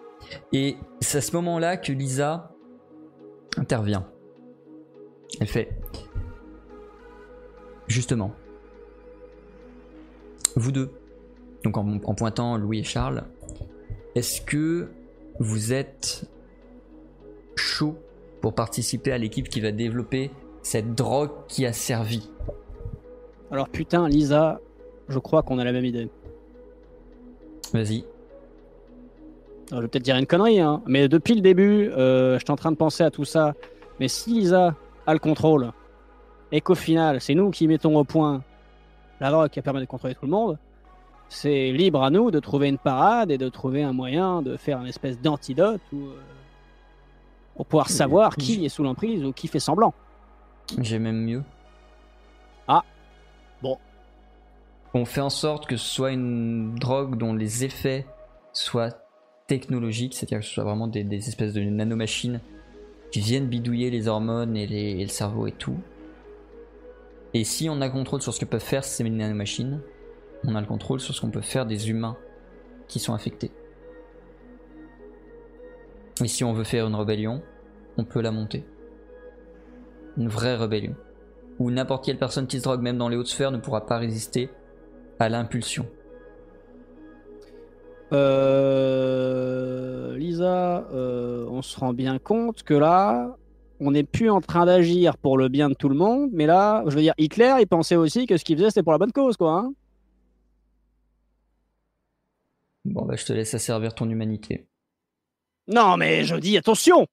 Et 0.53 0.77
c'est 1.01 1.19
à 1.19 1.21
ce 1.21 1.33
moment-là 1.37 1.77
que 1.77 1.93
Lisa 1.93 2.51
intervient. 3.57 4.07
Elle 5.41 5.47
fait 5.47 5.79
Justement, 7.89 8.33
vous 10.57 10.73
deux, 10.73 10.91
donc 11.63 11.77
en, 11.77 12.01
en 12.03 12.15
pointant 12.15 12.57
Louis 12.57 12.81
et 12.81 12.85
Charles, 12.85 13.23
est-ce 14.17 14.41
que 14.41 14.89
vous 15.39 15.73
êtes 15.73 16.29
chaud 17.55 17.97
pour 18.41 18.55
participer 18.55 19.13
à 19.13 19.19
l'équipe 19.19 19.49
qui 19.49 19.61
va 19.61 19.71
développer 19.71 20.33
cette 20.63 20.95
drogue 20.95 21.31
qui 21.47 21.65
a 21.65 21.73
servi 21.73 22.29
alors, 23.51 23.69
putain, 23.69 24.09
Lisa, 24.09 24.61
je 25.09 25.19
crois 25.19 25.43
qu'on 25.43 25.59
a 25.59 25.65
la 25.65 25.73
même 25.73 25.85
idée. 25.85 26.09
Vas-y. 27.73 28.05
Alors, 29.71 29.81
je 29.81 29.83
vais 29.83 29.89
peut-être 29.89 30.05
dire 30.05 30.17
une 30.17 30.27
connerie, 30.27 30.61
hein, 30.61 30.83
mais 30.87 31.09
depuis 31.09 31.35
le 31.35 31.41
début, 31.41 31.91
euh, 31.91 32.39
j'étais 32.39 32.51
en 32.51 32.57
train 32.57 32.73
de 32.73 32.77
penser 32.77 33.03
à 33.03 33.11
tout 33.11 33.25
ça. 33.25 33.55
Mais 33.99 34.09
si 34.09 34.31
Lisa 34.31 34.75
a 35.07 35.13
le 35.13 35.19
contrôle 35.19 35.73
et 36.53 36.61
qu'au 36.61 36.75
final, 36.75 37.21
c'est 37.21 37.35
nous 37.35 37.51
qui 37.51 37.67
mettons 37.67 37.97
au 37.97 38.05
point 38.05 38.43
la 39.21 39.31
drogue 39.31 39.49
qui 39.49 39.61
permet 39.63 39.81
de 39.81 39.87
contrôler 39.87 40.15
tout 40.15 40.27
le 40.27 40.31
monde, 40.31 40.59
c'est 41.29 41.73
libre 41.73 42.03
à 42.03 42.11
nous 42.11 42.31
de 42.31 42.39
trouver 42.39 42.69
une 42.69 42.79
parade 42.79 43.31
et 43.31 43.39
de 43.39 43.49
trouver 43.49 43.83
un 43.83 43.93
moyen 43.93 44.43
de 44.43 44.57
faire 44.57 44.81
une 44.81 44.87
espèce 44.87 45.21
d'antidote 45.21 45.81
ou, 45.93 45.97
euh, 45.97 46.21
pour 47.57 47.67
pouvoir 47.67 47.89
savoir 47.89 48.37
qui 48.37 48.65
est 48.65 48.69
sous 48.69 48.85
l'emprise 48.85 49.25
ou 49.25 49.33
qui 49.33 49.49
fait 49.49 49.59
semblant. 49.59 49.95
J'ai 50.81 50.99
même 50.99 51.25
mieux. 51.25 51.43
Ah. 52.69 52.85
Bon. 53.63 53.79
On 54.95 55.05
fait 55.05 55.21
en 55.21 55.31
sorte 55.31 55.67
que 55.67 55.77
ce 55.77 55.87
soit 55.87 56.13
une 56.13 56.75
drogue 56.75 57.19
dont 57.19 57.35
les 57.35 57.65
effets 57.65 58.07
soient 58.53 58.91
technologiques, 59.47 60.15
c'est-à-dire 60.15 60.41
que 60.41 60.47
ce 60.47 60.53
soit 60.55 60.65
vraiment 60.65 60.89
des, 60.89 61.29
espèces 61.29 61.53
de 61.53 61.61
nanomachines 61.61 62.41
qui 63.13 63.21
viennent 63.21 63.47
bidouiller 63.47 63.91
les 63.91 64.09
hormones 64.09 64.57
et, 64.57 64.67
les- 64.67 65.03
le 65.03 65.09
cerveau 65.09 65.47
et 65.47 65.53
tout. 65.53 65.79
Et 67.35 67.45
si 67.45 67.69
on 67.69 67.81
a 67.81 67.89
contrôle 67.89 68.23
sur 68.23 68.33
ce 68.33 68.41
que 68.41 68.45
peuvent 68.45 68.61
faire 68.63 68.85
ces 68.85 69.05
nanomachines, 69.05 69.81
on 70.45 70.55
a 70.55 70.61
le 70.61 70.67
contrôle 70.67 71.01
sur 71.01 71.15
ce 71.15 71.21
qu'on 71.21 71.31
peut 71.31 71.41
faire 71.41 71.67
des 71.67 71.91
humains 71.91 72.17
qui 72.89 72.99
sont 72.99 73.15
affectés. 73.15 73.51
Et 76.23 76.29
si 76.29 76.45
on 76.45 76.53
veut 76.53 76.65
faire 76.65 76.87
une 76.87 76.95
rébellion, 76.95 77.43
on 77.99 78.05
peut 78.05 78.21
la 78.21 78.31
monter. 78.31 78.65
Une 80.17 80.29
vraie 80.29 80.57
rébellion. 80.57 80.95
Où 81.59 81.71
n'importe 81.71 82.05
quelle 82.05 82.19
personne 82.19 82.47
qui 82.47 82.59
se 82.59 82.65
drogue, 82.65 82.83
même 82.83 82.99
dans 82.99 83.09
les 83.09 83.17
hautes 83.17 83.29
sphères, 83.29 83.51
ne 83.51 83.59
pourra 83.59 83.87
pas 83.87 83.99
résister 83.99 84.51
à 85.19 85.29
l'impulsion. 85.29 85.87
Euh, 88.13 90.17
Lisa, 90.17 90.87
euh, 90.93 91.47
on 91.51 91.63
se 91.63 91.79
rend 91.79 91.93
bien 91.93 92.19
compte 92.19 92.63
que 92.63 92.75
là, 92.75 93.37
on 93.81 93.91
n'est 93.91 94.05
plus 94.05 94.31
en 94.31 94.41
train 94.41 94.67
d'agir 94.67 95.17
pour 95.19 95.39
le 95.39 95.49
bien 95.49 95.69
de 95.69 95.75
tout 95.75 95.89
le 95.89 95.97
monde, 95.97 96.31
mais 96.33 96.47
là, 96.47 96.85
je 96.87 96.95
veux 96.95 97.03
dire, 97.03 97.15
Hitler, 97.19 97.55
il 97.61 97.67
pensait 97.67 97.97
aussi 97.97 98.27
que 98.27 98.37
ce 98.37 98.45
qu'il 98.45 98.57
faisait, 98.57 98.71
c'était 98.71 98.83
pour 98.83 98.93
la 98.93 98.99
bonne 98.99 99.13
cause, 99.13 99.37
quoi. 99.37 99.53
hein. 99.53 99.73
Bon, 102.85 103.05
bah, 103.05 103.17
je 103.17 103.25
te 103.25 103.33
laisse 103.33 103.53
asservir 103.55 103.95
ton 103.95 104.09
humanité. 104.09 104.67
non, 105.67 105.97
mais 105.97 106.25
je 106.25 106.37
dis 106.37 106.57
attention 106.57 107.07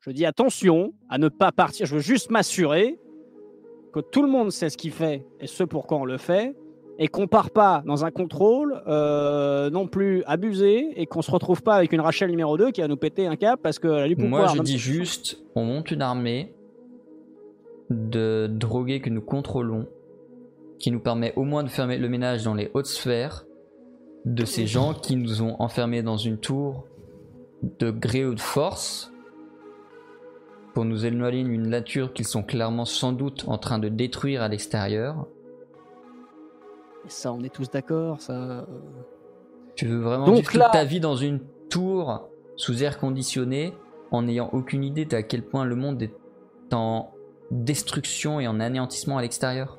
Je 0.00 0.10
dis 0.10 0.26
attention 0.26 0.92
à 1.08 1.18
ne 1.18 1.28
pas 1.28 1.52
partir. 1.52 1.86
Je 1.86 1.94
veux 1.94 2.00
juste 2.00 2.30
m'assurer 2.30 2.98
que 3.92 4.00
tout 4.00 4.22
le 4.22 4.28
monde 4.28 4.50
sait 4.50 4.70
ce 4.70 4.76
qu'il 4.76 4.92
fait 4.92 5.26
et 5.40 5.46
ce 5.46 5.64
pourquoi 5.64 5.98
on 5.98 6.04
le 6.04 6.18
fait, 6.18 6.56
et 6.98 7.08
qu'on 7.08 7.26
part 7.26 7.50
pas 7.50 7.82
dans 7.86 8.04
un 8.04 8.10
contrôle 8.10 8.82
euh, 8.86 9.70
non 9.70 9.86
plus 9.86 10.22
abusé, 10.26 10.88
et 11.00 11.06
qu'on 11.06 11.22
se 11.22 11.30
retrouve 11.30 11.62
pas 11.62 11.74
avec 11.74 11.92
une 11.92 12.00
Rachel 12.00 12.30
numéro 12.30 12.56
2 12.56 12.70
qui 12.70 12.80
va 12.80 12.88
nous 12.88 12.96
péter 12.96 13.26
un 13.26 13.36
cap 13.36 13.60
parce 13.62 13.78
qu'elle 13.78 13.92
a 13.92 14.08
du 14.08 14.16
pouvoir. 14.16 14.54
Moi, 14.54 14.54
je 14.56 14.62
dis 14.62 14.78
juste, 14.78 15.38
on 15.54 15.64
monte 15.64 15.90
une 15.90 16.02
armée 16.02 16.54
de 17.90 18.48
drogués 18.50 19.00
que 19.00 19.10
nous 19.10 19.22
contrôlons, 19.22 19.86
qui 20.78 20.90
nous 20.90 21.00
permet 21.00 21.32
au 21.36 21.44
moins 21.44 21.62
de 21.62 21.68
fermer 21.68 21.98
le 21.98 22.08
ménage 22.08 22.44
dans 22.44 22.54
les 22.54 22.70
hautes 22.74 22.86
sphères 22.86 23.44
de 24.24 24.44
ces 24.44 24.66
gens 24.66 24.94
qui 24.94 25.16
nous 25.16 25.42
ont 25.42 25.56
enfermés 25.58 26.02
dans 26.02 26.16
une 26.16 26.38
tour 26.38 26.86
de 27.78 27.90
gré 27.90 28.24
ou 28.24 28.34
de 28.34 28.40
force 28.40 29.11
pour 30.74 30.84
nous 30.84 31.04
éloigner 31.04 31.44
d'une 31.44 31.68
nature 31.68 32.12
qu'ils 32.12 32.26
sont 32.26 32.42
clairement 32.42 32.84
sans 32.84 33.12
doute 33.12 33.44
en 33.46 33.58
train 33.58 33.78
de 33.78 33.88
détruire 33.88 34.42
à 34.42 34.48
l'extérieur. 34.48 35.26
Ça, 37.08 37.32
on 37.32 37.42
est 37.42 37.52
tous 37.52 37.70
d'accord, 37.70 38.20
ça. 38.20 38.32
euh. 38.32 38.62
Tu 39.74 39.86
veux 39.86 40.00
vraiment 40.00 40.26
Donc 40.26 40.36
vivre 40.36 40.58
là- 40.58 40.64
toute 40.66 40.72
ta 40.74 40.84
vie 40.84 41.00
dans 41.00 41.16
une 41.16 41.40
tour 41.68 42.28
sous 42.56 42.82
air 42.82 42.98
conditionné 42.98 43.74
en 44.10 44.22
n'ayant 44.22 44.50
aucune 44.52 44.84
idée 44.84 45.04
d'à 45.04 45.22
quel 45.22 45.42
point 45.42 45.64
le 45.64 45.74
monde 45.74 46.02
est 46.02 46.14
en 46.72 47.12
destruction 47.50 48.40
et 48.40 48.46
en 48.46 48.60
anéantissement 48.60 49.18
à 49.18 49.22
l'extérieur? 49.22 49.78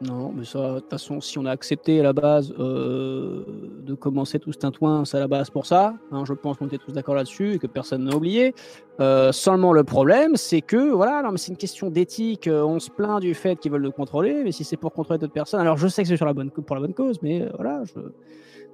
Non, 0.00 0.32
mais 0.32 0.44
ça, 0.44 0.74
de 0.74 0.78
toute 0.78 0.90
façon, 0.90 1.20
si 1.20 1.40
on 1.40 1.44
a 1.44 1.50
accepté 1.50 1.98
à 1.98 2.04
la 2.04 2.12
base 2.12 2.54
euh, 2.60 3.42
de 3.84 3.94
commencer 3.94 4.38
tout 4.38 4.52
ce 4.52 4.58
tintouin, 4.58 5.04
c'est 5.04 5.16
à 5.16 5.20
la 5.20 5.26
base 5.26 5.50
pour 5.50 5.66
ça. 5.66 5.94
hein, 6.12 6.24
je 6.24 6.34
pense 6.34 6.56
qu'on 6.56 6.66
était 6.66 6.78
tous 6.78 6.92
d'accord 6.92 7.16
là-dessus 7.16 7.54
et 7.54 7.58
que 7.58 7.66
personne 7.66 8.04
n'a 8.04 8.14
oublié. 8.14 8.54
Euh, 9.00 9.32
seulement, 9.32 9.72
le 9.72 9.82
problème, 9.82 10.36
c'est 10.36 10.60
que, 10.60 10.92
voilà, 10.92 11.20
non, 11.22 11.32
mais 11.32 11.38
c'est 11.38 11.50
une 11.50 11.58
question 11.58 11.90
d'éthique. 11.90 12.46
euh, 12.46 12.62
On 12.62 12.78
se 12.78 12.90
plaint 12.90 13.20
du 13.20 13.34
fait 13.34 13.56
qu'ils 13.56 13.72
veulent 13.72 13.82
nous 13.82 13.90
contrôler, 13.90 14.44
mais 14.44 14.52
si 14.52 14.62
c'est 14.62 14.76
pour 14.76 14.92
contrôler 14.92 15.18
d'autres 15.18 15.32
personnes, 15.32 15.60
alors 15.60 15.76
je 15.76 15.88
sais 15.88 16.02
que 16.02 16.08
c'est 16.08 16.16
sur 16.16 16.26
la 16.26 16.32
bonne, 16.32 16.50
pour 16.52 16.76
la 16.76 16.80
bonne 16.82 16.94
cause, 16.94 17.18
mais 17.20 17.48
voilà, 17.56 17.82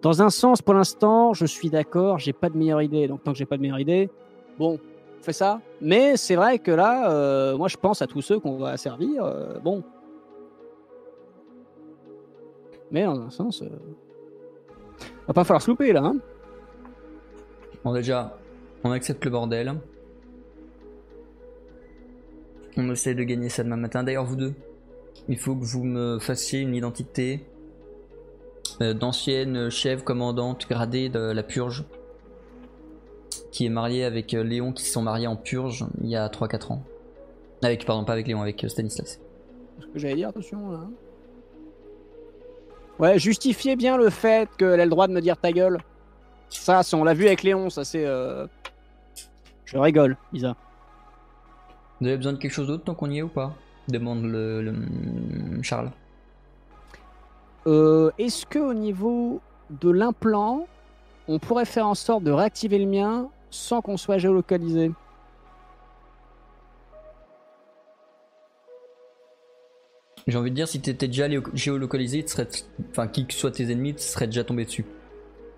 dans 0.03 0.21
un 0.21 0.29
sens, 0.29 0.61
pour 0.61 0.75
l'instant, 0.75 1.33
je 1.33 1.47
suis 1.47 1.71
d'accord, 1.71 2.19
j'ai 2.19 2.35
pas 2.35 2.51
de 2.51 2.59
meilleure 2.59 2.83
idée. 2.83 3.09
Donc, 3.09 3.25
tant 3.25 3.33
que 3.33 3.39
j'ai 3.39 3.47
pas 3.47 3.57
de 3.57 3.63
meilleure 3.63 3.81
idée, 3.81 4.11
bon, 4.59 4.79
on 5.19 5.23
fait 5.23 5.33
ça. 5.33 5.63
Mais 5.81 6.19
c'est 6.19 6.37
vrai 6.37 6.59
que 6.59 6.71
là, 6.71 7.55
moi, 7.57 7.69
je 7.69 7.79
pense 7.79 8.03
à 8.03 8.07
tous 8.07 8.21
ceux 8.21 8.39
qu'on 8.39 8.59
va 8.59 8.77
servir. 8.77 9.25
bon. 9.65 9.83
Mais 12.91 13.05
dans 13.05 13.21
un 13.21 13.31
sens, 13.31 13.63
euh, 13.63 13.69
va 15.27 15.35
pas 15.35 15.45
falloir 15.45 15.63
se 15.63 15.71
louper 15.71 15.93
là. 15.93 16.03
Hein 16.03 16.17
Bon 17.85 17.93
déjà, 17.93 18.39
on 18.83 18.93
accepte 18.93 19.25
le 19.25 19.31
bordel. 19.31 19.75
On 22.77 22.91
essaie 22.91 23.15
de 23.15 23.23
gagner 23.23 23.49
ça 23.49 23.63
demain 23.63 23.77
matin. 23.77 24.03
D'ailleurs 24.03 24.25
vous 24.25 24.37
deux, 24.37 24.55
il 25.29 25.39
faut 25.39 25.55
que 25.55 25.65
vous 25.65 25.85
me 25.85 26.19
fassiez 26.19 26.61
une 26.61 26.75
identité 26.75 27.45
euh, 28.81 28.95
d'ancienne 28.95 29.71
chef 29.71 30.03
commandante 30.03 30.67
gradée 30.69 31.09
de 31.09 31.21
la 31.21 31.43
purge 31.43 31.85
qui 33.53 33.67
est 33.67 33.71
mariée 33.71 34.05
avec 34.05 34.35
euh, 34.35 34.43
Léon 34.43 34.73
qui 34.73 34.85
se 34.85 34.93
sont 34.93 35.03
mariés 35.03 35.29
en 35.29 35.37
purge 35.37 35.87
il 36.03 36.09
y 36.09 36.17
a 36.17 36.27
3-4 36.29 36.73
ans. 36.73 36.83
Avec, 37.63 37.87
pardon, 37.87 38.05
pas 38.05 38.13
avec 38.13 38.27
Léon, 38.27 38.43
avec 38.43 38.65
euh, 38.65 38.69
Stanislas. 38.69 39.21
ce 39.81 39.87
que 39.87 39.99
j'allais 39.99 40.17
dire, 40.17 40.29
attention 40.29 40.73
là. 40.73 40.89
Ouais, 42.99 43.19
justifiez 43.19 43.77
bien 43.77 43.97
le 43.97 44.09
fait 44.11 44.49
qu'elle 44.57 44.79
ait 44.81 44.85
le 44.85 44.91
droit 44.91 45.09
de 45.09 45.13
me 45.13 45.21
dire 45.21 45.37
ta 45.37 45.51
gueule. 45.53 45.79
Ça, 46.49 46.83
ça, 46.83 46.97
on 46.97 47.05
l'a 47.05 47.15
vu 47.15 47.27
avec 47.27 47.43
Léon, 47.43 47.69
ça 47.71 47.85
c'est. 47.85 48.05
euh, 48.07 48.47
Je 49.65 49.77
rigole, 49.79 50.17
Isa. 50.33 50.55
Vous 52.01 52.07
avez 52.07 52.17
besoin 52.17 52.33
de 52.35 52.39
quelque 52.39 52.53
chose 52.53 52.69
d'autre 52.69 52.85
tant 52.85 52.95
qu'on 52.95 53.11
y 53.11 53.19
est 53.19 53.23
ou 53.23 53.29
pas? 53.29 53.53
Demande 53.89 54.25
le, 54.25 54.63
le- 54.63 55.63
Charles. 55.63 55.91
Euh, 57.67 58.11
Est-ce 58.19 58.47
que 58.47 58.59
au 58.59 58.75
niveau 58.75 59.41
de 59.71 59.91
l'implant, 59.91 60.67
on 61.29 61.39
pourrait 61.39 61.65
faire 61.65 61.87
en 61.87 61.95
sorte 61.95 62.23
de 62.23 62.31
réactiver 62.31 62.79
le 62.79 62.87
mien 62.87 63.29
sans 63.51 63.81
qu'on 63.81 63.97
soit 63.97 64.19
géolocalisé? 64.19 64.93
J'ai 70.27 70.39
envie 70.39 70.51
de 70.51 70.57
dire, 70.57 70.69
si 70.69 70.81
t'étais 70.81 71.07
déjà 71.07 71.29
géolocalisé, 71.53 72.23
tu 72.23 72.31
serais, 72.31 72.49
enfin, 72.91 73.09
qui 73.09 73.27
que 73.27 73.35
soient 73.35 73.51
tes 73.51 73.71
ennemis, 73.71 73.95
tu 73.95 74.03
serais 74.03 74.27
déjà 74.27 74.45
tombé 74.45 74.65
dessus. 74.65 74.87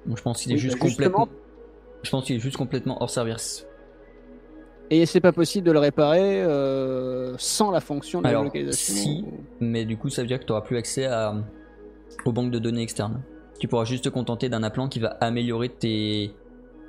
Donc 0.07 0.19
je 0.19 0.23
pense 0.23 0.43
qu'il 0.43 0.53
est 0.53 0.55
Oui, 0.57 0.61
juste 0.61 0.79
bah, 0.79 0.89
complètement. 0.89 1.29
Je 2.03 2.11
pense 2.11 2.25
qu'il 2.25 2.37
est 2.37 2.41
juste 2.41 2.57
complètement 2.57 3.01
hors 3.01 3.11
service. 3.11 3.67
Et 4.91 5.07
c'est 5.07 5.21
pas 5.21 5.33
possible 5.33 5.67
de 5.67 5.73
le 5.73 5.79
réparer 5.79 6.43
euh, 6.43 7.35
sans 7.39 7.71
la 7.71 7.81
fonction 7.81 8.21
de 8.21 8.25
la 8.25 8.31
Alors, 8.31 8.43
géolocalisation 8.43 8.95
si. 8.95 9.25
Mais 9.61 9.85
du 9.85 9.97
coup, 9.97 10.11
ça 10.11 10.23
veut 10.23 10.29
dire 10.29 10.39
que 10.39 10.45
tu 10.45 10.53
plus 10.65 10.77
accès 10.77 11.07
à, 11.07 11.35
aux 12.25 12.33
banques 12.33 12.53
de 12.53 12.59
données 12.59 12.83
externes. 12.83 13.23
Tu 13.59 13.69
pourras 13.69 13.85
juste 13.85 14.05
te 14.05 14.09
contenter 14.09 14.49
d'un 14.49 14.63
appelant 14.63 14.89
qui 14.89 15.01
va 15.01 15.17
améliorer 15.21 15.71
tes, 15.71 16.33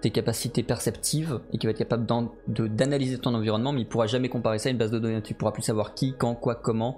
tes 0.01 0.11
capacités 0.11 0.63
perceptives 0.63 1.39
et 1.53 1.57
qui 1.57 1.65
va 1.65 1.71
être 1.71 1.77
capable 1.77 2.05
d'analyser 2.47 3.17
ton 3.17 3.33
environnement, 3.33 3.71
mais 3.71 3.81
il 3.81 3.87
pourra 3.87 4.05
jamais 4.05 4.29
comparer 4.29 4.59
ça 4.59 4.69
à 4.69 4.71
une 4.71 4.77
base 4.77 4.91
de 4.91 4.99
données. 4.99 5.21
Tu 5.21 5.33
pourras 5.33 5.51
plus 5.51 5.63
savoir 5.63 5.93
qui, 5.93 6.13
quand, 6.17 6.35
quoi, 6.35 6.55
comment, 6.55 6.97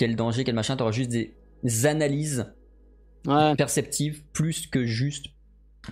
quel 0.00 0.16
danger, 0.16 0.44
quel 0.44 0.54
machin. 0.54 0.76
Tu 0.78 0.82
auras 0.82 0.92
juste 0.92 1.10
des 1.10 1.36
analyses 1.86 2.50
Ouais. 3.26 3.54
perceptive 3.54 4.24
plus 4.32 4.66
que 4.66 4.86
juste 4.86 5.26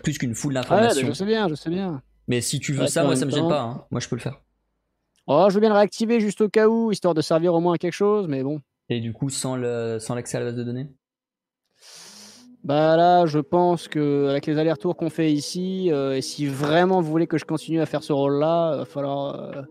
plus 0.03 0.17
qu'une 0.17 0.35
foule 0.35 0.53
Ouais, 0.55 0.61
d'informations. 0.63 1.09
je 1.09 1.13
sais 1.13 1.27
bien, 1.27 1.47
je 1.47 1.55
sais 1.55 1.69
bien. 1.69 2.01
Mais 2.27 2.41
si 2.41 2.59
tu 2.59 2.73
veux 2.73 2.85
Ouais, 2.85 2.89
ça, 2.89 3.05
moi 3.05 3.17
ça 3.17 3.27
me 3.27 3.31
gêne 3.31 3.49
pas. 3.49 3.61
hein. 3.61 3.85
Moi 3.91 4.01
je 4.01 4.09
peux 4.09 4.17
le 4.17 4.23
faire. 4.23 4.41
Oh, 5.27 5.47
je 5.51 5.55
veux 5.55 5.61
bien 5.61 5.69
le 5.69 5.75
réactiver 5.75 6.21
juste 6.21 6.41
au 6.41 6.49
cas 6.49 6.69
où, 6.69 6.91
histoire 6.91 7.13
de 7.13 7.21
servir 7.21 7.53
au 7.53 7.61
moins 7.61 7.75
à 7.75 7.79
quelque 7.79 7.93
chose, 7.93 8.29
mais 8.29 8.43
bon. 8.43 8.63
Et 8.89 9.01
du 9.01 9.13
coup 9.13 9.29
sans 9.29 9.57
le 9.57 9.99
sans 10.01 10.15
l'accès 10.15 10.39
à 10.39 10.41
la 10.41 10.47
base 10.47 10.57
de 10.57 10.65
données? 10.65 10.89
Bah 12.65 12.97
là, 12.97 13.27
je 13.27 13.39
pense 13.39 13.89
que 13.89 14.29
avec 14.31 14.47
les 14.47 14.57
allers-retours 14.59 14.97
qu'on 14.97 15.11
fait 15.11 15.31
ici, 15.33 15.93
euh, 15.93 16.17
et 16.17 16.23
si 16.23 16.47
vraiment 16.47 17.01
vous 17.03 17.11
voulez 17.11 17.27
que 17.27 17.37
je 17.39 17.45
continue 17.45 17.81
à 17.81 17.87
faire 17.87 18.03
ce 18.03 18.13
rôle-là, 18.15 18.73
il 18.75 18.79
va 18.79 18.85
falloir. 18.87 19.35
Euh, 19.59 19.63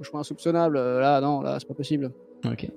je 0.00 0.08
suis 0.08 0.16
insoupçonnable. 0.18 0.76
euh, 0.76 1.00
Là, 1.00 1.20
non, 1.22 1.40
là, 1.40 1.56
c'est 1.58 1.66
pas 1.66 1.74
possible. 1.74 2.12
Ok. 2.44 2.70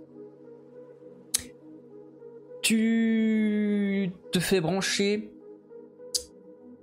Tu 2.62 4.12
te 4.32 4.40
fais 4.40 4.62
brancher 4.62 5.32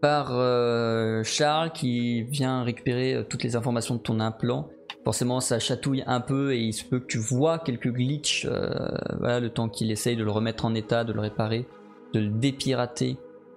par 0.00 0.28
euh, 0.30 1.22
Charles 1.24 1.72
qui 1.72 2.22
vient 2.22 2.62
récupérer 2.62 3.14
euh, 3.14 3.22
toutes 3.22 3.42
les 3.42 3.56
informations 3.56 3.94
de 3.94 4.00
ton 4.00 4.20
implant. 4.20 4.68
Forcément, 5.04 5.40
ça 5.40 5.58
chatouille 5.58 6.02
un 6.06 6.20
peu 6.20 6.54
et 6.54 6.58
il 6.58 6.72
se 6.72 6.84
peut 6.84 7.00
que 7.00 7.06
tu 7.06 7.18
vois 7.18 7.58
quelques 7.58 7.92
glitches. 7.92 8.46
euh, 8.50 9.40
le 9.40 9.48
temps 9.48 9.68
qu'il 9.68 9.90
essaye 9.90 10.16
de 10.16 10.24
le 10.24 10.30
remettre 10.30 10.64
en 10.64 10.74
état, 10.74 11.04
de 11.04 11.12
le 11.12 11.20
réparer, 11.20 11.66
de 12.12 12.20
le 12.20 12.28
dépirater 12.28 13.16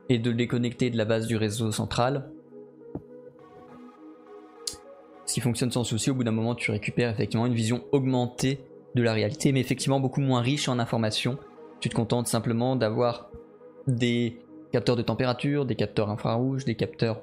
et 0.10 0.20
de 0.20 0.30
le 0.30 0.36
déconnecter 0.36 0.90
de 0.90 0.98
la 0.98 1.06
base 1.06 1.28
du 1.28 1.38
réseau 1.38 1.72
central. 1.72 2.30
Ce 5.26 5.34
qui 5.36 5.42
fonctionne 5.42 5.72
sans 5.72 5.84
souci, 5.84 6.10
au 6.10 6.16
bout 6.16 6.24
d'un 6.24 6.32
moment, 6.32 6.56
tu 6.56 6.72
récupères 6.72 7.12
effectivement 7.12 7.46
une 7.46 7.54
vision 7.54 7.84
augmentée 7.92 8.60
de 8.96 9.04
la 9.04 9.14
réalité, 9.14 9.52
mais 9.52 9.60
effectivement 9.60 10.00
beaucoup 10.00 10.22
moins 10.22 10.42
riche 10.42 10.68
en 10.68 10.80
informations. 10.80 11.38
Tu 11.80 11.90
te 11.90 11.96
contentes 11.96 12.28
simplement 12.28 12.76
d'avoir 12.76 13.30
des 13.88 14.40
capteurs 14.72 14.96
de 14.96 15.02
température, 15.02 15.66
des 15.66 15.76
capteurs 15.76 16.10
infrarouges, 16.10 16.66
des 16.66 16.76
capteurs 16.76 17.22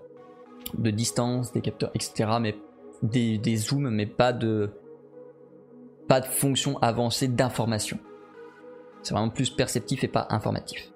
de 0.77 0.91
distance, 0.91 1.53
des 1.53 1.61
capteurs, 1.61 1.91
etc. 1.95 2.31
Mais 2.41 2.57
des, 3.03 3.57
zooms, 3.57 3.91
mais 3.91 4.07
pas 4.07 4.33
de 4.33 4.71
pas 6.09 6.21
de 6.21 6.27
fonction 6.27 6.79
avancée 6.79 7.27
d'information. 7.29 7.99
C'est 9.03 9.13
vraiment 9.13 9.29
plus 9.29 9.51
perceptif 9.51 10.05
et 10.05 10.09
pas 10.09 10.27
informatif. 10.31 10.93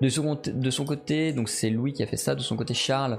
De 0.00 0.08
son, 0.08 0.22
côté- 0.22 0.52
de 0.52 0.70
son 0.70 0.84
côté, 0.84 1.32
donc 1.32 1.48
c'est 1.48 1.70
Louis 1.70 1.92
qui 1.92 2.02
a 2.02 2.06
fait 2.06 2.16
ça. 2.16 2.34
De 2.34 2.40
son 2.40 2.56
côté, 2.56 2.74
Charles 2.74 3.18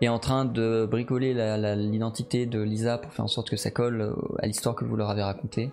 est 0.00 0.08
en 0.08 0.18
train 0.18 0.46
de 0.46 0.86
bricoler 0.90 1.34
l'identité 1.76 2.46
de 2.46 2.60
Lisa 2.60 2.96
pour 2.98 3.12
faire 3.12 3.24
en 3.24 3.28
sorte 3.28 3.50
que 3.50 3.56
ça 3.56 3.70
colle 3.70 4.00
euh, 4.00 4.14
à 4.38 4.46
l'histoire 4.46 4.74
que 4.74 4.84
vous 4.84 4.96
leur 4.96 5.10
avez 5.10 5.22
racontée. 5.22 5.70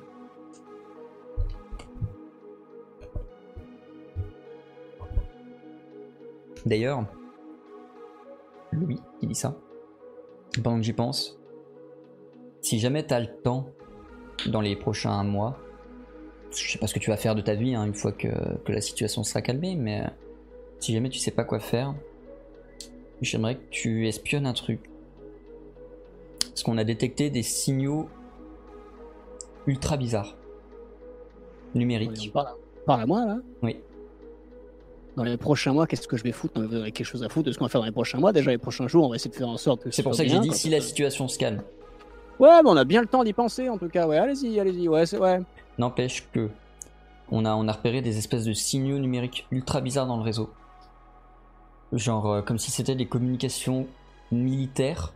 D'ailleurs, 6.67 7.05
Louis 8.73 8.99
qui 9.19 9.27
dit 9.27 9.35
ça, 9.35 9.57
pendant 10.61 10.77
que 10.77 10.83
j'y 10.83 10.91
pense, 10.91 11.39
si 12.61 12.77
jamais 12.77 13.05
t'as 13.05 13.21
le 13.21 13.27
temps 13.41 13.69
dans 14.47 14.59
les 14.59 14.75
prochains 14.75 15.23
mois. 15.23 15.57
Je 16.51 16.71
sais 16.71 16.77
pas 16.77 16.87
ce 16.87 16.93
que 16.93 16.99
tu 16.99 17.09
vas 17.09 17.17
faire 17.17 17.35
de 17.35 17.41
ta 17.41 17.55
vie 17.55 17.73
hein, 17.73 17.85
une 17.85 17.93
fois 17.93 18.11
que, 18.11 18.27
que 18.63 18.71
la 18.71 18.81
situation 18.81 19.23
sera 19.23 19.41
calmée, 19.41 19.75
mais 19.75 20.03
si 20.79 20.93
jamais 20.93 21.09
tu 21.09 21.19
sais 21.19 21.31
pas 21.31 21.45
quoi 21.45 21.59
faire, 21.59 21.95
j'aimerais 23.21 23.55
que 23.55 23.69
tu 23.69 24.07
espionnes 24.07 24.45
un 24.45 24.53
truc. 24.53 24.89
Parce 26.41 26.63
qu'on 26.63 26.77
a 26.77 26.83
détecté 26.83 27.29
des 27.29 27.43
signaux 27.43 28.09
ultra 29.67 29.95
bizarres. 29.95 30.35
Numériques. 31.75 32.31
Parle 32.33 32.47
à, 32.47 32.55
parle 32.85 33.01
à 33.01 33.05
moi 33.05 33.25
là. 33.25 33.37
Oui. 33.63 33.77
Dans 35.17 35.23
les 35.23 35.35
prochains 35.35 35.73
mois, 35.73 35.87
qu'est-ce 35.87 36.07
que 36.07 36.15
je 36.15 36.21
vais 36.21 36.31
foutre 36.31 36.61
Vous 36.61 36.75
avez 36.75 36.91
quelque 36.91 37.07
chose 37.07 37.23
à 37.23 37.29
foutre 37.29 37.47
de 37.47 37.51
ce 37.51 37.57
qu'on 37.57 37.65
va 37.65 37.69
faire 37.69 37.81
dans 37.81 37.87
les 37.87 37.91
prochains 37.91 38.19
mois. 38.19 38.31
Déjà, 38.31 38.51
les 38.51 38.59
prochains 38.59 38.87
jours, 38.87 39.07
on 39.07 39.09
va 39.09 39.15
essayer 39.15 39.31
de 39.31 39.35
faire 39.35 39.49
en 39.49 39.57
sorte 39.57 39.81
que. 39.81 39.89
C'est 39.89 40.03
pour 40.03 40.13
ça 40.13 40.23
que 40.23 40.29
j'ai 40.29 40.39
dit 40.39 40.53
si 40.53 40.69
la 40.69 40.79
situation 40.79 41.27
se 41.27 41.39
calme. 41.39 41.63
Ouais, 42.39 42.61
mais 42.61 42.69
on 42.69 42.77
a 42.77 42.85
bien 42.85 43.01
le 43.01 43.07
temps 43.07 43.23
d'y 43.23 43.33
penser 43.33 43.67
en 43.67 43.79
tout 43.79 43.89
cas. 43.89 44.07
Ouais, 44.07 44.19
allez-y, 44.19 44.59
allez-y. 44.59 44.87
Ouais, 44.87 45.07
c'est 45.07 45.17
ouais. 45.17 45.39
N'empêche 45.79 46.29
que 46.31 46.49
on 47.31 47.45
a, 47.45 47.55
on 47.55 47.67
a 47.67 47.71
repéré 47.71 48.03
des 48.03 48.19
espèces 48.19 48.45
de 48.45 48.53
signaux 48.53 48.99
numériques 48.99 49.47
ultra 49.49 49.81
bizarres 49.81 50.05
dans 50.05 50.17
le 50.17 50.23
réseau. 50.23 50.51
Genre 51.93 52.27
euh, 52.27 52.41
comme 52.43 52.59
si 52.59 52.69
c'était 52.69 52.93
des 52.93 53.07
communications 53.07 53.87
militaires. 54.31 55.15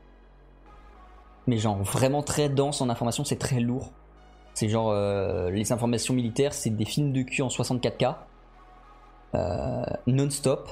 Mais 1.45 1.59
genre 1.59 1.77
vraiment 1.77 2.23
très 2.23 2.49
dense 2.49 2.81
en 2.81 2.89
information, 2.89 3.23
c'est 3.23 3.37
très 3.37 3.59
lourd. 3.59 3.91
C'est 4.55 4.67
genre 4.67 4.89
euh, 4.89 5.51
les 5.51 5.71
informations 5.71 6.15
militaires, 6.15 6.55
c'est 6.55 6.71
des 6.71 6.85
films 6.85 7.13
de 7.13 7.21
cul 7.21 7.43
en 7.43 7.49
64K. 7.49 8.15
Euh, 9.35 9.83
non-stop. 10.07 10.69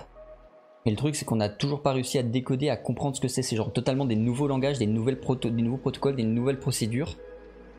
Et 0.86 0.92
le 0.92 0.96
truc, 0.96 1.16
c'est 1.16 1.26
qu'on 1.26 1.36
n'a 1.36 1.50
toujours 1.50 1.82
pas 1.82 1.92
réussi 1.92 2.18
à 2.18 2.24
décoder, 2.24 2.70
à 2.70 2.78
comprendre 2.78 3.16
ce 3.16 3.22
que 3.22 3.28
c'est. 3.28 3.42
C'est 3.42 3.56
genre 3.56 3.72
totalement 3.74 4.06
des 4.06 4.16
nouveaux 4.16 4.48
langages, 4.48 4.80
des, 4.80 4.88
nouvelles 4.88 5.20
proto- 5.20 5.50
des 5.50 5.62
nouveaux 5.62 5.78
protocoles, 5.78 6.16
des 6.16 6.24
nouvelles 6.24 6.60
procédures. 6.60 7.18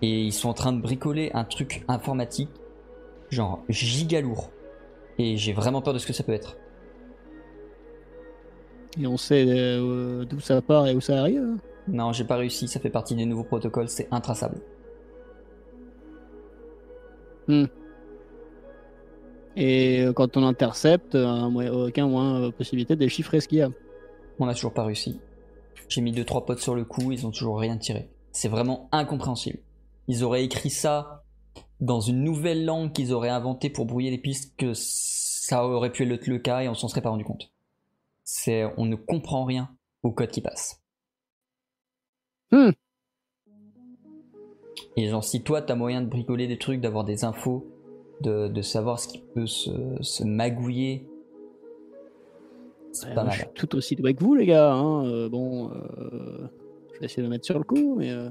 Et 0.02 0.22
ils 0.22 0.32
sont 0.32 0.48
en 0.48 0.54
train 0.54 0.72
de 0.72 0.80
bricoler 0.80 1.30
un 1.34 1.44
truc 1.44 1.84
informatique, 1.88 2.50
genre 3.30 3.62
giga 3.68 4.20
lourd. 4.20 4.50
Et 5.18 5.36
j'ai 5.36 5.52
vraiment 5.52 5.82
peur 5.82 5.92
de 5.94 5.98
ce 5.98 6.06
que 6.06 6.12
ça 6.12 6.22
peut 6.24 6.32
être. 6.32 6.56
Et 8.98 9.06
on 9.06 9.16
sait 9.16 9.44
euh, 9.48 10.24
d'où 10.24 10.40
ça 10.40 10.60
part 10.62 10.86
et 10.86 10.94
où 10.94 11.00
ça 11.00 11.20
arrive. 11.20 11.42
hein? 11.42 11.56
Non, 11.88 12.12
j'ai 12.12 12.24
pas 12.24 12.36
réussi, 12.36 12.68
ça 12.68 12.80
fait 12.80 12.90
partie 12.90 13.14
des 13.14 13.24
nouveaux 13.24 13.44
protocoles, 13.44 13.88
c'est 13.88 14.08
intraçable. 14.10 14.60
Et 19.56 20.00
euh, 20.02 20.12
quand 20.12 20.36
on 20.36 20.44
intercepte, 20.44 21.14
euh, 21.14 21.48
moyen- 21.48 21.72
aucun 21.72 22.06
moins 22.06 22.40
euh, 22.42 22.50
possibilité 22.50 22.94
de 22.94 23.00
déchiffrer 23.00 23.40
ce 23.40 23.48
qu'il 23.48 23.58
y 23.58 23.62
a. 23.62 23.70
On 24.38 24.46
n'a 24.46 24.54
toujours 24.54 24.72
pas 24.72 24.84
réussi. 24.84 25.18
J'ai 25.88 26.00
mis 26.00 26.12
2-3 26.12 26.44
potes 26.44 26.60
sur 26.60 26.74
le 26.74 26.84
coup, 26.84 27.10
ils 27.12 27.26
ont 27.26 27.30
toujours 27.30 27.58
rien 27.58 27.76
tiré. 27.76 28.10
C'est 28.32 28.48
vraiment 28.48 28.88
incompréhensible. 28.92 29.58
Ils 30.06 30.22
auraient 30.22 30.44
écrit 30.44 30.70
ça 30.70 31.24
dans 31.80 32.00
une 32.00 32.22
nouvelle 32.22 32.64
langue 32.64 32.92
qu'ils 32.92 33.12
auraient 33.12 33.28
inventée 33.28 33.70
pour 33.70 33.86
brouiller 33.86 34.10
les 34.10 34.18
pistes 34.18 34.54
que 34.56 34.72
ça 34.74 35.66
aurait 35.66 35.90
pu 35.90 36.10
être 36.10 36.26
le 36.26 36.38
cas 36.38 36.60
et 36.60 36.68
on 36.68 36.74
s'en 36.74 36.88
serait 36.88 37.02
pas 37.02 37.10
rendu 37.10 37.24
compte. 37.24 37.52
C'est, 38.22 38.64
on 38.76 38.84
ne 38.84 38.94
comprend 38.96 39.44
rien 39.44 39.70
au 40.02 40.12
code 40.12 40.30
qui 40.30 40.40
passe. 40.40 40.80
Hmm. 42.52 42.70
Et 44.96 45.08
genre, 45.08 45.24
si 45.24 45.42
toi 45.42 45.62
t'as 45.62 45.74
moyen 45.74 46.02
de 46.02 46.06
bricoler 46.06 46.46
des 46.46 46.58
trucs, 46.58 46.80
d'avoir 46.80 47.04
des 47.04 47.24
infos, 47.24 47.66
de, 48.20 48.48
de 48.48 48.62
savoir 48.62 48.98
ce 49.00 49.08
qui 49.08 49.18
peut 49.34 49.46
se, 49.46 49.70
se 50.00 50.24
magouiller, 50.24 51.06
c'est 52.92 53.08
Ouais, 53.08 53.14
pas 53.14 53.22
moi, 53.24 53.32
je 53.32 53.38
mal. 53.38 53.46
suis 53.48 53.54
tout 53.54 53.76
aussi 53.76 53.96
doué 53.96 54.14
que 54.14 54.22
vous, 54.24 54.34
les 54.34 54.46
gars. 54.46 54.72
hein. 54.72 55.06
Euh, 55.06 55.28
bon, 55.28 55.70
euh, 55.70 56.48
je 56.94 56.98
vais 57.00 57.06
essayer 57.06 57.22
de 57.22 57.28
me 57.28 57.32
mettre 57.32 57.44
sur 57.46 57.58
le 57.58 57.64
coup, 57.64 57.94
mais. 57.96 58.10
euh. 58.10 58.28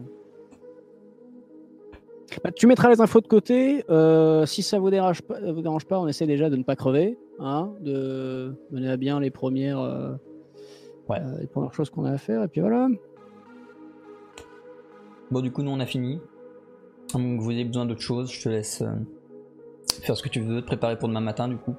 Bah, 2.43 2.51
tu 2.51 2.67
mettras 2.67 2.89
les 2.89 3.01
infos 3.01 3.21
de 3.21 3.27
côté. 3.27 3.83
si 4.45 4.61
ça 4.61 4.79
vous 4.79 4.89
dérange 4.91 5.21
pas, 5.23 5.39
vous 5.51 5.61
dérange 5.61 5.85
pas, 5.85 5.99
on 5.99 6.07
essaie 6.07 6.27
déjà 6.27 6.49
de 6.49 6.55
ne 6.55 6.63
pas 6.63 6.75
crever, 6.75 7.17
hein, 7.39 7.71
de 7.81 8.53
mener 8.71 8.89
à 8.89 8.97
bien 8.97 9.19
les 9.19 9.31
premières, 9.31 9.79
Ouais. 11.09 11.17
les 11.41 11.47
premières 11.47 11.73
choses 11.73 11.89
qu'on 11.89 12.05
a 12.05 12.11
à 12.11 12.17
faire, 12.19 12.43
et 12.43 12.47
puis 12.47 12.61
voilà. 12.61 12.87
Bon, 15.31 15.41
du 15.41 15.51
coup, 15.51 15.63
nous 15.63 15.71
on 15.71 15.79
a 15.79 15.85
fini. 15.87 16.19
Que 17.11 17.17
vous 17.41 17.49
ayez 17.51 17.65
besoin 17.65 17.87
d'autre 17.87 18.01
chose, 18.01 18.31
je 18.31 18.43
te 18.43 18.49
laisse 18.49 18.83
faire 19.91 20.15
ce 20.15 20.23
que 20.23 20.29
tu 20.29 20.41
veux, 20.41 20.61
te 20.61 20.67
préparer 20.67 20.97
pour 20.97 21.07
demain 21.09 21.21
matin, 21.21 21.47
du 21.47 21.57
coup. 21.57 21.75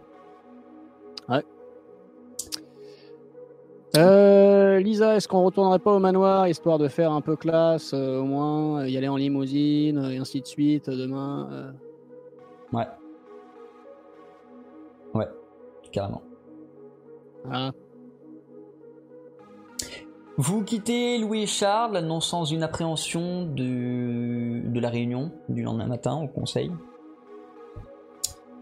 Euh, 3.96 4.78
Lisa, 4.78 5.16
est-ce 5.16 5.26
qu'on 5.26 5.42
retournerait 5.44 5.80
pas 5.80 5.92
au 5.92 5.98
manoir 5.98 6.46
histoire 6.46 6.78
de 6.78 6.86
faire 6.86 7.10
un 7.10 7.20
peu 7.20 7.34
classe, 7.34 7.92
euh, 7.92 8.20
au 8.20 8.24
moins 8.24 8.82
euh, 8.82 8.88
y 8.88 8.96
aller 8.96 9.08
en 9.08 9.16
limousine 9.16 9.98
euh, 9.98 10.10
et 10.10 10.18
ainsi 10.18 10.40
de 10.40 10.46
suite 10.46 10.88
demain 10.88 11.48
euh. 11.50 11.72
Ouais. 12.72 12.86
Ouais, 15.12 15.26
carrément. 15.90 16.22
Voilà. 17.44 17.72
Vous 20.36 20.62
quittez 20.62 21.18
Louis 21.18 21.42
et 21.42 21.46
Charles, 21.46 21.98
non 21.98 22.20
sans 22.20 22.44
une 22.44 22.62
appréhension 22.62 23.44
de, 23.44 24.68
de 24.68 24.80
la 24.80 24.88
réunion 24.88 25.32
du 25.48 25.62
lendemain 25.62 25.86
matin 25.86 26.14
au 26.14 26.28
conseil? 26.28 26.70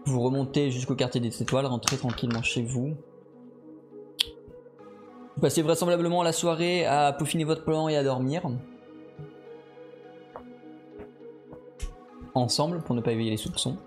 Vous 0.05 0.21
remontez 0.21 0.71
jusqu'au 0.71 0.95
quartier 0.95 1.21
des 1.21 1.41
étoiles, 1.41 1.65
rentrez 1.65 1.97
tranquillement 1.97 2.41
chez 2.41 2.63
vous. 2.63 2.95
Vous 5.35 5.41
passez 5.41 5.61
vraisemblablement 5.61 6.23
la 6.23 6.31
soirée 6.31 6.85
à 6.85 7.13
peaufiner 7.13 7.43
votre 7.43 7.63
plan 7.63 7.87
et 7.87 7.95
à 7.95 8.03
dormir. 8.03 8.43
Ensemble 12.33 12.81
pour 12.81 12.95
ne 12.95 13.01
pas 13.01 13.11
éveiller 13.11 13.31
les 13.31 13.37
soupçons. 13.37 13.77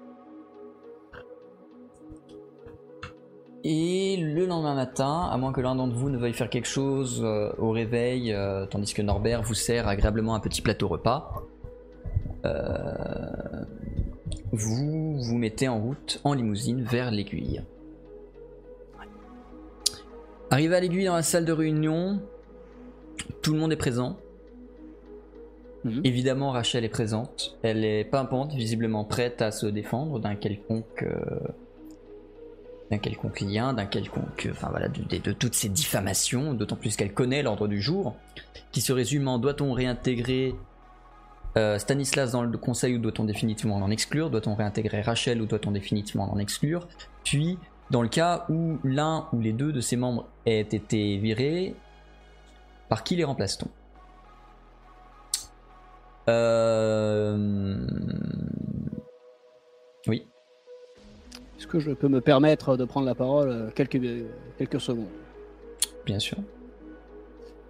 Et 3.64 4.16
le 4.16 4.46
lendemain 4.46 4.74
matin, 4.74 5.28
à 5.30 5.36
moins 5.36 5.52
que 5.52 5.60
l'un 5.60 5.76
d'entre 5.76 5.94
vous 5.94 6.10
ne 6.10 6.18
veuille 6.18 6.32
faire 6.32 6.50
quelque 6.50 6.66
chose 6.66 7.20
euh, 7.22 7.52
au 7.58 7.70
réveil, 7.70 8.32
euh, 8.32 8.66
tandis 8.66 8.92
que 8.92 9.02
Norbert 9.02 9.42
vous 9.42 9.54
sert 9.54 9.86
agréablement 9.86 10.34
un 10.34 10.40
petit 10.40 10.62
plateau 10.62 10.88
repas, 10.88 11.32
euh, 12.44 13.61
vous 14.52 15.18
vous 15.20 15.36
mettez 15.38 15.68
en 15.68 15.80
route 15.80 16.20
en 16.24 16.34
limousine 16.34 16.82
vers 16.82 17.10
l'aiguille. 17.10 17.62
Arrivé 20.50 20.74
à 20.76 20.80
l'aiguille 20.80 21.06
dans 21.06 21.14
la 21.16 21.22
salle 21.22 21.44
de 21.46 21.52
réunion, 21.52 22.20
tout 23.40 23.54
le 23.54 23.58
monde 23.58 23.72
est 23.72 23.76
présent. 23.76 24.18
Mhm. 25.84 26.02
Évidemment, 26.04 26.50
Rachel 26.50 26.84
est 26.84 26.88
présente. 26.90 27.56
Elle 27.62 27.84
est 27.84 28.04
pimpante, 28.04 28.52
visiblement 28.52 29.04
prête 29.04 29.40
à 29.42 29.50
se 29.50 29.66
défendre 29.66 30.20
d'un 30.20 30.36
quelconque, 30.36 31.02
euh, 31.02 31.38
d'un 32.90 32.98
quelconque 32.98 33.40
lien, 33.40 33.72
d'un 33.72 33.86
quelconque, 33.86 34.48
enfin 34.52 34.68
voilà, 34.70 34.88
de, 34.88 35.02
de- 35.02 35.18
de 35.22 35.32
toutes 35.32 35.54
ces 35.54 35.70
diffamations. 35.70 36.52
D'autant 36.52 36.76
plus 36.76 36.94
qu'elle 36.96 37.14
connaît 37.14 37.42
l'ordre 37.42 37.66
du 37.66 37.80
jour, 37.80 38.14
qui 38.70 38.80
se 38.82 38.92
résume 38.92 39.26
en 39.28 39.38
doit-on 39.38 39.72
réintégrer 39.72 40.54
euh, 41.56 41.78
Stanislas 41.78 42.32
dans 42.32 42.42
le 42.42 42.58
conseil 42.58 42.96
ou 42.96 42.98
doit-on 42.98 43.24
définitivement 43.24 43.78
l'en 43.78 43.90
exclure? 43.90 44.30
Doit-on 44.30 44.54
réintégrer 44.54 45.02
Rachel 45.02 45.42
ou 45.42 45.46
doit-on 45.46 45.70
définitivement 45.70 46.26
l'en 46.26 46.38
exclure? 46.38 46.88
Puis, 47.24 47.58
dans 47.90 48.02
le 48.02 48.08
cas 48.08 48.46
où 48.48 48.78
l'un 48.84 49.28
ou 49.32 49.40
les 49.40 49.52
deux 49.52 49.72
de 49.72 49.80
ses 49.80 49.96
membres 49.96 50.28
aient 50.46 50.60
été 50.60 51.18
virés, 51.18 51.74
par 52.88 53.04
qui 53.04 53.16
les 53.16 53.24
remplace-t-on? 53.24 53.68
Euh... 56.28 57.86
Oui. 60.06 60.26
Est-ce 61.58 61.66
que 61.66 61.80
je 61.80 61.92
peux 61.92 62.08
me 62.08 62.20
permettre 62.20 62.76
de 62.76 62.84
prendre 62.84 63.06
la 63.06 63.14
parole 63.14 63.50
euh, 63.50 63.70
quelques, 63.70 64.00
quelques 64.58 64.80
secondes? 64.80 65.06
Bien 66.06 66.18
sûr. 66.18 66.38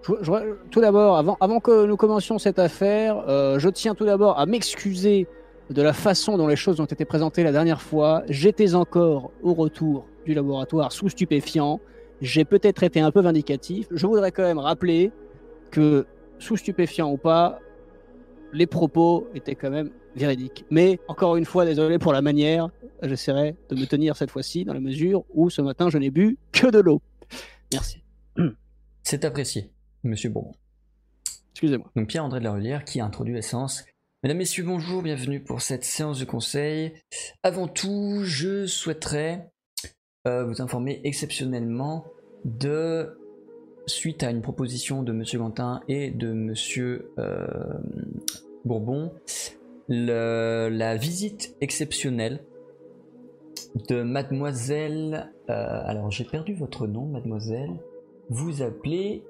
Tout 0.02 0.80
d'abord, 0.80 1.16
avant, 1.16 1.36
avant 1.40 1.60
que 1.60 1.86
nous 1.86 1.96
commencions 1.96 2.38
cette 2.38 2.58
affaire, 2.58 3.24
euh, 3.28 3.58
je 3.58 3.68
tiens 3.68 3.94
tout 3.94 4.04
d'abord 4.04 4.38
à 4.38 4.46
m'excuser 4.46 5.28
de 5.70 5.80
la 5.82 5.92
façon 5.92 6.36
dont 6.36 6.48
les 6.48 6.56
choses 6.56 6.80
ont 6.80 6.86
été 6.86 7.04
présentées 7.04 7.44
la 7.44 7.52
dernière 7.52 7.80
fois. 7.80 8.22
J'étais 8.28 8.74
encore 8.74 9.30
au 9.42 9.54
retour 9.54 10.06
du 10.26 10.34
laboratoire 10.34 10.92
sous 10.92 11.08
stupéfiant. 11.08 11.80
J'ai 12.20 12.44
peut-être 12.44 12.82
été 12.82 13.00
un 13.00 13.10
peu 13.10 13.20
vindicatif. 13.20 13.86
Je 13.90 14.06
voudrais 14.06 14.32
quand 14.32 14.42
même 14.42 14.58
rappeler 14.58 15.12
que, 15.70 16.06
sous 16.38 16.56
stupéfiant 16.56 17.10
ou 17.10 17.16
pas, 17.16 17.60
les 18.52 18.66
propos 18.66 19.28
étaient 19.34 19.54
quand 19.54 19.70
même 19.70 19.90
véridiques. 20.14 20.64
Mais, 20.70 20.98
encore 21.08 21.36
une 21.36 21.44
fois, 21.44 21.64
désolé 21.64 21.98
pour 21.98 22.12
la 22.12 22.22
manière, 22.22 22.68
j'essaierai 23.02 23.56
de 23.70 23.76
me 23.76 23.86
tenir 23.86 24.16
cette 24.16 24.30
fois-ci 24.30 24.64
dans 24.64 24.74
la 24.74 24.80
mesure 24.80 25.24
où 25.32 25.48
ce 25.48 25.62
matin 25.62 25.90
je 25.90 25.98
n'ai 25.98 26.10
bu 26.10 26.38
que 26.52 26.66
de 26.68 26.80
l'eau. 26.80 27.00
Merci. 27.72 28.02
C'est 29.02 29.24
apprécié, 29.24 29.71
monsieur 30.04 30.30
Bourbon. 30.30 30.52
Excusez-moi. 31.52 31.90
Donc 31.96 32.08
Pierre-André 32.08 32.40
de 32.40 32.44
la 32.44 32.52
Relière 32.52 32.84
qui 32.84 33.00
a 33.00 33.04
introduit 33.04 33.34
la 33.34 33.42
séance. 33.42 33.84
Mesdames, 34.22 34.38
Messieurs, 34.38 34.64
bonjour, 34.64 35.02
bienvenue 35.02 35.42
pour 35.42 35.62
cette 35.62 35.84
séance 35.84 36.18
de 36.20 36.24
conseil. 36.24 36.92
Avant 37.42 37.68
tout, 37.68 38.20
je 38.22 38.66
souhaiterais 38.66 39.50
euh, 40.26 40.44
vous 40.44 40.62
informer 40.62 41.00
exceptionnellement 41.04 42.04
de, 42.44 43.18
suite 43.86 44.22
à 44.22 44.30
une 44.30 44.42
proposition 44.42 45.02
de 45.02 45.12
Monsieur 45.12 45.38
Gantin 45.40 45.80
et 45.88 46.10
de 46.10 46.32
Monsieur 46.32 47.10
euh, 47.18 47.46
Bourbon, 48.64 49.12
le- 49.88 50.68
la 50.70 50.96
visite 50.96 51.56
exceptionnelle 51.60 52.44
de 53.88 54.02
mademoiselle... 54.02 55.32
euh, 55.50 55.82
alors 55.84 56.10
j'ai 56.10 56.24
perdu 56.24 56.54
votre 56.54 56.86
nom, 56.86 57.06
mademoiselle. 57.06 57.70
Vous 58.30 58.62
appelez... 58.62 59.24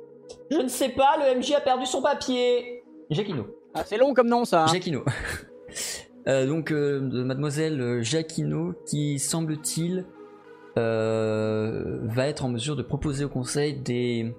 Je 0.50 0.58
ne 0.58 0.68
sais 0.68 0.90
pas, 0.90 1.16
le 1.18 1.38
MJ 1.38 1.52
a 1.52 1.60
perdu 1.60 1.86
son 1.86 2.02
papier. 2.02 2.82
Jacquino. 3.10 3.46
Ah, 3.74 3.82
c'est 3.84 3.96
long 3.96 4.14
comme 4.14 4.28
nom 4.28 4.44
ça. 4.44 4.64
hein. 4.64 4.66
Jacquino. 4.66 5.04
Euh, 6.28 6.46
donc, 6.46 6.70
euh, 6.70 7.00
de 7.00 7.24
mademoiselle 7.24 8.00
Jacquino, 8.04 8.74
qui 8.86 9.18
semble-t-il 9.18 10.06
euh, 10.78 11.98
va 12.02 12.28
être 12.28 12.44
en 12.44 12.48
mesure 12.48 12.76
de 12.76 12.82
proposer 12.82 13.24
au 13.24 13.28
conseil 13.28 13.74
des, 13.74 14.32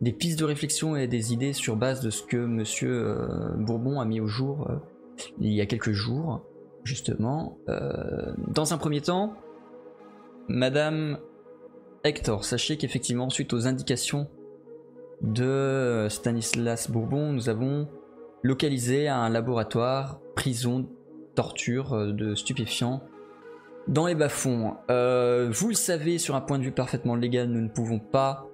des 0.00 0.12
pistes 0.12 0.38
de 0.38 0.44
réflexion 0.44 0.94
et 0.94 1.08
des 1.08 1.32
idées 1.32 1.52
sur 1.52 1.74
base 1.74 2.02
de 2.02 2.10
ce 2.10 2.22
que 2.22 2.36
monsieur 2.36 2.92
euh, 3.04 3.48
Bourbon 3.56 3.98
a 4.00 4.04
mis 4.04 4.20
au 4.20 4.28
jour 4.28 4.68
euh, 4.70 4.76
il 5.40 5.52
y 5.52 5.60
a 5.60 5.66
quelques 5.66 5.90
jours, 5.90 6.42
justement. 6.84 7.58
Euh, 7.68 8.32
dans 8.46 8.72
un 8.72 8.78
premier 8.78 9.00
temps, 9.00 9.34
madame 10.46 11.18
Hector, 12.04 12.44
sachez 12.44 12.76
qu'effectivement, 12.76 13.28
suite 13.28 13.52
aux 13.52 13.66
indications 13.66 14.28
de 15.22 16.06
Stanislas 16.10 16.90
Bourbon, 16.90 17.32
nous 17.32 17.48
avons 17.48 17.88
localisé 18.42 19.08
un 19.08 19.28
laboratoire, 19.28 20.20
prison, 20.34 20.86
torture 21.34 21.92
euh, 21.92 22.12
de 22.12 22.34
stupéfiants 22.34 23.02
dans 23.88 24.06
les 24.06 24.14
bas-fonds. 24.14 24.74
Euh, 24.90 25.48
vous 25.50 25.68
le 25.68 25.74
savez, 25.74 26.18
sur 26.18 26.34
un 26.34 26.40
point 26.40 26.58
de 26.58 26.64
vue 26.64 26.72
parfaitement 26.72 27.16
légal, 27.16 27.48
nous 27.48 27.60
ne 27.60 27.68
pouvons 27.68 27.98
pas 27.98 28.46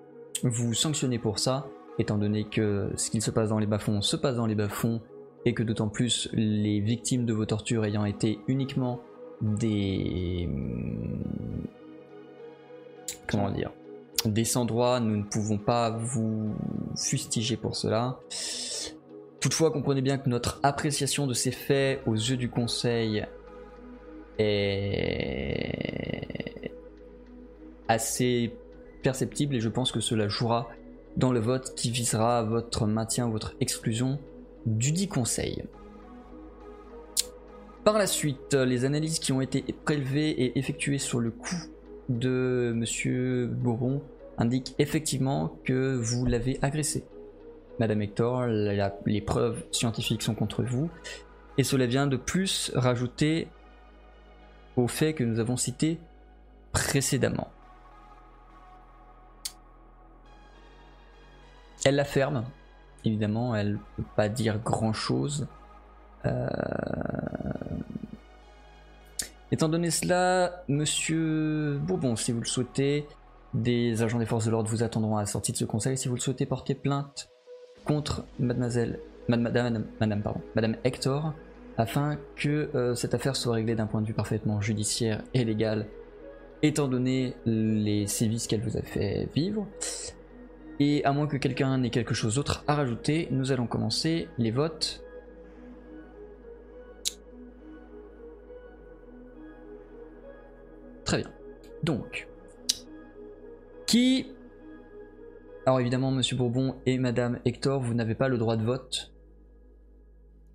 vous 0.42 0.74
sanctionner 0.74 1.18
pour 1.18 1.38
ça, 1.38 1.66
étant 1.98 2.18
donné 2.18 2.44
que 2.44 2.90
ce 2.96 3.10
qu'il 3.10 3.22
se 3.22 3.30
passe 3.30 3.48
dans 3.48 3.58
les 3.58 3.66
bas-fonds 3.66 4.00
se 4.00 4.16
passe 4.16 4.36
dans 4.36 4.46
les 4.46 4.54
bas-fonds, 4.54 5.00
et 5.44 5.52
que 5.52 5.62
d'autant 5.62 5.88
plus 5.88 6.28
les 6.32 6.80
victimes 6.80 7.26
de 7.26 7.32
vos 7.32 7.44
tortures 7.44 7.84
ayant 7.84 8.04
été 8.04 8.38
uniquement 8.48 9.00
des... 9.42 10.48
Comment 13.26 13.50
dire 13.50 13.72
Des 14.24 14.44
sans-droits, 14.44 15.00
nous 15.00 15.16
ne 15.16 15.22
pouvons 15.22 15.58
pas 15.58 15.90
vous 15.90 16.54
fustiger 16.96 17.56
pour 17.56 17.76
cela. 17.76 18.18
Toutefois, 19.40 19.70
comprenez 19.70 20.00
bien 20.00 20.16
que 20.16 20.30
notre 20.30 20.60
appréciation 20.62 21.26
de 21.26 21.34
ces 21.34 21.50
faits 21.50 22.00
aux 22.06 22.14
yeux 22.14 22.38
du 22.38 22.48
Conseil 22.48 23.26
est 24.38 25.74
assez 27.88 28.54
perceptible 29.02 29.56
et 29.56 29.60
je 29.60 29.68
pense 29.68 29.92
que 29.92 30.00
cela 30.00 30.28
jouera 30.28 30.68
dans 31.18 31.30
le 31.30 31.40
vote 31.40 31.74
qui 31.74 31.90
visera 31.90 32.42
votre 32.42 32.86
maintien, 32.86 33.28
votre 33.28 33.54
exclusion 33.60 34.18
du 34.64 34.92
dit 34.92 35.08
Conseil. 35.08 35.64
Par 37.84 37.98
la 37.98 38.06
suite, 38.06 38.54
les 38.54 38.86
analyses 38.86 39.18
qui 39.18 39.32
ont 39.32 39.42
été 39.42 39.62
prélevées 39.84 40.30
et 40.30 40.58
effectuées 40.58 40.98
sur 40.98 41.20
le 41.20 41.30
coup 41.30 41.62
de 42.08 42.72
Monsieur 42.74 43.46
Bourbon 43.46 44.00
indiquent 44.38 44.74
effectivement 44.78 45.56
que 45.64 45.94
vous 45.94 46.26
l'avez 46.26 46.58
agressé. 46.62 47.04
Madame 47.78 48.02
Hector, 48.02 48.46
les 48.46 49.20
preuves 49.20 49.64
scientifiques 49.72 50.22
sont 50.22 50.34
contre 50.34 50.62
vous, 50.62 50.90
et 51.58 51.64
cela 51.64 51.86
vient 51.86 52.06
de 52.06 52.16
plus 52.16 52.70
rajouter 52.74 53.48
au 54.76 54.88
fait 54.88 55.14
que 55.14 55.24
nous 55.24 55.40
avons 55.40 55.56
cité 55.56 55.98
précédemment. 56.72 57.50
Elle 61.84 61.96
la 61.96 62.04
ferme, 62.04 62.44
évidemment, 63.04 63.54
elle 63.54 63.72
ne 63.72 63.78
peut 63.96 64.04
pas 64.16 64.28
dire 64.28 64.58
grand 64.58 64.92
chose. 64.92 65.46
Étant 69.52 69.68
donné 69.68 69.90
cela, 69.90 70.64
monsieur 70.68 71.78
Bourbon, 71.78 72.16
si 72.16 72.32
vous 72.32 72.40
le 72.40 72.46
souhaitez, 72.46 73.06
des 73.54 74.02
agents 74.02 74.18
des 74.18 74.26
forces 74.26 74.46
de 74.46 74.50
l'ordre 74.50 74.68
vous 74.68 74.82
attendront 74.82 75.16
à 75.16 75.20
la 75.20 75.26
sortie 75.26 75.52
de 75.52 75.56
ce 75.56 75.64
conseil. 75.64 75.96
Si 75.96 76.08
vous 76.08 76.14
le 76.14 76.20
souhaitez 76.20 76.46
porter 76.46 76.74
plainte 76.74 77.30
contre 77.84 78.24
mademoiselle, 78.38 78.98
mad- 79.28 79.40
madame, 79.40 79.84
madame, 80.00 80.22
pardon, 80.22 80.40
madame 80.54 80.76
Hector, 80.84 81.32
afin 81.76 82.18
que 82.36 82.70
euh, 82.74 82.94
cette 82.94 83.14
affaire 83.14 83.36
soit 83.36 83.54
réglée 83.54 83.74
d'un 83.74 83.86
point 83.86 84.00
de 84.00 84.06
vue 84.06 84.14
parfaitement 84.14 84.60
judiciaire 84.60 85.22
et 85.34 85.44
légal, 85.44 85.86
étant 86.62 86.88
donné 86.88 87.34
les 87.46 88.06
sévices 88.06 88.46
qu'elle 88.46 88.62
vous 88.62 88.76
a 88.76 88.82
fait 88.82 89.28
vivre. 89.34 89.66
Et 90.80 91.04
à 91.04 91.12
moins 91.12 91.26
que 91.26 91.36
quelqu'un 91.36 91.78
n'ait 91.78 91.90
quelque 91.90 92.14
chose 92.14 92.34
d'autre 92.36 92.64
à 92.66 92.74
rajouter, 92.74 93.28
nous 93.30 93.52
allons 93.52 93.66
commencer 93.66 94.28
les 94.38 94.50
votes. 94.50 95.04
Très 101.04 101.18
bien. 101.18 101.30
Donc, 101.82 102.26
qui... 103.94 104.26
Alors 105.66 105.78
évidemment, 105.78 106.10
Monsieur 106.10 106.36
Bourbon 106.36 106.74
et 106.84 106.98
Madame 106.98 107.38
Hector, 107.44 107.80
vous 107.80 107.94
n'avez 107.94 108.16
pas 108.16 108.26
le 108.26 108.38
droit 108.38 108.56
de 108.56 108.64
vote. 108.64 109.14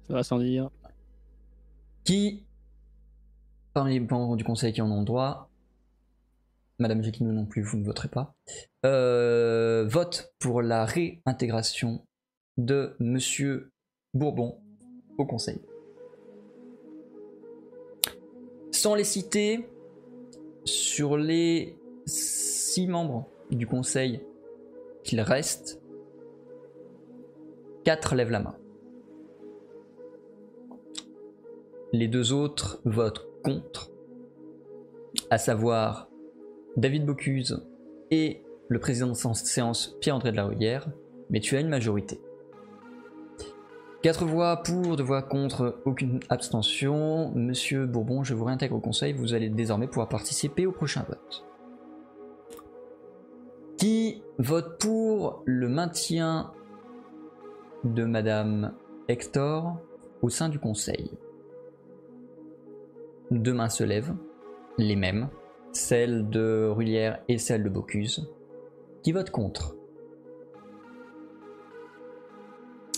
Ça 0.10 0.14
va 0.16 0.24
sans 0.24 0.40
dire. 0.40 0.70
Qui, 2.04 2.44
parmi 3.74 3.94
les 3.94 4.02
membres 4.02 4.36
du 4.36 4.44
conseil 4.44 4.74
qui 4.74 4.82
en 4.82 4.92
ont 4.92 5.04
droit, 5.04 5.50
Madame 6.80 7.02
Jacquino 7.02 7.32
non 7.32 7.46
plus, 7.46 7.62
vous 7.62 7.78
ne 7.78 7.86
voterez 7.86 8.10
pas, 8.10 8.36
euh, 8.86 9.88
vote 9.88 10.34
pour 10.40 10.62
la 10.62 10.84
réintégration 10.84 12.06
de 12.58 12.98
Monsieur 13.00 13.72
Bourbon 14.14 14.60
au 15.18 15.26
conseil. 15.26 15.62
Sans 18.74 18.96
les 18.96 19.06
citer, 19.06 19.66
sur 20.66 21.16
les 21.16 21.80
six 22.70 22.88
membres 22.88 23.28
du 23.50 23.66
conseil 23.66 24.22
qu'il 25.04 25.22
reste, 25.22 25.82
quatre 27.84 28.14
lèvent 28.14 28.30
la 28.30 28.42
main. 28.42 28.56
Les 31.92 32.08
deux 32.08 32.32
autres 32.32 32.80
votent 32.86 33.28
contre, 33.44 33.90
à 35.32 35.40
savoir 35.40 36.10
David 36.78 37.08
Bocuse 37.08 37.66
et 38.12 38.44
le 38.68 38.80
président 38.80 39.08
de 39.08 39.16
séance 39.16 39.98
Pierre-André 40.00 40.32
de 40.32 40.38
la 40.38 40.46
Ruyère, 40.46 40.92
mais 41.32 41.40
tu 41.40 41.58
as 41.58 41.62
une 41.62 41.70
majorité. 41.70 42.22
Quatre 44.04 44.26
voix 44.26 44.58
pour, 44.58 44.96
deux 44.96 45.04
voix 45.04 45.24
contre, 45.24 45.82
aucune 45.86 46.20
abstention. 46.30 47.32
Monsieur 47.34 47.88
Bourbon, 47.88 48.24
je 48.24 48.36
vous 48.36 48.46
réintègre 48.46 48.76
au 48.76 48.80
conseil, 48.80 49.14
vous 49.14 49.34
allez 49.34 49.50
désormais 49.50 49.88
pouvoir 49.88 50.08
participer 50.08 50.68
au 50.68 50.72
prochain 50.72 51.04
vote. 51.10 51.49
Qui 53.80 54.22
vote 54.40 54.78
pour 54.78 55.42
le 55.46 55.70
maintien 55.70 56.52
de 57.86 58.04
Madame 58.04 58.74
Hector 59.08 59.78
au 60.22 60.28
sein 60.28 60.50
du 60.50 60.60
conseil? 60.60 61.12
Deux 63.32 63.54
mains 63.54 63.70
se 63.70 63.86
lèvent, 63.86 64.14
les 64.78 64.98
mêmes, 64.98 65.30
celle 65.72 66.30
de 66.30 66.68
Rullière 66.68 67.24
et 67.30 67.38
celle 67.38 67.64
de 67.64 67.70
Bocuse. 67.70 68.30
Qui 69.02 69.14
vote 69.14 69.30
contre? 69.30 69.78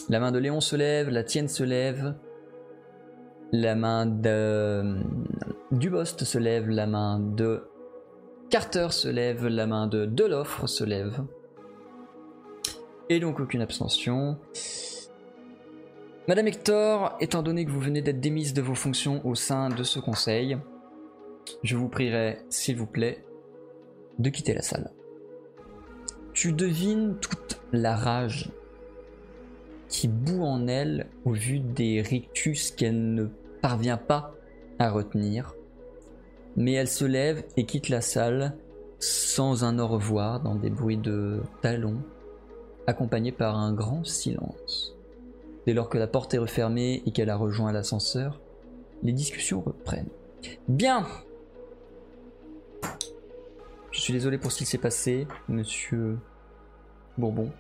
La 0.10 0.20
main 0.20 0.32
de 0.32 0.40
Léon 0.40 0.62
se 0.62 0.76
lève, 0.76 1.10
la 1.10 1.24
tienne 1.24 1.48
se 1.48 1.64
lève, 1.64 2.16
la 3.52 3.76
main 3.76 4.08
de 4.08 4.96
Dubost 5.72 6.24
se 6.24 6.40
lève, 6.40 6.70
la 6.70 6.88
main 6.88 7.20
de 7.20 7.66
Carter 8.52 8.92
se 8.92 9.08
lève, 9.08 9.48
la 9.48 9.66
main 9.66 9.88
de 9.88 10.06
Deloffre 10.06 10.68
se 10.68 10.84
lève. 10.84 11.24
Et 13.08 13.22
donc 13.22 13.40
aucune 13.40 13.62
abstention. 13.62 14.38
Madame 16.28 16.50
Hector, 16.50 17.16
étant 17.22 17.44
donné 17.44 17.64
que 17.64 17.72
vous 17.72 17.80
venez 17.80 18.02
d'être 18.02 18.20
démise 18.20 18.54
de 18.54 18.62
vos 18.62 18.76
fonctions 18.76 19.26
au 19.26 19.36
sein 19.36 19.70
de 19.70 19.84
ce 19.84 20.00
conseil, 20.00 20.58
je 21.64 21.78
vous 21.78 21.88
prierai, 21.88 22.40
s'il 22.50 22.76
vous 22.76 22.88
plaît, 22.88 23.24
de 24.20 24.30
quitter 24.30 24.54
la 24.54 24.62
salle. 24.62 24.92
Tu 26.34 26.52
devines 26.52 27.16
toute 27.22 27.62
la 27.72 27.96
rage 27.96 28.52
qui 29.88 30.10
bout 30.10 30.44
en 30.44 30.68
elle 30.68 31.08
au 31.24 31.32
vu 31.32 31.60
des 31.60 32.02
rictus 32.02 32.72
qu'elle 32.72 33.14
ne 33.14 33.28
parvient 33.62 33.96
pas 33.96 34.36
à 34.78 34.92
retenir. 34.92 35.56
Mais 36.56 36.74
elle 36.74 36.88
se 36.88 37.06
lève 37.06 37.44
et 37.58 37.66
quitte 37.66 37.90
la 37.90 38.02
salle 38.02 38.56
sans 39.00 39.64
un 39.64 39.80
au 39.80 39.88
revoir 39.88 40.42
dans 40.42 40.56
des 40.56 40.70
bruits 40.70 40.98
de 40.98 41.42
talons, 41.62 42.02
accompagnés 42.88 43.32
par 43.32 43.58
un 43.58 43.74
grand 43.74 44.06
silence. 44.06 44.96
Dès 45.66 45.74
lors 45.74 45.90
que 45.90 45.98
la 45.98 46.08
porte 46.08 46.34
est 46.34 46.40
refermée 46.40 47.02
et 47.06 47.12
qu'elle 47.12 47.30
a 47.30 47.36
rejoint 47.36 47.72
l'ascenseur, 47.72 48.40
les 49.04 49.14
discussions 49.14 49.62
reprennent. 49.62 50.10
Bien 50.68 51.08
Je 53.92 54.00
suis 54.00 54.14
désolé 54.14 54.38
pour 54.38 54.52
ce 54.52 54.60
qui 54.60 54.66
s'est 54.66 54.78
passé, 54.78 55.28
monsieur 55.50 56.18
Bourbon. 57.18 57.52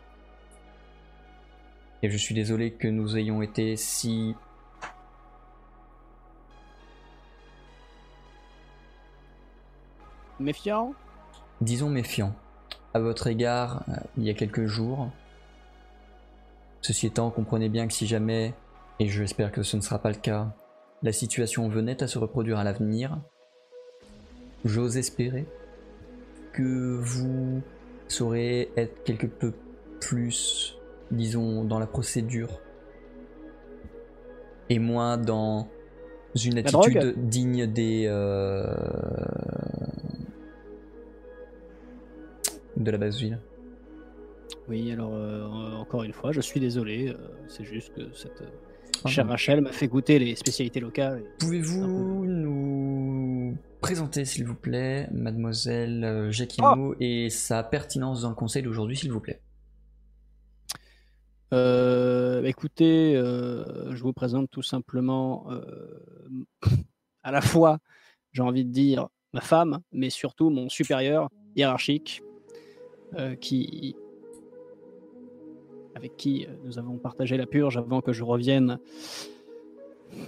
Et 2.03 2.09
je 2.09 2.17
suis 2.17 2.33
désolé 2.33 2.71
que 2.71 2.87
nous 2.87 3.17
ayons 3.17 3.41
été 3.41 3.75
si 3.75 4.35
méfiant? 10.41 10.93
Disons 11.61 11.89
méfiant. 11.89 12.33
À 12.93 12.99
votre 12.99 13.27
égard, 13.27 13.83
euh, 13.89 13.93
il 14.17 14.23
y 14.23 14.29
a 14.29 14.33
quelques 14.33 14.65
jours. 14.65 15.09
Ceci 16.81 17.07
étant, 17.07 17.29
comprenez 17.29 17.69
bien 17.69 17.87
que 17.87 17.93
si 17.93 18.07
jamais, 18.07 18.53
et 18.99 19.07
j'espère 19.07 19.51
que 19.51 19.63
ce 19.63 19.77
ne 19.77 19.81
sera 19.81 19.99
pas 19.99 20.09
le 20.09 20.15
cas, 20.15 20.53
la 21.03 21.13
situation 21.13 21.69
venait 21.69 22.01
à 22.03 22.07
se 22.07 22.17
reproduire 22.17 22.57
à 22.57 22.63
l'avenir, 22.63 23.17
j'ose 24.65 24.97
espérer 24.97 25.45
que 26.53 26.97
vous 26.99 27.61
saurez 28.07 28.71
être 28.75 29.03
quelque 29.03 29.27
peu 29.27 29.53
plus, 29.99 30.77
disons, 31.11 31.63
dans 31.63 31.79
la 31.79 31.87
procédure 31.87 32.59
et 34.69 34.79
moins 34.79 35.17
dans 35.17 35.67
une 36.35 36.57
attitude 36.57 37.29
digne 37.29 37.67
des 37.67 38.05
euh, 38.07 38.73
de 42.83 42.91
la 42.91 42.97
base 42.97 43.17
ville. 43.17 43.39
Oui, 44.67 44.91
alors 44.91 45.13
euh, 45.13 45.73
encore 45.73 46.03
une 46.03 46.13
fois, 46.13 46.31
je 46.31 46.41
suis 46.41 46.59
désolé. 46.59 47.09
euh, 47.09 47.15
c'est 47.47 47.63
juste 47.65 47.93
que 47.93 48.13
cette 48.13 48.41
euh, 48.41 48.49
Ah 49.03 49.09
chère 49.09 49.25
bon. 49.25 49.31
Rachel 49.31 49.61
m'a 49.61 49.71
fait 49.71 49.87
goûter 49.87 50.19
les 50.19 50.35
spécialités 50.35 50.79
locales. 50.79 51.23
Pouvez-vous 51.39 52.25
nous 52.25 53.57
présenter, 53.81 54.25
s'il 54.25 54.45
vous 54.45 54.55
plaît, 54.55 55.07
mademoiselle 55.11 56.03
euh, 56.03 56.31
Jacquino 56.31 56.95
et 56.99 57.29
sa 57.29 57.63
pertinence 57.63 58.21
dans 58.21 58.29
le 58.29 58.35
conseil 58.35 58.61
d'aujourd'hui, 58.61 58.95
s'il 58.97 59.11
vous 59.11 59.19
plaît? 59.19 59.41
Euh, 61.53 62.43
écoutez, 62.45 63.15
euh, 63.15 63.93
je 63.93 64.01
vous 64.03 64.13
présente 64.13 64.49
tout 64.49 64.61
simplement 64.61 65.47
euh, 65.51 66.45
à 67.23 67.31
la 67.31 67.41
fois, 67.41 67.79
j'ai 68.31 68.41
envie 68.41 68.63
de 68.63 68.71
dire, 68.71 69.07
ma 69.33 69.41
femme, 69.41 69.79
mais 69.91 70.09
surtout 70.09 70.49
mon 70.49 70.69
supérieur 70.69 71.29
hiérarchique, 71.55 72.21
euh, 73.17 73.35
qui, 73.35 73.95
avec 75.95 76.17
qui 76.17 76.45
euh, 76.45 76.53
nous 76.63 76.79
avons 76.79 76.97
partagé 76.97 77.37
la 77.37 77.45
purge 77.45 77.77
avant 77.77 78.01
que 78.01 78.13
je 78.13 78.23
revienne 78.23 78.79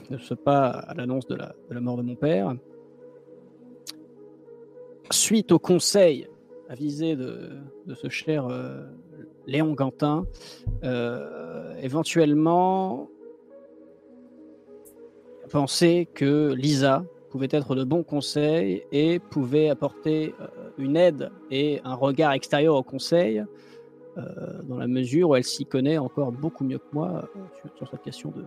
de 0.09 0.17
ce 0.17 0.33
pas 0.33 0.67
à 0.67 0.93
l'annonce 0.93 1.27
de 1.27 1.35
la, 1.35 1.81
mort 1.81 1.97
de 1.97 2.03
mon 2.03 2.15
père. 2.15 2.55
Suite 5.11 5.51
au 5.51 5.59
conseil 5.59 6.27
avisé 6.69 7.15
de, 7.15 7.49
ce 7.93 8.07
cher 8.07 8.47
euh, 8.47 8.83
Léon 9.45 9.73
Gantin, 9.73 10.25
euh, 10.83 11.75
éventuellement 11.81 13.09
penser 15.49 16.07
que 16.13 16.53
Lisa 16.53 17.03
pouvait 17.29 17.49
être 17.51 17.75
de 17.75 17.83
bons 17.83 18.03
conseils 18.03 18.83
et 18.91 19.19
pouvait 19.19 19.69
apporter 19.69 20.33
une 20.77 20.97
aide 20.97 21.31
et 21.51 21.81
un 21.83 21.95
regard 21.95 22.31
extérieur 22.33 22.75
au 22.75 22.83
conseil 22.83 23.43
euh, 24.17 24.61
dans 24.63 24.77
la 24.77 24.87
mesure 24.87 25.29
où 25.29 25.35
elle 25.35 25.43
s'y 25.43 25.65
connaît 25.65 25.97
encore 25.97 26.31
beaucoup 26.31 26.63
mieux 26.63 26.77
que 26.79 26.87
moi 26.93 27.29
euh, 27.35 27.39
sur, 27.61 27.77
sur 27.77 27.87
cette 27.89 28.01
question 28.01 28.31
de, 28.31 28.41
de- 28.41 28.45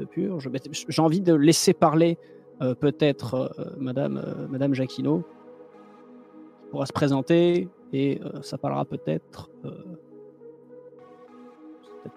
de 0.00 0.04
purge. 0.04 0.48
Mais 0.48 0.58
J'ai 0.88 1.02
envie 1.02 1.20
de 1.20 1.34
laisser 1.34 1.74
parler 1.74 2.18
euh, 2.62 2.74
peut-être 2.74 3.34
euh, 3.58 3.64
Madame, 3.78 4.16
euh, 4.16 4.48
Madame 4.48 4.74
Jacquino 4.74 5.22
qui 6.60 6.70
pourra 6.70 6.86
se 6.86 6.92
présenter 6.92 7.68
et 7.92 8.20
euh, 8.22 8.42
ça 8.42 8.58
parlera 8.58 8.84
peut-être 8.84 9.50
euh, 9.64 9.70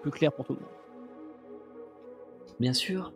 plus 0.02 0.10
clair 0.10 0.32
pour 0.32 0.44
tout 0.46 0.54
le 0.54 0.60
monde. 0.60 0.68
Bien 2.58 2.72
sûr. 2.72 3.12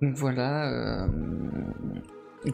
Donc 0.00 0.14
voilà, 0.14 1.04
euh, 1.04 1.08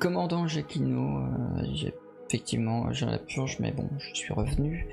commandant 0.00 0.46
Jacquino, 0.46 1.18
euh, 1.18 1.64
j'ai 1.72 1.92
effectivement 2.34 2.92
j'ai 2.92 3.06
la 3.06 3.18
purge, 3.18 3.58
mais 3.60 3.70
bon, 3.70 3.88
je 3.98 4.14
suis 4.14 4.34
revenu. 4.34 4.88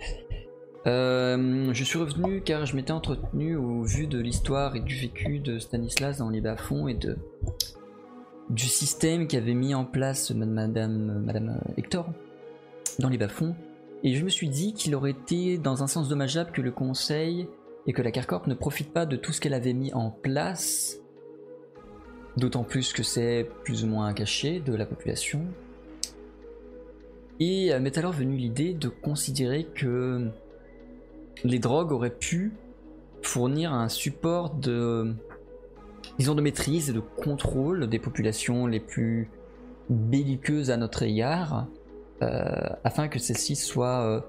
Euh, 0.86 1.74
je 1.74 1.84
suis 1.84 1.98
revenu 1.98 2.42
car 2.42 2.68
je 2.68 2.76
m'étais 2.76 2.92
entretenu 2.92 3.56
au 3.56 3.82
vu 3.84 4.06
de 4.06 4.20
l'histoire 4.20 4.76
et 4.76 4.80
du 4.80 4.96
vécu 4.96 5.40
de 5.40 5.58
Stanislas 5.58 6.18
dans 6.18 6.30
les 6.30 6.42
bas-fonds 6.42 6.88
et 6.88 6.98
du 8.50 8.66
système 8.66 9.28
qu'avait 9.28 9.56
mis 9.56 9.74
en 9.74 9.86
place 9.86 10.32
Madame, 10.32 11.24
Madame 11.24 11.62
Hector 11.78 12.10
dans 13.00 13.10
les 13.10 13.18
bas-fonds. 13.18 13.56
Et 14.04 14.16
je 14.16 14.24
me 14.24 14.30
suis 14.30 14.50
dit 14.50 14.74
qu'il 14.74 14.94
aurait 14.94 15.12
été 15.12 15.58
dans 15.58 15.82
un 15.82 15.88
sens 15.88 16.10
dommageable 16.10 16.52
que 16.52 16.62
le 16.62 16.72
conseil 16.72 17.48
et 17.88 17.94
que 17.94 18.04
la 18.04 18.12
Carcorp 18.12 18.48
ne 18.48 18.54
profite 18.54 18.94
pas 18.94 19.08
de 19.08 19.16
tout 19.16 19.32
ce 19.32 19.42
qu'elle 19.42 19.54
avait 19.56 19.74
mis 19.74 19.94
en 19.94 20.12
place, 20.12 21.00
d'autant 22.38 22.64
plus 22.64 22.94
que 22.94 23.02
c'est 23.02 23.48
plus 23.64 23.84
ou 23.84 23.88
moins 23.88 24.14
caché 24.14 24.60
de 24.60 24.76
la 24.76 24.86
population. 24.86 25.42
Et 27.42 27.74
euh, 27.74 27.80
m'est 27.80 27.98
alors 27.98 28.12
venue 28.12 28.38
l'idée 28.38 28.76
de 28.76 28.88
considérer 28.88 29.64
que 29.64 30.30
les 31.44 31.58
drogues 31.58 31.92
auraient 31.92 32.16
pu 32.16 32.54
fournir 33.24 33.74
un 33.74 33.90
support 33.90 34.54
de, 34.54 35.16
disons, 36.20 36.36
de 36.36 36.42
maîtrise 36.42 36.92
et 36.92 36.94
de 36.94 37.00
contrôle 37.00 37.88
des 37.88 37.98
populations 37.98 38.68
les 38.68 38.80
plus 38.80 39.28
belliqueuses 39.90 40.70
à 40.70 40.78
notre 40.78 41.02
égard, 41.02 41.66
euh, 42.22 42.70
afin 42.84 43.08
que 43.08 43.18
celles-ci 43.18 43.56
soient 43.56 44.02
euh, 44.02 44.22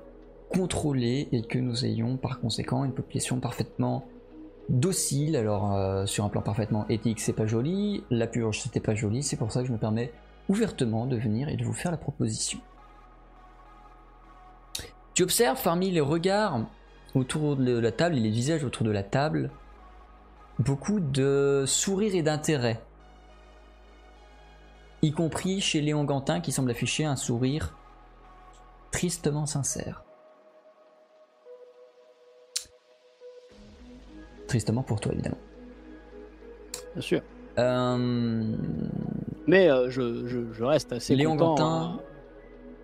contrôlées 0.49 1.29
et 1.33 1.43
que 1.43 1.59
nous 1.59 1.85
ayons 1.85 2.17
par 2.17 2.41
conséquent 2.41 2.83
une 2.83 2.95
population 2.95 3.41
parfaitement 3.41 4.07
docile. 4.71 5.37
Alors 5.37 6.09
sur 6.09 6.25
un 6.25 6.31
plan 6.31 6.41
parfaitement 6.41 6.87
éthique, 6.89 7.21
c'est 7.21 7.35
pas 7.35 7.47
joli, 7.47 8.05
la 8.11 8.27
purge 8.27 8.61
c'était 8.61 8.81
pas 8.81 8.95
joli, 8.95 9.23
c'est 9.23 9.37
pour 9.37 9.53
ça 9.53 9.61
que 9.61 9.67
je 9.67 9.73
me 9.73 9.79
permets 9.79 10.13
ouvertement 10.49 11.07
de 11.07 11.17
venir 11.17 11.51
et 11.51 11.57
de 11.57 11.65
vous 11.65 11.75
faire 11.75 11.91
la 11.91 11.99
proposition. 11.99 12.59
Tu 15.15 15.23
observes 15.23 15.61
parmi 15.63 15.91
les 15.91 16.01
regards 16.01 16.61
autour 17.15 17.57
de 17.57 17.79
la 17.79 17.93
table 17.93 18.17
et 18.17 18.21
les 18.21 18.31
visages 18.31 18.65
autour 18.65 18.87
de 18.87 18.91
la 18.91 19.03
table 19.03 19.51
beaucoup 20.59 21.01
de 21.01 21.65
sourires 21.67 22.15
et 22.15 22.23
d'intérêt. 22.23 22.81
Y 25.03 25.13
compris 25.13 25.61
chez 25.61 25.81
Léon 25.81 26.05
Gantin 26.05 26.41
qui 26.41 26.53
semble 26.53 26.71
afficher 26.71 27.05
un 27.05 27.17
sourire 27.17 27.75
tristement 28.93 29.47
sincère. 29.47 30.05
Tristement 34.47 34.83
pour 34.83 35.01
toi 35.01 35.13
évidemment. 35.13 35.39
Bien 36.95 37.03
sûr. 37.03 37.23
Euh, 37.59 38.57
Mais 39.47 39.71
euh, 39.71 39.91
je, 39.91 40.27
je- 40.27 40.53
je 40.53 40.65
reste 40.65 40.93
assez 40.93 41.15
Léon 41.17 41.33
content. 41.37 41.55
Gantin 41.55 41.83
hein. 41.97 42.01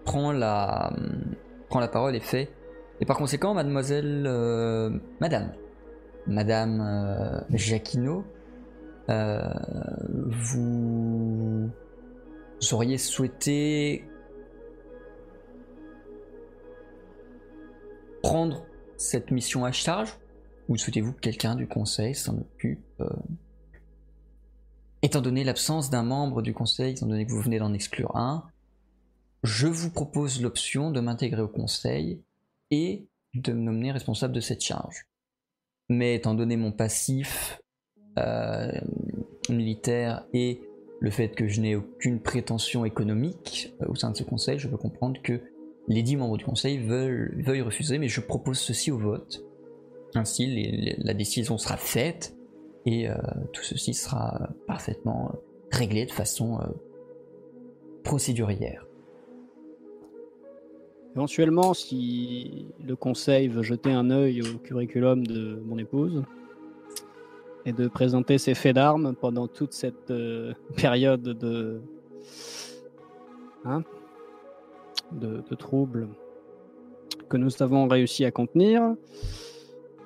prend 0.05 0.33
la, 0.33 0.93
prend 1.69 1.81
la 1.81 1.89
parole 1.89 2.17
et 2.17 2.21
fait. 2.21 2.51
Et 3.01 3.05
par 3.05 3.17
conséquent, 3.17 3.55
mademoiselle, 3.55 4.25
euh, 4.27 4.91
madame, 5.21 5.53
madame 6.27 6.81
euh, 6.81 7.41
euh, 9.11 9.43
vous 10.27 11.71
auriez 12.73 12.99
souhaité 12.99 14.05
prendre 18.23 18.67
cette 18.99 19.31
mission 19.31 19.65
à 19.65 19.73
charge 19.73 20.19
ou 20.69 20.77
souhaitez-vous 20.77 21.13
que 21.13 21.21
quelqu'un 21.21 21.55
du 21.55 21.67
conseil 21.67 22.15
s'en 22.15 22.37
occupe 22.37 22.85
euh, 23.01 23.09
Étant 25.01 25.21
donné 25.21 25.45
l'absence 25.45 25.91
d'un 25.91 26.03
membre 26.03 26.43
du 26.43 26.53
conseil, 26.53 26.95
étant 26.95 27.07
donné 27.07 27.25
que 27.25 27.31
vous 27.31 27.41
venez 27.41 27.61
d'en 27.61 27.73
exclure 27.73 28.17
un, 28.17 28.45
je 29.43 29.67
vous 29.67 29.91
propose 29.91 30.41
l'option 30.41 30.91
de 30.91 31.01
m'intégrer 31.01 31.43
au 31.43 31.49
conseil 31.49 32.21
et 32.71 33.07
de 33.35 33.53
me 33.53 33.63
nommer 33.63 33.93
responsable 33.93 34.35
de 34.35 34.41
cette 34.41 34.63
charge. 34.63 35.07
Mais 35.89 36.17
étant 36.17 36.35
donné 36.35 36.57
mon 36.57 36.73
passif 36.73 37.61
euh, 38.19 38.73
militaire 39.49 40.27
et 40.33 40.61
le 41.01 41.11
fait 41.11 41.29
que 41.29 41.47
je 41.47 41.61
n'ai 41.61 41.77
aucune 41.77 42.21
prétention 42.21 42.85
économique 42.85 43.75
euh, 43.81 43.87
au 43.89 43.95
sein 43.95 44.11
de 44.11 44.17
ce 44.17 44.25
conseil, 44.25 44.59
je 44.59 44.69
peux 44.69 44.77
comprendre 44.77 45.21
que 45.23 45.41
les 45.87 46.03
dix 46.03 46.17
membres 46.17 46.37
du 46.37 46.45
conseil 46.45 46.79
veuillent 46.79 47.63
refuser, 47.63 47.99
mais 47.99 48.09
je 48.09 48.21
propose 48.21 48.59
ceci 48.59 48.91
au 48.91 48.99
vote. 48.99 49.43
Ainsi, 50.15 50.95
la 50.99 51.15
décision 51.15 51.57
sera 51.57 51.79
faite 51.79 52.37
et 52.85 53.09
euh, 53.09 53.15
tout 53.53 53.63
ceci 53.63 53.95
sera 53.95 54.51
parfaitement 54.67 55.33
réglé 55.71 56.05
de 56.05 56.13
façon 56.13 56.59
procédurière. 58.05 58.88
Éventuellement, 61.19 61.75
si 61.75 62.67
le 62.87 62.95
conseil 62.95 63.49
veut 63.49 63.65
jeter 63.65 63.91
un 63.91 64.09
œil 64.11 64.41
au 64.41 64.57
curriculum 64.59 65.27
de 65.27 65.61
mon 65.67 65.77
épouse 65.77 66.23
et 67.67 67.73
de 67.73 67.89
présenter 67.89 68.39
ses 68.39 68.55
faits 68.55 68.77
d'armes 68.77 69.17
pendant 69.21 69.49
toute 69.49 69.73
cette 69.73 70.13
euh, 70.13 70.55
période 70.77 71.23
de, 71.23 71.81
hein, 73.65 73.83
de, 75.11 75.43
troubles 75.57 76.07
que 77.29 77.37
nous 77.37 77.51
avons 77.65 77.89
réussi 77.89 78.25
à 78.25 78.31
contenir, 78.31 78.95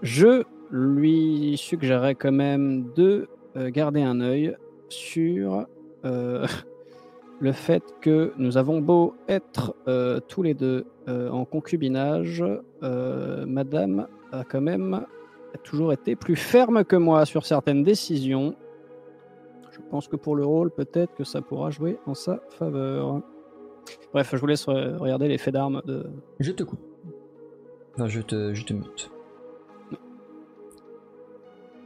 je 0.01 0.45
lui 0.71 1.59
suggérerais 1.59 2.15
quand 2.15 2.33
même 2.33 2.91
de 2.95 3.29
euh, 3.59 3.69
garder 3.69 4.01
un 4.01 4.23
œil 4.23 4.57
sur 4.89 5.67
euh, 6.07 6.47
le 7.43 7.51
fait 7.51 7.83
que 8.01 8.33
nous 8.39 8.57
avons 8.57 8.81
beau 8.81 9.15
être 9.27 9.75
euh, 9.89 10.21
tous 10.21 10.43
les 10.45 10.55
deux 10.55 10.87
euh, 11.09 11.29
en 11.29 11.45
concubinage, 11.45 12.45
euh, 12.85 13.45
Madame 13.47 14.07
a 14.31 14.45
quand 14.45 14.61
même 14.61 15.05
toujours 15.65 15.93
été 15.93 16.15
plus 16.15 16.37
ferme 16.37 16.85
que 16.85 16.95
moi 16.95 17.25
sur 17.27 17.45
certaines 17.45 17.83
décisions. 17.83 18.55
Je 19.73 19.81
pense 19.91 20.07
que 20.07 20.15
pour 20.15 20.37
le 20.37 20.45
rôle, 20.45 20.71
peut-être 20.71 21.15
que 21.17 21.25
ça 21.25 21.43
pourra 21.43 21.71
jouer 21.71 21.99
en 22.07 22.15
sa 22.15 22.41
faveur. 22.51 23.21
Bref, 24.13 24.31
je 24.33 24.37
vous 24.37 24.47
laisse 24.47 24.67
re- 24.69 24.97
regarder 24.99 25.27
les 25.27 25.37
faits 25.39 25.55
d'armes 25.55 25.83
de. 25.85 26.07
Je 26.39 26.53
te 26.53 26.63
coupe. 26.63 26.79
Enfin, 27.95 28.07
je 28.07 28.21
te, 28.21 28.55
je 28.55 28.65
te 28.65 28.73
mute. 28.73 29.11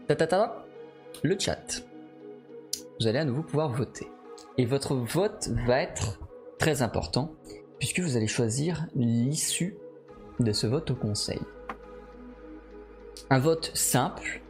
Tatata, 0.07 0.67
le 1.25 1.35
chat. 1.39 1.83
Vous 3.01 3.07
allez 3.07 3.21
à 3.21 3.25
nouveau 3.25 3.43
pouvoir 3.43 3.71
voter. 3.71 4.07
Et 4.59 4.65
votre 4.65 4.95
vote 4.95 5.51
va 5.67 5.81
être 5.81 6.19
très 6.59 6.83
important, 6.83 7.35
puisque 7.79 8.01
vous 8.01 8.17
allez 8.17 8.27
choisir 8.27 8.87
l'issue 8.95 9.77
de 10.41 10.53
ce 10.53 10.67
vote 10.67 10.91
au 10.91 10.95
conseil. 10.95 11.41
Un 13.29 13.39
vote 13.39 13.71
simple, 13.75 14.43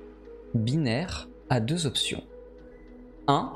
binaire, 0.55 1.29
a 1.49 1.61
deux 1.61 1.87
options. 1.87 2.23
1. 3.27 3.53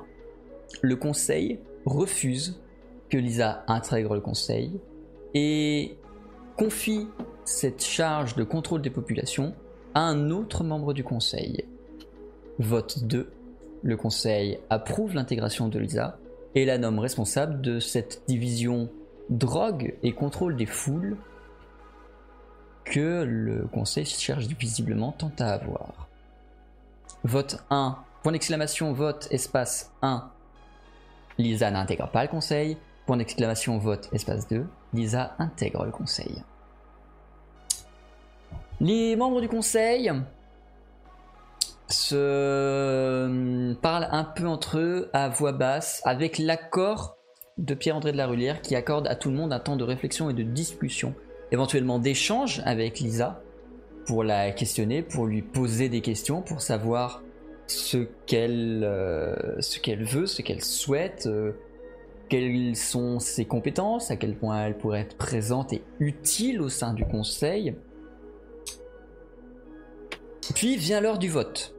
Le 0.83 0.97
conseil 0.97 1.61
refuse 1.85 2.61
que 3.09 3.19
Lisa 3.19 3.65
intègre 3.69 4.15
le 4.15 4.21
conseil 4.21 4.81
et 5.35 5.99
confie 6.57 7.09
cette 7.45 7.83
charge 7.83 8.37
de 8.37 8.45
contrôle 8.45 8.83
des 8.83 8.91
populations 8.91 9.55
à 9.95 10.01
un 10.01 10.31
autre 10.31 10.65
membre 10.65 10.95
du 10.95 11.05
conseil. 11.05 11.65
Vote 12.59 13.05
2. 13.05 13.31
Le 13.83 13.97
conseil 13.97 14.59
approuve 14.69 15.15
l'intégration 15.15 15.69
de 15.69 15.79
Lisa 15.79 16.19
et 16.55 16.65
la 16.65 16.79
nomme 16.79 16.99
responsable 16.99 17.61
de 17.61 17.81
cette 17.81 18.23
division 18.29 18.89
drogue 19.29 19.95
et 20.03 20.13
contrôle 20.13 20.57
des 20.57 20.67
foules 20.67 21.17
que 22.85 23.23
le 23.23 23.69
conseil 23.73 24.05
cherche 24.05 24.47
visiblement 24.47 25.13
tant 25.13 25.33
à 25.39 25.51
avoir. 25.53 26.09
Vote 27.23 27.63
1. 27.71 27.99
Point 28.23 28.33
d'exclamation, 28.33 28.93
vote, 28.93 29.29
espace 29.31 29.93
1. 30.03 30.31
Lisa 31.39 31.71
n'intègre 31.71 32.11
pas 32.11 32.23
le 32.23 32.29
conseil. 32.29 32.77
Point 33.07 33.19
d'exclamation, 33.19 33.79
vote, 33.79 34.09
espace 34.13 34.49
2. 34.49 34.67
Lisa 34.93 35.35
intègre 35.39 35.85
le 35.85 35.93
conseil. 35.93 36.43
Les 38.81 39.15
membres 39.15 39.41
du 39.41 39.49
conseil 39.49 40.11
se 41.93 43.75
parlent 43.81 44.09
un 44.11 44.25
peu 44.25 44.47
entre 44.47 44.79
eux 44.79 45.11
à 45.13 45.29
voix 45.29 45.53
basse 45.53 46.01
avec 46.05 46.39
l'accord 46.39 47.17
de 47.59 47.75
Pierre-André 47.75 48.13
de 48.13 48.17
la 48.17 48.27
Rulière 48.27 48.63
qui 48.63 48.75
accorde 48.75 49.07
à 49.07 49.15
tout 49.15 49.31
le 49.31 49.37
monde 49.37 49.53
un 49.53 49.59
temps 49.59 49.77
de 49.77 49.85
réflexion 49.85 50.31
et 50.31 50.35
de 50.35 50.43
discussion, 50.43 51.15
éventuellement 51.53 51.99
d'échange 51.99 52.63
avec 52.65 53.01
Lisa 53.01 53.43
pour 54.07 54.25
la 54.25 54.51
questionner, 54.51 55.03
pour 55.03 55.27
lui 55.27 55.43
poser 55.43 55.89
des 55.89 56.01
questions, 56.01 56.43
pour 56.43 56.63
savoir 56.63 57.23
ce 57.67 57.99
qu'elle 58.27 58.83
euh, 58.83 59.61
ce 59.61 59.79
veut, 60.05 60.27
ce 60.27 60.43
qu'elle 60.43 60.65
souhaite, 60.65 61.27
euh, 61.27 61.53
quelles 62.29 62.75
sont 62.77 63.21
ses 63.21 63.45
compétences, 63.45 64.11
à 64.11 64.17
quel 64.17 64.35
point 64.35 64.67
elle 64.67 64.79
pourrait 64.79 65.01
être 65.01 65.17
présente 65.17 65.73
et 65.73 65.83
utile 65.99 66.61
au 66.61 66.69
sein 66.69 66.95
du 66.95 67.05
conseil. 67.05 67.75
Puis 70.55 70.77
vient 70.77 71.01
l'heure 71.01 71.19
du 71.19 71.29
vote. 71.29 71.75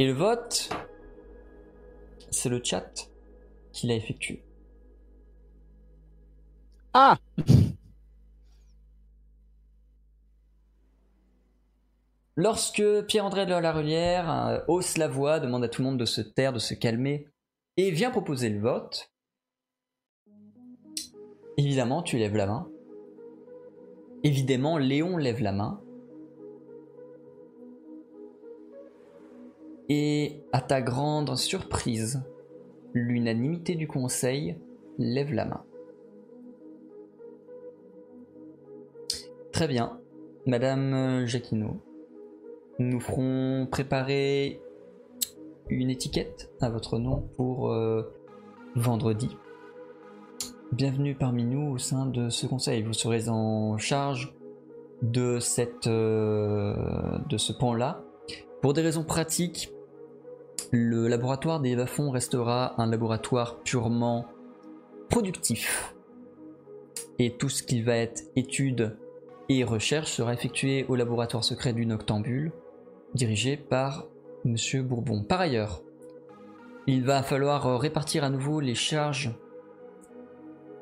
Et 0.00 0.06
le 0.06 0.14
vote, 0.14 0.70
c'est 2.30 2.48
le 2.48 2.64
chat 2.64 3.10
qui 3.70 3.86
l'a 3.86 3.94
effectué. 3.96 4.42
Ah 6.94 7.18
Lorsque 12.34 12.82
Pierre-André 13.08 13.44
de 13.44 13.52
la 13.52 13.72
Relière 13.72 14.30
euh, 14.30 14.60
hausse 14.68 14.96
la 14.96 15.06
voix, 15.06 15.38
demande 15.38 15.64
à 15.64 15.68
tout 15.68 15.82
le 15.82 15.88
monde 15.88 16.00
de 16.00 16.06
se 16.06 16.22
taire, 16.22 16.54
de 16.54 16.58
se 16.58 16.72
calmer, 16.72 17.28
et 17.76 17.90
vient 17.90 18.10
proposer 18.10 18.48
le 18.48 18.58
vote, 18.58 19.12
évidemment 21.58 22.02
tu 22.02 22.16
lèves 22.16 22.36
la 22.36 22.46
main. 22.46 22.70
Évidemment 24.24 24.78
Léon 24.78 25.18
lève 25.18 25.42
la 25.42 25.52
main. 25.52 25.84
Et 29.92 30.44
à 30.52 30.60
ta 30.60 30.80
grande 30.80 31.36
surprise, 31.36 32.22
l'unanimité 32.94 33.74
du 33.74 33.88
conseil 33.88 34.56
lève 34.98 35.32
la 35.32 35.46
main. 35.46 35.64
Très 39.50 39.66
bien, 39.66 39.98
Madame 40.46 41.26
Jacquinot. 41.26 41.80
Nous 42.78 43.00
ferons 43.00 43.66
préparer 43.68 44.62
une 45.68 45.90
étiquette 45.90 46.52
à 46.60 46.70
votre 46.70 47.00
nom 47.00 47.28
pour 47.36 47.72
euh, 47.72 48.14
vendredi. 48.76 49.36
Bienvenue 50.70 51.16
parmi 51.16 51.42
nous 51.42 51.68
au 51.68 51.78
sein 51.78 52.06
de 52.06 52.28
ce 52.28 52.46
conseil. 52.46 52.84
Vous 52.84 52.92
serez 52.92 53.28
en 53.28 53.76
charge 53.76 54.36
de, 55.02 55.40
cette, 55.40 55.88
euh, 55.88 57.18
de 57.28 57.36
ce 57.36 57.52
pan-là. 57.52 58.04
Pour 58.62 58.72
des 58.72 58.82
raisons 58.82 59.02
pratiques, 59.02 59.72
le 60.70 61.08
laboratoire 61.08 61.60
des 61.60 61.74
bas-fonds 61.74 62.10
restera 62.10 62.80
un 62.80 62.86
laboratoire 62.86 63.60
purement 63.60 64.26
productif. 65.08 65.94
Et 67.18 67.32
tout 67.36 67.48
ce 67.48 67.62
qui 67.62 67.82
va 67.82 67.96
être 67.96 68.22
étude 68.36 68.96
et 69.48 69.64
recherche 69.64 70.12
sera 70.12 70.32
effectué 70.32 70.86
au 70.88 70.94
laboratoire 70.94 71.44
secret 71.44 71.72
du 71.72 71.84
Noctambule, 71.86 72.52
dirigé 73.14 73.56
par 73.56 74.06
Monsieur 74.44 74.82
Bourbon. 74.82 75.24
Par 75.24 75.40
ailleurs, 75.40 75.82
il 76.86 77.04
va 77.04 77.22
falloir 77.22 77.78
répartir 77.80 78.24
à 78.24 78.30
nouveau 78.30 78.60
les 78.60 78.74
charges 78.74 79.34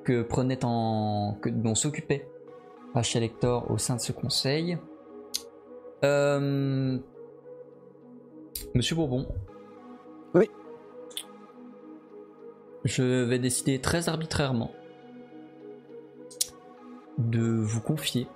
que. 0.04 0.22
Que, 0.22 1.48
dont 1.48 1.74
s'occupait 1.74 2.28
Rachel 2.94 3.22
Hector 3.22 3.70
au 3.70 3.78
sein 3.78 3.96
de 3.96 4.00
ce 4.00 4.12
conseil. 4.12 4.78
Euh, 6.04 6.98
Monsieur 8.74 8.96
Bourbon. 8.96 9.26
Oui. 10.34 10.50
Je 12.84 13.24
vais 13.24 13.38
décider 13.38 13.80
très 13.80 14.08
arbitrairement 14.08 14.72
de 17.18 17.40
vous 17.40 17.80
confier 17.80 18.26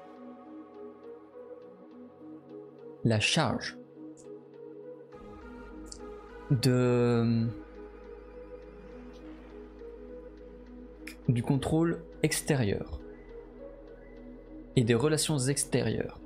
la 3.04 3.20
charge 3.20 3.78
du 11.28 11.42
contrôle 11.42 12.02
extérieur 12.22 13.00
et 14.76 14.84
des 14.84 14.94
relations 14.94 15.38
extérieures, 15.38 16.20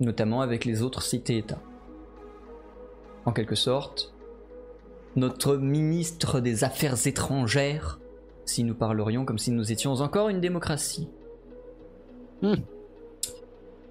notamment 0.00 0.40
avec 0.40 0.64
les 0.64 0.82
autres 0.82 1.02
cités-États. 1.02 1.62
En 3.28 3.32
quelque 3.32 3.56
sorte, 3.56 4.14
notre 5.14 5.56
ministre 5.56 6.40
des 6.40 6.64
Affaires 6.64 7.06
étrangères, 7.06 8.00
si 8.46 8.64
nous 8.64 8.74
parlerions 8.74 9.26
comme 9.26 9.36
si 9.36 9.50
nous 9.50 9.70
étions 9.70 9.92
encore 9.96 10.30
une 10.30 10.40
démocratie. 10.40 11.10
Hmm. 12.40 12.54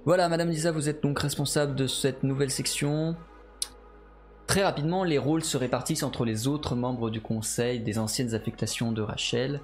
Voilà, 0.06 0.28
Madame 0.28 0.50
Lisa, 0.50 0.72
vous 0.72 0.90
êtes 0.90 1.04
donc 1.04 1.20
responsable 1.20 1.76
de 1.76 1.86
cette 1.86 2.24
nouvelle 2.24 2.50
section. 2.50 3.16
Très 4.48 4.64
rapidement, 4.64 5.04
les 5.04 5.20
rôles 5.20 5.44
se 5.44 5.56
répartissent 5.56 6.02
entre 6.02 6.26
les 6.26 6.48
autres 6.48 6.76
membres 6.76 7.12
du 7.12 7.22
conseil 7.22 7.80
des 7.80 8.00
anciennes 8.00 8.34
affectations 8.34 8.92
de 8.92 9.04
Rachel. 9.04 9.62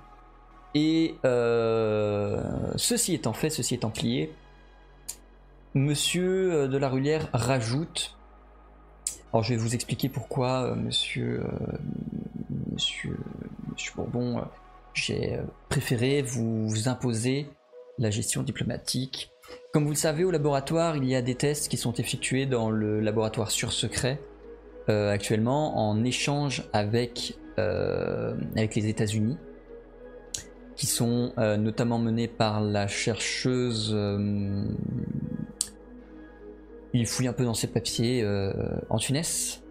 Et 0.76 1.16
euh, 1.26 2.44
ceci 2.76 3.16
étant 3.16 3.34
fait, 3.34 3.50
ceci 3.50 3.74
étant 3.74 3.90
plié, 3.90 4.36
Monsieur 5.74 6.54
euh, 6.54 6.68
de 6.68 6.78
la 6.78 6.90
Rulière 6.90 7.28
rajoute. 7.34 8.16
Alors 9.34 9.44
je 9.44 9.50
vais 9.50 9.60
vous 9.60 9.74
expliquer 9.74 10.10
pourquoi 10.10 10.66
euh, 10.66 10.76
Monsieur, 10.76 11.42
euh, 11.42 11.78
Monsieur, 12.72 13.18
Monsieur 13.72 13.92
Bourbon, 13.96 14.38
euh, 14.38 14.42
j'ai 14.94 15.40
préféré 15.70 16.22
vous 16.22 16.88
imposer 16.88 17.48
la 17.98 18.12
gestion 18.12 18.44
diplomatique. 18.44 19.32
Comme 19.72 19.86
vous 19.86 19.90
le 19.90 19.96
savez, 19.96 20.24
au 20.24 20.30
laboratoire, 20.30 20.98
il 20.98 21.06
y 21.06 21.16
a 21.16 21.24
des 21.24 21.34
tests 21.34 21.68
qui 21.68 21.78
sont 21.78 21.94
effectués 21.94 22.46
dans 22.46 22.70
le 22.70 23.00
laboratoire 23.00 23.50
sur 23.50 23.74
secret 23.74 24.20
actuellement 24.88 25.90
en 25.90 26.04
échange 26.04 26.64
avec, 26.74 27.38
avec 27.58 28.76
les 28.76 28.88
États-Unis, 28.88 29.38
qui 30.76 30.88
sont 30.88 31.34
notamment 31.38 32.00
menés 32.00 32.28
par 32.28 32.62
la 32.62 32.88
chercheuse. 32.88 33.96
Il 36.94 37.08
fouille 37.08 37.28
un 37.28 37.34
peu 37.34 37.44
dans 37.44 37.54
ses 37.54 37.68
papiers 37.68 38.24
euh, 38.24 38.54
en 38.90 38.98
Tunis. 38.98 39.64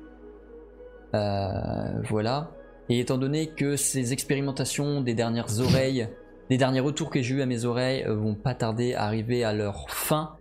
Euh, 1.14 2.02
voilà. 2.08 2.50
Et 2.88 2.98
étant 2.98 3.18
donné 3.18 3.48
que 3.48 3.76
ces 3.76 4.12
expérimentations 4.12 5.00
des 5.00 5.14
dernières 5.14 5.60
oreilles, 5.60 6.08
les 6.50 6.58
derniers 6.58 6.80
retours 6.80 7.10
que 7.10 7.22
j'ai 7.22 7.36
eu 7.36 7.42
à 7.42 7.46
mes 7.46 7.64
oreilles 7.64 8.04
euh, 8.04 8.14
vont 8.14 8.34
pas 8.34 8.54
tarder 8.54 8.94
à 8.94 9.04
arriver 9.04 9.44
à 9.44 9.52
leur 9.52 9.88
fin, 9.90 10.36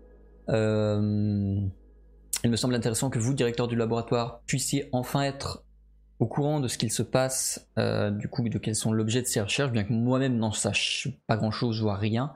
il 0.49 0.49
me 2.49 2.55
semble 2.55 2.75
intéressant 2.75 3.09
que 3.09 3.19
vous, 3.19 3.33
directeur 3.33 3.69
du 3.69 3.77
laboratoire, 3.77 4.41
puissiez 4.47 4.89
enfin 4.91 5.21
être 5.21 5.63
au 6.19 6.27
courant 6.27 6.59
de 6.59 6.67
ce 6.67 6.77
qu'il 6.77 6.91
se 6.91 7.03
passe, 7.03 7.69
du 7.77 8.27
coup, 8.27 8.41
de 8.49 8.57
quels 8.57 8.75
sont 8.75 8.91
l'objet 8.91 9.21
de 9.21 9.27
ces 9.27 9.39
recherches, 9.39 9.71
bien 9.71 9.85
que 9.85 9.93
moi-même 9.93 10.35
n'en 10.35 10.51
sache 10.51 11.07
pas 11.25 11.37
grand-chose, 11.37 11.81
voire 11.81 11.99
rien. 11.99 12.33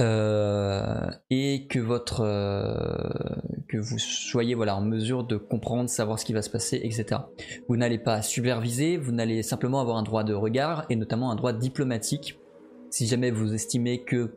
Euh, 0.00 1.10
et 1.28 1.66
que 1.68 1.78
votre 1.78 2.22
euh, 2.22 2.96
que 3.68 3.76
vous 3.76 3.98
soyez 3.98 4.54
voilà 4.54 4.74
en 4.74 4.80
mesure 4.80 5.22
de 5.22 5.36
comprendre, 5.36 5.90
savoir 5.90 6.18
ce 6.18 6.24
qui 6.24 6.32
va 6.32 6.40
se 6.40 6.48
passer, 6.48 6.80
etc. 6.82 7.20
Vous 7.68 7.76
n'allez 7.76 7.98
pas 7.98 8.22
superviser, 8.22 8.96
vous 8.96 9.12
n'allez 9.12 9.42
simplement 9.42 9.80
avoir 9.80 9.98
un 9.98 10.02
droit 10.02 10.24
de 10.24 10.32
regard 10.32 10.86
et 10.88 10.96
notamment 10.96 11.30
un 11.30 11.36
droit 11.36 11.52
diplomatique. 11.52 12.38
Si 12.88 13.06
jamais 13.06 13.30
vous 13.30 13.52
estimez 13.52 14.02
que 14.02 14.34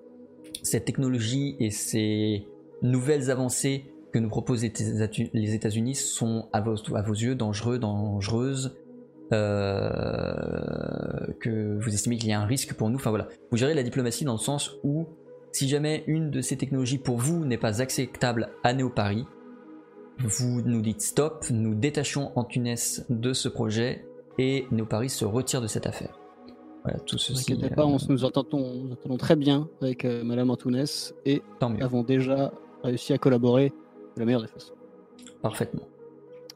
cette 0.61 0.84
technologie 0.84 1.56
et 1.60 1.72
ces 1.72 2.45
nouvelles 2.82 3.32
avancées 3.32 3.86
que 4.11 4.19
nous 4.19 4.30
proposent 4.30 4.64
les 4.64 5.56
États-Unis 5.56 5.95
sont 5.95 6.49
à 6.52 6.61
vos, 6.61 6.76
yeux 7.14 7.36
dangereux, 7.36 7.80
dangereuses, 7.80 8.76
euh, 9.34 11.34
que 11.40 11.77
vous 11.80 11.94
estimez 11.94 12.18
qu'il 12.18 12.30
y 12.30 12.34
a 12.34 12.40
un 12.40 12.45
risque 12.45 12.73
pour 12.73 12.90
nous. 12.90 12.95
Enfin 12.95 13.10
voilà, 13.10 13.27
vous 13.52 13.57
gérez 13.57 13.73
la 13.73 13.84
diplomatie 13.84 14.26
dans 14.26 14.34
le 14.34 14.40
sens 14.40 14.72
où 14.84 15.07
si 15.56 15.69
jamais 15.69 16.03
une 16.07 16.32
de 16.32 16.41
ces 16.41 16.57
technologies 16.57 16.98
pour 16.98 17.15
vous 17.15 17.45
n'est 17.45 17.57
pas 17.57 17.82
acceptable 17.82 18.49
à 18.64 18.73
Néo-Paris, 18.73 19.26
vous 20.19 20.61
nous 20.61 20.82
dites 20.82 21.02
stop, 21.02 21.45
nous 21.49 21.73
détachons 21.76 22.32
Antunes 22.36 22.76
de 23.10 23.32
ce 23.32 23.48
projet 23.48 24.06
et 24.38 24.65
Néo-Paris 24.72 25.10
se 25.10 25.23
retire 25.23 25.61
de 25.61 25.68
cette 25.68 25.88
affaire. 25.88 26.19
Voilà, 26.84 26.99
tout 26.99 27.18
ceci. 27.18 27.56
pas, 27.56 27.84
euh, 27.84 27.86
on 27.86 27.99
se- 27.99 28.11
nous 28.11 28.26
entendons, 28.26 28.84
nous 28.84 28.91
entendons 28.91 29.15
très 29.18 29.38
bien 29.38 29.69
avec 29.82 30.03
euh, 30.03 30.26
Madame 30.26 30.49
Antunes 30.49 30.84
et 31.26 31.41
avons 31.80 32.03
déjà 32.03 32.52
réussi 32.84 33.14
à 33.14 33.18
collaborer 33.18 33.69
de 33.69 34.19
la 34.19 34.26
meilleure 34.26 34.41
des 34.41 34.49
façons. 34.49 34.73
parfaitement. 35.41 35.88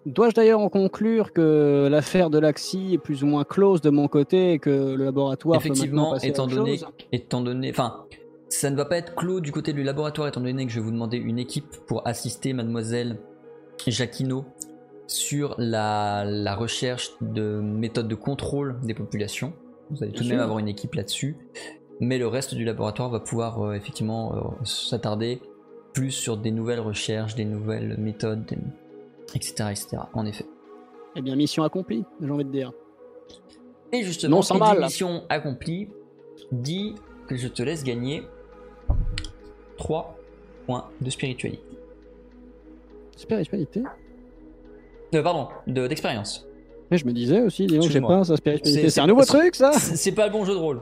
Dois-je 0.06 0.36
d'ailleurs 0.36 0.60
en 0.60 0.70
conclure 0.70 1.32
que 1.32 1.88
l'affaire 1.90 2.30
de 2.30 2.38
l'Axi 2.38 2.96
est 2.96 2.98
plus 2.98 3.24
ou 3.24 3.28
moins 3.28 3.46
close 3.46 3.80
de 3.80 3.90
mon 3.92 4.10
côté 4.10 4.54
et 4.54 4.60
que 4.60 4.70
le 4.70 5.06
laboratoire 5.06 5.60
peut 5.62 5.68
Effectivement, 5.68 6.02
maintenant 6.02 6.14
passer 6.14 6.28
à 6.28 6.30
étant 6.32 6.48
donné, 6.48 6.80
étant 7.14 7.42
donné, 7.42 7.70
enfin, 7.72 8.06
ça 8.50 8.70
ne 8.70 8.76
va 8.76 8.86
pas 8.86 8.98
être 8.98 9.16
clos 9.16 9.40
du 9.40 9.52
côté 9.52 9.74
du 9.74 9.84
laboratoire, 9.84 10.28
étant 10.28 10.42
donné 10.42 10.66
que 10.66 10.72
je 10.72 10.80
vais 10.80 10.86
vous 10.86 10.92
demander 10.92 11.18
une 11.18 11.40
équipe 11.40 11.68
pour 11.88 12.06
assister 12.08 12.54
Mademoiselle 12.54 13.18
Jacquino 13.88 14.46
sur 15.08 15.56
la, 15.58 16.24
la 16.26 16.56
recherche 16.56 17.12
de 17.22 17.60
méthodes 17.62 18.08
de 18.08 18.16
contrôle 18.16 18.80
des 18.84 18.94
populations. 18.94 19.54
Vous 19.90 20.04
allez 20.04 20.12
tout 20.12 20.24
de 20.24 20.30
même 20.30 20.40
avoir 20.40 20.60
une 20.60 20.68
équipe 20.68 20.94
là-dessus, 20.96 21.38
mais 22.00 22.18
le 22.18 22.28
reste 22.28 22.54
du 22.54 22.64
laboratoire 22.66 23.10
va 23.10 23.20
pouvoir 23.20 23.62
euh, 23.62 23.74
effectivement 23.74 24.36
euh, 24.36 24.66
s'attarder 24.66 25.42
plus 25.94 26.12
sur 26.12 26.38
des 26.38 26.52
nouvelles 26.52 26.80
recherches, 26.80 27.34
des 27.36 27.46
nouvelles 27.46 27.98
méthodes, 27.98 28.46
des- 28.46 28.58
etc., 29.36 29.54
etc. 29.72 29.98
En 30.14 30.26
effet. 30.26 30.46
Eh 31.16 31.22
bien, 31.22 31.36
mission 31.36 31.64
accomplie, 31.64 32.04
j'ai 32.22 32.30
envie 32.30 32.46
de 32.46 32.52
dire. 32.52 32.72
Et 33.92 34.04
justement, 34.04 34.38
Non, 34.38 34.42
sans 34.44 34.56
qui 34.60 34.62
dit 34.62 34.68
mal. 34.74 34.84
mission 34.84 35.24
accomplie 35.30 35.90
dit 36.52 36.94
que 37.28 37.36
je 37.36 37.48
te 37.48 37.64
laisse 37.64 37.84
gagner 37.84 38.24
3 39.80 40.16
points 40.68 40.86
de 41.02 41.10
spiritualité. 41.10 41.64
Spiritualité 43.16 43.82
Euh, 45.16 45.24
pardon, 45.24 45.48
de- 45.66 45.88
d'expérience. 45.88 46.46
Mais 46.92 46.98
je 46.98 47.06
me 47.06 47.12
disais 47.14 47.42
aussi, 47.42 47.66
dis 47.66 47.78
donc, 47.80 47.90
j'ai 47.90 48.00
pas 48.02 48.24
ça, 48.24 48.36
spiritualité. 48.38 48.90
C'est- 48.90 49.00
un 49.02 49.08
nouveau 49.08 49.24
truc, 49.26 49.56
ça 49.56 49.72
C'est 49.74 49.96
c'est 49.96 50.12
pas 50.12 50.28
le 50.28 50.32
bon 50.32 50.46
jeu 50.46 50.54
de 50.54 50.60
rôle. 50.60 50.82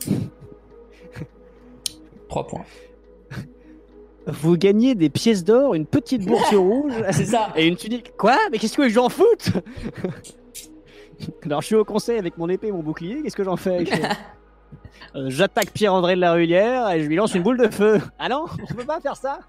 3 2.28 2.46
points. 2.46 2.64
Vous 4.26 4.56
gagnez 4.56 4.94
des 4.94 5.08
pièces 5.10 5.42
d'or, 5.44 5.74
une 5.74 5.86
petite 5.86 6.24
bourse 6.24 6.54
rouge 6.54 6.92
C'est 7.12 7.24
ça. 7.24 7.52
et 7.56 7.66
une 7.66 7.76
tunique. 7.76 8.12
Quoi? 8.16 8.36
Mais 8.52 8.58
qu'est-ce 8.58 8.76
que 8.76 8.88
j'en 8.88 9.08
foute? 9.08 9.50
Alors, 11.44 11.60
je 11.62 11.66
suis 11.66 11.74
au 11.74 11.84
conseil 11.84 12.18
avec 12.18 12.38
mon 12.38 12.48
épée 12.48 12.68
et 12.68 12.72
mon 12.72 12.82
bouclier, 12.82 13.22
qu'est-ce 13.22 13.36
que 13.36 13.44
j'en 13.44 13.56
fais? 13.56 13.76
avec- 13.76 13.92
Euh, 15.16 15.26
J'attaque 15.28 15.70
Pierre-André 15.72 16.14
de 16.14 16.20
la 16.20 16.32
Rulière 16.32 16.90
et 16.90 17.02
je 17.02 17.06
lui 17.06 17.16
lance 17.16 17.34
une 17.34 17.42
boule 17.42 17.58
de 17.58 17.68
feu. 17.68 18.00
Ah 18.18 18.28
non 18.28 18.44
On 18.70 18.74
peut 18.74 18.84
pas 18.84 19.00
faire 19.00 19.16
ça 19.16 19.40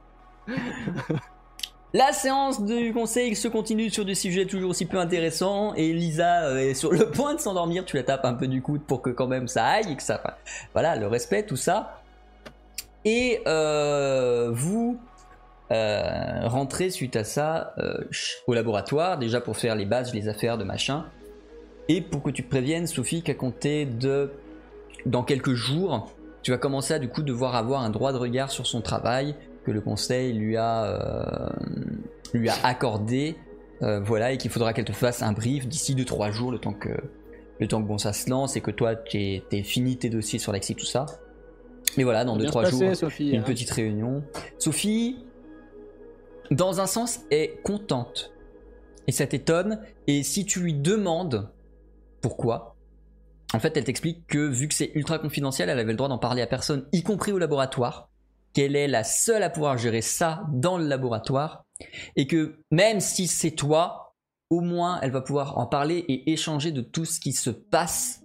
La 1.94 2.14
séance 2.14 2.64
du 2.64 2.94
conseil 2.94 3.36
se 3.36 3.48
continue 3.50 3.90
sur 3.90 4.06
des 4.06 4.16
sujets 4.16 4.46
toujours 4.46 4.72
aussi 4.72 4.86
peu 4.86 4.98
intéressants 4.98 5.74
et 5.76 5.92
Lisa 5.92 6.46
euh, 6.46 6.58
est 6.58 6.74
sur 6.74 6.92
le 6.92 7.12
point 7.12 7.36
de 7.36 7.40
s'endormir. 7.40 7.86
Tu 7.86 7.98
la 7.98 8.04
tapes 8.04 8.26
un 8.26 8.34
peu 8.34 8.48
du 8.48 8.62
coude 8.62 8.82
pour 8.82 9.02
que 9.02 9.10
quand 9.10 9.28
même 9.28 9.48
ça 9.48 9.66
aille 9.66 9.96
que 9.96 10.04
ça. 10.04 10.22
Voilà, 10.74 10.96
le 10.96 11.08
respect, 11.08 11.46
tout 11.46 11.58
ça. 11.58 12.02
Et 13.04 13.42
euh, 13.48 14.50
vous 14.54 15.00
rentrez 15.70 16.90
suite 16.90 17.16
à 17.16 17.24
ça 17.24 17.74
au 18.46 18.54
laboratoire 18.54 19.18
déjà 19.18 19.40
pour 19.40 19.56
faire 19.56 19.74
les 19.74 19.86
bases, 19.86 20.14
les 20.14 20.28
affaires 20.28 20.58
de 20.58 20.66
machin. 20.66 21.06
Et 21.88 22.02
pour 22.02 22.22
que 22.24 22.30
tu 22.30 22.44
préviennes, 22.44 22.88
Sophie, 22.88 23.22
qu'à 23.22 23.34
compter 23.34 23.86
de 23.86 24.32
dans 25.06 25.24
quelques 25.24 25.54
jours, 25.54 26.12
tu 26.42 26.52
vas 26.52 26.58
commencer 26.58 26.94
à 26.94 27.00
du 27.00 27.08
coup 27.08 27.22
devoir 27.22 27.56
avoir 27.56 27.82
un 27.82 27.90
droit 27.90 28.14
de 28.14 28.18
regard 28.18 28.52
sur 28.52 28.66
son 28.68 28.82
travail 28.82 29.36
que 29.66 29.72
le 29.72 29.82
conseil 29.82 30.34
lui 30.34 30.58
a, 30.58 30.86
euh, 30.86 31.50
lui 32.34 32.50
a 32.50 32.56
accordé, 32.64 33.36
euh, 33.82 34.00
voilà, 34.00 34.32
et 34.32 34.38
qu'il 34.38 34.50
faudra 34.50 34.74
qu'elle 34.74 34.86
te 34.86 34.92
fasse 34.92 35.22
un 35.22 35.34
brief 35.34 35.68
d'ici 35.68 35.96
2-3 35.96 36.32
jours, 36.32 36.52
le 36.52 36.60
temps 36.60 36.74
que 36.74 36.90
le 37.60 37.68
temps 37.68 37.80
que 37.80 37.88
bon 37.88 38.00
ça 38.00 38.12
se 38.12 38.28
lance 38.28 38.56
et 38.56 38.62
que 38.62 38.72
toi 38.72 38.96
tu 38.96 39.40
t'es 39.50 39.62
fini 39.62 39.96
tes 39.98 40.10
dossiers 40.10 40.40
sur 40.40 40.52
l'Axi, 40.52 40.76
tout 40.76 40.86
ça. 40.86 41.06
Mais 41.98 42.04
voilà, 42.04 42.26
dans 42.26 42.36
Bien 42.36 42.50
2-3 42.50 42.66
se 42.66 42.72
jours, 42.72 42.96
Sophie. 42.96 43.30
une 43.32 43.42
hein. 43.42 43.44
petite 43.44 43.70
réunion. 43.70 44.24
Sophie, 44.58 45.18
dans 46.50 46.80
un 46.80 46.88
sens, 46.88 47.20
est 47.30 47.62
contente. 47.64 48.32
Et 49.08 49.12
ça 49.12 49.28
t'étonne. 49.28 49.80
Et 50.08 50.24
si 50.24 50.46
tu 50.46 50.60
lui 50.62 50.74
demandes 50.74 51.50
pourquoi, 52.22 52.76
en 53.54 53.60
fait, 53.60 53.76
elle 53.78 53.84
t'explique 53.84 54.28
que 54.28 54.38
vu 54.40 54.68
que 54.68 54.74
c'est 54.74 54.92
ultra 54.96 55.20
confidentiel, 55.20 55.70
elle 55.70 55.80
avait 55.80 55.92
le 55.92 55.98
droit 55.98 56.08
d'en 56.10 56.18
parler 56.18 56.42
à 56.42 56.48
personne, 56.48 56.88
y 56.94 57.04
compris 57.04 57.32
au 57.32 57.38
laboratoire, 57.38 58.10
qu'elle 58.54 58.76
est 58.76 58.88
la 58.88 59.04
seule 59.04 59.44
à 59.44 59.50
pouvoir 59.50 59.78
gérer 59.78 60.02
ça 60.02 60.44
dans 60.54 60.78
le 60.78 60.86
laboratoire, 60.86 61.66
et 62.16 62.28
que 62.28 62.56
même 62.72 63.00
si 63.00 63.28
c'est 63.28 63.52
toi, 63.52 64.16
au 64.50 64.62
moins 64.62 65.00
elle 65.02 65.12
va 65.12 65.22
pouvoir 65.22 65.58
en 65.58 65.66
parler 65.66 65.98
et 66.08 66.32
échanger 66.32 66.72
de 66.72 66.82
tout 66.82 67.06
ce 67.06 67.20
qui 67.20 67.34
se 67.34 67.50
passe, 67.50 68.22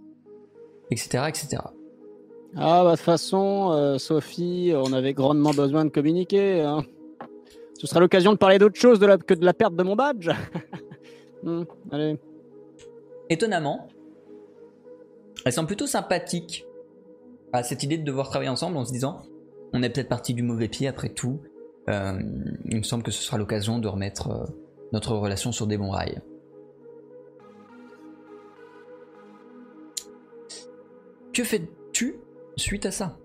etc., 0.90 1.24
etc. 1.28 1.62
Ah, 2.59 2.82
bah, 2.85 2.93
de 2.93 2.97
toute 2.97 3.05
façon, 3.05 3.70
euh, 3.73 3.98
Sophie, 3.98 4.73
on 4.74 4.93
avait 4.93 5.12
grandement 5.12 5.51
besoin 5.53 5.85
de 5.85 5.90
communiquer. 5.90 6.62
hein. 6.62 6.85
Ce 7.78 7.86
sera 7.86 8.01
l'occasion 8.01 8.32
de 8.32 8.39
parler 8.39 8.59
d'autre 8.59 8.81
chose 8.81 8.98
de 8.98 9.07
la- 9.07 9.19
que 9.19 9.35
de 9.35 9.44
la 9.44 9.53
perte 9.53 9.74
de 9.77 9.82
mon 9.82 9.97
badge. 9.97 10.31
Hmm, 11.43 11.65
allez. 11.93 12.19
Étonnamment, 13.28 13.89
elle 15.44 15.52
semble 15.52 15.66
plutôt 15.66 15.86
sympathique 15.86 16.66
à 17.52 17.62
cette 17.62 17.82
idée 17.82 17.98
de 17.98 18.04
devoir 18.04 18.28
travailler 18.28 18.50
ensemble 18.50 18.76
en 18.76 18.84
se 18.84 18.92
disant 18.92 19.22
on 19.72 19.82
est 19.82 19.90
peut-être 19.90 20.08
parti 20.08 20.34
du 20.34 20.42
mauvais 20.42 20.68
pied 20.68 20.88
après 20.88 21.08
tout. 21.08 21.40
Euh, 21.88 22.20
il 22.64 22.78
me 22.78 22.82
semble 22.82 23.02
que 23.02 23.10
ce 23.10 23.22
sera 23.22 23.38
l'occasion 23.38 23.78
de 23.78 23.88
remettre 23.88 24.30
euh, 24.30 24.44
notre 24.92 25.14
relation 25.14 25.52
sur 25.52 25.66
des 25.66 25.76
bons 25.76 25.90
rails. 25.90 26.20
Que 31.32 31.44
fais-tu 31.44 32.16
suite 32.56 32.86
à 32.86 32.90
ça? 32.90 33.18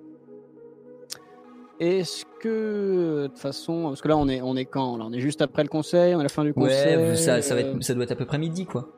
Est-ce 1.80 2.26
que, 2.40 3.24
de 3.24 3.28
toute 3.28 3.40
façon, 3.40 3.86
parce 3.86 4.02
que 4.02 4.08
là, 4.08 4.18
on 4.18 4.28
est, 4.28 4.42
on 4.42 4.56
est 4.56 4.66
quand? 4.66 4.98
Là 4.98 5.06
On 5.08 5.14
est 5.14 5.20
juste 5.20 5.42
après 5.42 5.64
le 5.64 5.70
conseil, 5.70 6.14
on 6.14 6.18
est 6.18 6.22
à 6.22 6.24
la 6.24 6.30
fin 6.30 6.44
du 6.44 6.54
conseil. 6.54 6.96
Ouais, 6.96 7.16
ça, 7.16 7.42
ça, 7.42 7.56
va 7.56 7.62
euh, 7.62 7.76
être, 7.76 7.84
ça 7.84 7.96
doit 7.96 8.04
être 8.04 8.12
à 8.12 8.16
peu 8.16 8.26
près 8.26 8.38
midi 8.38 8.66
quoi. 8.66 8.90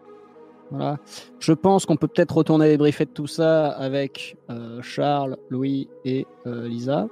Voilà. 0.73 0.97
Je 1.39 1.53
pense 1.53 1.85
qu'on 1.85 1.97
peut 1.97 2.07
peut-être 2.07 2.35
retourner 2.35 2.67
débriefer 2.67 3.05
de 3.05 3.11
tout 3.11 3.27
ça 3.27 3.67
avec 3.67 4.35
euh, 4.49 4.81
Charles, 4.81 5.37
Louis 5.51 5.87
et 6.03 6.25
euh, 6.47 6.67
Lisa. 6.67 7.07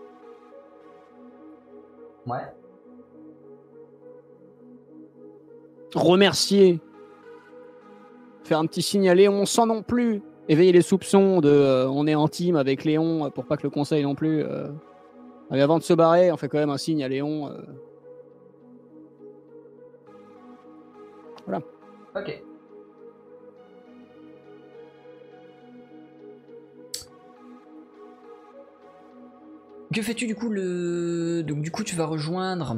Ouais. 2.26 2.40
Remercier. 5.94 6.80
Faire 8.46 8.58
un 8.58 8.66
petit 8.66 8.82
signe 8.82 9.08
à 9.08 9.14
Léon 9.14 9.46
sans 9.46 9.68
non 9.68 9.84
plus 9.84 10.24
éveiller 10.50 10.72
les 10.72 10.82
soupçons 10.82 11.40
de 11.40 11.50
euh, 11.50 11.88
on 11.88 12.08
est 12.08 12.16
en 12.16 12.28
team 12.28 12.56
avec 12.56 12.84
Léon 12.84 13.30
pour 13.30 13.46
pas 13.46 13.58
que 13.58 13.64
le 13.64 13.70
conseil 13.70 14.02
non 14.02 14.16
plus. 14.16 14.42
euh, 14.42 14.70
Mais 15.52 15.62
avant 15.62 15.78
de 15.78 15.84
se 15.84 15.94
barrer, 15.94 16.32
on 16.32 16.38
fait 16.38 16.50
quand 16.50 16.58
même 16.58 16.72
un 16.72 16.80
signe 16.80 17.04
à 17.04 17.08
Léon. 17.08 17.48
euh. 17.48 17.62
Ok. 22.16 22.44
Que 29.94 30.02
fais-tu 30.02 30.26
du 30.28 30.36
coup 30.36 30.50
le 30.50 31.44
donc 31.44 31.62
du 31.62 31.72
coup 31.72 31.84
tu 31.84 31.96
vas 31.96 32.06
rejoindre 32.06 32.78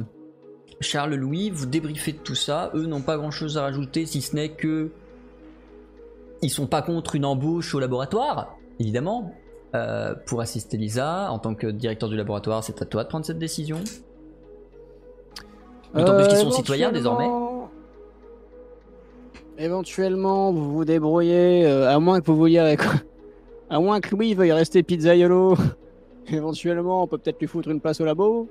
Charles, 0.80 1.14
Louis, 1.14 1.50
vous 1.50 1.66
débriefez 1.66 2.12
de 2.12 2.18
tout 2.18 2.34
ça. 2.34 2.70
Eux 2.74 2.86
n'ont 2.86 3.00
pas 3.00 3.16
grand 3.16 3.30
chose 3.30 3.56
à 3.56 3.62
rajouter 3.62 4.06
si 4.06 4.20
ce 4.20 4.34
n'est 4.34 4.50
que. 4.50 4.90
Ils 6.42 6.50
sont 6.50 6.66
pas 6.66 6.82
contre 6.82 7.14
une 7.14 7.24
embauche 7.24 7.74
au 7.74 7.78
laboratoire, 7.80 8.56
évidemment. 8.80 9.32
Euh, 9.76 10.14
pour 10.26 10.40
assister 10.40 10.76
Lisa, 10.76 11.30
en 11.30 11.38
tant 11.38 11.54
que 11.54 11.68
directeur 11.68 12.08
du 12.08 12.16
laboratoire, 12.16 12.62
c'est 12.64 12.82
à 12.82 12.84
toi 12.86 13.04
de 13.04 13.08
prendre 13.08 13.24
cette 13.24 13.38
décision. 13.38 13.78
D'autant 15.94 16.16
plus 16.16 16.26
qu'ils 16.28 16.38
sont 16.38 16.50
citoyens 16.50 16.90
désormais. 16.92 17.24
éventuellement- 17.24 17.70
Éventuellement, 19.56 20.52
vous 20.52 20.72
vous 20.72 20.84
débrouillez, 20.84 21.64
euh, 21.66 21.88
à 21.88 21.98
moins 22.00 22.20
que 22.20 22.26
vous 22.26 22.36
vouliez 22.36 22.58
avec... 22.58 22.80
À 23.70 23.80
moins 23.80 24.00
que 24.00 24.10
Louis 24.14 24.34
veuille 24.34 24.52
rester 24.52 24.82
pizzaiolo. 24.82 25.56
Éventuellement, 26.28 27.02
on 27.02 27.06
peut 27.06 27.18
peut-être 27.18 27.40
lui 27.40 27.46
foutre 27.46 27.68
une 27.68 27.80
place 27.80 28.00
au 28.00 28.04
labo. 28.04 28.48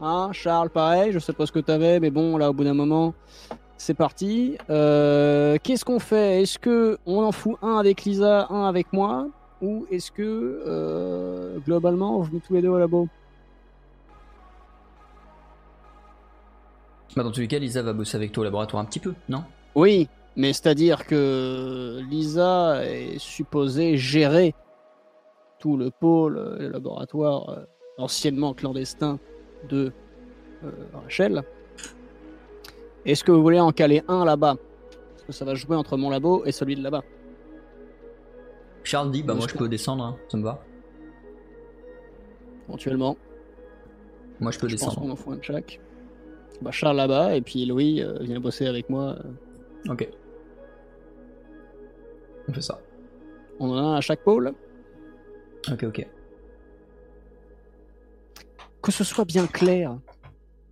Hein, 0.00 0.30
Charles, 0.32 0.70
pareil, 0.70 1.12
je 1.12 1.18
sais 1.18 1.32
pas 1.32 1.46
ce 1.46 1.52
que 1.52 1.58
t'avais, 1.58 2.00
mais 2.00 2.10
bon, 2.10 2.36
là, 2.36 2.50
au 2.50 2.52
bout 2.52 2.64
d'un 2.64 2.74
moment, 2.74 3.14
c'est 3.76 3.94
parti. 3.94 4.56
Euh, 4.70 5.56
Qu'est-ce 5.62 5.84
qu'on 5.84 5.98
fait? 5.98 6.42
Est-ce 6.42 6.58
que 6.58 6.98
on 7.06 7.22
en 7.22 7.32
fout 7.32 7.56
un 7.62 7.76
avec 7.76 8.04
Lisa, 8.04 8.46
un 8.50 8.66
avec 8.66 8.92
moi? 8.92 9.28
Ou 9.62 9.86
est-ce 9.90 10.10
que, 10.10 10.62
euh, 10.66 11.58
globalement, 11.66 12.18
on 12.18 12.24
met 12.24 12.40
tous 12.46 12.54
les 12.54 12.62
deux 12.62 12.68
au 12.68 12.78
labo? 12.78 13.08
Bah, 17.16 17.22
dans 17.22 17.30
tous 17.30 17.40
les 17.40 17.48
cas, 17.48 17.58
Lisa 17.58 17.82
va 17.82 17.92
bosser 17.92 18.16
avec 18.16 18.32
toi 18.32 18.42
au 18.42 18.44
laboratoire 18.44 18.82
un 18.82 18.86
petit 18.86 19.00
peu, 19.00 19.14
non? 19.28 19.42
Oui, 19.74 20.08
mais 20.36 20.52
c'est-à-dire 20.52 21.06
que 21.06 22.00
Lisa 22.08 22.84
est 22.86 23.18
supposée 23.18 23.96
gérer 23.98 24.54
tout 25.60 25.76
le 25.76 25.90
pôle, 25.90 26.36
euh, 26.38 26.58
le 26.58 26.68
laboratoire 26.70 27.48
euh, 27.50 27.64
anciennement 27.98 28.54
clandestin 28.54 29.18
de 29.68 29.92
euh, 30.64 30.70
Rachel. 30.92 31.42
Est-ce 33.04 33.22
que 33.22 33.30
vous 33.32 33.42
voulez 33.42 33.60
en 33.60 33.70
caler 33.72 34.02
un 34.08 34.24
là-bas? 34.24 34.56
Parce 35.12 35.22
que 35.24 35.32
ça 35.32 35.44
va 35.44 35.54
jouer 35.54 35.76
entre 35.76 35.96
mon 35.96 36.10
labo 36.10 36.44
et 36.44 36.52
celui 36.52 36.74
de 36.74 36.82
là-bas. 36.82 37.02
Charles 38.82 39.10
dit 39.10 39.22
Bah, 39.22 39.34
moi 39.34 39.46
je 39.48 39.54
peux 39.56 39.68
descendre, 39.68 40.02
hein, 40.04 40.16
ça 40.28 40.36
me 40.38 40.42
va. 40.42 40.62
Éventuellement, 42.68 43.16
Moi 44.38 44.52
je 44.52 44.58
peux 44.58 44.68
je 44.68 44.76
pense 44.76 44.88
descendre. 44.90 45.12
en 45.12 45.16
fout 45.16 45.34
un 45.34 45.36
de 45.36 45.42
chaque. 45.44 45.80
Bah, 46.62 46.70
Charles 46.70 46.96
là-bas 46.96 47.36
et 47.36 47.40
puis 47.40 47.64
Louis 47.66 48.02
euh, 48.02 48.18
vient 48.20 48.40
bosser 48.40 48.66
avec 48.66 48.88
moi. 48.88 49.16
Ok. 49.88 50.08
On 52.48 52.52
fait 52.52 52.60
ça. 52.60 52.80
On 53.58 53.70
en 53.70 53.76
a 53.76 53.80
un 53.80 53.94
à 53.96 54.00
chaque 54.00 54.22
pôle? 54.22 54.52
Ok, 55.68 55.84
ok. 55.84 56.06
que 58.82 58.92
ce 58.92 59.04
soit 59.04 59.26
bien 59.26 59.46
clair, 59.46 59.98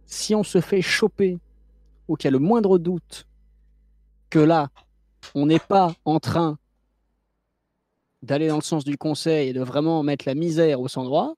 si 0.07 0.35
on 0.35 0.43
se 0.43 0.61
fait 0.61 0.81
choper 0.81 1.39
ou 2.09 2.17
qu'il 2.17 2.27
y 2.27 2.29
a 2.29 2.31
le 2.33 2.39
moindre 2.39 2.79
doute 2.79 3.27
que 4.31 4.39
là, 4.39 4.69
on 5.35 5.47
n'est 5.47 5.59
pas 5.59 5.95
en 6.07 6.19
train 6.19 6.59
d'aller 8.23 8.49
dans 8.49 8.57
le 8.57 8.63
sens 8.63 8.85
du 8.85 8.97
conseil 8.97 9.51
et 9.51 9.53
de 9.53 9.61
vraiment 9.61 10.03
mettre 10.03 10.25
la 10.27 10.35
misère 10.35 10.81
au 10.81 10.89
centre 10.89 11.09
droit, 11.09 11.35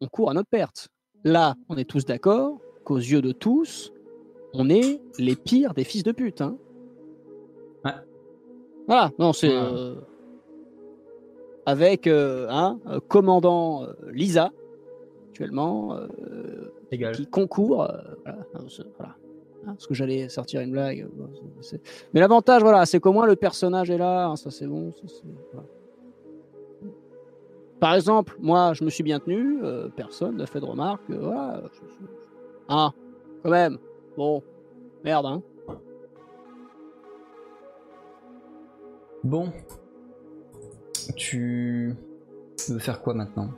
on 0.00 0.06
court 0.08 0.30
à 0.30 0.34
notre 0.34 0.48
perte. 0.48 0.88
Là, 1.24 1.54
on 1.68 1.76
est 1.76 1.84
tous 1.88 2.04
d'accord 2.04 2.60
qu'aux 2.84 2.98
yeux 2.98 3.22
de 3.22 3.32
tous, 3.32 3.92
on 4.52 4.70
est 4.70 5.00
les 5.18 5.34
pires 5.34 5.74
des 5.74 5.84
fils 5.84 6.04
de 6.04 6.12
pute. 6.12 6.40
hein. 6.40 6.56
Ouais. 7.84 7.92
Voilà, 8.86 9.10
non, 9.18 9.32
c'est... 9.32 9.48
Ouais. 9.48 9.54
euh, 9.54 10.00
avec 11.66 12.06
euh, 12.06 12.46
un 12.50 12.78
euh, 12.86 13.00
commandant 13.08 13.84
euh, 13.84 13.92
Lisa, 14.12 14.50
actuellement, 15.30 15.98
qui 16.90 17.26
concourt. 17.26 17.76
voilà, 18.24 18.38
voilà. 18.98 19.14
Hein, 19.66 19.72
parce 19.74 19.86
que 19.86 19.94
j'allais 19.94 20.28
sortir 20.28 20.60
une 20.60 20.70
blague. 20.72 21.08
Mais 22.12 22.20
l'avantage, 22.20 22.62
voilà, 22.62 22.84
c'est 22.86 23.00
qu'au 23.00 23.12
moins 23.12 23.26
le 23.26 23.34
personnage 23.34 23.90
est 23.90 23.96
là. 23.98 24.26
hein, 24.26 24.36
ça, 24.36 24.50
c'est 24.50 24.66
bon. 24.66 24.92
ça, 24.92 25.02
c'est- 25.06 25.22
voilà. 25.52 25.66
Par 27.80 27.94
exemple, 27.94 28.36
moi, 28.40 28.72
je 28.74 28.84
me 28.84 28.90
suis 28.90 29.02
bien 29.02 29.18
tenu. 29.20 29.58
euh, 29.62 29.88
personne 29.88 30.36
n'a 30.36 30.46
fait 30.46 30.60
de 30.60 30.64
remarque. 30.66 31.02
euh, 31.10 31.18
voilà. 31.20 31.62
Ah, 32.68 32.92
quand 33.42 33.50
même. 33.50 33.78
Bon, 34.16 34.42
merde, 35.02 35.26
hein. 35.26 35.42
Bon. 39.24 39.48
Tu 41.16 41.94
veux 42.68 42.78
faire 42.78 43.02
quoi 43.02 43.14
maintenant? 43.14 43.50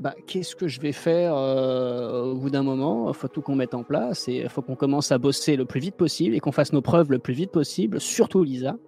Bah, 0.00 0.14
qu'est-ce 0.26 0.56
que 0.56 0.66
je 0.66 0.80
vais 0.80 0.92
faire 0.92 1.36
euh, 1.36 2.22
au 2.22 2.34
bout 2.36 2.48
d'un 2.48 2.62
moment? 2.62 3.08
Il 3.08 3.14
faut 3.14 3.28
tout 3.28 3.42
qu'on 3.42 3.54
mette 3.54 3.74
en 3.74 3.84
place 3.84 4.28
et 4.28 4.36
il 4.38 4.48
faut 4.48 4.62
qu'on 4.62 4.74
commence 4.74 5.12
à 5.12 5.18
bosser 5.18 5.56
le 5.56 5.66
plus 5.66 5.78
vite 5.80 5.94
possible 5.94 6.34
et 6.34 6.40
qu'on 6.40 6.52
fasse 6.52 6.72
nos 6.72 6.80
preuves 6.80 7.10
le 7.10 7.18
plus 7.18 7.34
vite 7.34 7.50
possible, 7.50 8.00
surtout 8.00 8.42
Lisa, 8.42 8.78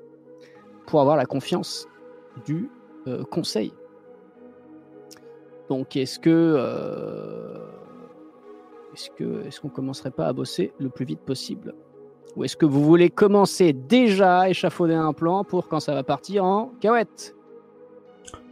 pour 0.86 1.02
avoir 1.02 1.16
la 1.19 1.27
confiance 1.27 1.86
du 2.47 2.70
euh, 3.06 3.24
conseil. 3.24 3.74
Donc, 5.69 5.97
est-ce 5.97 6.19
que 6.19 6.31
euh, 6.31 7.59
est-ce 8.94 9.10
que 9.10 9.47
est-ce 9.47 9.60
qu'on 9.60 9.69
commencerait 9.69 10.10
pas 10.10 10.27
à 10.27 10.32
bosser 10.32 10.73
le 10.78 10.89
plus 10.89 11.05
vite 11.05 11.20
possible? 11.20 11.74
Ou 12.37 12.45
est-ce 12.45 12.57
que 12.57 12.65
vous 12.67 12.83
voulez 12.83 13.11
commencer 13.11 13.73
déjà 13.73 14.41
à 14.41 14.49
échafauder 14.49 14.95
un 14.95 15.13
plan 15.13 15.45
pour 15.45 15.69
quand 15.69 15.81
ça 15.81 15.95
va 15.95 16.03
partir 16.03 16.45
en 16.45 16.69
cahuète 16.81 17.37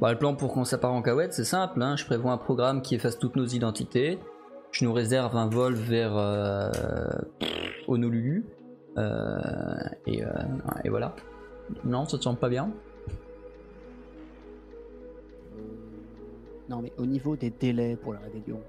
Bah, 0.01 0.13
le 0.13 0.19
plan 0.19 0.35
pour 0.35 0.53
qu'on 0.53 0.65
s'appare 0.65 0.93
en 0.93 1.01
cahuète, 1.03 1.33
c'est 1.33 1.45
simple. 1.45 1.81
hein. 1.83 1.97
Je 1.97 2.05
prévois 2.05 2.33
un 2.33 2.37
programme 2.39 2.83
qui 2.83 2.95
efface 2.95 3.19
toutes 3.19 3.37
nos 3.37 3.47
identités. 3.47 4.19
Je 4.73 4.85
nous 4.85 4.93
réserve 4.93 5.35
un 5.37 5.49
vol 5.49 5.75
vers 5.75 6.13
euh, 6.17 6.71
Honolulu. 7.89 8.45
Euh, 8.99 9.39
et, 10.07 10.25
euh, 10.25 10.29
et 10.85 10.91
voilà. 10.91 11.15
Non, 11.85 12.05
ça 12.05 12.19
te 12.19 12.23
semble 12.25 12.39
pas 12.39 12.49
bien? 12.51 12.71
Non, 16.69 16.81
mais 16.83 16.93
au 16.99 17.07
niveau 17.07 17.35
des 17.37 17.51
délais 17.51 17.97
pour 17.97 18.13
la 18.13 18.21
rébellion, 18.21 18.61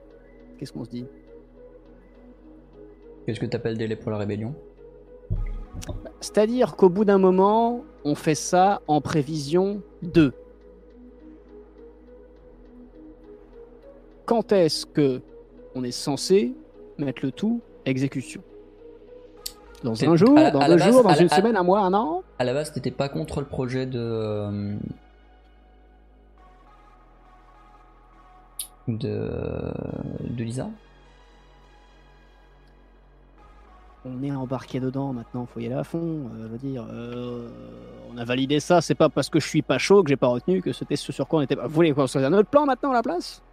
qu'est-ce 0.57 0.71
qu'on 0.73 0.85
se 0.85 0.89
dit? 0.89 1.05
Qu'est-ce 3.25 3.39
que 3.39 3.45
t'appelles 3.45 3.77
délai 3.77 3.95
pour 3.95 4.09
la 4.11 4.17
rébellion? 4.17 4.55
C'est-à-dire 6.19 6.75
qu'au 6.75 6.89
bout 6.89 7.05
d'un 7.05 7.17
moment, 7.17 7.83
on 8.05 8.15
fait 8.15 8.35
ça 8.35 8.81
en 8.87 9.01
prévision 9.01 9.81
de. 10.03 10.33
Quand 14.25 14.51
est-ce 14.51 14.85
que 14.85 15.21
on 15.75 15.83
est 15.83 15.91
censé 15.91 16.53
mettre 16.97 17.25
le 17.25 17.31
tout 17.31 17.61
exécution? 17.85 18.41
Dans 19.83 20.01
un 20.03 20.15
jour, 20.15 20.35
la- 20.35 20.51
dans 20.51 20.59
deux 20.59 20.75
base- 20.77 20.91
jours, 20.91 21.03
dans 21.03 21.09
la- 21.09 21.21
une 21.21 21.29
semaine, 21.29 21.55
un 21.57 21.63
mois, 21.63 21.79
un 21.79 21.93
an? 21.93 22.21
À 22.37 22.43
la 22.43 22.53
base, 22.53 22.71
t'étais 22.71 22.91
pas 22.91 23.09
contre 23.09 23.39
le 23.39 23.47
projet 23.47 23.85
de. 23.87 23.99
euh, 23.99 24.75
de. 28.87 29.19
de 30.29 30.43
Lisa? 30.43 30.69
On 34.03 34.23
est 34.23 34.31
embarqué 34.31 34.79
dedans 34.79 35.13
maintenant, 35.13 35.45
faut 35.45 35.59
y 35.59 35.67
aller 35.67 35.75
à 35.75 35.83
fond. 35.83 36.29
euh, 36.35 36.57
dire, 36.57 36.85
euh, 36.91 37.47
on 38.11 38.17
a 38.17 38.25
validé 38.25 38.59
ça, 38.59 38.81
c'est 38.81 38.95
pas 38.95 39.09
parce 39.09 39.29
que 39.29 39.39
je 39.39 39.47
suis 39.47 39.61
pas 39.61 39.77
chaud 39.77 40.01
que 40.01 40.09
j'ai 40.09 40.17
pas 40.17 40.27
retenu 40.27 40.61
que 40.61 40.73
c'était 40.73 40.95
ce 40.95 41.11
sur 41.11 41.27
quoi 41.27 41.39
on 41.39 41.41
était 41.43 41.55
pas. 41.55 41.67
Vous 41.67 41.73
voulez 41.73 41.93
qu'on 41.93 42.07
soit 42.07 42.23
un 42.23 42.33
autre 42.33 42.49
plan 42.49 42.65
maintenant 42.65 42.91
à 42.91 42.95
la 42.95 43.03
place? 43.03 43.43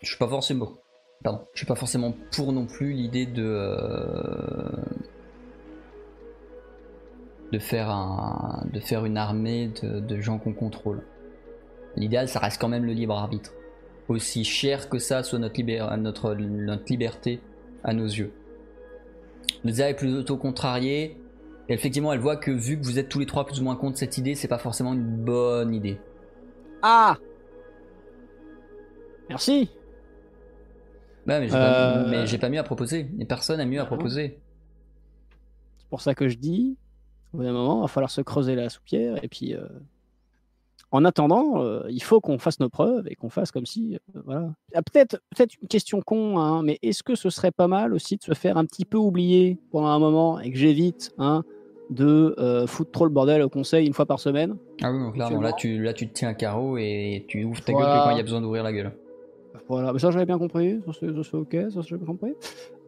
Je 0.00 0.08
suis 0.08 0.18
pas 0.18 0.28
forcément. 0.28 0.72
Pardon. 1.22 1.44
Je 1.52 1.58
suis 1.58 1.66
pas 1.66 1.74
forcément 1.74 2.14
pour 2.34 2.52
non 2.52 2.66
plus 2.66 2.92
l'idée 2.92 3.26
de. 3.26 3.44
euh, 3.44 4.70
faire 7.58 7.90
un. 7.90 8.64
de 8.72 8.80
faire 8.80 9.04
une 9.04 9.18
armée 9.18 9.72
de, 9.82 10.20
gens 10.20 10.38
qu'on 10.38 10.52
contrôle. 10.52 11.02
L'idéal, 11.96 12.28
ça 12.28 12.38
reste 12.38 12.60
quand 12.60 12.68
même 12.68 12.84
le 12.84 12.92
libre 12.92 13.14
arbitre. 13.14 13.52
Aussi 14.08 14.44
cher 14.44 14.88
que 14.88 14.98
ça 14.98 15.22
soit 15.22 15.38
notre 15.38 16.34
liberté 16.88 17.40
à 17.86 17.94
nos 17.94 18.04
yeux. 18.04 18.32
Lisa 19.64 19.88
est 19.88 19.94
plutôt 19.94 20.36
contrariée. 20.36 21.16
Et 21.68 21.72
effectivement, 21.74 22.12
elle 22.12 22.20
voit 22.20 22.36
que 22.36 22.50
vu 22.50 22.78
que 22.78 22.84
vous 22.84 22.98
êtes 22.98 23.08
tous 23.08 23.18
les 23.18 23.26
trois 23.26 23.44
plus 23.46 23.60
ou 23.60 23.64
moins 23.64 23.74
contre 23.76 23.96
cette 23.98 24.18
idée, 24.18 24.34
c'est 24.34 24.46
pas 24.48 24.58
forcément 24.58 24.92
une 24.92 25.24
bonne 25.24 25.74
idée. 25.74 25.98
Ah 26.82 27.16
Merci. 29.28 29.70
Ouais, 31.26 31.40
mais 31.40 31.46
j'ai 31.46 31.52
pas, 31.52 31.96
Euh. 31.98 32.08
mais 32.08 32.26
j'ai 32.26 32.38
pas 32.38 32.48
mieux 32.48 32.60
à 32.60 32.62
proposer. 32.62 33.10
Et 33.18 33.24
personne 33.24 33.56
n'a 33.58 33.66
mieux 33.66 33.80
à 33.80 33.86
proposer. 33.86 34.38
C'est 35.78 35.88
pour 35.88 36.00
ça 36.00 36.14
que 36.14 36.28
je 36.28 36.36
dis, 36.38 36.76
au 37.32 37.38
bout 37.38 37.42
d'un 37.44 37.52
moment, 37.52 37.78
il 37.78 37.82
va 37.82 37.88
falloir 37.88 38.10
se 38.10 38.20
creuser 38.20 38.54
la 38.54 38.68
soupière. 38.68 39.22
Et 39.24 39.28
puis, 39.28 39.54
euh, 39.54 39.66
en 40.96 41.04
attendant, 41.04 41.62
euh, 41.62 41.82
il 41.90 42.02
faut 42.02 42.20
qu'on 42.20 42.38
fasse 42.38 42.58
nos 42.60 42.68
preuves 42.68 43.06
et 43.08 43.14
qu'on 43.14 43.28
fasse 43.28 43.50
comme 43.50 43.66
si. 43.66 43.94
euh, 44.16 44.20
voilà. 44.24 44.48
Ah, 44.74 44.82
peut-être, 44.82 45.20
peut-être 45.34 45.54
une 45.60 45.68
question 45.68 46.00
con, 46.00 46.38
hein, 46.38 46.62
mais 46.62 46.78
est-ce 46.82 47.02
que 47.02 47.14
ce 47.14 47.30
serait 47.30 47.50
pas 47.52 47.68
mal 47.68 47.92
aussi 47.94 48.16
de 48.16 48.22
se 48.22 48.34
faire 48.34 48.56
un 48.56 48.64
petit 48.64 48.84
peu 48.84 48.98
oublier 48.98 49.58
pendant 49.70 49.88
un 49.88 49.98
moment 49.98 50.40
et 50.40 50.50
que 50.50 50.58
j'évite 50.58 51.12
hein, 51.18 51.44
de 51.90 52.34
euh, 52.38 52.66
foutre 52.66 52.90
trop 52.90 53.04
le 53.04 53.10
bordel 53.10 53.42
au 53.42 53.48
conseil 53.48 53.86
une 53.86 53.92
fois 53.92 54.06
par 54.06 54.20
semaine? 54.20 54.56
Ah 54.82 54.90
oui, 54.92 54.98
donc 54.98 55.16
là, 55.16 55.30
bon, 55.30 55.40
là, 55.40 55.52
tu, 55.52 55.82
là, 55.82 55.92
tu 55.92 56.08
te 56.08 56.14
tiens 56.14 56.30
un 56.30 56.34
carreau 56.34 56.76
et 56.78 57.24
tu 57.28 57.44
ouvres 57.44 57.62
ta 57.62 57.72
Voilà. 57.72 57.88
gueule 57.88 57.98
que 58.00 58.04
quand 58.04 58.10
il 58.10 58.16
y 58.16 58.20
a 58.20 58.24
besoin 58.24 58.40
d'ouvrir 58.40 58.62
la 58.62 58.72
gueule. 58.72 58.92
Voilà, 59.68 59.92
mais 59.92 59.98
ça 59.98 60.10
j'avais 60.10 60.26
bien 60.26 60.38
compris, 60.38 60.80
ça 60.84 60.92
c'est 60.92 61.08
ok, 61.36 61.56
ça 61.72 61.96
bien 61.96 62.06
compris. 62.06 62.34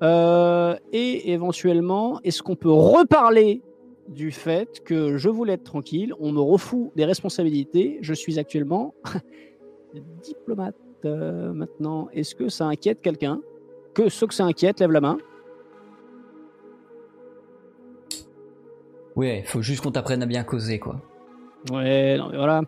Euh, 0.03 0.77
et 0.93 1.33
éventuellement, 1.33 2.21
est-ce 2.25 2.43
qu'on 2.43 2.57
peut 2.57 2.71
reparler 2.71 3.63
du 4.09 4.33
fait 4.33 4.83
que 4.85 5.17
je 5.17 5.29
voulais 5.29 5.55
être 5.55 5.65
tranquille, 5.65 6.15
on 6.19 6.33
me 6.33 6.41
refout 6.41 6.91
des 6.97 7.05
responsabilités, 7.05 7.99
je 8.01 8.15
suis 8.15 8.39
actuellement 8.39 8.95
diplomate 10.23 10.77
euh, 11.05 11.53
maintenant. 11.53 12.09
Est-ce 12.13 12.35
que 12.35 12.49
ça 12.49 12.67
inquiète 12.67 13.01
quelqu'un? 13.01 13.41
Que 13.95 14.09
ceux 14.09 14.27
que 14.27 14.35
ça 14.35 14.45
inquiète, 14.45 14.81
lève 14.81 14.93
la 14.93 15.01
main. 15.01 15.19
Ouais, 19.17 19.43
faut 19.47 19.63
juste 19.63 19.83
qu'on 19.83 19.91
t'apprenne 19.91 20.23
à 20.23 20.27
bien 20.27 20.45
causer, 20.45 20.79
quoi. 20.79 21.01
Ouais, 21.73 22.17
non 22.17 22.29
mais 22.31 22.37
voilà. 22.37 22.63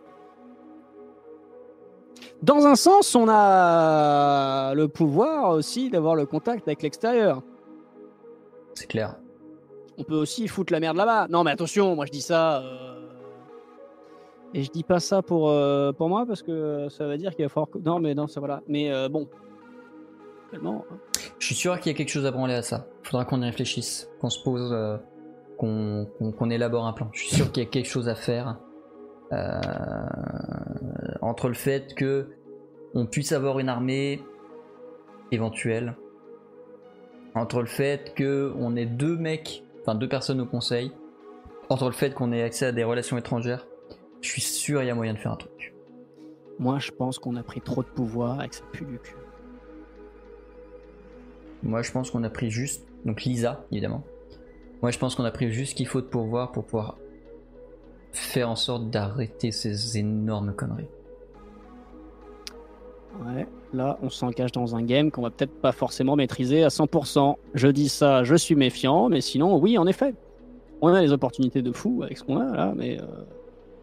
Dans 2.41 2.65
un 2.65 2.75
sens, 2.75 3.15
on 3.15 3.27
a 3.29 4.73
le 4.75 4.87
pouvoir 4.87 5.51
aussi 5.51 5.89
d'avoir 5.89 6.15
le 6.15 6.25
contact 6.25 6.67
avec 6.67 6.81
l'extérieur. 6.81 7.41
C'est 8.73 8.87
clair. 8.87 9.20
On 10.01 10.03
peut 10.03 10.15
aussi 10.15 10.47
foutre 10.47 10.73
la 10.73 10.79
merde 10.79 10.97
là-bas. 10.97 11.27
Non, 11.29 11.43
mais 11.43 11.51
attention, 11.51 11.95
moi 11.95 12.07
je 12.07 12.11
dis 12.11 12.21
ça. 12.21 12.59
euh, 12.63 12.99
Et 14.55 14.63
je 14.63 14.71
dis 14.71 14.83
pas 14.83 14.99
ça 14.99 15.21
pour, 15.21 15.49
euh, 15.49 15.91
pour 15.91 16.09
moi 16.09 16.25
parce 16.25 16.41
que 16.41 16.87
ça 16.89 17.05
veut 17.05 17.17
dire 17.19 17.35
qu'il 17.35 17.45
va 17.45 17.49
falloir. 17.49 17.69
Non, 17.85 17.99
mais 17.99 18.15
non, 18.15 18.25
ça 18.25 18.39
voilà. 18.39 18.61
Mais 18.67 18.91
euh, 18.91 19.07
bon. 19.09 19.29
Tellement. 20.49 20.83
hein. 20.91 20.97
Je 21.37 21.45
suis 21.45 21.53
sûr 21.55 21.79
qu'il 21.79 21.91
y 21.91 21.95
a 21.95 21.97
quelque 21.97 22.09
chose 22.09 22.25
à 22.25 22.31
branler 22.31 22.55
à 22.55 22.63
ça. 22.63 22.87
Faudra 23.03 23.25
qu'on 23.25 23.41
y 23.43 23.45
réfléchisse, 23.45 24.09
qu'on 24.19 24.31
se 24.31 24.43
pose, 24.43 24.71
euh, 24.73 24.97
qu'on 25.57 26.07
qu'on 26.37 26.49
élabore 26.49 26.87
un 26.87 26.93
plan. 26.93 27.07
Je 27.13 27.19
suis 27.19 27.35
sûr 27.35 27.51
qu'il 27.51 27.61
y 27.63 27.65
a 27.67 27.69
quelque 27.69 27.87
chose 27.87 28.09
à 28.09 28.15
faire. 28.15 28.57
Euh, 29.33 29.61
entre 31.21 31.47
le 31.47 31.53
fait 31.53 31.93
que 31.93 32.31
on 32.95 33.05
puisse 33.05 33.31
avoir 33.33 33.59
une 33.59 33.69
armée 33.69 34.19
éventuelle, 35.31 35.95
entre 37.35 37.61
le 37.61 37.67
fait 37.67 38.13
que 38.13 38.51
on 38.59 38.75
ait 38.75 38.85
deux 38.85 39.15
mecs, 39.15 39.63
enfin 39.81 39.95
deux 39.95 40.07
personnes 40.07 40.41
au 40.41 40.45
conseil, 40.45 40.91
entre 41.69 41.85
le 41.85 41.91
fait 41.91 42.13
qu'on 42.13 42.31
ait 42.31 42.43
accès 42.43 42.65
à 42.65 42.71
des 42.71 42.83
relations 42.83 43.17
étrangères, 43.17 43.67
je 44.21 44.29
suis 44.29 44.41
sûr 44.41 44.83
il 44.83 44.87
y 44.87 44.89
a 44.89 44.95
moyen 44.95 45.13
de 45.13 45.17
faire 45.17 45.31
un 45.31 45.37
truc. 45.37 45.73
Moi, 46.59 46.79
je 46.79 46.91
pense 46.91 47.17
qu'on 47.17 47.35
a 47.35 47.43
pris 47.43 47.61
trop 47.61 47.81
de 47.81 47.87
pouvoir 47.87 48.43
et 48.43 48.49
que 48.49 48.55
ça 48.55 48.63
pue 48.71 48.85
du 48.85 48.99
cul. 48.99 49.15
Moi, 51.63 51.81
je 51.81 51.91
pense 51.91 52.11
qu'on 52.11 52.23
a 52.23 52.29
pris 52.29 52.51
juste, 52.51 52.87
donc 53.05 53.23
Lisa, 53.23 53.65
évidemment. 53.71 54.03
Moi, 54.81 54.91
je 54.91 54.97
pense 54.97 55.15
qu'on 55.15 55.23
a 55.23 55.31
pris 55.31 55.51
juste 55.51 55.71
ce 55.71 55.75
qu'il 55.75 55.87
faut 55.87 56.01
de 56.01 56.07
pouvoir 56.07 56.51
pour 56.51 56.65
pouvoir 56.65 56.97
faire 58.11 58.49
en 58.49 58.55
sorte 58.55 58.89
d'arrêter 58.89 59.51
ces 59.51 59.97
énormes 59.97 60.53
conneries. 60.53 60.89
Ouais. 63.25 63.47
Là, 63.73 63.97
on 64.01 64.09
s'engage 64.09 64.51
dans 64.51 64.75
un 64.75 64.81
game 64.83 65.11
qu'on 65.11 65.21
va 65.21 65.29
peut-être 65.29 65.53
pas 65.61 65.71
forcément 65.71 66.15
maîtriser 66.15 66.63
à 66.63 66.69
100%. 66.69 67.35
Je 67.53 67.67
dis 67.67 67.89
ça, 67.89 68.23
je 68.23 68.35
suis 68.35 68.55
méfiant, 68.55 69.09
mais 69.09 69.21
sinon, 69.21 69.57
oui, 69.57 69.77
en 69.77 69.87
effet. 69.87 70.13
On 70.81 70.87
a 70.93 70.99
des 71.01 71.11
opportunités 71.11 71.61
de 71.61 71.71
fou 71.71 72.01
avec 72.03 72.17
ce 72.17 72.23
qu'on 72.23 72.37
a 72.39 72.55
là, 72.55 72.73
mais 72.75 72.99
euh, 72.99 73.05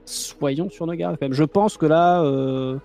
soyons 0.05 0.69
sur 0.69 0.87
nos 0.87 0.95
gardes 0.95 1.17
quand 1.17 1.27
même. 1.27 1.33
Je 1.33 1.45
pense 1.45 1.77
que 1.77 1.87
là, 1.87 2.23
euh, 2.23 2.77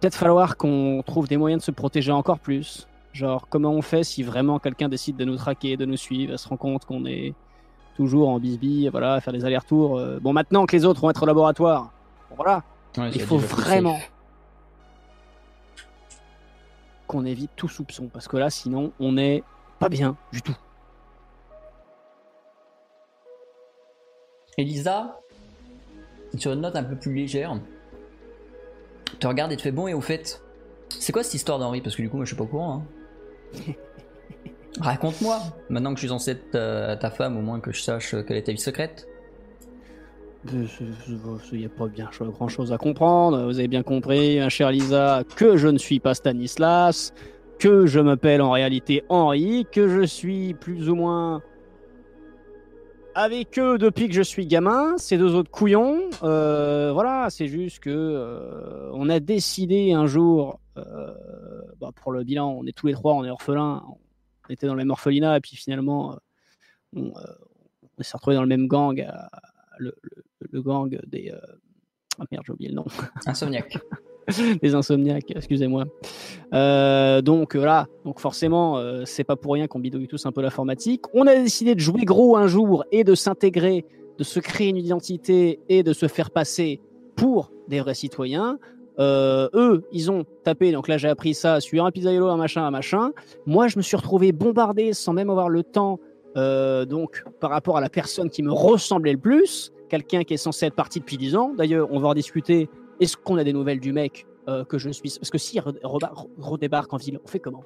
peut-être 0.00 0.16
falloir 0.16 0.56
qu'on 0.56 1.02
trouve 1.06 1.28
des 1.28 1.36
moyens 1.36 1.62
de 1.62 1.64
se 1.64 1.70
protéger 1.70 2.10
encore 2.12 2.40
plus. 2.40 2.88
Genre, 3.12 3.46
comment 3.48 3.70
on 3.70 3.80
fait 3.82 4.02
si 4.02 4.24
vraiment 4.24 4.58
quelqu'un 4.58 4.88
décide 4.88 5.16
de 5.16 5.24
nous 5.24 5.36
traquer, 5.36 5.76
de 5.76 5.84
nous 5.84 5.96
suivre, 5.96 6.32
elle 6.32 6.38
se 6.38 6.48
rend 6.48 6.56
compte 6.56 6.84
qu'on 6.84 7.06
est 7.06 7.32
toujours 7.96 8.28
en 8.28 8.40
bisbille, 8.40 8.88
voilà, 8.88 9.14
à 9.14 9.20
faire 9.20 9.32
des 9.32 9.44
allers-retours. 9.44 9.98
euh. 9.98 10.18
Bon, 10.20 10.32
maintenant 10.32 10.66
que 10.66 10.74
les 10.74 10.84
autres 10.84 11.00
vont 11.00 11.10
être 11.10 11.22
au 11.22 11.26
laboratoire, 11.26 11.92
bon, 12.30 12.36
voilà, 12.36 12.64
Ouais, 12.98 13.10
il 13.14 13.20
faut 13.22 13.38
vraiment. 13.38 13.96
Qu'on 17.14 17.24
évite 17.24 17.52
tout 17.54 17.68
soupçon, 17.68 18.08
parce 18.08 18.26
que 18.26 18.36
là, 18.36 18.50
sinon, 18.50 18.92
on 18.98 19.16
est 19.16 19.44
pas 19.78 19.88
bien 19.88 20.16
du 20.32 20.42
tout. 20.42 20.56
Elisa, 24.58 25.20
sur 26.36 26.52
une 26.52 26.60
note 26.62 26.74
un 26.74 26.82
peu 26.82 26.96
plus 26.96 27.14
légère, 27.14 27.56
te 29.20 29.26
regarde 29.28 29.52
et 29.52 29.56
te 29.56 29.62
fait 29.62 29.70
bon 29.70 29.86
et 29.86 29.94
au 29.94 30.00
fait, 30.00 30.42
c'est 30.88 31.12
quoi 31.12 31.22
cette 31.22 31.34
histoire 31.34 31.60
d'Henri? 31.60 31.80
Parce 31.80 31.94
que 31.94 32.02
du 32.02 32.10
coup, 32.10 32.16
moi, 32.16 32.24
je 32.24 32.30
suis 32.30 32.36
pas 32.36 32.44
au 32.44 32.48
courant. 32.48 32.82
hein. 33.58 33.72
Raconte-moi. 34.80 35.38
Maintenant 35.70 35.90
que 35.90 35.96
je 36.00 36.06
suis 36.06 36.08
censé 36.08 36.32
être 36.32 36.50
ta, 36.50 36.96
ta 36.96 37.10
femme, 37.10 37.36
au 37.36 37.42
moins 37.42 37.60
que 37.60 37.70
je 37.70 37.80
sache 37.80 38.16
quelle 38.26 38.36
est 38.36 38.42
ta 38.42 38.52
vie 38.52 38.58
secrète. 38.58 39.06
Il 40.52 41.58
n'y 41.58 41.64
a 41.64 41.68
pas 41.68 41.86
bien 41.86 42.08
grand 42.20 42.48
chose 42.48 42.72
à 42.72 42.78
comprendre. 42.78 43.44
Vous 43.44 43.58
avez 43.58 43.68
bien 43.68 43.82
compris, 43.82 44.38
ma 44.38 44.48
chère 44.48 44.70
Lisa, 44.70 45.22
que 45.36 45.56
je 45.56 45.68
ne 45.68 45.78
suis 45.78 46.00
pas 46.00 46.14
Stanislas, 46.14 47.12
que 47.58 47.86
je 47.86 48.00
m'appelle 48.00 48.42
en 48.42 48.50
réalité 48.50 49.04
Henri, 49.08 49.66
que 49.72 49.88
je 49.88 50.04
suis 50.04 50.54
plus 50.54 50.90
ou 50.90 50.94
moins 50.94 51.42
avec 53.14 53.58
eux 53.58 53.78
depuis 53.78 54.08
que 54.08 54.14
je 54.14 54.22
suis 54.22 54.46
gamin. 54.46 54.98
Ces 54.98 55.16
deux 55.16 55.34
autres 55.34 55.50
couillons, 55.50 56.10
euh, 56.22 56.92
voilà, 56.92 57.28
c'est 57.30 57.46
juste 57.46 57.80
que 57.80 57.90
euh, 57.90 58.90
on 58.92 59.08
a 59.08 59.20
décidé 59.20 59.92
un 59.92 60.06
jour, 60.06 60.60
euh, 60.76 61.14
bah, 61.80 61.90
pour 61.94 62.12
le 62.12 62.24
bilan, 62.24 62.50
on 62.50 62.66
est 62.66 62.76
tous 62.76 62.88
les 62.88 62.94
trois, 62.94 63.14
on 63.14 63.24
est 63.24 63.30
orphelins, 63.30 63.82
on 64.48 64.52
était 64.52 64.66
dans 64.66 64.74
le 64.74 64.78
même 64.78 64.90
orphelinat, 64.90 65.38
et 65.38 65.40
puis 65.40 65.56
finalement, 65.56 66.18
on, 66.94 67.12
s'est 68.00 68.16
retrouvés 68.16 68.36
dans 68.36 68.42
le 68.42 68.48
même 68.48 68.66
gang, 68.66 69.06
le- 70.54 70.62
gang 70.62 70.98
des. 71.06 71.30
euh, 71.32 71.38
Ah 72.18 72.24
merde, 72.30 72.44
j'ai 72.46 72.52
oublié 72.52 72.70
le 72.70 72.76
nom. 72.76 72.84
Insomniaque. 73.26 73.76
des 74.62 74.74
insomniaques, 74.74 75.32
excusez-moi. 75.36 75.84
Euh, 76.54 77.20
donc 77.20 77.56
voilà, 77.56 77.86
donc 78.04 78.20
forcément, 78.20 78.78
euh, 78.78 79.02
c'est 79.04 79.24
pas 79.24 79.36
pour 79.36 79.52
rien 79.52 79.66
qu'on 79.66 79.80
bidouille 79.80 80.08
tous 80.08 80.24
un 80.26 80.32
peu 80.32 80.40
l'informatique. 80.40 81.02
On 81.12 81.26
a 81.26 81.34
décidé 81.34 81.74
de 81.74 81.80
jouer 81.80 82.04
gros 82.04 82.36
un 82.36 82.46
jour 82.46 82.84
et 82.90 83.04
de 83.04 83.14
s'intégrer, 83.14 83.84
de 84.18 84.24
se 84.24 84.40
créer 84.40 84.68
une 84.70 84.76
identité 84.78 85.60
et 85.68 85.82
de 85.82 85.92
se 85.92 86.08
faire 86.08 86.30
passer 86.30 86.80
pour 87.16 87.50
des 87.68 87.80
vrais 87.80 87.94
citoyens. 87.94 88.58
Euh, 88.98 89.48
eux, 89.54 89.84
ils 89.92 90.10
ont 90.10 90.24
tapé, 90.44 90.70
donc 90.72 90.86
là 90.88 90.96
j'ai 90.98 91.08
appris 91.08 91.34
ça 91.34 91.60
sur 91.60 91.84
un 91.84 91.90
pizzaïolo, 91.90 92.28
un 92.28 92.36
machin, 92.36 92.64
un 92.64 92.70
machin. 92.70 93.10
Moi, 93.44 93.66
je 93.68 93.76
me 93.76 93.82
suis 93.82 93.96
retrouvé 93.96 94.30
bombardé 94.32 94.92
sans 94.92 95.12
même 95.12 95.28
avoir 95.30 95.48
le 95.48 95.64
temps, 95.64 95.98
euh, 96.36 96.84
donc 96.84 97.24
par 97.40 97.50
rapport 97.50 97.76
à 97.76 97.80
la 97.80 97.90
personne 97.90 98.30
qui 98.30 98.42
me 98.42 98.52
ressemblait 98.52 99.12
le 99.12 99.18
plus, 99.18 99.72
quelqu'un 99.94 100.24
qui 100.24 100.34
est 100.34 100.38
censé 100.38 100.66
être 100.66 100.74
parti 100.74 100.98
depuis 101.00 101.16
10 101.16 101.36
ans. 101.36 101.52
D'ailleurs, 101.56 101.88
on 101.92 102.00
va 102.00 102.08
en 102.08 102.14
discuter. 102.14 102.68
Est-ce 103.00 103.16
qu'on 103.16 103.36
a 103.38 103.44
des 103.44 103.52
nouvelles 103.52 103.80
du 103.80 103.92
mec 103.92 104.26
euh, 104.48 104.64
que 104.64 104.78
je 104.78 104.90
suis 104.90 105.10
Parce 105.20 105.30
que 105.30 105.38
re- 105.38 106.26
redébarque 106.38 106.92
en 106.92 106.96
ville, 106.96 107.20
on 107.24 107.28
fait 107.28 107.38
comment 107.40 107.62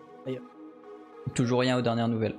Toujours 1.35 1.61
rien 1.61 1.77
aux 1.79 1.83
dernières 1.83 2.09
nouvelles. 2.09 2.37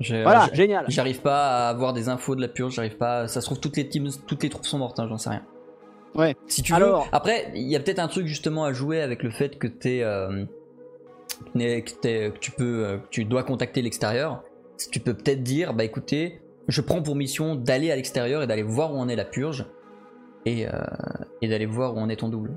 Voilà, 0.00 0.48
génial. 0.52 0.84
J'arrive 0.88 1.20
pas 1.22 1.66
à 1.66 1.68
avoir 1.70 1.92
des 1.92 2.08
infos 2.08 2.36
de 2.36 2.40
la 2.40 2.46
purge, 2.48 2.74
j'arrive 2.74 2.96
pas. 2.96 3.26
Ça 3.26 3.40
se 3.40 3.46
trouve, 3.46 3.58
toutes 3.58 3.76
les 3.76 3.88
teams, 3.88 4.08
toutes 4.26 4.42
les 4.44 4.48
troupes 4.48 4.64
sont 4.66 4.78
mortes, 4.78 5.00
hein, 5.00 5.06
j'en 5.08 5.18
sais 5.18 5.30
rien. 5.30 5.42
Ouais. 6.14 6.36
Si 6.46 6.62
tu 6.62 6.72
Alors- 6.72 7.02
veux. 7.02 7.08
Après, 7.12 7.50
il 7.54 7.68
y 7.68 7.74
a 7.76 7.80
peut-être 7.80 7.98
un 7.98 8.08
truc 8.08 8.26
justement 8.26 8.64
à 8.64 8.72
jouer 8.72 9.00
avec 9.00 9.22
le 9.22 9.30
fait 9.30 9.58
que 9.58 9.66
t'es. 9.66 10.02
euh, 10.02 10.44
que, 11.54 12.30
que 12.30 12.38
tu 12.38 12.50
peux. 12.52 12.84
euh, 12.84 12.98
que 12.98 13.06
tu 13.10 13.24
dois 13.24 13.42
contacter 13.42 13.82
l'extérieur. 13.82 14.42
Tu 14.92 15.00
peux 15.00 15.14
peut-être 15.14 15.42
dire, 15.42 15.74
bah 15.74 15.82
écoutez, 15.84 16.40
je 16.68 16.80
prends 16.80 17.02
pour 17.02 17.16
mission 17.16 17.54
d'aller 17.54 17.90
à 17.90 17.96
l'extérieur 17.96 18.42
et 18.42 18.46
d'aller 18.46 18.62
voir 18.62 18.94
où 18.94 18.98
en 18.98 19.08
est 19.08 19.16
la 19.16 19.24
purge. 19.24 19.66
Et, 20.46 20.66
euh, 20.66 20.70
et 21.42 21.48
d'aller 21.48 21.66
voir 21.66 21.94
où 21.96 21.98
en 21.98 22.08
est 22.08 22.16
ton 22.16 22.28
double. 22.28 22.52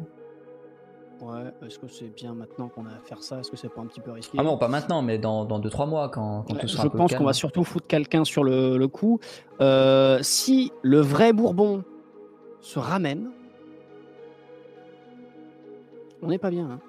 Ouais, 1.22 1.52
est-ce 1.66 1.78
que 1.78 1.88
c'est 1.88 2.08
bien 2.16 2.34
maintenant 2.34 2.68
qu'on 2.70 2.86
a 2.86 2.90
à 2.90 3.00
faire 3.04 3.22
ça? 3.22 3.40
Est-ce 3.40 3.52
que 3.52 3.58
c'est 3.58 3.70
pas 3.70 3.82
un 3.82 3.86
petit 3.86 4.00
peu 4.02 4.12
risqué? 4.12 4.38
Ah 4.40 4.44
non, 4.44 4.58
pas 4.58 4.68
maintenant, 4.70 5.02
mais 5.02 5.18
dans 5.18 5.46
2-3 5.46 5.88
mois, 5.88 6.10
quand, 6.10 6.44
quand 6.48 6.54
Ouais, 6.56 6.62
tout 6.62 6.68
sera 6.68 6.84
je 6.84 6.88
un 6.88 6.92
pense 6.92 7.14
qu'on 7.14 7.26
va 7.26 7.34
surtout 7.34 7.64
foutre 7.64 7.88
quelqu'un 7.88 8.24
sur 8.24 8.44
le, 8.44 8.78
le 8.78 8.88
coup. 8.88 9.20
Euh, 9.60 10.20
si 10.22 10.72
le 10.84 11.00
vrai 11.00 11.34
Bourbon 11.34 11.84
se 12.62 12.80
ramène, 12.80 13.30
on 16.22 16.28
n'est 16.28 16.38
pas 16.40 16.50
bien. 16.52 16.70
hein. 16.72 16.80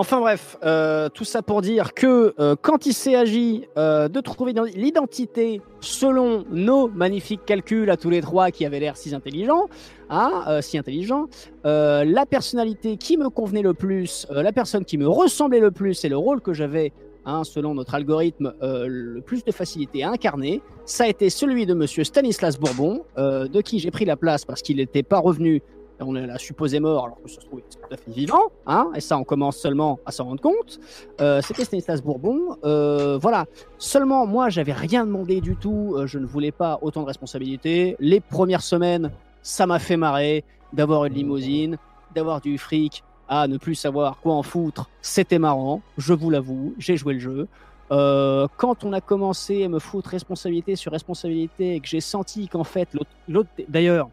Enfin 0.00 0.20
bref, 0.20 0.56
euh, 0.62 1.08
tout 1.08 1.24
ça 1.24 1.42
pour 1.42 1.60
dire 1.60 1.92
que 1.92 2.32
euh, 2.38 2.54
quand 2.62 2.86
il 2.86 2.92
s'est 2.92 3.16
agi 3.16 3.64
euh, 3.76 4.06
de 4.06 4.20
trouver 4.20 4.54
l'identité 4.76 5.60
selon 5.80 6.44
nos 6.52 6.86
magnifiques 6.86 7.44
calculs 7.44 7.90
à 7.90 7.96
tous 7.96 8.08
les 8.08 8.20
trois 8.20 8.52
qui 8.52 8.64
avaient 8.64 8.78
l'air 8.78 8.96
si 8.96 9.12
intelligents, 9.12 9.64
hein, 10.08 10.44
euh, 10.46 10.62
si 10.62 10.78
intelligents, 10.78 11.26
la 11.64 12.26
personnalité 12.26 12.96
qui 12.96 13.16
me 13.16 13.28
convenait 13.28 13.62
le 13.62 13.74
plus, 13.74 14.28
la 14.30 14.52
personne 14.52 14.84
qui 14.84 14.98
me 14.98 15.08
ressemblait 15.08 15.58
le 15.58 15.72
plus 15.72 16.04
et 16.04 16.08
le 16.08 16.16
rôle 16.16 16.42
que 16.42 16.52
j'avais 16.52 16.92
hein, 17.24 17.42
selon 17.42 17.74
notre 17.74 17.96
algorithme, 17.96 18.54
le 18.62 19.20
plus 19.20 19.42
de 19.42 19.50
facilité 19.50 20.04
à 20.04 20.10
incarner, 20.10 20.62
ça 20.84 21.04
a 21.04 21.08
été 21.08 21.28
celui 21.28 21.66
de 21.66 21.74
Monsieur 21.74 22.04
Stanislas 22.04 22.56
Bourbon, 22.56 23.02
de 23.16 23.60
qui 23.62 23.80
j'ai 23.80 23.90
pris 23.90 24.04
la 24.04 24.16
place 24.16 24.44
parce 24.44 24.62
qu'il 24.62 24.76
n'était 24.76 25.02
pas 25.02 25.18
revenu 25.18 25.60
on 26.00 26.12
l'a 26.12 26.38
supposé 26.38 26.80
mort, 26.80 27.06
alors 27.06 27.22
que 27.22 27.28
se 27.28 27.40
trouve, 27.40 27.58
était 27.60 27.78
tout 27.78 27.92
à 27.94 27.96
fait 27.96 28.10
vivant, 28.10 28.50
hein, 28.66 28.90
et 28.94 29.00
ça, 29.00 29.18
on 29.18 29.24
commence 29.24 29.56
seulement 29.56 29.98
à 30.06 30.12
s'en 30.12 30.24
rendre 30.24 30.40
compte. 30.40 30.78
Euh, 31.20 31.40
C'était 31.42 31.64
Stanislas 31.64 32.02
Bourbon. 32.02 32.56
Euh, 32.64 33.18
voilà. 33.20 33.46
Seulement, 33.78 34.26
moi, 34.26 34.48
j'avais 34.48 34.72
rien 34.72 35.04
demandé 35.04 35.40
du 35.40 35.56
tout. 35.56 35.94
euh, 35.96 36.06
je 36.06 36.18
ne 36.18 36.26
voulais 36.26 36.52
pas 36.52 36.78
autant 36.82 37.02
de 37.02 37.06
responsabilités. 37.06 37.96
Les 37.98 38.20
premières 38.20 38.62
semaines, 38.62 39.10
ça 39.42 39.66
m'a 39.66 39.78
fait 39.78 39.96
marrer 39.96 40.44
d'avoir 40.72 41.04
une 41.06 41.14
limousine, 41.14 41.78
d'avoir 42.14 42.40
du 42.40 42.58
fric, 42.58 43.02
à 43.28 43.48
ne 43.48 43.58
plus 43.58 43.74
savoir 43.74 44.18
quoi 44.20 44.34
en 44.34 44.42
foutre. 44.42 44.88
C'était 45.02 45.38
marrant, 45.38 45.82
je 45.98 46.14
vous 46.14 46.30
l'avoue, 46.30 46.74
j'ai 46.78 46.96
joué 46.96 47.14
le 47.14 47.20
jeu. 47.20 47.48
Quand 47.90 48.84
on 48.84 48.92
a 48.92 49.00
commencé 49.00 49.64
à 49.64 49.68
me 49.68 49.78
foutre 49.78 50.10
responsabilité 50.10 50.76
sur 50.76 50.92
responsabilité 50.92 51.74
et 51.76 51.80
que 51.80 51.88
j'ai 51.88 52.00
senti 52.02 52.48
qu'en 52.48 52.64
fait, 52.64 52.88
l'autre, 53.28 53.48
d'ailleurs, 53.68 54.10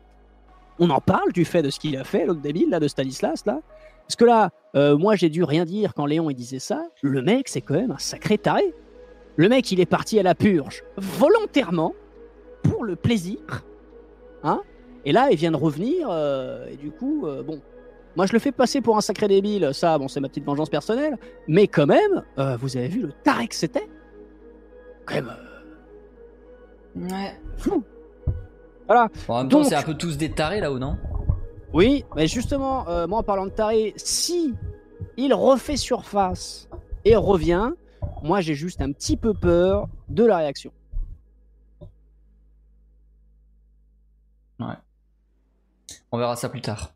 on 0.80 0.89
en 0.89 0.99
parle 1.02 1.31
du 1.31 1.45
fait 1.45 1.61
de 1.61 1.69
ce 1.69 1.80
qu'il 1.80 1.95
a 1.97 2.03
fait, 2.03 2.26
l'autre 2.26 2.41
débile, 2.41 2.69
là, 2.69 2.80
de 2.80 2.88
Stanislas, 2.88 3.45
là. 3.45 3.60
Parce 4.07 4.15
que 4.15 4.26
là, 4.26 4.52
euh, 4.76 4.97
moi, 4.97 5.15
j'ai 5.15 5.30
dû 5.30 5.43
rien 5.43 5.65
dire 5.65 5.93
quand 5.95 6.06
Léon 6.06 6.30
il 6.30 6.35
disait 6.35 6.60
ça. 6.60 6.84
Le 7.02 7.22
mec, 7.22 7.47
c'est 7.47 7.61
quand 7.61 7.73
même 7.73 7.91
un 7.91 7.97
sacré 7.97 8.38
taré. 8.38 8.73
Le 9.38 9.49
mec, 9.49 9.72
il 9.72 9.80
est 9.80 9.85
parti 9.85 10.19
à 10.19 10.23
la 10.23 10.35
purge 10.35 10.84
volontairement 10.97 11.93
pour 12.64 12.84
le 12.85 12.95
plaisir. 12.95 13.39
Hein 14.43 14.61
et 15.06 15.11
là, 15.11 15.30
il 15.31 15.38
vient 15.38 15.52
de 15.52 15.57
revenir. 15.57 16.07
euh, 16.11 16.68
et 16.72 16.76
du 16.76 16.91
coup, 16.91 17.26
euh, 17.26 17.41
bon. 17.41 17.61
Moi, 18.15 18.27
je 18.27 18.34
le 18.34 18.39
fais 18.39 18.52
passer 18.53 18.80
pour 18.80 18.95
un 18.95 19.02
sacré 19.02 19.27
débile. 19.27 19.72
Ça, 19.73 19.97
bon, 19.97 20.07
c'est 20.07 20.19
ma 20.22 20.30
petite 20.30 20.45
vengeance 20.45 20.69
personnelle. 20.69 21.18
Mais 21.47 21.68
quand 21.68 21.85
même, 21.88 22.23
vous 22.60 22.77
avez 22.77 22.88
vu 22.88 23.02
le 23.02 23.11
taré 23.23 23.47
que 23.47 23.56
c'était? 23.56 23.88
Quand 25.06 25.15
même, 25.15 25.31
Ouais. 26.95 27.34
fou. 27.57 27.84
Bon, 28.88 29.34
en 29.34 29.38
même 29.40 29.49
temps, 29.49 29.60
Donc- 29.60 29.66
c'est 29.66 29.76
un 29.76 29.84
peu 29.84 29.95
tous 29.95 30.18
des 30.18 30.32
tarés 30.32 30.60
là-haut, 30.60 30.80
non? 30.80 30.98
Oui, 31.74 32.06
mais 32.16 32.28
justement, 32.28 32.88
euh, 32.88 33.07
moi 33.07 33.20
en 33.20 33.24
parlant 33.24 33.45
de 33.45 33.52
taré, 33.52 33.94
si 33.98 34.53
il 35.18 35.34
refait 35.34 35.78
surface 35.78 36.70
et 37.03 37.16
revient, 37.16 37.72
moi 38.24 38.41
j'ai 38.41 38.56
juste 38.56 38.82
un 38.82 38.91
petit 38.91 39.18
peu 39.18 39.34
peur 39.34 39.88
de 40.07 40.24
la 40.24 40.38
réaction. 40.38 40.72
On 46.12 46.18
verra 46.18 46.38
ça 46.38 46.48
plus 46.48 46.62
tard. 46.62 46.94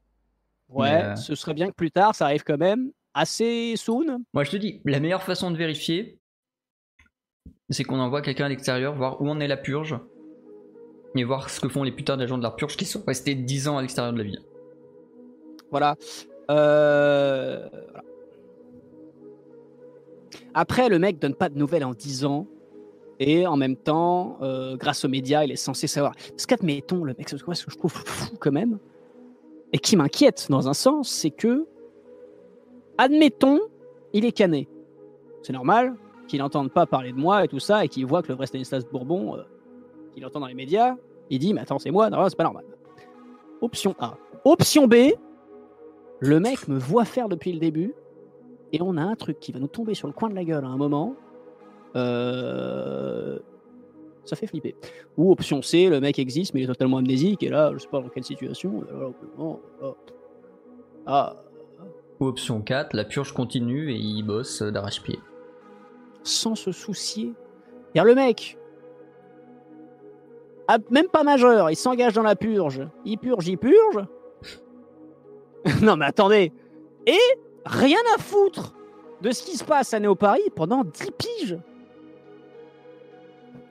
Ouais, 0.70 1.03
euh, 1.03 1.16
ce 1.18 1.36
serait 1.36 1.53
bien 1.53 1.68
que 1.68 1.74
plus 1.74 1.91
tard, 1.91 2.16
ça 2.16 2.26
arrive 2.26 2.44
quand 2.44 2.57
même 2.57 2.91
assez 3.14 3.74
soon. 3.76 4.24
Moi, 4.34 4.44
je 4.45 4.52
te 4.52 4.56
dis, 4.57 4.82
la 4.86 5.02
meilleure 5.02 5.24
façon 5.24 5.52
de 5.52 5.57
vérifier, 5.57 6.20
c'est 7.70 7.84
qu'on 7.84 7.99
envoie 7.99 8.22
quelqu'un 8.22 8.45
à 8.45 8.49
l'extérieur, 8.49 8.95
voir 8.95 9.22
où 9.22 9.28
en 9.30 9.41
est 9.41 9.48
la 9.48 9.57
purge, 9.57 9.98
et 11.15 11.23
voir 11.23 11.49
ce 11.49 11.60
que 11.60 11.69
font 11.69 11.84
les 11.84 11.91
putains 11.91 12.18
d'agents 12.18 12.38
de 12.38 12.44
la 12.44 12.52
purge 12.52 12.77
qui 12.77 12.86
sont 12.86 13.03
restés 13.06 13.36
10 13.36 13.68
ans 13.68 13.77
à 13.77 13.81
l'extérieur 13.81 14.14
de 14.14 14.18
la 14.18 14.23
ville. 14.23 14.41
Voilà. 15.72 15.95
Euh, 16.49 17.68
voilà. 17.72 18.03
Après, 20.53 20.90
le 20.90 20.99
mec 20.99 21.19
donne 21.19 21.36
pas 21.36 21.49
de 21.49 21.57
nouvelles 21.57 21.86
en 21.86 21.94
10 21.94 22.26
ans. 22.26 22.48
Et 23.22 23.45
en 23.45 23.57
même 23.57 23.76
temps, 23.76 24.38
euh, 24.41 24.77
grâce 24.77 25.03
aux 25.03 25.10
médias, 25.10 25.44
il 25.44 25.52
est 25.52 25.57
censé 25.57 25.88
savoir. 25.88 26.15
Parce 26.30 26.45
qu'admettons, 26.45 27.03
le 27.03 27.14
mec, 27.18 27.27
ce 27.27 27.36
que 27.36 27.53
je 27.53 27.77
trouve 27.77 27.91
fou 27.91 28.36
quand 28.40 28.52
même, 28.52 28.80
et 29.73 29.77
qui 29.77 29.98
m'inquiète 29.98 30.48
dans 30.49 30.69
un 30.69 30.73
sens, 30.73 31.10
c'est 31.10 31.30
que, 31.30 31.68
admettons, 32.98 33.60
il 34.14 34.23
est 34.23 34.31
cané. 34.31 34.69
C'est 35.44 35.52
normal 35.52 35.95
qu'il 36.27 36.40
n'entende 36.40 36.72
pas 36.72 36.86
parler 36.86 37.11
de 37.11 37.18
moi 37.18 37.44
et 37.44 37.49
tout 37.49 37.60
ça, 37.60 37.84
et 37.84 37.90
qu'il 37.90 38.06
voit 38.06 38.22
que 38.22 38.30
le 38.30 38.36
vrai 38.36 38.48
Stanislas 38.48 38.86
Bourbon, 38.86 39.36
euh, 39.36 39.44
qu'il 40.11 40.26
entend 40.26 40.40
dans 40.40 40.48
les 40.48 40.53
médias, 40.53 40.95
il 41.30 41.40
dit, 41.40 41.53
mais 41.53 41.61
attends, 41.61 41.80
c'est 41.80 41.91
moi, 41.91 42.10
non, 42.10 42.27
c'est 42.30 42.36
pas 42.38 42.44
normal. 42.44 42.65
Option 43.61 43.95
A. 43.99 44.18
Option 44.45 44.88
B, 44.88 44.95
le 46.19 46.40
mec 46.40 46.68
me 46.68 46.77
voit 46.77 47.06
faire 47.06 47.30
depuis 47.30 47.52
le 47.52 47.60
début 47.60 47.94
et 48.72 48.81
on 48.81 48.98
a 48.98 49.02
un 49.02 49.15
truc 49.15 49.40
qui 49.40 49.52
va 49.52 49.60
nous 49.60 49.68
tomber 49.68 49.94
sur 49.94 50.07
le 50.07 50.14
coin 50.14 50.30
de 50.30 50.36
la 50.36 50.44
gueule 50.44 50.64
à 50.64 50.68
un 50.68 50.77
moment. 50.77 51.15
Euh, 51.95 53.40
Ça 54.26 54.36
fait 54.36 54.48
flipper. 54.48 54.76
Ou 55.18 55.31
option 55.31 55.61
C, 55.61 55.90
le 55.90 55.99
mec 55.99 56.19
existe 56.19 56.53
mais 56.53 56.61
il 56.61 56.64
est 56.65 56.68
totalement 56.68 56.98
amnésique 56.98 57.41
et 57.44 57.49
là, 57.49 57.72
je 57.73 57.80
sais 57.80 57.88
pas 57.88 57.99
dans 58.02 58.10
quelle 58.10 58.23
situation. 58.23 58.84
Ah, 61.07 61.36
Ou 62.19 62.26
option 62.27 62.61
4, 62.61 62.94
la 62.94 63.06
purge 63.06 63.34
continue 63.34 63.91
et 63.91 63.95
il 63.98 64.23
bosse 64.23 64.61
d'arrache-pied. 64.61 65.19
sans 66.23 66.53
se 66.56 66.72
soucier. 66.72 67.34
Car 67.95 68.06
le 68.06 68.14
mec, 68.14 68.59
même 70.91 71.08
pas 71.08 71.24
majeur, 71.24 71.72
il 71.72 71.76
s'engage 71.76 72.14
dans 72.14 72.24
la 72.24 72.36
purge. 72.36 72.82
Il 73.06 73.18
purge, 73.18 73.48
il 73.48 73.58
purge. 73.58 74.06
non 75.82 75.96
mais 75.98 76.06
attendez. 76.06 76.52
Et 77.08 77.18
rien 77.66 77.98
à 78.16 78.22
foutre 78.22 78.74
de 79.22 79.32
ce 79.32 79.44
qui 79.44 79.58
se 79.58 79.64
passe 79.64 79.94
à 79.94 80.00
Néo-Paris 80.00 80.44
pendant 80.56 80.84
10 80.84 81.12
piges. 81.18 81.58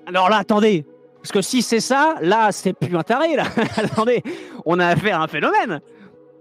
Alors 0.06 0.28
là, 0.28 0.38
attendez. 0.38 0.84
Parce 1.22 1.32
que 1.32 1.42
si 1.42 1.62
c'est 1.62 1.80
ça, 1.80 2.16
là, 2.22 2.52
c'est 2.52 2.72
plus 2.72 2.96
un 2.96 3.02
taré, 3.02 3.36
là. 3.36 3.44
attendez, 3.76 4.22
on 4.64 4.78
a 4.78 4.86
affaire 4.88 5.20
à 5.20 5.24
un 5.24 5.28
phénomène. 5.28 5.80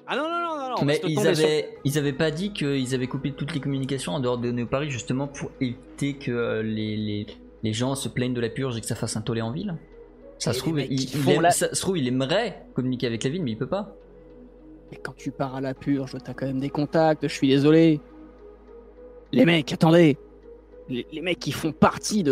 Ah 0.08 0.16
non, 0.16 0.24
non, 0.24 0.30
non, 0.30 0.58
non. 0.58 0.70
non. 0.70 0.86
Mais 0.86 1.02
ils 1.04 1.20
sur- 1.20 1.30
avaient, 1.30 1.78
ils 1.84 1.98
avaient 1.98 2.14
pas 2.14 2.32
dit 2.32 2.54
qu'ils 2.54 2.94
avaient 2.96 3.08
coupé 3.08 3.32
toutes 3.34 3.54
les 3.54 3.60
communications 3.60 4.14
en 4.14 4.20
dehors 4.20 4.38
de 4.38 4.52
Neo 4.52 4.66
Paris 4.66 4.90
justement 4.90 5.28
pour 5.28 5.52
éviter 5.60 6.14
que 6.14 6.32
euh, 6.32 6.64
les, 6.64 6.96
les, 6.96 7.28
les 7.64 7.74
gens 7.74 7.96
se 7.96 8.08
plaignent 8.08 8.34
de 8.34 8.40
la 8.42 8.50
purge 8.50 8.78
et 8.78 8.82
que 8.82 8.88
ça 8.88 8.96
fasse 8.96 9.18
un 9.18 9.22
tollé 9.22 9.42
en 9.42 9.52
ville? 9.52 9.76
Ça 10.40 10.54
se, 10.54 10.60
trouve, 10.60 10.80
il, 10.80 10.92
il 10.94 11.08
font 11.10 11.32
aime- 11.32 11.42
la- 11.42 11.52
ça 11.52 11.74
se 11.74 11.82
trouve, 11.82 11.98
il 11.98 12.08
aimerait 12.08 12.64
communiquer 12.74 13.08
avec 13.08 13.24
la 13.24 13.30
ville, 13.30 13.44
mais 13.44 13.52
il 13.52 13.58
peut 13.58 13.68
pas. 13.68 13.96
Mais 14.92 14.98
quand 14.98 15.16
tu 15.16 15.32
pars 15.32 15.56
à 15.56 15.62
la 15.62 15.74
purge, 15.74 16.16
t'as 16.24 16.34
quand 16.34 16.46
même 16.46 16.60
des 16.60 16.70
contacts, 16.70 17.28
je 17.28 17.34
suis 17.34 17.48
désolé. 17.48 18.00
Les 19.32 19.46
mecs, 19.46 19.72
attendez. 19.74 20.18
Les, 20.90 21.06
les 21.12 21.20
mecs 21.20 21.40
qui 21.40 21.52
font 21.52 21.74
partie 21.74 22.24
de, 22.24 22.32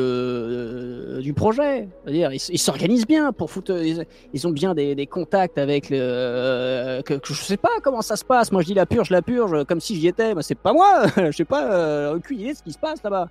de- 1.18 1.22
du 1.22 1.34
projet, 1.34 1.90
c'est-à-dire 2.06 2.32
ils 2.32 2.58
s'organisent 2.58 3.06
bien 3.06 3.34
pour 3.34 3.52
foutre. 3.52 3.74
Ils, 3.84 4.06
ils 4.34 4.48
ont 4.48 4.52
bien 4.52 4.74
des, 4.74 4.96
des 4.96 5.08
contacts 5.08 5.58
avec 5.58 5.90
le. 5.90 5.98
euh, 6.00 7.02
que, 7.02 7.16
que 7.16 7.34
je 7.34 7.34
sais 7.34 7.58
pas 7.58 7.68
comment 7.84 8.02
ça 8.02 8.16
se 8.16 8.24
passe. 8.24 8.54
Moi 8.54 8.62
je 8.62 8.68
dis 8.68 8.74
la 8.74 8.86
purge, 8.86 9.10
la 9.10 9.22
purge, 9.22 9.66
comme 9.66 9.82
si 9.82 9.98
j'y 10.00 10.08
étais. 10.08 10.34
Mais 10.34 10.42
c'est 10.42 10.56
pas 10.58 10.72
moi. 10.72 11.04
je 11.18 11.32
sais 11.32 11.44
pas 11.44 11.70
euh, 11.74 12.16
aucune 12.16 12.40
idée 12.40 12.54
de 12.54 12.58
ce 12.58 12.64
qui 12.64 12.72
se 12.72 12.80
passe 12.80 13.04
là-bas. 13.04 13.28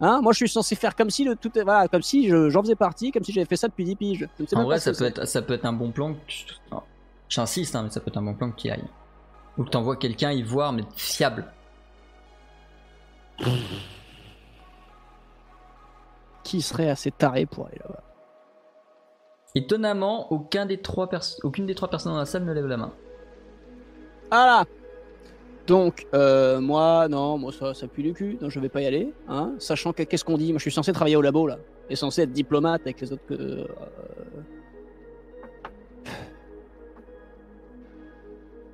Hein 0.00 0.20
moi 0.22 0.32
je 0.32 0.38
suis 0.38 0.48
censé 0.48 0.76
faire 0.76 0.94
comme 0.94 1.10
si 1.10 1.24
le 1.24 1.34
tout 1.34 1.50
voilà, 1.54 1.88
comme 1.88 2.02
si 2.02 2.28
je- 2.28 2.50
j'en 2.50 2.62
faisais 2.62 2.76
partie, 2.76 3.10
comme 3.10 3.24
si 3.24 3.32
j'avais 3.32 3.46
fait 3.46 3.56
ça 3.56 3.66
depuis 3.68 3.84
10 3.84 3.96
piges. 3.96 4.28
Je 4.38 4.42
ne 4.42 4.46
sais 4.48 4.54
En 4.56 4.60
même 4.60 4.66
vrai, 4.66 4.76
pas 4.76 4.80
ça 4.80 4.92
peut, 4.92 5.04
être, 5.04 5.24
ça 5.26 5.42
peut 5.42 5.54
être 5.54 5.64
un 5.64 5.72
bon 5.72 5.90
plan. 5.90 6.14
que 6.14 6.76
J'insiste, 7.28 7.74
hein, 7.76 7.82
mais 7.82 7.90
ça 7.90 8.00
peut 8.00 8.08
être 8.08 8.16
un 8.16 8.22
bon 8.22 8.34
plan 8.34 8.52
y 8.64 8.70
ailles. 8.70 8.84
Ou 9.58 9.64
que 9.64 9.70
t'envoies 9.70 9.96
quelqu'un 9.96 10.30
y 10.30 10.42
voir, 10.42 10.72
mais 10.72 10.84
fiable. 10.96 11.44
Qui 16.44 16.62
serait 16.62 16.88
assez 16.88 17.10
taré 17.10 17.44
pour 17.44 17.66
aller 17.66 17.78
là-bas? 17.80 18.02
Étonnamment, 19.54 20.32
aucun 20.32 20.66
des 20.66 20.80
trois 20.80 21.08
aucune 21.42 21.66
des 21.66 21.74
trois 21.74 21.88
personnes 21.90 22.12
dans 22.12 22.18
la 22.18 22.26
salle 22.26 22.44
ne 22.44 22.52
lève 22.52 22.66
la 22.66 22.76
main. 22.76 22.92
Voilà. 24.30 24.64
Donc, 25.68 26.06
euh, 26.14 26.60
moi, 26.60 27.06
non, 27.08 27.36
moi 27.38 27.52
ça, 27.52 27.74
ça 27.74 27.86
pue 27.86 28.02
du 28.02 28.14
cul, 28.14 28.38
donc 28.40 28.50
je 28.50 28.58
vais 28.58 28.70
pas 28.70 28.80
y 28.80 28.86
aller. 28.86 29.12
Hein, 29.28 29.52
sachant 29.58 29.92
que 29.92 30.02
qu'est-ce 30.02 30.24
qu'on 30.24 30.38
dit? 30.38 30.50
Moi 30.52 30.58
je 30.58 30.62
suis 30.62 30.72
censé 30.72 30.92
travailler 30.92 31.16
au 31.16 31.22
labo 31.22 31.46
là. 31.46 31.58
Et 31.90 31.94
censé 31.96 32.22
être 32.22 32.32
diplomate 32.32 32.80
avec 32.82 33.00
les 33.02 33.12
autres 33.12 33.26
que. 33.26 33.34
euh, 33.34 33.64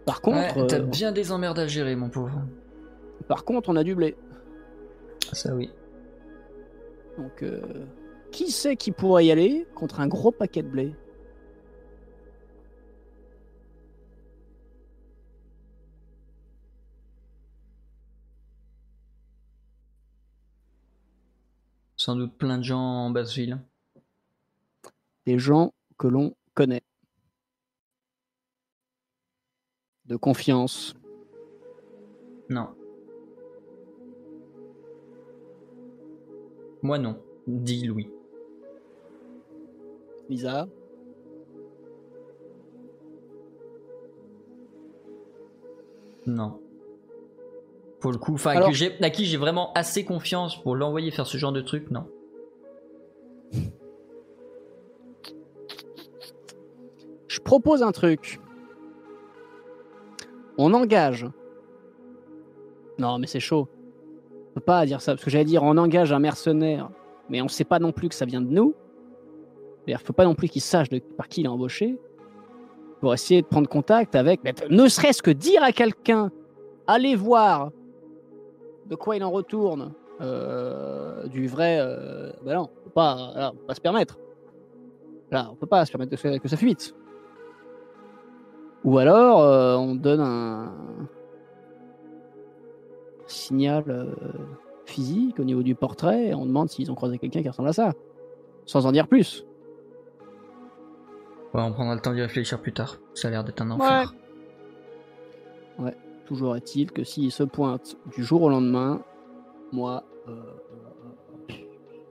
Par 0.07 0.21
contre, 0.21 0.57
Ouais, 0.57 0.67
t'as 0.67 0.79
euh, 0.79 0.83
bien 0.83 1.13
des 1.13 1.33
emmerdes 1.33 1.59
à 1.59 1.67
gérer, 1.67 1.97
mon 1.97 2.11
pauvre. 2.11 2.43
par 3.27 3.45
contre, 3.45 3.71
on 3.71 3.77
a 3.77 3.83
du 3.85 3.95
blé. 3.95 4.17
Ça 5.33 5.55
oui. 5.55 5.71
Donc, 7.19 7.43
euh, 7.43 7.61
qui 8.31 8.51
sait 8.51 8.77
qui 8.77 8.93
pourrait 8.93 9.27
y 9.27 9.33
aller 9.33 9.67
contre 9.75 10.01
un 10.01 10.07
gros 10.09 10.31
paquet 10.31 10.63
de 10.63 10.69
blé? 10.69 10.95
Sans 22.05 22.17
doute 22.17 22.37
plein 22.37 22.59
de 22.59 22.63
gens 22.63 23.07
en 23.07 23.09
Basseville. 23.09 23.59
Des 25.25 25.39
gens 25.39 25.73
que 25.97 26.07
l'on 26.07 26.37
connaît. 26.53 26.83
De 30.05 30.17
confiance. 30.17 30.95
Non. 32.51 32.77
Moi 36.83 36.99
non, 36.99 37.19
dit 37.47 37.87
Louis. 37.87 38.11
Lisa. 40.29 40.69
Non. 46.27 46.64
Pour 48.05 48.13
le 48.13 48.19
coup, 48.19 48.35
enfin, 48.35 48.61
à 48.61 49.11
qui 49.11 49.25
j'ai 49.25 49.39
vraiment 49.39 49.73
assez 49.73 50.05
confiance 50.05 50.63
pour 50.63 50.77
l'envoyer 50.77 51.11
faire 51.11 51.27
ce 51.27 51.39
genre 51.39 51.53
de 51.53 51.63
truc, 51.63 51.91
non. 51.91 52.05
Je 57.29 57.41
propose 57.41 57.83
un 57.83 57.93
truc. 57.93 58.43
on 60.59 60.75
engage. 60.75 61.27
Non, 62.99 63.19
mais 63.19 63.27
c'est 63.27 63.41
chaud. 63.41 63.71
On 64.51 64.55
peut 64.57 64.61
pas 64.61 64.85
dire 64.85 65.01
ça, 65.01 65.13
parce 65.13 65.25
que 65.25 65.31
j'allais 65.31 65.47
dire 65.47 65.63
on 65.63 65.79
engage 65.79 66.13
un 66.13 66.19
mercenaire, 66.19 66.91
mais 67.31 67.41
on 67.41 67.49
sait 67.49 67.65
pas 67.65 67.79
non 67.79 67.93
plus 67.93 68.11
que 68.11 68.15
ça 68.15 68.27
vient 68.27 68.43
de 68.43 68.51
nous. 68.51 68.75
Il 69.87 69.97
faut 69.97 70.13
pas 70.13 70.27
non 70.27 70.35
plus 70.35 70.51
qu'il 70.51 70.61
sache 70.61 70.91
de, 70.91 70.99
par 70.99 71.29
qui 71.29 71.41
il 71.41 71.47
est 71.47 71.49
embauché. 71.49 71.99
Pour 73.01 73.15
essayer 73.15 73.41
de 73.41 73.47
prendre 73.47 73.67
contact 73.67 74.15
avec. 74.15 74.43
ne 74.69 74.89
serait-ce 74.89 75.23
que 75.23 75.31
dire 75.31 75.63
à 75.63 75.73
quelqu'un 75.73 76.31
allez 76.87 77.17
voir 77.17 77.71
de 78.87 78.95
quoi 78.95 79.17
il 79.17 79.25
en 79.25 79.31
retourne 79.31 79.93
euh, 80.21 81.27
du 81.27 81.47
vrai. 81.47 81.79
Euh, 81.81 82.33
ben 82.45 82.55
non, 82.55 82.71
on 82.71 82.85
peut 82.85 82.91
pas, 82.91 83.33
là, 83.35 83.51
on 83.53 83.57
peut 83.57 83.67
pas 83.67 83.75
se 83.75 83.81
permettre. 83.81 84.19
Là, 85.31 85.49
on 85.51 85.57
peut 85.57 85.67
pas 85.67 85.85
se 85.85 85.91
permettre 85.91 86.11
de 86.13 86.17
faire 86.17 86.41
que 86.41 86.49
ça 86.49 86.57
fuite. 86.57 86.95
Ou 88.85 88.99
alors, 88.99 89.41
euh, 89.41 89.77
on 89.77 89.95
donne 89.95 90.21
un 90.21 90.73
signal 93.27 93.85
euh, 93.89 94.13
physique 94.85 95.41
au 95.41 95.45
niveau 95.45 95.63
du 95.63 95.75
portrait 95.75 96.27
et 96.27 96.35
on 96.35 96.45
demande 96.45 96.69
s'ils 96.69 96.91
ont 96.93 96.95
croisé 96.95 97.19
quelqu'un 97.19 97.43
qui 97.43 97.49
ressemble 97.49 97.71
à 97.71 97.73
ça. 97.73 97.93
Sans 98.67 98.87
en 98.87 98.93
dire 98.93 99.09
plus. 99.09 99.47
Ouais, 101.55 101.63
on 101.63 101.73
prendra 101.73 101.95
le 101.95 102.01
temps 102.01 102.13
d'y 102.13 102.21
réfléchir 102.21 102.61
plus 102.61 102.73
tard. 102.73 102.99
Ça 103.15 103.29
a 103.29 103.31
l'air 103.31 103.45
d'être 103.45 103.63
un 103.63 103.71
enfer. 103.71 104.15
Ouais. 105.79 105.97
Toujours 106.27 106.57
est-il 106.57 106.91
que 106.91 107.05
s'il 107.05 107.31
se 107.31 107.43
pointe 107.43 107.97
du 108.17 108.25
jour 108.25 108.43
au 108.43 108.49
lendemain, 108.49 109.03
moi, 109.73 110.05
euh, 110.29 110.33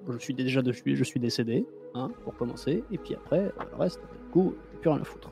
je 0.10 0.18
suis 0.18 0.34
déjà 0.34 0.62
de, 0.62 0.72
je 0.72 1.04
suis 1.04 1.20
décédé, 1.20 1.66
hein, 1.96 2.12
pour 2.24 2.36
commencer, 2.36 2.84
et 2.92 2.98
puis 2.98 3.16
après, 3.16 3.52
le 3.72 3.78
reste, 3.78 4.00
du 4.00 4.32
coup, 4.32 4.54
plus 4.82 4.90
rien 4.90 5.02
à 5.02 5.04
foutre. 5.04 5.32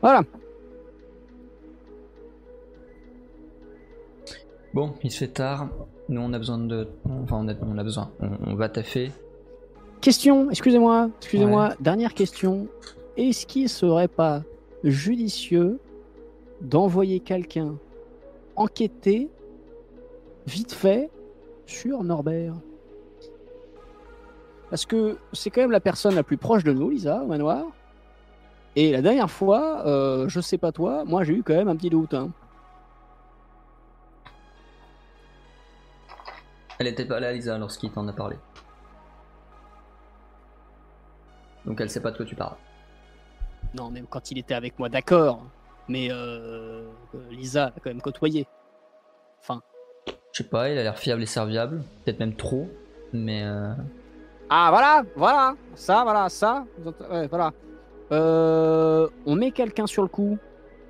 Voilà. 0.00 0.22
Bon, 4.74 4.94
il 5.02 5.10
se 5.10 5.18
fait 5.18 5.28
tard. 5.28 5.68
Nous, 6.08 6.20
on 6.20 6.32
a 6.32 6.38
besoin 6.38 6.58
de. 6.58 6.88
Enfin, 7.04 7.38
on 7.40 7.48
a, 7.48 7.54
on 7.62 7.78
a 7.78 7.84
besoin. 7.84 8.10
On, 8.20 8.54
va 8.54 8.68
taffer. 8.68 9.10
Question, 10.00 10.50
excusez-moi, 10.50 11.10
excusez-moi. 11.18 11.74
Dernière 11.80 12.14
question. 12.14 12.68
Est-ce 13.16 13.46
qu'il 13.46 13.68
serait 13.68 14.08
pas 14.08 14.42
judicieux 14.84 15.80
d'envoyer 16.60 17.20
quelqu'un 17.20 17.76
enquêter 18.56 19.30
vite 20.46 20.72
fait 20.72 21.10
sur 21.66 22.02
Norbert 22.02 22.54
Parce 24.70 24.84
que 24.84 25.18
c'est 25.32 25.50
quand 25.50 25.60
même 25.60 25.70
la 25.70 25.80
personne 25.80 26.14
la 26.14 26.22
plus 26.22 26.36
proche 26.36 26.64
de 26.64 26.72
nous, 26.72 26.90
Lisa, 26.90 27.22
au 27.22 27.26
manoir. 27.26 27.66
Et 28.76 28.92
la 28.92 29.02
dernière 29.02 29.30
fois, 29.30 29.86
euh, 29.86 30.28
je 30.28 30.40
sais 30.40 30.58
pas 30.58 30.72
toi, 30.72 31.04
moi 31.04 31.24
j'ai 31.24 31.34
eu 31.34 31.42
quand 31.42 31.54
même 31.54 31.68
un 31.68 31.76
petit 31.76 31.90
doute. 31.90 32.14
Hein. 32.14 32.30
Elle 36.78 36.86
était 36.86 37.04
pas 37.04 37.18
là, 37.18 37.32
Lisa, 37.32 37.58
lorsqu'il 37.58 37.90
t'en 37.90 38.06
a 38.06 38.12
parlé. 38.12 38.36
Donc 41.64 41.80
elle 41.80 41.90
sait 41.90 42.00
pas 42.00 42.10
de 42.10 42.16
quoi 42.16 42.26
tu 42.26 42.36
parles. 42.36 42.56
Non, 43.74 43.90
même 43.90 44.06
quand 44.06 44.30
il 44.30 44.38
était 44.38 44.54
avec 44.54 44.78
moi, 44.78 44.88
d'accord. 44.88 45.42
Mais 45.88 46.08
euh, 46.10 46.82
Lisa 47.30 47.66
l'a 47.66 47.74
quand 47.82 47.90
même 47.90 48.02
côtoyé. 48.02 48.46
Enfin. 49.40 49.62
Je 50.32 50.42
sais 50.42 50.48
pas, 50.48 50.68
il 50.68 50.78
a 50.78 50.82
l'air 50.82 50.98
fiable 50.98 51.22
et 51.22 51.26
serviable. 51.26 51.82
Peut-être 52.04 52.20
même 52.20 52.36
trop. 52.36 52.68
Mais. 53.12 53.42
Euh... 53.44 53.72
Ah, 54.50 54.68
voilà, 54.70 55.02
voilà. 55.16 55.56
Ça, 55.74 56.02
voilà, 56.04 56.28
ça. 56.28 56.66
Ouais, 57.10 57.26
voilà. 57.28 57.52
Euh, 58.12 59.08
on 59.26 59.34
met 59.34 59.50
quelqu'un 59.50 59.86
sur 59.86 60.02
le 60.02 60.08
coup. 60.08 60.38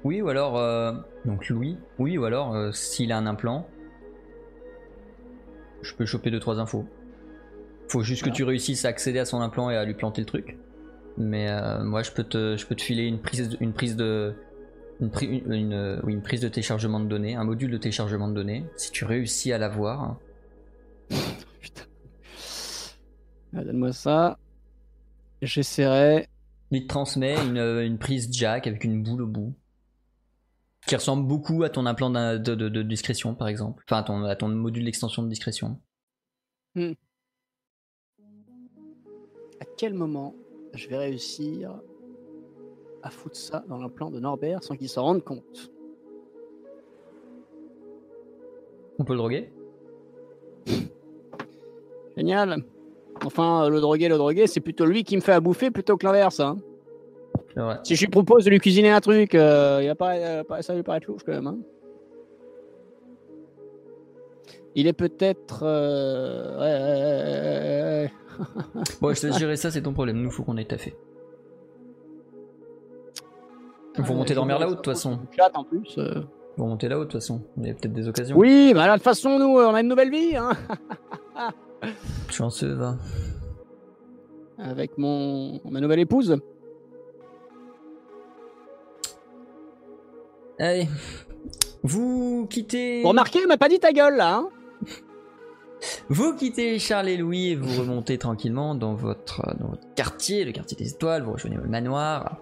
Oui, 0.04 0.20
ou 0.20 0.28
alors. 0.28 0.58
Euh, 0.58 0.92
donc 1.24 1.48
Louis. 1.48 1.76
Oui, 1.98 2.18
ou 2.18 2.24
alors, 2.24 2.54
euh, 2.54 2.72
s'il 2.72 3.12
a 3.12 3.16
un 3.16 3.26
implant. 3.26 3.66
Je 5.82 5.94
peux 5.94 6.06
choper 6.06 6.30
2-3 6.30 6.58
infos. 6.58 6.86
Faut 7.88 8.02
juste 8.02 8.24
que 8.24 8.30
tu 8.30 8.42
réussisses 8.42 8.84
à 8.84 8.88
accéder 8.88 9.20
à 9.20 9.24
son 9.24 9.40
implant 9.40 9.70
et 9.70 9.76
à 9.76 9.84
lui 9.84 9.94
planter 9.94 10.20
le 10.20 10.26
truc. 10.26 10.58
Mais 11.16 11.48
moi, 11.82 12.02
je 12.02 12.10
peux 12.10 12.24
te, 12.24 12.56
je 12.56 12.66
peux 12.66 12.74
te 12.74 12.82
filer 12.82 13.04
une 13.04 13.18
prise, 13.18 13.56
une 13.60 13.72
prise 13.72 13.96
de, 13.96 14.34
une, 15.00 15.10
une, 15.52 16.02
une, 16.06 16.22
prise 16.22 16.40
de 16.40 16.48
téléchargement 16.48 17.00
de 17.00 17.06
données, 17.06 17.36
un 17.36 17.44
module 17.44 17.70
de 17.70 17.78
téléchargement 17.78 18.28
de 18.28 18.34
données. 18.34 18.64
Si 18.76 18.90
tu 18.90 19.04
réussis 19.04 19.52
à 19.52 19.58
l'avoir. 19.58 20.16
Putain. 21.60 21.84
Ah, 23.56 23.64
donne-moi 23.64 23.92
ça. 23.92 24.38
J'essaierai. 25.42 26.28
Il 26.70 26.82
te 26.82 26.88
transmet 26.88 27.36
une, 27.46 27.58
une, 27.58 27.98
prise 27.98 28.28
jack 28.32 28.66
avec 28.66 28.84
une 28.84 29.02
boule 29.02 29.22
au 29.22 29.26
bout. 29.26 29.54
Qui 30.86 30.96
ressemble 30.96 31.26
beaucoup 31.26 31.62
à 31.62 31.70
ton 31.70 31.86
implant 31.86 32.10
de, 32.10 32.38
de, 32.38 32.82
discrétion, 32.82 33.34
par 33.34 33.48
exemple. 33.48 33.84
Enfin, 33.86 33.98
à 33.98 34.02
ton, 34.02 34.24
à 34.24 34.36
ton 34.36 34.48
module 34.48 34.84
d'extension 34.84 35.22
de 35.22 35.28
discrétion. 35.28 35.80
Hmm. 36.74 36.92
À 39.60 39.64
quel 39.76 39.94
moment 39.94 40.34
je 40.74 40.88
vais 40.88 40.96
réussir 40.96 41.80
à 43.02 43.10
foutre 43.10 43.36
ça 43.36 43.64
dans 43.68 43.78
l'implant 43.78 44.10
de 44.10 44.20
Norbert 44.20 44.62
sans 44.62 44.76
qu'il 44.76 44.88
s'en 44.88 45.02
rende 45.02 45.24
compte. 45.24 45.70
On 48.98 49.04
peut 49.04 49.12
le 49.12 49.18
droguer? 49.18 49.52
Génial. 52.16 52.64
Enfin, 53.24 53.68
le 53.68 53.80
droguer, 53.80 54.08
le 54.08 54.16
droguer, 54.16 54.46
c'est 54.46 54.60
plutôt 54.60 54.86
lui 54.86 55.04
qui 55.04 55.16
me 55.16 55.20
fait 55.20 55.32
à 55.32 55.40
bouffer 55.40 55.70
plutôt 55.70 55.96
que 55.96 56.06
l'inverse. 56.06 56.40
Hein. 56.40 56.58
Si 57.82 57.96
je 57.96 58.00
lui 58.02 58.10
propose 58.10 58.44
de 58.44 58.50
lui 58.50 58.60
cuisiner 58.60 58.90
un 58.90 59.00
truc, 59.00 59.34
euh, 59.34 59.80
il 59.82 59.88
a 59.88 59.94
pas, 59.94 60.14
ça 60.62 60.74
lui 60.74 60.82
paraît 60.82 61.00
louche 61.06 61.22
quand 61.24 61.32
même. 61.32 61.46
Hein. 61.46 61.58
Il 64.74 64.86
est 64.86 64.92
peut-être. 64.92 65.62
Euh... 65.64 66.46
bon, 69.00 69.12
je 69.12 69.20
te 69.22 69.26
dirais 69.38 69.56
ça, 69.56 69.72
c'est 69.72 69.82
ton 69.82 69.92
problème. 69.92 70.20
Nous, 70.22 70.30
faut 70.30 70.44
qu'on 70.44 70.56
ait 70.56 70.64
taffé. 70.64 70.94
Vous 73.98 74.12
remontez 74.12 74.34
dormir 74.34 74.58
là-haut 74.58 74.70
de 74.70 74.76
toute 74.76 74.86
façon. 74.86 75.18
Chat 75.36 75.50
en 75.54 75.64
plus. 75.64 75.98
Euh. 75.98 76.22
Vous 76.56 76.64
remontez 76.64 76.88
là-haut 76.88 77.04
de 77.04 77.04
toute 77.04 77.20
façon. 77.20 77.42
Il 77.56 77.66
y 77.66 77.70
a 77.70 77.74
peut-être 77.74 77.92
des 77.92 78.08
occasions. 78.08 78.36
Oui, 78.36 78.72
bah 78.74 78.88
de 78.88 78.94
toute 78.94 79.02
façon, 79.02 79.38
nous, 79.38 79.46
on 79.46 79.74
a 79.74 79.80
une 79.80 79.88
nouvelle 79.88 80.10
vie. 80.10 80.36
Hein 80.36 80.52
Chanceux, 82.30 82.74
va. 82.74 82.96
Avec 84.58 84.98
mon 84.98 85.60
ma 85.64 85.80
nouvelle 85.80 86.00
épouse. 86.00 86.36
Allez. 90.58 90.88
Vous 91.84 92.46
quittez. 92.50 93.02
Vous 93.02 93.08
remarquez, 93.08 93.40
il 93.40 93.46
m'a 93.46 93.56
pas 93.56 93.68
dit 93.68 93.78
ta 93.78 93.92
gueule 93.92 94.16
là. 94.16 94.38
Hein 94.38 94.48
vous 96.08 96.34
quittez 96.34 96.78
Charles 96.80 97.08
et 97.08 97.16
Louis 97.16 97.50
et 97.50 97.54
vous 97.54 97.80
remontez 97.80 98.18
tranquillement 98.18 98.74
dans 98.74 98.94
votre, 98.94 99.42
dans 99.58 99.68
votre 99.68 99.94
quartier, 99.94 100.44
le 100.44 100.50
quartier 100.50 100.76
des 100.76 100.90
étoiles. 100.90 101.22
Vous 101.22 101.32
rejoignez 101.32 101.56
le 101.56 101.68
manoir. 101.68 102.38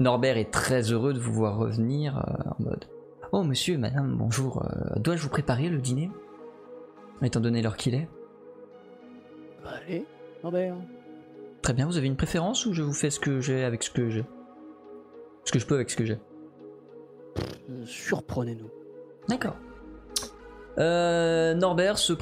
Norbert 0.00 0.36
est 0.36 0.52
très 0.52 0.92
heureux 0.92 1.12
de 1.12 1.18
vous 1.18 1.32
voir 1.32 1.56
revenir 1.56 2.18
euh, 2.18 2.50
en 2.58 2.62
mode 2.62 2.84
Oh 3.32 3.42
monsieur, 3.42 3.76
madame, 3.76 4.16
bonjour, 4.16 4.62
euh, 4.62 4.98
dois-je 5.00 5.22
vous 5.22 5.28
préparer 5.28 5.68
le 5.68 5.78
dîner? 5.78 6.10
Étant 7.20 7.40
donné 7.40 7.62
l'heure 7.62 7.76
qu'il 7.76 7.94
est. 7.94 8.08
Allez, 9.66 10.06
Norbert. 10.42 10.76
Très 11.62 11.72
bien, 11.72 11.86
vous 11.86 11.96
avez 11.96 12.06
une 12.06 12.16
préférence 12.16 12.64
ou 12.64 12.72
je 12.72 12.82
vous 12.82 12.92
fais 12.92 13.10
ce 13.10 13.18
que 13.18 13.40
j'ai 13.40 13.64
avec 13.64 13.82
ce 13.82 13.90
que 13.90 14.08
j'ai? 14.08 14.24
Ce 15.44 15.50
que 15.50 15.58
je 15.58 15.66
peux 15.66 15.74
avec 15.74 15.90
ce 15.90 15.96
que 15.96 16.04
j'ai 16.04 16.18
euh, 17.36 17.84
Surprenez-nous. 17.84 18.70
D'accord. 19.28 19.56
Norbert 20.78 21.98
se, 21.98 22.12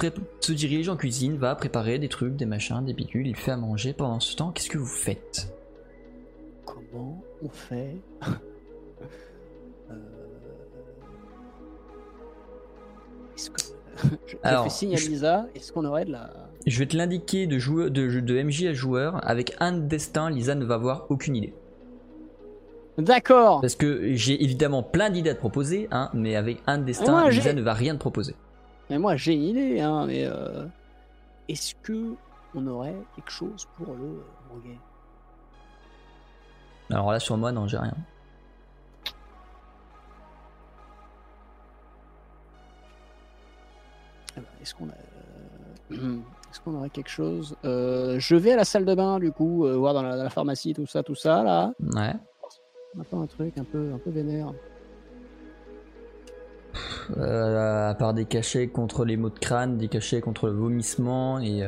se, 0.41 0.53
dirige 0.53 0.89
en 0.89 0.97
cuisine, 0.97 1.37
va 1.37 1.55
préparer 1.55 1.99
des 1.99 2.09
trucs, 2.09 2.37
des 2.37 2.47
machins, 2.47 2.83
des 2.83 2.95
bidules, 2.95 3.27
il 3.27 3.37
fait 3.37 3.51
à 3.51 3.59
manger 3.59 3.93
pendant 3.93 4.19
ce 4.19 4.35
temps. 4.35 4.51
Qu'est-ce 4.51 4.71
que 4.71 4.79
vous 4.79 4.87
faites? 4.87 5.55
Comment? 6.65 7.23
On 7.43 7.49
fait 7.49 7.97
euh... 9.91 9.95
Est-ce 13.37 13.51
que 13.51 13.61
je, 14.27 14.37
Alors, 14.43 14.65
fais 14.65 14.71
signe 14.71 14.95
à 14.95 14.99
Lisa 14.99 15.47
Est-ce 15.55 15.73
qu'on 15.73 15.85
aurait 15.85 16.05
de 16.05 16.13
la 16.13 16.31
Je 16.67 16.79
vais 16.79 16.87
te 16.87 16.97
l'indiquer 16.97 17.47
de, 17.47 17.59
joueur, 17.59 17.91
de, 17.91 18.21
de 18.21 18.43
MJ 18.43 18.65
à 18.65 18.73
joueur. 18.73 19.27
Avec 19.29 19.55
un 19.61 19.73
destin, 19.73 20.31
Lisa 20.31 20.55
ne 20.55 20.65
va 20.65 20.75
avoir 20.75 21.07
aucune 21.11 21.37
idée. 21.37 21.55
D'accord. 22.99 23.61
Parce 23.61 23.77
que 23.77 24.15
j'ai 24.15 24.43
évidemment 24.43 24.83
plein 24.83 25.11
d'idées 25.11 25.31
à 25.31 25.35
te 25.35 25.39
proposer, 25.39 25.89
hein, 25.91 26.11
mais 26.15 26.35
avec 26.35 26.63
un 26.67 26.79
destin, 26.79 27.29
Lisa 27.29 27.53
ne 27.53 27.63
va 27.63 27.75
rien 27.75 27.95
te 27.95 28.01
proposer. 28.01 28.35
Mais 28.89 28.99
moi 28.99 29.17
j'ai 29.17 29.35
une 29.35 29.43
idée, 29.43 29.81
hein, 29.81 30.07
mais 30.07 30.25
euh... 30.25 30.65
est-ce 31.49 31.75
que 31.83 32.15
on 32.55 32.67
aurait 32.67 32.97
quelque 33.15 33.31
chose 33.31 33.67
pour 33.77 33.95
le 33.95 34.23
Morgan? 34.49 34.79
Alors 36.91 37.11
là, 37.11 37.19
sur 37.19 37.37
moi, 37.37 37.53
non, 37.53 37.67
j'ai 37.67 37.79
rien. 37.79 37.95
Eh 44.37 44.41
ben, 44.41 44.47
est-ce 44.63 44.75
qu'on 44.75 44.89
a. 44.89 44.93
Euh, 45.93 46.17
est-ce 46.51 46.61
qu'on 46.61 46.75
aurait 46.75 46.91
quelque 46.91 47.11
chose 47.11 47.57
euh, 47.65 48.19
Je 48.19 48.37
vais 48.37 48.53
à 48.53 48.57
la 48.57 48.65
salle 48.65 48.85
de 48.85 48.95
bain, 48.95 49.19
du 49.19 49.33
coup, 49.33 49.67
euh, 49.67 49.77
voir 49.77 49.95
dans 49.95 50.03
la, 50.03 50.31
pharmacie, 50.31 50.75
tout 50.75 50.87
ça, 50.87 51.03
tout 51.03 51.15
ça, 51.15 51.43
là. 51.43 51.73
Ouais. 51.81 52.15
On 53.13 53.23
un 53.23 53.27
truc 53.27 53.59
un 53.59 53.65
peu, 53.65 53.93
un 53.93 53.99
peu 53.99 54.11
vénère. 54.11 54.53
euh, 57.17 57.91
à 57.91 57.95
part 57.95 58.15
des 58.15 58.25
cachets 58.25 58.69
contre 58.69 59.05
les 59.05 59.17
maux 59.17 59.31
de 59.31 59.39
crâne, 59.39 59.77
des 59.77 59.89
cachets 59.89 60.21
contre 60.21 60.47
le 60.47 60.55
vomissement 60.55 61.41
et, 61.41 61.63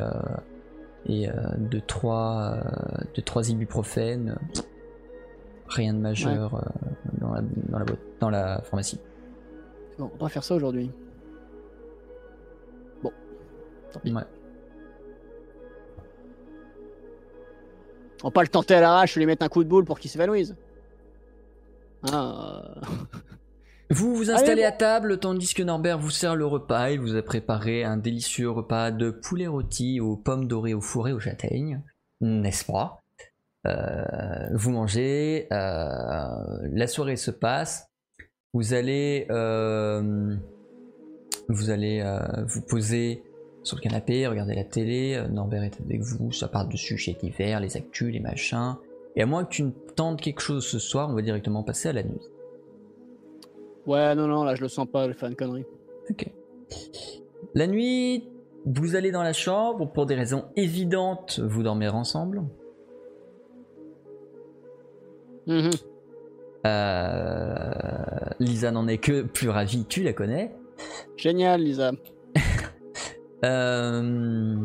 et 1.06 1.28
de 1.58 1.78
trois 1.80 2.56
de 3.14 3.20
trois 3.20 3.50
ibuprofènes. 3.50 4.36
Rien 5.68 5.94
de 5.94 5.98
majeur 5.98 6.54
euh, 6.54 6.60
dans, 7.20 7.32
la, 7.32 7.42
dans, 7.42 7.78
la, 7.78 7.84
boîte- 7.84 7.98
dans 8.20 8.30
la 8.30 8.62
pharmacie. 8.62 9.00
Bon, 9.98 10.10
on 10.14 10.22
va 10.22 10.28
faire 10.28 10.44
ça 10.44 10.54
aujourd'hui. 10.54 10.90
Ouais. 14.04 14.22
On 18.22 18.28
va 18.28 18.30
pas 18.32 18.42
le 18.42 18.48
tenter 18.48 18.74
à 18.74 18.80
l'arrache, 18.80 19.16
lui 19.16 19.26
mettre 19.26 19.44
un 19.44 19.48
coup 19.48 19.62
de 19.64 19.68
boule 19.68 19.84
pour 19.84 19.98
qu'il 19.98 20.10
s'évanouisse. 20.10 20.54
Ah, 22.10 22.62
euh, 22.82 22.86
Vous 23.90 24.14
vous 24.14 24.30
installez 24.30 24.52
Allez, 24.52 24.64
à 24.64 24.72
table 24.72 25.18
tandis 25.18 25.54
que 25.54 25.62
Norbert 25.62 25.98
vous 25.98 26.10
sert 26.10 26.36
le 26.36 26.44
repas. 26.44 26.90
Il 26.90 27.00
vous 27.00 27.16
a 27.16 27.22
préparé 27.22 27.84
un 27.84 27.96
délicieux 27.96 28.50
repas 28.50 28.90
de 28.90 29.10
poulet 29.10 29.46
rôti 29.46 29.98
aux 30.00 30.16
pommes 30.16 30.46
dorées 30.46 30.74
au 30.74 30.80
fourré 30.82 31.12
aux 31.12 31.20
châtaignes, 31.20 31.82
n'est-ce 32.20 32.64
pas? 32.66 33.00
Vous 33.64 34.70
mangez, 34.70 35.46
euh, 35.52 36.68
la 36.72 36.86
soirée 36.86 37.16
se 37.16 37.30
passe. 37.30 37.88
Vous 38.54 38.72
allez, 38.72 39.26
euh, 39.30 40.34
vous 41.48 41.70
allez 41.70 42.00
euh, 42.00 42.18
vous 42.46 42.62
poser 42.62 43.22
sur 43.62 43.76
le 43.76 43.82
canapé, 43.82 44.26
regarder 44.26 44.54
la 44.54 44.64
télé. 44.64 45.14
Euh, 45.14 45.28
Norbert 45.28 45.62
est 45.62 45.78
avec 45.80 46.00
vous, 46.00 46.32
ça 46.32 46.48
part 46.48 46.66
dessus 46.66 46.96
chez 46.96 47.12
divers, 47.12 47.60
les 47.60 47.76
actus, 47.76 48.10
les 48.12 48.20
machins. 48.20 48.76
Et 49.16 49.22
à 49.22 49.26
moins 49.26 49.44
que 49.44 49.50
tu 49.50 49.64
ne 49.64 49.70
tentes 49.70 50.22
quelque 50.22 50.40
chose 50.40 50.66
ce 50.66 50.78
soir, 50.78 51.10
on 51.10 51.14
va 51.14 51.20
directement 51.20 51.62
passer 51.62 51.90
à 51.90 51.92
la 51.92 52.02
nuit. 52.02 52.22
Ouais, 53.86 54.14
non, 54.14 54.26
non, 54.26 54.44
là 54.44 54.54
je 54.54 54.62
le 54.62 54.68
sens 54.68 54.88
pas, 54.90 55.04
je 55.04 55.08
vais 55.08 55.14
faire 55.14 55.28
une 55.28 55.36
connerie. 55.36 55.66
Ok. 56.10 56.30
La 57.54 57.66
nuit, 57.66 58.28
vous 58.64 58.96
allez 58.96 59.10
dans 59.10 59.22
la 59.22 59.34
chambre, 59.34 59.92
pour 59.92 60.06
des 60.06 60.14
raisons 60.14 60.46
évidentes, 60.56 61.38
vous 61.40 61.62
dormez 61.62 61.88
ensemble. 61.88 62.42
Mhm. 65.48 65.70
Euh, 66.66 67.72
Lisa 68.38 68.70
n'en 68.70 68.86
est 68.86 68.98
que 68.98 69.22
plus 69.22 69.48
ravie, 69.48 69.84
tu 69.86 70.02
la 70.02 70.12
connais. 70.12 70.54
Génial, 71.16 71.62
Lisa. 71.62 71.92
Euh, 73.44 74.56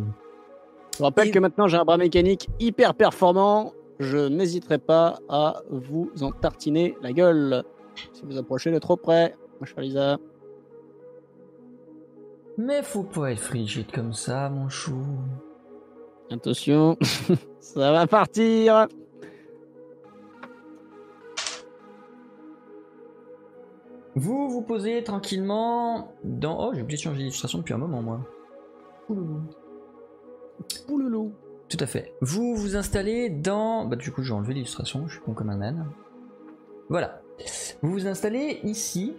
Je 0.97 1.03
rappelle 1.03 1.27
Et- 1.27 1.31
que 1.31 1.38
maintenant 1.38 1.68
j'ai 1.68 1.77
un 1.77 1.85
bras 1.85 1.97
mécanique 1.97 2.49
hyper 2.60 2.95
performant. 2.95 3.72
Je 3.99 4.18
n'hésiterai 4.27 4.80
pas 4.80 5.19
à 5.30 5.61
vous 5.69 6.10
en 6.22 6.31
tartiner 6.31 6.95
la 7.03 7.14
gueule 7.14 7.64
si 8.14 8.23
vous 8.26 8.35
approchez 8.39 8.72
de 8.72 8.80
trop 8.80 8.97
près, 8.97 9.35
ma 9.61 9.68
chère 9.68 9.80
Lisa. 9.81 10.18
Mais 12.57 12.81
faut 12.81 13.03
pas 13.03 13.31
être 13.31 13.39
frigide 13.39 13.91
comme 13.91 14.14
ça, 14.14 14.49
mon 14.49 14.69
chou. 14.69 14.97
Attention, 16.31 16.97
ça 17.60 17.91
va 17.91 18.07
partir. 18.07 18.88
Vous 24.15 24.49
vous 24.49 24.61
posez 24.61 25.03
tranquillement 25.03 26.14
dans. 26.23 26.68
Oh, 26.68 26.72
j'ai 26.73 26.81
oublié 26.81 26.98
de 26.98 27.02
changer 27.02 27.19
d'illustration 27.19 27.60
depuis 27.60 27.73
un 27.73 27.77
moment, 27.77 28.02
moi. 28.02 28.19
Ouloulou. 30.88 31.34
Tout 31.69 31.77
à 31.80 31.88
fait. 31.88 32.14
Vous 32.22 32.56
vous 32.56 32.76
installez 32.76 33.30
dans. 33.30 33.85
Bah, 33.85 33.95
du 33.95 34.11
coup, 34.11 34.22
j'ai 34.22 34.34
enlevé 34.34 34.53
l'illustration, 34.53 35.07
je 35.07 35.14
suis 35.14 35.22
con 35.22 35.34
comme 35.34 35.49
un 35.49 35.61
âne. 35.61 35.88
Voilà. 36.90 37.22
Vous 37.81 37.91
vous 37.91 38.07
installez 38.07 38.60
ici, 38.64 39.14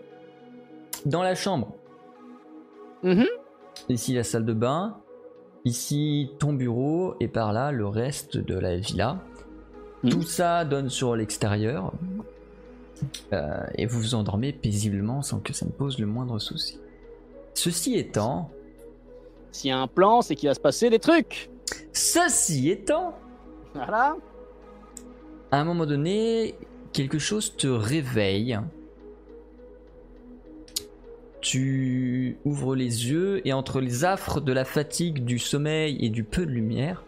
dans 1.04 1.22
la 1.22 1.34
chambre. 1.34 1.74
Mhm. 3.02 3.26
Ici, 3.88 4.14
la 4.14 4.22
salle 4.22 4.44
de 4.44 4.52
bain. 4.52 4.98
Ici, 5.64 6.30
ton 6.38 6.52
bureau. 6.52 7.16
Et 7.18 7.26
par 7.26 7.52
là, 7.52 7.72
le 7.72 7.86
reste 7.86 8.36
de 8.36 8.56
la 8.56 8.76
villa. 8.76 9.18
Mhm. 10.04 10.10
Tout 10.10 10.22
ça 10.22 10.64
donne 10.64 10.88
sur 10.88 11.16
l'extérieur. 11.16 11.92
Euh, 13.32 13.64
et 13.76 13.86
vous 13.86 14.00
vous 14.00 14.14
endormez 14.14 14.52
paisiblement 14.52 15.22
sans 15.22 15.40
que 15.40 15.52
ça 15.52 15.66
ne 15.66 15.70
pose 15.70 15.98
le 15.98 16.06
moindre 16.06 16.38
souci. 16.38 16.78
Ceci 17.54 17.96
étant. 17.96 18.50
S'il 19.52 19.70
y 19.70 19.72
a 19.72 19.78
un 19.78 19.86
plan, 19.86 20.22
c'est 20.22 20.34
qu'il 20.34 20.48
va 20.48 20.54
se 20.54 20.60
passer 20.60 20.90
des 20.90 20.98
trucs. 20.98 21.50
Ceci 21.92 22.70
étant. 22.70 23.16
Voilà. 23.74 24.16
à 25.50 25.58
un 25.58 25.64
moment 25.64 25.86
donné, 25.86 26.54
quelque 26.92 27.18
chose 27.18 27.56
te 27.56 27.66
réveille. 27.66 28.58
Tu 31.40 32.38
ouvres 32.44 32.74
les 32.74 33.10
yeux 33.10 33.46
et 33.46 33.52
entre 33.52 33.80
les 33.80 34.04
affres 34.04 34.40
de 34.40 34.52
la 34.52 34.64
fatigue, 34.64 35.24
du 35.24 35.38
sommeil 35.38 35.98
et 36.04 36.08
du 36.08 36.24
peu 36.24 36.46
de 36.46 36.50
lumière, 36.50 37.04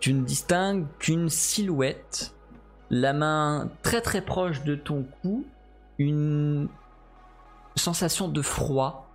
tu 0.00 0.14
ne 0.14 0.22
distingues 0.22 0.86
qu'une 0.98 1.28
silhouette, 1.28 2.34
la 2.90 3.12
main 3.12 3.70
très 3.82 4.00
très 4.00 4.20
proche 4.20 4.64
de 4.64 4.74
ton 4.74 5.04
cou, 5.22 5.44
une 5.98 6.68
sensation 7.76 8.28
de 8.28 8.42
froid, 8.42 9.08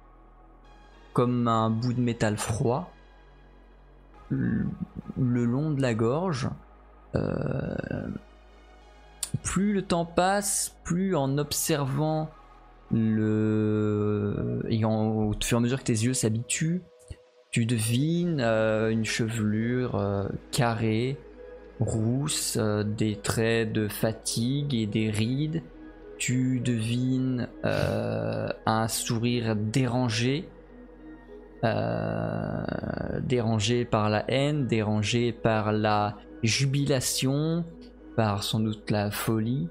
comme 1.13 1.47
un 1.47 1.69
bout 1.69 1.93
de 1.93 2.01
métal 2.01 2.37
froid, 2.37 2.91
le 4.29 4.65
long 5.17 5.71
de 5.71 5.81
la 5.81 5.93
gorge. 5.93 6.49
Euh, 7.15 8.07
plus 9.43 9.73
le 9.73 9.81
temps 9.81 10.05
passe, 10.05 10.75
plus 10.83 11.15
en 11.15 11.37
observant 11.37 12.29
le 12.91 14.61
et 14.69 14.83
en- 14.85 15.07
au 15.27 15.33
fur 15.41 15.57
et 15.57 15.59
à 15.59 15.61
mesure 15.61 15.79
que 15.79 15.83
tes 15.83 15.93
yeux 15.93 16.13
s'habituent, 16.13 16.81
tu 17.51 17.65
devines 17.65 18.39
euh, 18.41 18.89
une 18.89 19.05
chevelure 19.05 19.95
euh, 19.95 20.27
carrée, 20.51 21.17
rousse, 21.79 22.57
euh, 22.59 22.83
des 22.83 23.15
traits 23.15 23.71
de 23.71 23.87
fatigue 23.87 24.73
et 24.73 24.85
des 24.85 25.09
rides. 25.09 25.63
Tu 26.17 26.59
devines 26.59 27.47
euh, 27.63 28.49
un 28.65 28.87
sourire 28.89 29.55
dérangé, 29.55 30.49
euh, 31.63 32.63
dérangé 33.21 33.85
par 33.85 34.09
la 34.09 34.29
haine, 34.29 34.67
dérangé 34.67 35.31
par 35.31 35.71
la 35.71 36.17
jubilation, 36.43 37.63
par 38.17 38.43
sans 38.43 38.59
doute 38.59 38.91
la 38.91 39.11
folie. 39.11 39.69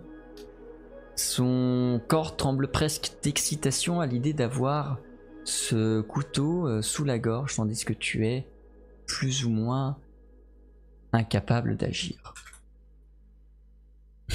Son 1.17 2.01
corps 2.09 2.37
tremble 2.37 2.69
presque 2.69 3.13
d'excitation 3.23 4.01
à 4.01 4.07
l'idée 4.07 4.33
d'avoir 4.33 5.01
ce 5.45 6.01
couteau 6.01 6.81
sous 6.81 7.05
la 7.05 7.19
gorge, 7.19 7.57
tandis 7.57 7.85
que 7.85 7.93
tu 7.93 8.27
es 8.27 8.47
plus 9.07 9.45
ou 9.45 9.51
moins 9.51 9.99
incapable 11.13 11.77
d'agir. 11.77 12.35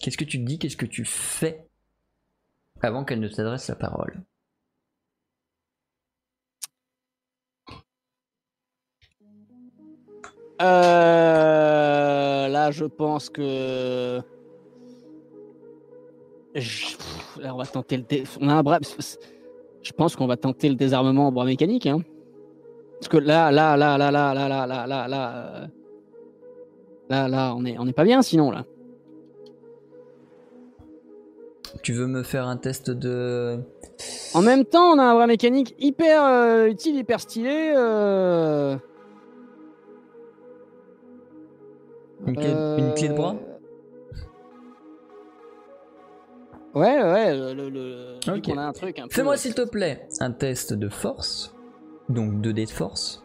Qu'est-ce 0.00 0.16
que 0.18 0.24
tu 0.24 0.38
te 0.38 0.44
dis 0.46 0.58
Qu'est-ce 0.58 0.76
que 0.76 0.86
tu 0.86 1.04
fais 1.04 1.66
avant 2.82 3.04
qu'elle 3.04 3.20
ne 3.20 3.28
t'adresse 3.28 3.68
la 3.68 3.76
parole? 3.76 4.22
Euh, 11.14 12.48
là, 12.48 12.70
je 12.70 12.84
pense 12.84 13.28
que. 13.30 14.20
Je- 16.54 16.96
pff, 16.96 17.38
là, 17.40 17.54
on 17.54 17.58
va 17.58 17.66
tenter 17.66 17.96
le. 17.96 18.02
dé- 18.04 18.24
On 18.40 18.48
a 18.48 18.54
un 18.54 18.62
bras. 18.62 18.78
Je 19.82 19.92
pense 19.92 20.16
qu'on 20.16 20.26
va 20.26 20.36
tenter 20.36 20.68
le 20.68 20.76
désarmement 20.76 21.28
au 21.28 21.30
bras 21.32 21.44
mécanique. 21.44 21.86
Hein. 21.86 22.00
Parce 23.00 23.08
que 23.08 23.16
là, 23.18 23.50
là, 23.50 23.76
là, 23.76 23.98
là, 23.98 24.10
là, 24.10 24.34
là, 24.34 24.48
là, 24.48 24.66
là, 24.66 24.86
là, 24.86 25.08
là, 25.08 25.36
euh, 25.36 25.66
là, 27.10 27.28
là, 27.28 27.54
on 27.56 27.64
est, 27.64 27.76
on 27.78 27.86
est 27.86 27.92
pas 27.92 28.04
bien 28.04 28.22
sinon 28.22 28.50
là. 28.50 28.64
Tu 31.82 31.92
veux 31.92 32.06
me 32.06 32.22
faire 32.22 32.46
un 32.46 32.56
test 32.56 32.90
de... 32.90 33.58
En 34.32 34.40
même 34.42 34.64
temps, 34.64 34.92
on 34.94 34.98
a 34.98 35.02
un 35.02 35.14
bras 35.14 35.26
mécanique 35.26 35.74
hyper 35.78 36.24
euh, 36.24 36.66
utile, 36.66 36.96
hyper 36.96 37.20
stylé. 37.20 37.74
euh, 37.76 38.76
Une 42.26 42.36
clé, 42.36 42.50
une 42.78 42.94
clé 42.94 43.08
de 43.08 43.14
bras 43.14 43.34
Euh, 43.36 43.50
Ouais, 46.74 47.00
ouais, 47.02 47.36
le, 47.36 47.68
le, 47.70 48.40
qu'on 48.40 48.58
a 48.58 48.62
un 48.62 48.72
truc 48.72 48.98
un 48.98 49.04
peu. 49.04 49.10
Fais-moi 49.10 49.36
s'il 49.36 49.54
te 49.54 49.62
plaît 49.62 50.08
un 50.18 50.32
test 50.32 50.72
de 50.72 50.88
force. 50.88 51.53
Donc 52.08 52.34
2D 52.34 52.66
de 52.66 52.70
force. 52.70 53.24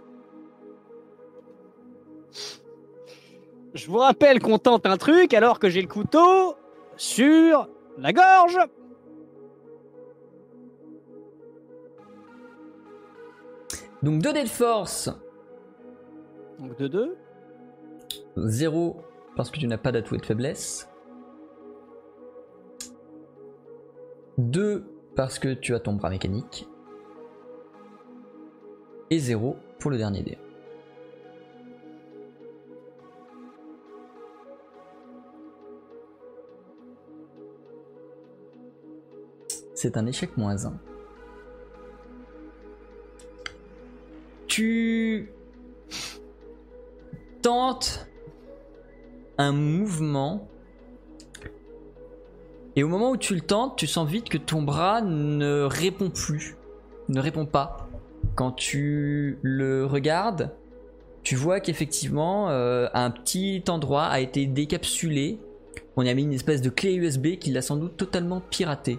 Je 3.73 3.88
vous 3.88 3.97
rappelle 3.97 4.41
qu'on 4.41 4.57
tente 4.57 4.85
un 4.85 4.97
truc 4.97 5.34
alors 5.34 5.60
que 5.60 5.69
j'ai 5.69 5.81
le 5.81 5.88
couteau 5.88 6.56
sur 6.95 7.68
la 7.97 8.14
gorge. 8.14 8.60
Donc 14.01 14.22
2D 14.22 14.43
de 14.43 14.49
force. 14.49 15.10
Donc 16.57 16.77
de 16.77 16.88
2. 16.88 17.18
0 18.38 18.97
parce 19.35 19.51
que 19.51 19.60
tu 19.60 19.68
n'as 19.68 19.77
pas 19.77 19.91
d'atoué 19.91 20.18
de 20.18 20.26
faiblesse. 20.26 20.89
2 24.38 24.85
parce 25.15 25.38
que 25.38 25.53
tu 25.53 25.76
as 25.76 25.80
ton 25.80 25.93
bras 25.93 26.10
mécanique. 26.10 26.68
Et 29.10 29.19
0 29.19 29.57
pour 29.80 29.91
le 29.91 29.98
dernier 29.98 30.22
dé. 30.22 30.38
C'est 39.73 39.98
un 39.98 40.06
échec 40.06 40.36
moins 40.38 40.65
1. 40.65 40.73
Tu 44.48 45.31
tentes 47.41 48.07
un 49.38 49.53
mouvement 49.53 50.49
et 52.76 52.84
au 52.84 52.88
moment 52.88 53.11
où 53.11 53.18
tu 53.18 53.36
le 53.36 53.41
tentes, 53.41 53.77
tu 53.77 53.88
sens 53.88 54.07
vite 54.07 54.30
que 54.30 54.38
ton 54.38 54.61
bras 54.61 55.02
ne 55.02 55.64
répond 55.64 56.10
plus, 56.10 56.56
ne 57.10 57.19
répond 57.19 57.45
pas. 57.45 57.88
Quand 58.39 58.53
tu 58.53 59.37
le 59.41 59.85
regardes, 59.85 60.55
tu 61.23 61.35
vois 61.35 61.59
qu'effectivement 61.59 62.49
euh, 62.49 62.87
un 62.93 63.11
petit 63.11 63.61
endroit 63.67 64.05
a 64.05 64.21
été 64.21 64.45
décapsulé. 64.45 65.41
On 65.97 66.03
y 66.03 66.09
a 66.09 66.13
mis 66.13 66.23
une 66.23 66.31
espèce 66.31 66.61
de 66.61 66.69
clé 66.69 66.93
USB 66.95 67.35
qui 67.37 67.51
l'a 67.51 67.61
sans 67.61 67.75
doute 67.75 67.97
totalement 67.97 68.39
piraté. 68.39 68.97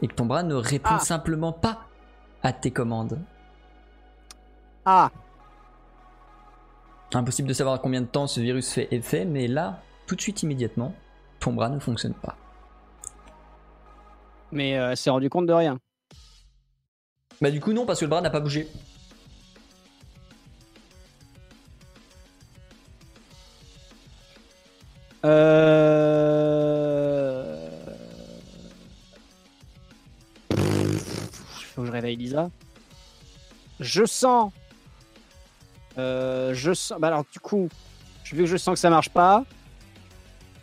Et 0.00 0.08
que 0.08 0.14
ton 0.14 0.24
bras 0.24 0.44
ne 0.44 0.54
répond 0.54 0.94
Ah. 0.94 0.98
simplement 0.98 1.52
pas 1.52 1.80
à 2.42 2.54
tes 2.54 2.70
commandes. 2.70 3.18
Ah, 4.86 5.10
Impossible 7.12 7.48
de 7.48 7.52
savoir 7.52 7.82
combien 7.82 8.00
de 8.00 8.06
temps 8.06 8.26
ce 8.26 8.40
virus 8.40 8.72
fait 8.72 8.88
effet, 8.92 9.26
mais 9.26 9.46
là, 9.46 9.82
tout 10.06 10.16
de 10.16 10.22
suite 10.22 10.42
immédiatement, 10.42 10.94
ton 11.38 11.52
bras 11.52 11.68
ne 11.68 11.78
fonctionne 11.80 12.14
pas. 12.14 12.34
mais 14.52 14.78
euh, 14.78 14.92
elle 14.92 14.96
s'est 14.96 15.10
rendu 15.10 15.28
compte 15.28 15.44
de 15.44 15.52
rien. 15.52 15.78
Bah 17.40 17.50
du 17.50 17.60
coup 17.60 17.72
non, 17.72 17.86
parce 17.86 18.00
que 18.00 18.04
le 18.04 18.10
bras 18.10 18.20
n'a 18.20 18.30
pas 18.30 18.40
bougé. 18.40 18.66
Euh... 25.24 25.78
Faut 31.74 31.82
que 31.82 31.86
je 31.86 31.92
réveille 31.92 32.16
Lisa. 32.16 32.50
Je 33.78 34.04
sens. 34.04 34.52
Euh, 35.98 36.54
je 36.54 36.72
sens. 36.74 36.98
Bah 36.98 37.08
alors 37.08 37.24
du 37.32 37.38
coup, 37.38 37.68
vu 38.32 38.42
que 38.42 38.46
je 38.46 38.56
sens 38.56 38.74
que 38.74 38.80
ça 38.80 38.90
marche 38.90 39.10
pas, 39.10 39.44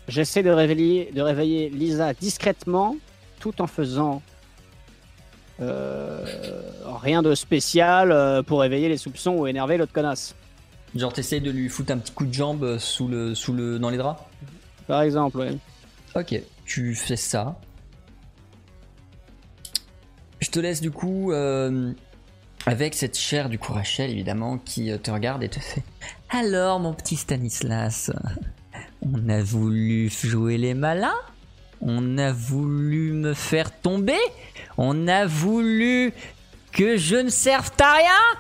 j'essaie 0.08 0.44
de 0.44 0.50
réveiller, 0.50 1.12
de 1.14 1.22
réveiller 1.22 1.70
Lisa 1.70 2.14
discrètement, 2.14 2.98
tout 3.40 3.62
en 3.62 3.68
faisant 3.68 4.22
rien 5.60 7.22
de 7.22 7.36
spécial 7.36 8.12
euh, 8.12 8.44
pour 8.44 8.62
réveiller 8.62 8.90
les 8.90 8.98
soupçons 8.98 9.34
ou 9.34 9.48
énerver 9.48 9.78
l'autre 9.78 9.94
connasse. 9.94 10.36
Genre 10.96 11.14
t'essayes 11.14 11.42
de 11.42 11.52
lui 11.52 11.70
foutre 11.70 11.92
un 11.92 11.98
petit 11.98 12.14
coup 12.14 12.26
de 12.26 12.34
jambe 12.34 12.78
sous 12.78 13.08
le, 13.08 13.36
sous 13.36 13.54
le, 13.54 13.80
dans 13.80 13.90
les 13.90 13.98
draps? 13.98 14.22
Par 14.88 15.02
exemple, 15.02 15.38
ouais. 15.38 15.58
Ok, 16.16 16.42
tu 16.66 16.96
fais 16.96 17.18
ça. 17.18 17.60
Je 20.40 20.50
te 20.50 20.60
laisse 20.60 20.82
du 20.82 20.92
coup 20.92 21.32
euh, 21.32 21.92
avec 22.66 22.94
cette 22.94 23.18
chair 23.18 23.50
du 23.50 23.58
coup 23.58 23.74
Rachel 23.74 24.12
évidemment 24.12 24.58
qui 24.58 24.92
euh, 24.92 24.98
te 24.98 25.12
regarde 25.12 25.44
et 25.44 25.50
te 25.50 25.60
fait 25.60 25.84
Alors 26.30 26.80
mon 26.80 26.94
petit 26.94 27.16
Stanislas, 27.16 28.12
on 29.02 29.30
a 29.30 29.42
voulu 29.42 30.10
jouer 30.10 30.58
les 30.58 30.74
malins? 30.74 31.20
On 31.88 32.18
a 32.18 32.32
voulu 32.32 33.14
me 33.14 33.36
faire 33.36 33.72
tomber 33.80 34.18
On 34.76 35.08
a 35.08 35.28
voulu 35.28 36.14
que 36.72 36.98
je 36.98 37.16
ne 37.16 37.30
serve 37.30 37.70
à 37.80 37.94
rien 37.94 38.40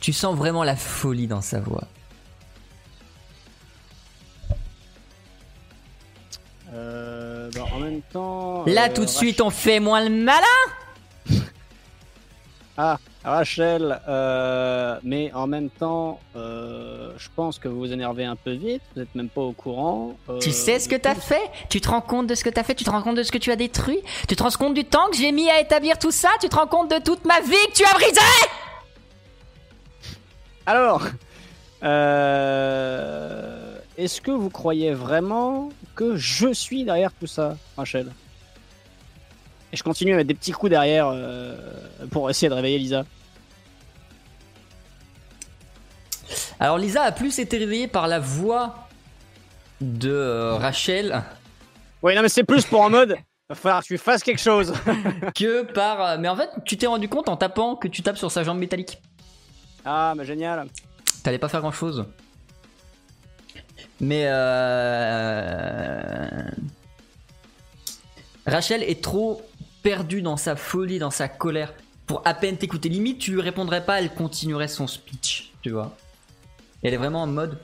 Tu 0.00 0.12
sens 0.12 0.36
vraiment 0.36 0.62
la 0.64 0.76
folie 0.76 1.26
dans 1.26 1.40
sa 1.40 1.58
voix. 1.58 1.88
Euh, 6.74 7.50
bah, 7.54 7.64
en 7.72 7.80
même 7.80 8.02
temps. 8.02 8.64
Là 8.66 8.88
euh, 8.88 8.94
tout 8.94 9.06
de 9.06 9.10
suite 9.10 9.40
on 9.40 9.48
fait 9.48 9.80
moins 9.80 10.06
le 10.06 10.10
malin 10.10 11.40
Ah, 12.76 12.98
Rachel, 13.24 14.00
euh, 14.08 14.98
mais 15.02 15.32
en 15.34 15.46
même 15.46 15.68
temps, 15.70 16.20
euh, 16.36 17.10
je 17.18 17.28
pense 17.34 17.58
que 17.58 17.66
vous 17.68 17.78
vous 17.80 17.92
énervez 17.92 18.24
un 18.24 18.36
peu 18.36 18.52
vite, 18.52 18.80
vous 18.94 19.00
n'êtes 19.00 19.14
même 19.14 19.28
pas 19.28 19.40
au 19.42 19.52
courant. 19.52 20.16
euh, 20.30 20.38
Tu 20.38 20.52
sais 20.52 20.78
ce 20.78 20.88
que 20.88 20.94
t'as 20.96 21.16
fait? 21.16 21.42
Tu 21.68 21.80
te 21.80 21.88
rends 21.88 22.00
compte 22.00 22.26
de 22.28 22.34
ce 22.34 22.44
que 22.44 22.48
t'as 22.48 22.62
fait? 22.62 22.74
Tu 22.76 22.84
te 22.84 22.90
rends 22.90 23.02
compte 23.02 23.16
de 23.16 23.22
ce 23.24 23.32
que 23.32 23.38
tu 23.38 23.50
as 23.50 23.56
détruit? 23.56 23.98
Tu 24.28 24.36
te 24.36 24.42
rends 24.42 24.50
compte 24.50 24.74
du 24.74 24.84
temps 24.84 25.08
que 25.10 25.16
j'ai 25.16 25.32
mis 25.32 25.50
à 25.50 25.60
établir 25.60 25.98
tout 25.98 26.12
ça? 26.12 26.30
Tu 26.40 26.48
te 26.48 26.54
rends 26.56 26.68
compte 26.68 26.90
de 26.90 26.98
toute 27.02 27.24
ma 27.24 27.40
vie 27.40 27.50
que 27.68 27.72
tu 27.74 27.84
as 27.84 27.92
brisée? 27.94 28.20
Alors, 30.64 31.02
euh, 31.82 33.78
est-ce 33.98 34.20
que 34.20 34.30
vous 34.30 34.48
croyez 34.50 34.92
vraiment 34.94 35.70
que 35.96 36.16
je 36.16 36.52
suis 36.52 36.84
derrière 36.84 37.12
tout 37.12 37.26
ça, 37.26 37.56
Rachel? 37.76 38.12
Et 39.72 39.76
je 39.76 39.82
continue 39.82 40.14
à 40.14 40.16
mettre 40.16 40.28
des 40.28 40.34
petits 40.34 40.52
coups 40.52 40.70
derrière 40.70 41.08
euh, 41.12 41.56
pour 42.10 42.30
essayer 42.30 42.48
de 42.48 42.54
réveiller 42.54 42.78
Lisa. 42.78 43.04
Alors 46.60 46.78
Lisa 46.78 47.02
a 47.02 47.12
plus 47.12 47.38
été 47.38 47.58
réveillée 47.58 47.86
par 47.88 48.08
la 48.08 48.18
voix 48.18 48.88
de 49.80 50.10
euh, 50.10 50.54
Rachel 50.56 51.22
Oui, 52.02 52.14
non, 52.14 52.22
mais 52.22 52.28
c'est 52.28 52.44
plus 52.44 52.64
pour 52.64 52.80
en 52.80 52.90
mode. 52.90 53.16
Va 53.48 53.54
falloir 53.54 53.82
que 53.82 53.86
tu 53.86 53.96
fasses 53.98 54.22
quelque 54.22 54.40
chose. 54.40 54.74
que 55.34 55.62
par... 55.62 56.02
euh, 56.02 56.16
Mais 56.18 56.28
en 56.28 56.36
fait 56.36 56.50
tu 56.64 56.76
t'es 56.76 56.86
rendu 56.86 57.08
compte 57.08 57.28
en 57.28 57.36
tapant 57.36 57.76
que 57.76 57.88
tu 57.88 58.02
tapes 58.02 58.18
sur 58.18 58.30
sa 58.30 58.42
jambe 58.42 58.58
métallique. 58.58 59.00
ah, 59.84 60.14
mais 60.16 60.24
génial. 60.24 60.66
T'allais 61.22 61.38
pas 61.38 61.48
faire 61.48 61.60
grand 61.60 61.72
chose. 61.72 62.06
Mais 64.00 64.24
euh... 64.26 65.50
Rachel 68.46 68.82
est 68.82 69.02
trop 69.02 69.42
perdue 69.88 70.20
dans 70.20 70.36
sa 70.36 70.54
folie, 70.54 70.98
dans 70.98 71.10
sa 71.10 71.28
colère, 71.28 71.72
pour 72.04 72.20
à 72.26 72.34
peine 72.34 72.58
t'écouter. 72.58 72.90
Limite, 72.90 73.20
tu 73.20 73.32
lui 73.32 73.40
répondrais 73.40 73.86
pas, 73.86 74.02
elle 74.02 74.12
continuerait 74.12 74.68
son 74.68 74.86
speech, 74.86 75.50
tu 75.62 75.70
vois. 75.70 75.96
Elle 76.82 76.92
est 76.92 76.98
vraiment 76.98 77.22
en 77.22 77.26
mode. 77.26 77.56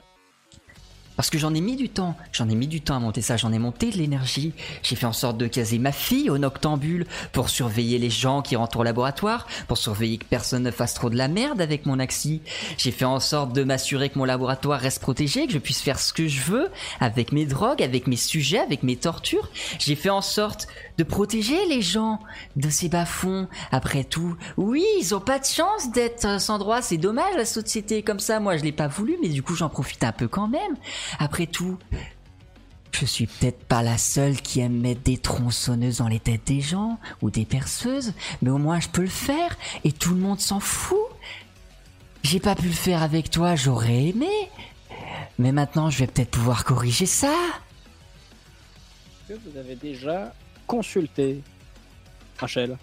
Parce 1.15 1.29
que 1.29 1.37
j'en 1.37 1.53
ai 1.53 1.61
mis 1.61 1.75
du 1.75 1.87
temps, 1.87 2.17
j'en 2.33 2.49
ai 2.49 2.55
mis 2.55 2.67
du 2.67 2.81
temps 2.81 2.95
à 2.95 2.99
monter 2.99 3.21
ça, 3.21 3.37
j'en 3.37 3.53
ai 3.53 3.59
monté 3.59 3.89
de 3.89 3.97
l'énergie. 3.97 4.53
J'ai 4.83 4.95
fait 4.95 5.05
en 5.05 5.13
sorte 5.13 5.37
de 5.37 5.47
caser 5.47 5.79
ma 5.79 5.91
fille 5.91 6.29
au 6.29 6.37
noctambule 6.37 7.05
pour 7.31 7.49
surveiller 7.49 7.99
les 7.99 8.09
gens 8.09 8.41
qui 8.41 8.55
rentrent 8.55 8.79
au 8.79 8.83
laboratoire, 8.83 9.47
pour 9.67 9.77
surveiller 9.77 10.17
que 10.17 10.25
personne 10.25 10.63
ne 10.63 10.71
fasse 10.71 10.93
trop 10.93 11.09
de 11.09 11.15
la 11.15 11.29
merde 11.29 11.61
avec 11.61 11.85
mon 11.85 11.99
axi. 11.99 12.41
J'ai 12.77 12.91
fait 12.91 13.05
en 13.05 13.21
sorte 13.21 13.53
de 13.53 13.63
m'assurer 13.63 14.09
que 14.09 14.19
mon 14.19 14.25
laboratoire 14.25 14.79
reste 14.79 15.01
protégé, 15.01 15.47
que 15.47 15.53
je 15.53 15.59
puisse 15.59 15.81
faire 15.81 15.99
ce 15.99 16.11
que 16.11 16.27
je 16.27 16.41
veux 16.41 16.69
avec 16.99 17.31
mes 17.31 17.45
drogues, 17.45 17.81
avec 17.81 18.07
mes 18.07 18.17
sujets, 18.17 18.59
avec 18.59 18.83
mes 18.83 18.97
tortures. 18.97 19.49
J'ai 19.79 19.95
fait 19.95 20.09
en 20.09 20.21
sorte 20.21 20.67
de 20.97 21.03
protéger 21.03 21.65
les 21.67 21.81
gens 21.81 22.19
de 22.55 22.69
ces 22.69 22.89
bas-fonds. 22.89 23.47
Après 23.71 24.03
tout, 24.03 24.35
oui, 24.57 24.83
ils 24.99 25.13
ont 25.15 25.19
pas 25.19 25.39
de 25.39 25.45
chance 25.45 25.91
d'être 25.91 26.39
sans 26.39 26.57
droit, 26.57 26.81
c'est 26.81 26.97
dommage 26.97 27.35
la 27.35 27.45
société 27.45 28.03
comme 28.03 28.19
ça. 28.19 28.39
Moi, 28.39 28.57
je 28.57 28.63
l'ai 28.63 28.71
pas 28.71 28.87
voulu, 28.87 29.17
mais 29.21 29.29
du 29.29 29.43
coup, 29.43 29.55
j'en 29.55 29.69
profite 29.69 30.03
un 30.03 30.11
peu 30.11 30.27
quand 30.27 30.47
même. 30.47 30.75
Après 31.19 31.47
tout, 31.47 31.77
je 32.91 33.05
suis 33.05 33.27
peut-être 33.27 33.63
pas 33.65 33.83
la 33.83 33.97
seule 33.97 34.41
qui 34.41 34.61
aime 34.61 34.79
mettre 34.79 35.01
des 35.01 35.17
tronçonneuses 35.17 35.97
dans 35.97 36.07
les 36.07 36.19
têtes 36.19 36.47
des 36.47 36.61
gens 36.61 36.97
ou 37.21 37.29
des 37.29 37.43
perceuses, 37.43 38.13
mais 38.41 38.49
au 38.49 38.57
moins 38.57 38.79
je 38.79 38.87
peux 38.87 39.01
le 39.01 39.07
faire 39.07 39.57
et 39.83 39.91
tout 39.91 40.13
le 40.13 40.21
monde 40.21 40.39
s'en 40.39 40.61
fout. 40.61 40.97
J'ai 42.23 42.39
pas 42.39 42.55
pu 42.55 42.67
le 42.67 42.73
faire 42.73 43.03
avec 43.03 43.29
toi, 43.29 43.55
j'aurais 43.55 44.05
aimé. 44.05 44.29
Mais 45.37 45.51
maintenant, 45.51 45.89
je 45.89 45.99
vais 45.99 46.07
peut-être 46.07 46.31
pouvoir 46.31 46.63
corriger 46.63 47.05
ça. 47.05 47.35
vous 49.29 49.57
avez 49.57 49.75
déjà 49.75 50.33
consulté, 50.67 51.41
Rachel 52.37 52.77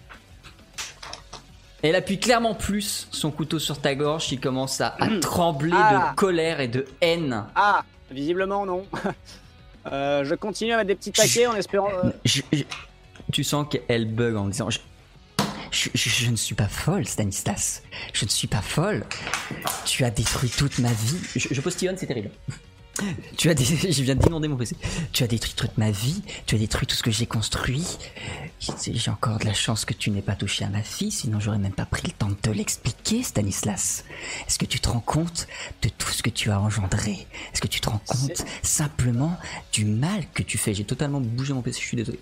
Elle 1.81 1.95
appuie 1.95 2.19
clairement 2.19 2.55
plus 2.55 3.07
son 3.11 3.29
couteau 3.31 3.59
sur 3.59 3.79
ta 3.81 3.93
gorge, 3.95 4.25
qui 4.27 4.37
commence 4.39 4.79
à, 4.81 4.95
à 4.99 5.19
trembler 5.19 5.71
Ah. 5.75 6.11
de 6.11 6.15
colère 6.15 6.59
et 6.61 6.67
de 6.69 6.85
haine. 7.01 7.45
Ah, 7.55 7.83
visiblement 8.11 8.65
non. 8.65 8.85
Euh, 9.91 10.23
je 10.23 10.33
continue 10.33 10.71
à 10.71 10.77
mettre 10.77 10.87
des 10.87 10.95
petits 10.95 11.11
taquets 11.11 11.45
en 11.45 11.55
espérant. 11.55 11.89
euh, 12.05 12.09
Je- 12.23 12.41
je- 12.53 12.63
tu 13.33 13.43
sens 13.43 13.67
qu'elle 13.69 14.05
bug 14.05 14.37
en 14.37 14.47
disant 14.47 14.69
je, 14.69 14.79
je- 15.71 15.89
je- 15.93 16.09
je 16.09 16.31
ne 16.31 16.37
suis 16.37 16.55
pas 16.55 16.69
folle, 16.69 17.05
Stanislas. 17.05 17.83
Je 18.13 18.23
ne 18.23 18.29
suis 18.29 18.47
pas 18.47 18.61
folle. 18.61 19.03
Tu 19.83 20.05
as 20.05 20.09
détruit 20.09 20.49
toute 20.49 20.79
ma 20.79 20.87
vie. 20.93 21.17
Je, 21.35 21.49
je 21.51 21.59
postillonne, 21.59 21.97
c'est 21.97 22.07
terrible. 22.07 22.29
Tu 23.37 23.49
as 23.49 23.53
dé- 23.55 23.63
je 23.91 24.03
viens 24.03 24.15
d'inonder 24.15 24.47
mon 24.47 24.55
PC. 24.55 24.75
Tu 25.11 25.23
as 25.23 25.27
détruit 25.27 25.53
toute 25.55 25.77
ma 25.77 25.91
vie. 25.91 26.21
Tu 26.45 26.55
as 26.55 26.57
détruit 26.59 26.85
tout 26.87 26.95
ce 26.95 27.01
que 27.03 27.11
j'ai 27.11 27.25
construit. 27.25 27.97
J'ai 28.59 28.93
j'ai 28.93 29.11
encore 29.11 29.39
de 29.39 29.45
la 29.45 29.53
chance 29.53 29.83
que 29.83 29.93
tu 29.93 30.09
n'aies 30.11 30.21
pas 30.21 30.35
touché 30.35 30.63
à 30.63 30.69
ma 30.69 30.81
fille, 30.83 31.11
sinon 31.11 31.39
j'aurais 31.39 31.57
même 31.57 31.73
pas 31.73 31.85
pris 31.85 32.03
le 32.05 32.11
temps 32.13 32.29
de 32.29 32.35
te 32.35 32.49
l'expliquer, 32.49 33.23
Stanislas. 33.23 34.05
Est-ce 34.47 34.57
que 34.59 34.65
tu 34.65 34.79
te 34.79 34.89
rends 34.89 34.99
compte 35.01 35.47
de 35.81 35.89
tout 35.89 36.09
ce 36.11 36.21
que 36.23 36.29
tu 36.29 36.51
as 36.51 36.59
engendré? 36.59 37.27
Est-ce 37.51 37.61
que 37.61 37.67
tu 37.67 37.81
te 37.81 37.89
rends 37.89 38.01
compte 38.07 38.45
simplement 38.61 39.37
du 39.73 39.85
mal 39.85 40.23
que 40.33 40.43
tu 40.43 40.57
fais? 40.57 40.73
J'ai 40.73 40.85
totalement 40.85 41.19
bougé 41.19 41.53
mon 41.53 41.61
PC, 41.61 41.81
je 41.81 41.87
suis 41.87 41.97
désolé. 41.97 42.19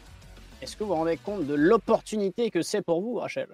est-ce 0.62 0.76
que 0.76 0.84
vous 0.84 0.90
vous 0.90 0.96
rendez 0.96 1.18
compte 1.18 1.46
de 1.46 1.54
l'opportunité 1.54 2.50
que 2.50 2.62
c'est 2.62 2.82
pour 2.82 3.02
vous, 3.02 3.16
Rachel? 3.16 3.48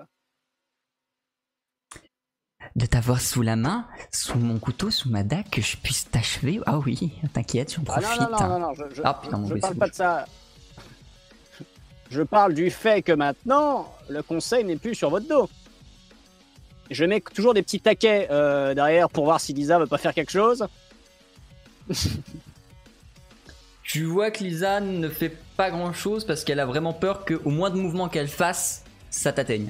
De 2.75 2.85
t'avoir 2.85 3.21
sous 3.21 3.41
la 3.41 3.55
main, 3.55 3.85
sous 4.11 4.37
mon 4.37 4.59
couteau, 4.59 4.91
sous 4.91 5.09
ma 5.09 5.23
dague, 5.23 5.49
que 5.49 5.61
je 5.61 5.77
puisse 5.77 6.09
t'achever. 6.09 6.59
Ah 6.65 6.77
oui, 6.79 7.13
t'inquiète, 7.33 7.73
j'en 7.73 7.81
Ah 7.87 7.99
profite. 8.01 8.21
non, 8.21 8.29
non, 8.29 8.39
non, 8.39 8.49
non, 8.49 8.59
non, 8.59 8.73
je, 8.73 8.95
je, 8.95 9.01
Ah, 9.03 9.19
putain, 9.21 9.43
je 9.47 9.53
parle 9.55 9.75
pas 9.75 9.87
de 9.89 9.93
ça. 9.95 10.25
Je 12.09 12.21
parle 12.21 12.53
du 12.53 12.69
fait 12.69 13.01
que 13.01 13.11
maintenant, 13.11 13.93
le 14.09 14.21
conseil 14.23 14.63
n'est 14.63 14.77
plus 14.77 14.95
sur 14.95 15.09
votre 15.09 15.27
dos. 15.27 15.49
Je 16.89 17.03
mets 17.03 17.19
toujours 17.19 17.53
des 17.53 17.61
petits 17.63 17.81
taquets 17.81 18.27
euh, 18.31 18.73
derrière 18.73 19.09
pour 19.09 19.25
voir 19.25 19.41
si 19.41 19.53
Lisa 19.53 19.77
veut 19.79 19.87
pas 19.87 19.97
faire 19.97 20.13
quelque 20.13 20.31
chose. 20.31 20.65
Tu 23.83 24.03
vois 24.03 24.31
que 24.31 24.43
Lisa 24.43 24.81
ne 24.81 25.07
fait 25.07 25.29
pas 25.55 25.71
grand 25.71 25.93
chose 25.93 26.25
parce 26.25 26.43
qu'elle 26.43 26.59
a 26.59 26.65
vraiment 26.65 26.91
peur 26.91 27.23
qu'au 27.23 27.49
moins 27.49 27.69
de 27.69 27.77
mouvement 27.77 28.09
qu'elle 28.09 28.27
fasse, 28.27 28.83
ça 29.09 29.31
t'atteigne. 29.31 29.69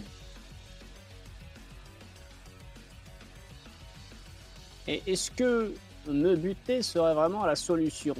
Et 4.88 5.02
est-ce 5.06 5.30
que 5.32 5.74
me 6.08 6.36
buter 6.36 6.82
serait 6.82 7.14
vraiment 7.14 7.46
la 7.46 7.56
solution? 7.56 8.16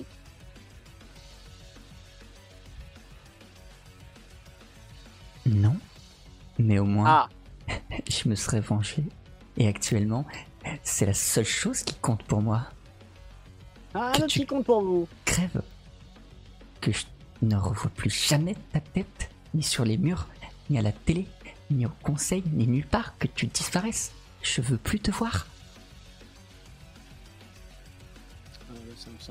Non. 5.46 5.78
Mais 6.60 6.80
au 6.80 6.86
moins, 6.86 7.06
Ah, 7.08 7.30
je 8.10 8.28
me 8.30 8.36
serais 8.36 8.60
vengé. 8.62 9.04
Et 9.58 9.68
actuellement, 9.68 10.26
c'est 10.84 11.06
la 11.06 11.14
seule 11.14 11.46
chose 11.46 11.84
qui 11.84 11.96
compte 11.96 12.24
pour 12.24 12.42
moi. 12.42 12.68
ah 13.94 14.12
Que 14.14 14.22
tu- 14.26 14.40
petit 14.40 14.46
compte 14.46 14.66
pour 14.66 14.82
vous. 14.82 15.08
Crève. 15.26 15.62
Que 16.82 16.92
je 16.92 17.06
ne 17.42 17.56
revois 17.56 17.92
plus 17.96 18.10
jamais 18.10 18.56
ta 18.72 18.80
tête, 18.80 19.30
ni 19.54 19.64
sur 19.64 19.86
les 19.86 19.98
murs, 19.98 20.28
ni 20.70 20.78
à 20.78 20.82
la 20.82 20.92
télé, 20.92 21.28
ni 21.72 21.86
au 21.86 21.92
conseil, 22.04 22.44
ni 22.54 22.68
nulle 22.68 22.86
part, 22.86 23.18
que 23.18 23.28
tu 23.28 23.48
disparaisses. 23.48 24.12
Je 24.42 24.62
veux 24.62 24.78
plus 24.78 25.00
te 25.00 25.12
voir. 25.12 25.48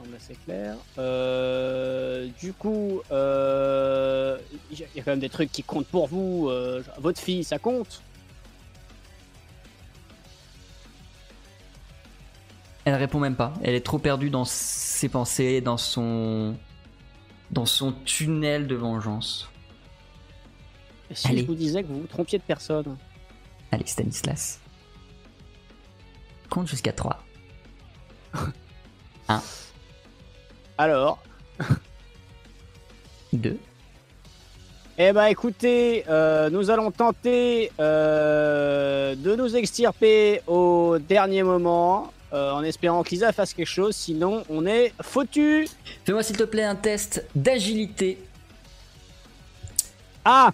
Semble 0.07 0.17
assez 0.17 0.35
clair. 0.45 0.77
Euh, 0.99 2.29
du 2.41 2.53
coup, 2.53 3.03
euh, 3.11 4.39
il 4.71 4.79
y 4.79 4.83
a 4.85 5.03
quand 5.03 5.13
même 5.13 5.21
des 5.21 5.29
trucs 5.29 5.53
qui 5.53 5.63
comptent 5.63 5.89
pour 5.89 6.07
vous. 6.09 6.49
euh, 6.49 6.83
votre 6.99 7.21
fille, 7.21 7.45
ça 7.45 7.59
compte? 7.59 8.03
Elle 12.85 12.95
répond 12.95 13.19
même 13.19 13.35
pas. 13.37 13.53
Elle 13.63 13.75
est 13.75 13.85
trop 13.85 13.99
perdue 13.99 14.31
dans 14.31 14.45
ses 14.45 15.09
pensées, 15.09 15.61
dans 15.61 15.77
son. 15.77 16.57
dans 17.51 17.67
son 17.67 17.93
tunnel 17.93 18.67
de 18.69 18.77
vengeance. 18.77 19.51
Et 21.11 21.15
si 21.15 21.29
Allez. 21.29 21.41
je 21.43 21.47
vous 21.47 21.55
disais 21.55 21.83
que 21.83 21.89
vous 21.89 22.01
vous 22.01 22.07
trompiez 22.07 22.39
de 22.39 22.45
personne 22.45 22.97
Allez, 23.73 23.87
Stanislas. 23.87 24.61
Compte 26.49 26.69
jusqu'à 26.69 26.93
3. 26.93 27.25
Alors, 30.79 31.23
2. 33.33 33.59
eh 34.99 35.13
ben 35.13 35.27
écoutez, 35.27 36.05
euh, 36.09 36.51
nous 36.51 36.71
allons 36.71 36.91
tenter 36.91 37.71
euh, 37.81 39.15
de 39.15 39.35
nous 39.37 39.57
extirper 39.57 40.43
au 40.47 40.99
dernier 40.99 41.43
moment, 41.43 42.13
euh, 42.33 42.51
en 42.53 42.63
espérant 42.63 43.03
que 43.03 43.11
Lisa 43.11 43.33
fasse 43.33 43.55
quelque 43.55 43.67
chose, 43.69 43.97
sinon 43.97 44.45
on 44.51 44.67
est 44.67 44.93
foutu. 45.03 45.67
Fais-moi 46.05 46.23
s'il 46.23 46.37
te 46.37 46.43
plaît 46.45 46.65
un 46.65 46.77
test 46.77 47.25
d'agilité. 47.35 48.19
Ah, 50.25 50.53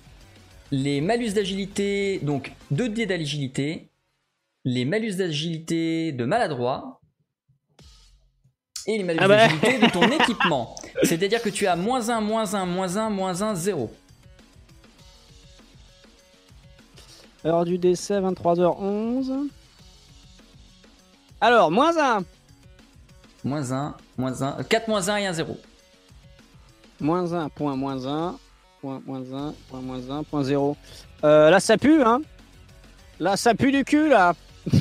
Les 0.71 1.01
malus 1.01 1.33
d'agilité, 1.33 2.21
donc 2.23 2.53
2 2.71 2.89
dés 2.89 3.07
d'agilité. 3.07 3.89
Les 4.65 4.85
malus 4.85 5.17
d'agilité 5.17 6.13
de 6.13 6.25
maladroit. 6.25 7.01
Et 8.87 8.99
les 8.99 9.05
malus 9.05 9.19
Ah 9.21 9.29
bah. 9.29 9.49
de 9.49 9.91
ton 9.91 10.03
équipement. 10.21 10.75
C'est-à-dire 11.03 11.41
que 11.41 11.49
tu 11.49 11.67
as 11.67 11.77
moins 11.77 12.09
1, 12.09 12.21
moins 12.21 12.55
1, 12.55 12.67
moins 12.67 12.97
1, 12.97 13.11
moins 13.11 13.43
1, 13.43 13.55
0. 13.55 13.91
heure 17.45 17.65
du 17.65 17.79
décès, 17.79 18.21
23h11. 18.21 19.49
Alors, 21.41 21.71
moins 21.71 21.97
1. 21.99 22.25
Moins 23.45 23.73
1, 23.73 23.97
moins 24.17 24.43
1. 24.43 24.63
4 24.65 24.89
moins 24.89 25.09
1 25.09 25.17
et 25.17 25.27
1, 25.27 25.33
0. 25.33 25.59
Moins 27.01 27.33
1, 27.33 27.49
point 27.49 27.75
moins 27.75 28.07
1, 28.07 28.37
point 28.81 29.03
moins 29.05 29.33
1, 29.33 29.55
point 29.69 29.81
moins 29.81 30.11
1, 30.11 30.23
point 30.23 30.45
0. 30.45 30.77
Euh, 31.25 31.51
là, 31.51 31.59
ça 31.59 31.77
pue, 31.77 32.03
hein 32.03 32.23
Là, 33.19 33.37
ça 33.37 33.55
pue 33.55 33.73
du 33.73 33.85
cul, 33.85 34.09
là 34.09 34.35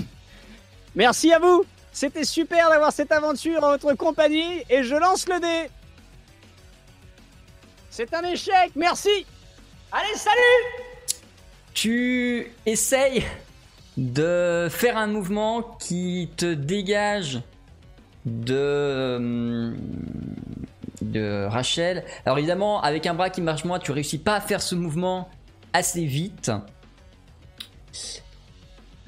Merci 0.95 1.31
à 1.31 1.39
vous 1.39 1.63
C'était 1.91 2.23
super 2.23 2.69
d'avoir 2.69 2.91
cette 2.91 3.11
aventure 3.11 3.63
en 3.63 3.69
votre 3.71 3.93
compagnie, 3.93 4.63
et 4.69 4.83
je 4.83 4.95
lance 4.95 5.27
le 5.27 5.39
dé 5.39 5.69
C'est 7.89 8.13
un 8.13 8.23
échec, 8.23 8.71
merci 8.75 9.25
Allez, 9.91 10.15
salut 10.15 10.85
Tu 11.73 12.51
essayes 12.65 13.25
de 13.97 14.67
faire 14.69 14.97
un 14.97 15.07
mouvement 15.07 15.63
qui 15.63 16.29
te 16.37 16.53
dégage 16.53 17.41
de, 18.25 19.15
hum, 19.17 19.77
de 21.01 21.45
Rachel. 21.45 22.05
Alors 22.25 22.37
évidemment, 22.37 22.81
avec 22.81 23.05
un 23.05 23.13
bras 23.13 23.29
qui 23.29 23.41
marche 23.41 23.65
moins, 23.65 23.79
tu 23.79 23.91
réussis 23.91 24.19
pas 24.19 24.35
à 24.35 24.41
faire 24.41 24.61
ce 24.61 24.75
mouvement 24.75 25.29
assez 25.73 26.05
vite. 26.05 26.51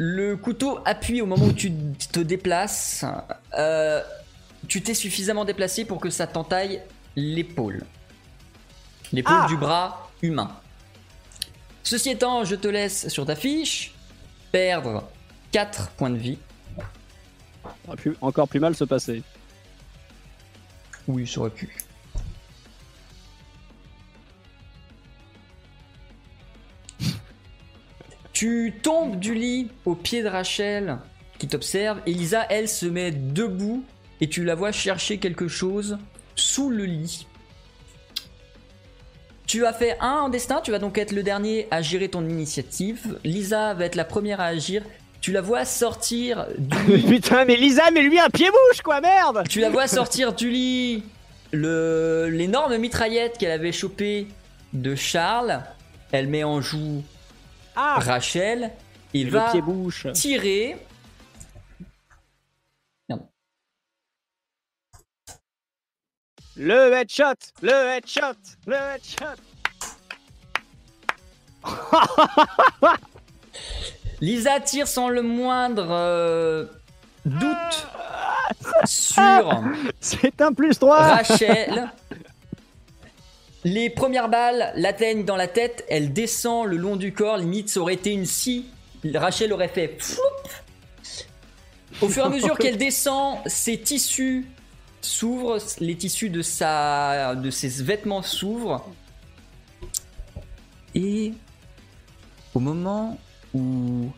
Le 0.06 0.36
couteau 0.36 0.80
appuie 0.84 1.22
au 1.22 1.26
moment 1.26 1.46
où 1.46 1.54
tu 1.54 1.72
te 2.12 2.20
déplaces. 2.20 3.06
Euh, 3.58 4.04
tu 4.68 4.82
t'es 4.82 4.94
suffisamment 4.94 5.46
déplacé 5.46 5.86
pour 5.86 6.02
que 6.02 6.10
ça 6.10 6.28
t'entaille 6.28 6.82
l'épaule. 7.16 7.86
L'épaule 9.14 9.38
Ah 9.40 9.48
du 9.48 9.56
bras 9.56 10.12
humain. 10.22 10.52
Ceci 11.84 12.10
étant, 12.10 12.44
je 12.44 12.56
te 12.56 12.68
laisse 12.68 13.08
sur 13.08 13.26
ta 13.26 13.38
fiche 13.38 13.94
perdre 14.52 15.10
4 15.54 15.92
points 15.92 16.10
de 16.10 16.18
vie. 16.18 16.38
Ça 16.76 17.72
aurait 17.88 17.96
pu 17.96 18.18
encore 18.20 18.50
plus 18.50 18.60
mal 18.60 18.76
se 18.76 18.84
passer. 18.84 19.24
Oui, 21.08 21.26
ça 21.26 21.40
aurait 21.40 21.50
pu. 21.50 21.74
Tu 28.34 28.73
tombes 28.81 29.19
du 29.19 29.35
lit 29.35 29.69
au 29.85 29.95
pied 29.95 30.23
de 30.23 30.27
Rachel 30.27 30.97
qui 31.38 31.47
t'observe. 31.47 31.99
Elisa, 32.07 32.45
elle, 32.49 32.68
se 32.68 32.88
met 32.88 33.11
debout 33.11 33.84
et 34.22 34.27
tu 34.27 34.43
la 34.43 34.55
vois 34.55 34.72
chercher 34.72 35.19
quelque 35.19 35.47
chose 35.47 35.99
sous 36.35 36.69
le 36.69 36.85
lit. 36.85 37.27
Tu 39.45 39.65
as 39.65 39.73
fait 39.73 39.97
un 39.99 40.22
en 40.22 40.30
destin, 40.30 40.61
tu 40.61 40.72
vas 40.72 40.80
donc 40.80 40.97
être 40.97 41.11
le 41.11 41.22
dernier 41.22 41.68
à 41.69 41.81
gérer 41.81 42.10
ton 42.10 42.27
initiative. 42.27 43.19
Lisa 43.23 43.76
va 43.76 43.85
être 43.85 43.95
la 43.95 44.05
première 44.05 44.39
à 44.39 44.45
agir. 44.45 44.81
Tu 45.22 45.31
la 45.31 45.41
vois 45.41 45.64
sortir 45.64 46.47
du 46.57 46.77
lit 46.97 47.03
Putain, 47.03 47.45
mais 47.45 47.55
Lisa, 47.55 47.91
mais 47.91 48.01
lui 48.01 48.19
un 48.19 48.30
pied-bouche, 48.30 48.81
quoi, 48.81 48.99
merde 48.99 49.43
tu 49.47 49.60
la 49.60 49.69
vois 49.69 49.88
sortir 49.88 50.34
du 50.34 50.49
lit 50.49 51.03
le 51.51 52.30
l'énorme 52.31 52.77
mitraillette 52.77 53.38
qu'elle 53.38 53.51
avait 53.51 53.72
chopée 53.72 54.27
de 54.73 54.95
Charles. 54.95 55.61
Elle 56.11 56.27
met 56.27 56.43
en 56.43 56.61
joue 56.61 57.03
Ah 57.76 58.00
Rachel. 58.00 58.72
Il 59.14 59.30
Le 59.30 59.32
va 59.32 59.54
tirer. 60.14 60.78
Le 66.56 66.94
headshot 66.94 67.34
Le 67.64 67.72
headshot 67.72 68.38
Le 68.68 68.76
headshot 68.76 69.41
Lisa 74.22 74.60
tire 74.60 74.88
sans 74.88 75.10
le 75.10 75.24
moindre 75.24 75.88
euh, 75.90 76.66
doute 77.26 77.88
sur 78.86 79.64
C'est 80.00 80.41
un 80.41 80.54
plus 80.54 80.78
3 80.78 80.98
Rachel. 80.98 81.90
Les 83.65 83.90
premières 83.90 84.30
balles 84.30 84.73
l'atteignent 84.76 85.23
dans 85.23 85.38
la 85.38 85.48
tête, 85.48 85.85
elle 85.90 86.11
descend 86.11 86.68
le 86.68 86.76
long 86.76 86.98
du 86.98 87.14
corps, 87.14 87.38
limite 87.38 87.69
ça 87.69 87.80
aurait 87.80 87.94
été 87.94 88.11
une 88.11 88.26
scie. 88.26 88.65
Rachel 89.15 89.53
aurait 89.53 89.69
fait. 89.69 89.98
Au 92.02 92.10
fur 92.10 92.23
et 92.23 92.27
à 92.27 92.30
mesure 92.35 92.57
qu'elle 92.57 92.77
descend, 92.77 93.38
ses 93.45 93.80
tissus 93.80 94.45
s'ouvrent, 95.02 95.60
les 95.80 95.95
tissus 95.95 96.30
de, 96.30 96.41
sa, 96.41 97.35
de 97.35 97.49
ses 97.49 97.84
vêtements 97.84 98.22
s'ouvrent. 98.22 98.85
Et 100.94 101.34
au 102.53 102.60
moment 102.60 103.18
où 103.53 104.11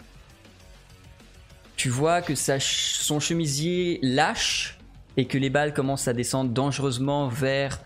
tu 1.76 1.90
vois 1.90 2.22
que 2.22 2.36
sa 2.36 2.60
son 2.60 3.20
chemisier 3.20 4.00
lâche 4.02 4.78
et 5.18 5.26
que 5.26 5.38
les 5.38 5.50
balles 5.50 5.74
commencent 5.74 6.08
à 6.08 6.14
descendre 6.14 6.50
dangereusement 6.50 7.28
vers 7.28 7.85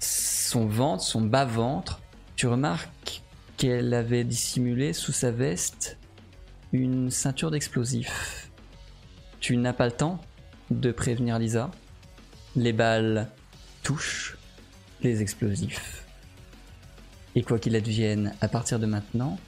son 0.00 0.66
ventre, 0.66 1.02
son 1.02 1.22
bas-ventre, 1.22 2.00
Tu 2.36 2.46
remarques 2.46 3.22
qu'elle 3.56 3.92
avait 3.92 4.22
dissimulé 4.22 4.92
sous 4.92 5.10
sa 5.10 5.32
veste 5.32 5.96
une 6.72 7.10
ceinture 7.10 7.50
d'explosifs. 7.50 8.50
Tu 9.40 9.56
n'as 9.56 9.72
pas 9.72 9.86
le 9.86 9.92
temps 9.92 10.20
de 10.70 10.92
prévenir 10.92 11.38
Lisa. 11.38 11.70
Les 12.54 12.72
balles 12.72 13.28
touchent 13.82 14.36
les 15.02 15.22
explosifs. 15.22 16.04
Et 17.34 17.42
quoi 17.42 17.58
qu'il 17.58 17.74
advienne 17.76 18.34
à 18.40 18.48
partir 18.48 18.78
de 18.78 18.86
maintenant, 18.86 19.38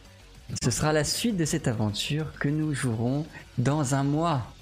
ce 0.63 0.71
sera 0.71 0.93
la 0.93 1.05
suite 1.05 1.37
de 1.37 1.45
cette 1.45 1.69
aventure 1.69 2.33
que 2.39 2.49
nous 2.49 2.75
jouerons 2.75 3.27
dans 3.59 3.95
un 3.95 4.03
mois. 4.03 4.53